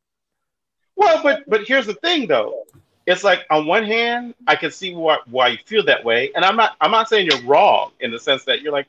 Well, 0.95 1.21
but 1.23 1.43
but 1.47 1.67
here's 1.67 1.87
the 1.87 1.95
thing 1.95 2.27
though. 2.27 2.63
It's 3.07 3.23
like 3.23 3.45
on 3.49 3.65
one 3.65 3.83
hand, 3.83 4.35
I 4.47 4.55
can 4.55 4.71
see 4.71 4.93
why 4.93 5.17
why 5.25 5.49
you 5.49 5.57
feel 5.65 5.83
that 5.85 6.03
way, 6.03 6.31
and 6.35 6.45
I'm 6.45 6.55
not 6.55 6.75
I'm 6.81 6.91
not 6.91 7.09
saying 7.09 7.27
you're 7.31 7.43
wrong 7.43 7.91
in 7.99 8.11
the 8.11 8.19
sense 8.19 8.45
that 8.45 8.61
you're 8.61 8.73
like 8.73 8.87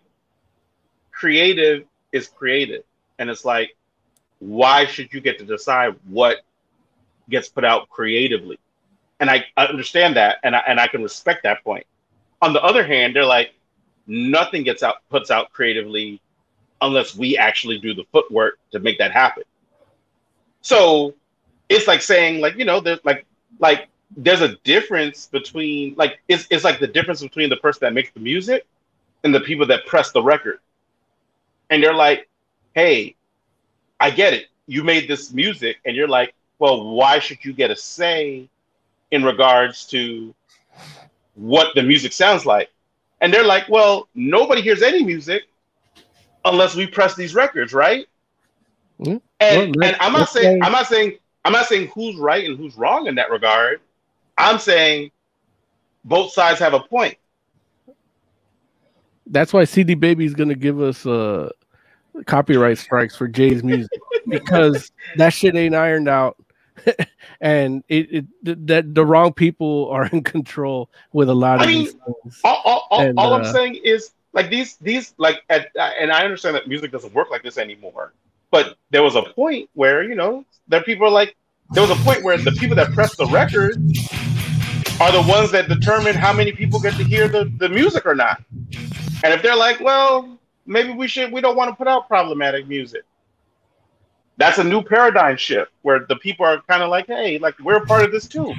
creative 1.10 1.84
is 2.12 2.28
creative, 2.28 2.82
and 3.18 3.30
it's 3.30 3.44
like 3.44 3.74
why 4.38 4.84
should 4.84 5.12
you 5.12 5.20
get 5.20 5.38
to 5.38 5.44
decide 5.44 5.96
what 6.08 6.38
gets 7.28 7.48
put 7.48 7.64
out 7.64 7.88
creatively? 7.88 8.58
And 9.18 9.30
I, 9.30 9.44
I 9.56 9.66
understand 9.66 10.16
that, 10.16 10.38
and 10.44 10.54
I 10.54 10.62
and 10.66 10.78
I 10.78 10.88
can 10.88 11.02
respect 11.02 11.42
that 11.44 11.64
point. 11.64 11.86
On 12.42 12.52
the 12.52 12.62
other 12.62 12.86
hand, 12.86 13.16
they're 13.16 13.24
like 13.24 13.52
nothing 14.06 14.62
gets 14.62 14.82
out 14.82 14.96
puts 15.10 15.30
out 15.30 15.52
creatively 15.52 16.20
unless 16.82 17.16
we 17.16 17.38
actually 17.38 17.78
do 17.78 17.94
the 17.94 18.04
footwork 18.12 18.58
to 18.72 18.78
make 18.78 18.98
that 18.98 19.12
happen. 19.12 19.44
So 20.60 21.14
it's 21.68 21.86
like 21.86 22.02
saying 22.02 22.40
like 22.40 22.56
you 22.56 22.64
know 22.64 22.80
there's 22.80 23.00
like 23.04 23.24
like 23.58 23.88
there's 24.16 24.40
a 24.40 24.56
difference 24.56 25.26
between 25.26 25.94
like 25.96 26.20
it's, 26.28 26.46
it's 26.50 26.64
like 26.64 26.78
the 26.78 26.86
difference 26.86 27.22
between 27.22 27.48
the 27.48 27.56
person 27.56 27.80
that 27.82 27.94
makes 27.94 28.10
the 28.12 28.20
music 28.20 28.66
and 29.24 29.34
the 29.34 29.40
people 29.40 29.66
that 29.66 29.86
press 29.86 30.12
the 30.12 30.22
record. 30.22 30.60
And 31.70 31.82
they're 31.82 31.94
like, 31.94 32.28
hey, 32.74 33.16
I 33.98 34.10
get 34.10 34.34
it. 34.34 34.46
You 34.66 34.84
made 34.84 35.08
this 35.08 35.32
music, 35.32 35.78
and 35.84 35.96
you're 35.96 36.08
like, 36.08 36.34
well, 36.58 36.90
why 36.90 37.18
should 37.18 37.44
you 37.44 37.52
get 37.52 37.70
a 37.70 37.76
say 37.76 38.48
in 39.10 39.24
regards 39.24 39.86
to 39.86 40.34
what 41.34 41.74
the 41.74 41.82
music 41.82 42.12
sounds 42.12 42.46
like? 42.46 42.70
And 43.20 43.32
they're 43.32 43.44
like, 43.44 43.68
well, 43.68 44.08
nobody 44.14 44.60
hears 44.60 44.82
any 44.82 45.04
music 45.04 45.44
unless 46.44 46.74
we 46.74 46.86
press 46.86 47.14
these 47.14 47.34
records, 47.34 47.72
right? 47.72 48.06
Mm-hmm. 49.00 49.16
And 49.40 49.76
Well, 49.76 49.88
and 49.88 49.96
I'm 50.00 50.12
not 50.12 50.28
saying 50.28 50.62
I'm 50.62 50.72
not 50.72 50.86
saying 50.86 51.18
I'm 51.44 51.52
not 51.52 51.66
saying 51.66 51.88
who's 51.94 52.16
right 52.16 52.44
and 52.44 52.56
who's 52.56 52.76
wrong 52.76 53.06
in 53.06 53.14
that 53.16 53.30
regard. 53.30 53.80
I'm 54.38 54.58
saying 54.58 55.10
both 56.04 56.32
sides 56.32 56.58
have 56.60 56.74
a 56.74 56.80
point. 56.80 57.16
That's 59.26 59.52
why 59.52 59.64
CD 59.64 59.94
Baby 59.94 60.24
is 60.24 60.34
going 60.34 60.48
to 60.48 60.54
give 60.54 60.80
us 60.80 61.04
uh, 61.04 61.50
copyright 62.26 62.78
strikes 62.78 63.16
for 63.16 63.26
Jay's 63.28 63.62
music 63.62 64.00
because 64.28 64.92
that 65.16 65.30
shit 65.30 65.56
ain't 65.56 65.74
ironed 65.74 66.08
out, 66.08 66.36
and 67.40 67.82
it, 67.88 68.26
it 68.44 68.68
that 68.68 68.94
the 68.94 69.04
wrong 69.04 69.32
people 69.32 69.88
are 69.90 70.06
in 70.06 70.22
control 70.22 70.90
with 71.12 71.28
a 71.28 71.34
lot 71.34 71.56
of 71.56 71.62
I 71.62 71.66
mean, 71.66 71.86
things. 71.86 72.40
All, 72.44 72.62
all, 72.64 72.86
all, 72.90 73.00
And, 73.00 73.18
all 73.18 73.32
uh, 73.32 73.38
I'm 73.38 73.52
saying 73.52 73.80
is 73.82 74.12
like 74.32 74.50
these 74.50 74.76
these 74.76 75.14
like 75.18 75.42
at, 75.48 75.68
and 75.76 76.12
I 76.12 76.24
understand 76.24 76.56
that 76.56 76.68
music 76.68 76.92
doesn't 76.92 77.14
work 77.14 77.30
like 77.30 77.42
this 77.42 77.58
anymore. 77.58 78.12
But 78.50 78.76
there 78.90 79.02
was 79.02 79.16
a 79.16 79.22
point 79.22 79.68
where 79.74 80.02
you 80.02 80.14
know 80.14 80.44
there 80.68 80.82
people 80.82 81.06
are 81.06 81.10
like 81.10 81.36
there 81.70 81.82
was 81.82 81.90
a 81.90 82.02
point 82.02 82.22
where 82.22 82.38
the 82.38 82.52
people 82.52 82.76
that 82.76 82.92
press 82.92 83.16
the 83.16 83.26
record 83.26 83.76
are 85.00 85.12
the 85.12 85.24
ones 85.28 85.50
that 85.50 85.68
determine 85.68 86.14
how 86.14 86.32
many 86.32 86.52
people 86.52 86.80
get 86.80 86.94
to 86.94 87.04
hear 87.04 87.28
the, 87.28 87.52
the 87.58 87.68
music 87.68 88.06
or 88.06 88.14
not. 88.14 88.42
And 89.24 89.34
if 89.34 89.42
they're 89.42 89.56
like, 89.56 89.80
well, 89.80 90.38
maybe 90.64 90.92
we 90.92 91.08
should 91.08 91.32
we 91.32 91.40
don't 91.40 91.56
want 91.56 91.70
to 91.70 91.76
put 91.76 91.88
out 91.88 92.08
problematic 92.08 92.68
music. 92.68 93.02
That's 94.38 94.58
a 94.58 94.64
new 94.64 94.82
paradigm 94.82 95.36
shift 95.36 95.72
where 95.82 96.06
the 96.08 96.16
people 96.16 96.44
are 96.44 96.60
kind 96.68 96.82
of 96.82 96.90
like, 96.90 97.06
hey, 97.06 97.38
like 97.38 97.58
we're 97.60 97.76
a 97.76 97.86
part 97.86 98.04
of 98.04 98.12
this 98.12 98.28
too. 98.28 98.54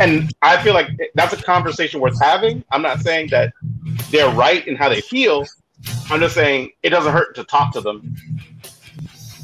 And 0.00 0.32
I 0.40 0.62
feel 0.62 0.72
like 0.72 0.88
that's 1.14 1.34
a 1.34 1.42
conversation 1.42 2.00
worth 2.00 2.18
having. 2.20 2.64
I'm 2.72 2.80
not 2.80 3.00
saying 3.00 3.28
that 3.30 3.52
they're 4.10 4.34
right 4.34 4.66
in 4.66 4.76
how 4.76 4.88
they 4.88 5.02
feel. 5.02 5.44
I'm 6.10 6.20
just 6.20 6.34
saying 6.34 6.70
it 6.82 6.90
doesn't 6.90 7.12
hurt 7.12 7.34
to 7.36 7.44
talk 7.44 7.72
to 7.74 7.80
them. 7.80 8.16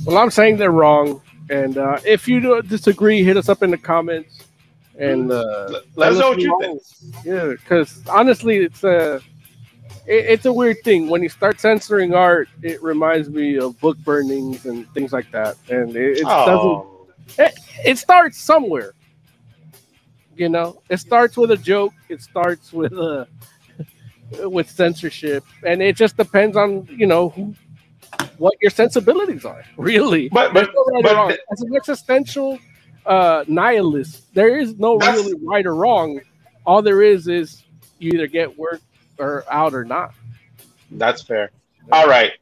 Well, 0.06 0.16
I'm 0.18 0.30
saying 0.30 0.56
they're 0.56 0.70
wrong, 0.70 1.20
and 1.50 1.76
uh, 1.76 1.98
if 2.06 2.26
you 2.28 2.62
disagree, 2.62 3.22
hit 3.22 3.36
us 3.36 3.48
up 3.48 3.62
in 3.62 3.70
the 3.70 3.78
comments 3.78 4.46
and 4.98 5.30
uh, 5.30 5.68
Let- 5.68 5.82
let 5.96 6.12
us 6.12 6.18
know 6.18 6.30
what 6.30 6.40
you 6.40 6.58
wrong. 6.58 6.78
Yeah, 7.24 7.48
because 7.48 8.02
honestly, 8.08 8.58
it's 8.58 8.82
a 8.84 9.20
it, 10.06 10.26
it's 10.26 10.46
a 10.46 10.52
weird 10.52 10.82
thing 10.84 11.08
when 11.08 11.22
you 11.22 11.28
start 11.28 11.60
censoring 11.60 12.14
art. 12.14 12.48
It 12.62 12.82
reminds 12.82 13.28
me 13.28 13.56
of 13.58 13.78
book 13.80 13.98
burnings 13.98 14.66
and 14.66 14.88
things 14.94 15.12
like 15.12 15.30
that, 15.32 15.56
and 15.68 15.94
it, 15.96 16.18
it 16.18 16.22
doesn't. 16.24 16.54
Oh, 16.54 17.06
It 17.84 17.98
starts 17.98 18.38
somewhere. 18.38 18.92
You 20.36 20.48
know, 20.48 20.82
it 20.90 20.98
starts 20.98 21.36
with 21.36 21.50
a 21.50 21.56
joke. 21.56 21.92
It 22.08 22.20
starts 22.22 22.72
with 22.72 22.92
a 22.92 23.26
with 24.44 24.70
censorship, 24.70 25.44
and 25.64 25.82
it 25.82 25.96
just 25.96 26.16
depends 26.16 26.56
on 26.56 26.86
you 26.90 27.06
know 27.06 27.30
who, 27.30 27.54
what 28.38 28.54
your 28.60 28.70
sensibilities 28.70 29.44
are. 29.44 29.64
Really, 29.76 30.28
But- 30.28 30.52
but- 30.52 30.70
no 30.74 30.84
right 31.00 31.02
but 31.02 31.40
as 31.52 31.62
an 31.62 31.74
existential 31.74 32.58
uh, 33.06 33.44
nihilist, 33.48 34.32
there 34.34 34.58
is 34.58 34.76
no 34.78 34.96
really 34.98 35.34
right 35.42 35.64
or 35.64 35.74
wrong. 35.74 36.20
All 36.66 36.82
there 36.82 37.02
is 37.02 37.28
is 37.28 37.62
you 37.98 38.10
either 38.12 38.26
get 38.26 38.58
work 38.58 38.80
or 39.18 39.44
out 39.50 39.74
or 39.74 39.84
not. 39.84 40.14
that's 40.92 41.22
fair. 41.22 41.50
All 41.92 42.06
right, 42.06 42.32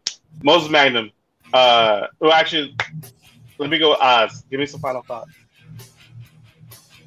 Moses 0.42 0.70
Magnum. 0.70 1.10
Uh, 1.52 2.06
well, 2.18 2.32
actually, 2.32 2.76
let 3.58 3.70
me 3.70 3.78
go. 3.78 3.94
Oz, 3.94 4.44
give 4.50 4.60
me 4.60 4.66
some 4.66 4.80
final 4.80 5.02
thoughts. 5.02 5.32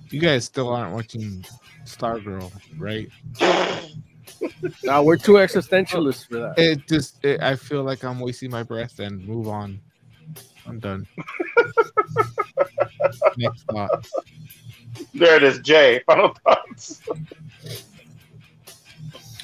You 0.10 0.22
guys 0.22 0.46
still 0.46 0.70
aren't 0.70 0.94
watching 0.94 1.46
Stargirl, 1.86 2.52
right? 2.78 3.10
Now 4.84 5.04
we're 5.04 5.18
too 5.18 5.34
existentialists 5.34 6.28
for 6.28 6.40
that. 6.40 6.54
It 6.58 6.88
just, 6.88 7.24
it, 7.26 7.42
I 7.42 7.56
feel 7.56 7.84
like 7.84 8.04
I'm 8.04 8.20
wasting 8.20 8.52
my 8.52 8.64
breath 8.64 9.00
and 9.00 9.26
move 9.28 9.48
on. 9.48 9.80
I'm 10.66 10.80
done. 10.80 11.08
Next 13.38 13.64
thought. 13.64 14.08
There 15.14 15.36
it 15.36 15.44
is, 15.44 15.60
Jay. 15.60 16.02
Final 16.06 16.36
thoughts. 16.44 17.02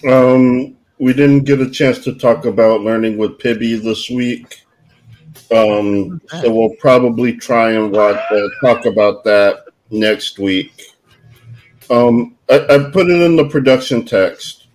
Um, 0.07 0.75
we 0.99 1.13
didn't 1.13 1.41
get 1.45 1.59
a 1.61 1.69
chance 1.69 1.99
to 2.05 2.13
talk 2.15 2.45
about 2.45 2.81
learning 2.81 3.17
with 3.17 3.39
Pibby 3.39 3.75
this 3.77 4.09
week. 4.09 4.61
Um, 5.51 6.21
so 6.41 6.51
we'll 6.53 6.75
probably 6.79 7.35
try 7.37 7.71
and 7.71 7.91
watch, 7.91 8.19
uh, 8.31 8.47
talk 8.61 8.85
about 8.85 9.23
that 9.23 9.65
next 9.91 10.39
week. 10.39 10.83
Um, 11.89 12.35
I, 12.49 12.59
I 12.69 12.89
put 12.91 13.09
it 13.09 13.21
in 13.21 13.35
the 13.35 13.47
production 13.49 14.05
text. 14.05 14.67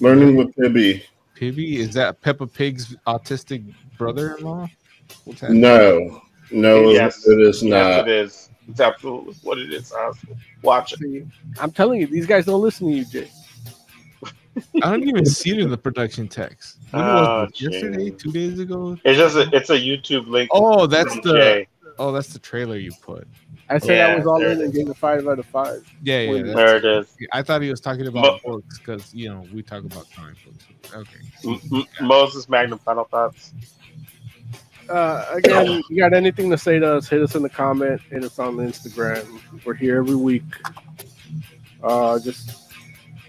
Learning 0.00 0.36
with 0.36 0.54
Pibby. 0.56 1.02
Pibby, 1.34 1.76
is 1.78 1.94
that 1.94 2.20
Peppa 2.20 2.46
Pig's 2.46 2.96
autistic 3.06 3.72
brother-in-law? 3.98 4.68
No, 5.48 6.20
no, 6.50 6.90
Yes. 6.90 7.26
it 7.26 7.40
is 7.40 7.62
Yes, 7.62 7.96
not. 7.96 8.08
it 8.08 8.12
is. 8.12 8.50
It's 8.68 8.80
absolutely 8.80 9.34
what 9.42 9.58
it 9.58 9.72
is. 9.72 9.92
Oz. 9.92 10.16
Watch 10.62 10.92
it. 10.92 10.98
See, 10.98 11.24
I'm 11.60 11.70
telling 11.70 12.00
you, 12.00 12.06
these 12.06 12.26
guys 12.26 12.46
don't 12.46 12.60
listen 12.60 12.88
to 12.88 12.92
you, 12.96 13.04
Jay. 13.04 13.30
I 14.82 14.90
don't 14.90 15.06
even 15.08 15.26
see 15.26 15.50
it 15.50 15.58
in 15.58 15.70
the 15.70 15.76
production 15.78 16.28
text. 16.28 16.78
Oh, 16.94 17.42
was? 17.44 17.60
Yesterday, 17.60 18.10
jeez. 18.10 18.18
two 18.18 18.32
days 18.32 18.58
ago. 18.58 18.96
It's 19.04 19.18
just 19.18 19.36
a, 19.36 19.48
it's 19.54 19.70
a 19.70 19.78
YouTube 19.78 20.26
link. 20.28 20.50
Oh, 20.52 20.86
that's 20.86 21.14
the 21.20 21.32
Jay. 21.34 21.68
oh, 21.98 22.12
that's 22.12 22.32
the 22.32 22.38
trailer 22.38 22.76
you 22.76 22.92
put. 23.02 23.26
I 23.68 23.78
said 23.78 23.96
Yeah, 23.96 24.06
I 24.14 24.16
was 24.16 24.26
all 24.26 24.42
in 24.44 24.60
it 24.60 24.64
and 24.64 24.72
gave 24.72 24.88
a 24.88 24.94
five 24.94 25.26
out 25.26 25.38
of 25.40 25.46
five. 25.46 25.84
Yeah, 26.02 26.20
yeah. 26.20 26.42
That's- 26.42 26.54
There 26.54 26.76
it 26.76 26.84
is. 26.84 27.16
I 27.32 27.42
thought 27.42 27.62
he 27.62 27.70
was 27.70 27.80
talking 27.80 28.06
about 28.06 28.42
books 28.44 28.78
because 28.78 29.12
you 29.12 29.28
know 29.28 29.44
we 29.52 29.62
talk 29.62 29.84
about 29.84 30.06
comic 30.14 30.36
books. 30.44 30.94
Okay. 30.94 31.18
M- 31.44 31.60
M- 32.00 32.06
Moses 32.06 32.48
Magnum. 32.48 32.78
Final 32.78 33.04
thoughts. 33.04 33.52
Uh, 34.88 35.24
again, 35.32 35.82
you 35.90 35.96
got 35.96 36.14
anything 36.14 36.48
to 36.48 36.56
say 36.56 36.78
to 36.78 36.94
us? 36.94 37.08
Hit 37.08 37.20
us 37.20 37.34
in 37.34 37.42
the 37.42 37.48
comment. 37.48 38.00
Hit 38.02 38.22
us 38.22 38.38
on 38.38 38.56
the 38.56 38.62
Instagram. 38.62 39.26
We're 39.64 39.74
here 39.74 39.98
every 39.98 40.14
week. 40.14 40.44
Uh, 41.82 42.20
just 42.20 42.65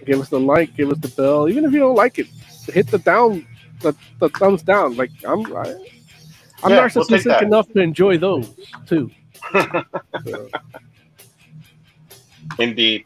give 0.08 0.20
us 0.20 0.30
the 0.30 0.40
like, 0.40 0.76
give 0.76 0.90
us 0.90 0.98
the 0.98 1.10
bell. 1.10 1.48
Even 1.50 1.66
if 1.66 1.72
you 1.74 1.80
don't 1.80 1.96
like 1.96 2.18
it, 2.18 2.28
hit 2.74 2.88
the 2.88 2.98
down, 2.98 3.46
the, 3.82 3.94
the 4.20 4.30
thumbs 4.30 4.64
down. 4.64 4.96
Like 4.96 5.12
I'm, 5.28 5.46
I, 5.56 5.76
I'm 6.64 6.72
Yeah, 6.72 6.90
we'll 6.96 7.06
take 7.06 7.24
narcissistic 7.24 7.26
that. 7.26 7.44
enough 7.44 7.72
to 7.74 7.80
enjoy 7.80 8.18
those 8.18 8.52
too. 8.88 9.12
So, 10.26 10.50
Indeed. 12.60 13.06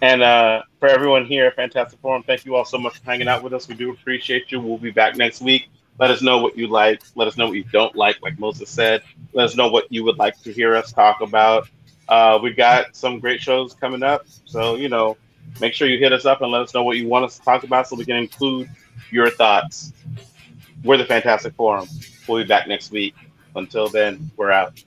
And 0.00 0.22
uh, 0.22 0.62
for 0.80 0.88
everyone 0.88 1.26
here 1.26 1.46
at 1.46 1.56
Fantastic 1.56 2.00
Forum, 2.00 2.22
thank 2.22 2.44
you 2.44 2.54
all 2.54 2.64
so 2.64 2.78
much 2.78 2.98
for 2.98 3.04
hanging 3.04 3.28
out 3.28 3.42
with 3.42 3.52
us. 3.52 3.68
We 3.68 3.74
do 3.74 3.90
appreciate 3.92 4.50
you. 4.50 4.60
We'll 4.60 4.78
be 4.78 4.90
back 4.90 5.16
next 5.16 5.40
week. 5.40 5.68
Let 5.98 6.10
us 6.10 6.22
know 6.22 6.38
what 6.38 6.56
you 6.56 6.68
like. 6.68 7.02
Let 7.16 7.26
us 7.26 7.36
know 7.36 7.46
what 7.46 7.56
you 7.56 7.64
don't 7.64 7.94
like, 7.96 8.22
like 8.22 8.38
Moses 8.38 8.70
said. 8.70 9.02
Let 9.32 9.46
us 9.46 9.56
know 9.56 9.68
what 9.68 9.90
you 9.90 10.04
would 10.04 10.16
like 10.16 10.40
to 10.42 10.52
hear 10.52 10.76
us 10.76 10.92
talk 10.92 11.20
about. 11.20 11.68
Uh, 12.08 12.38
we 12.40 12.52
got 12.52 12.94
some 12.94 13.18
great 13.18 13.40
shows 13.40 13.74
coming 13.74 14.04
up. 14.04 14.24
So, 14.44 14.76
you 14.76 14.88
know, 14.88 15.16
make 15.60 15.74
sure 15.74 15.88
you 15.88 15.98
hit 15.98 16.12
us 16.12 16.24
up 16.24 16.42
and 16.42 16.50
let 16.50 16.62
us 16.62 16.74
know 16.74 16.82
what 16.82 16.96
you 16.96 17.08
want 17.08 17.24
us 17.24 17.38
to 17.38 17.44
talk 17.44 17.64
about 17.64 17.88
so 17.88 17.96
we 17.96 18.04
can 18.04 18.16
include 18.16 18.68
your 19.10 19.30
thoughts. 19.30 19.92
We're 20.84 20.96
the 20.96 21.04
Fantastic 21.04 21.54
Forum. 21.54 21.88
We'll 22.28 22.42
be 22.42 22.48
back 22.48 22.68
next 22.68 22.90
week. 22.90 23.14
Until 23.56 23.88
then, 23.88 24.30
we're 24.36 24.52
out. 24.52 24.82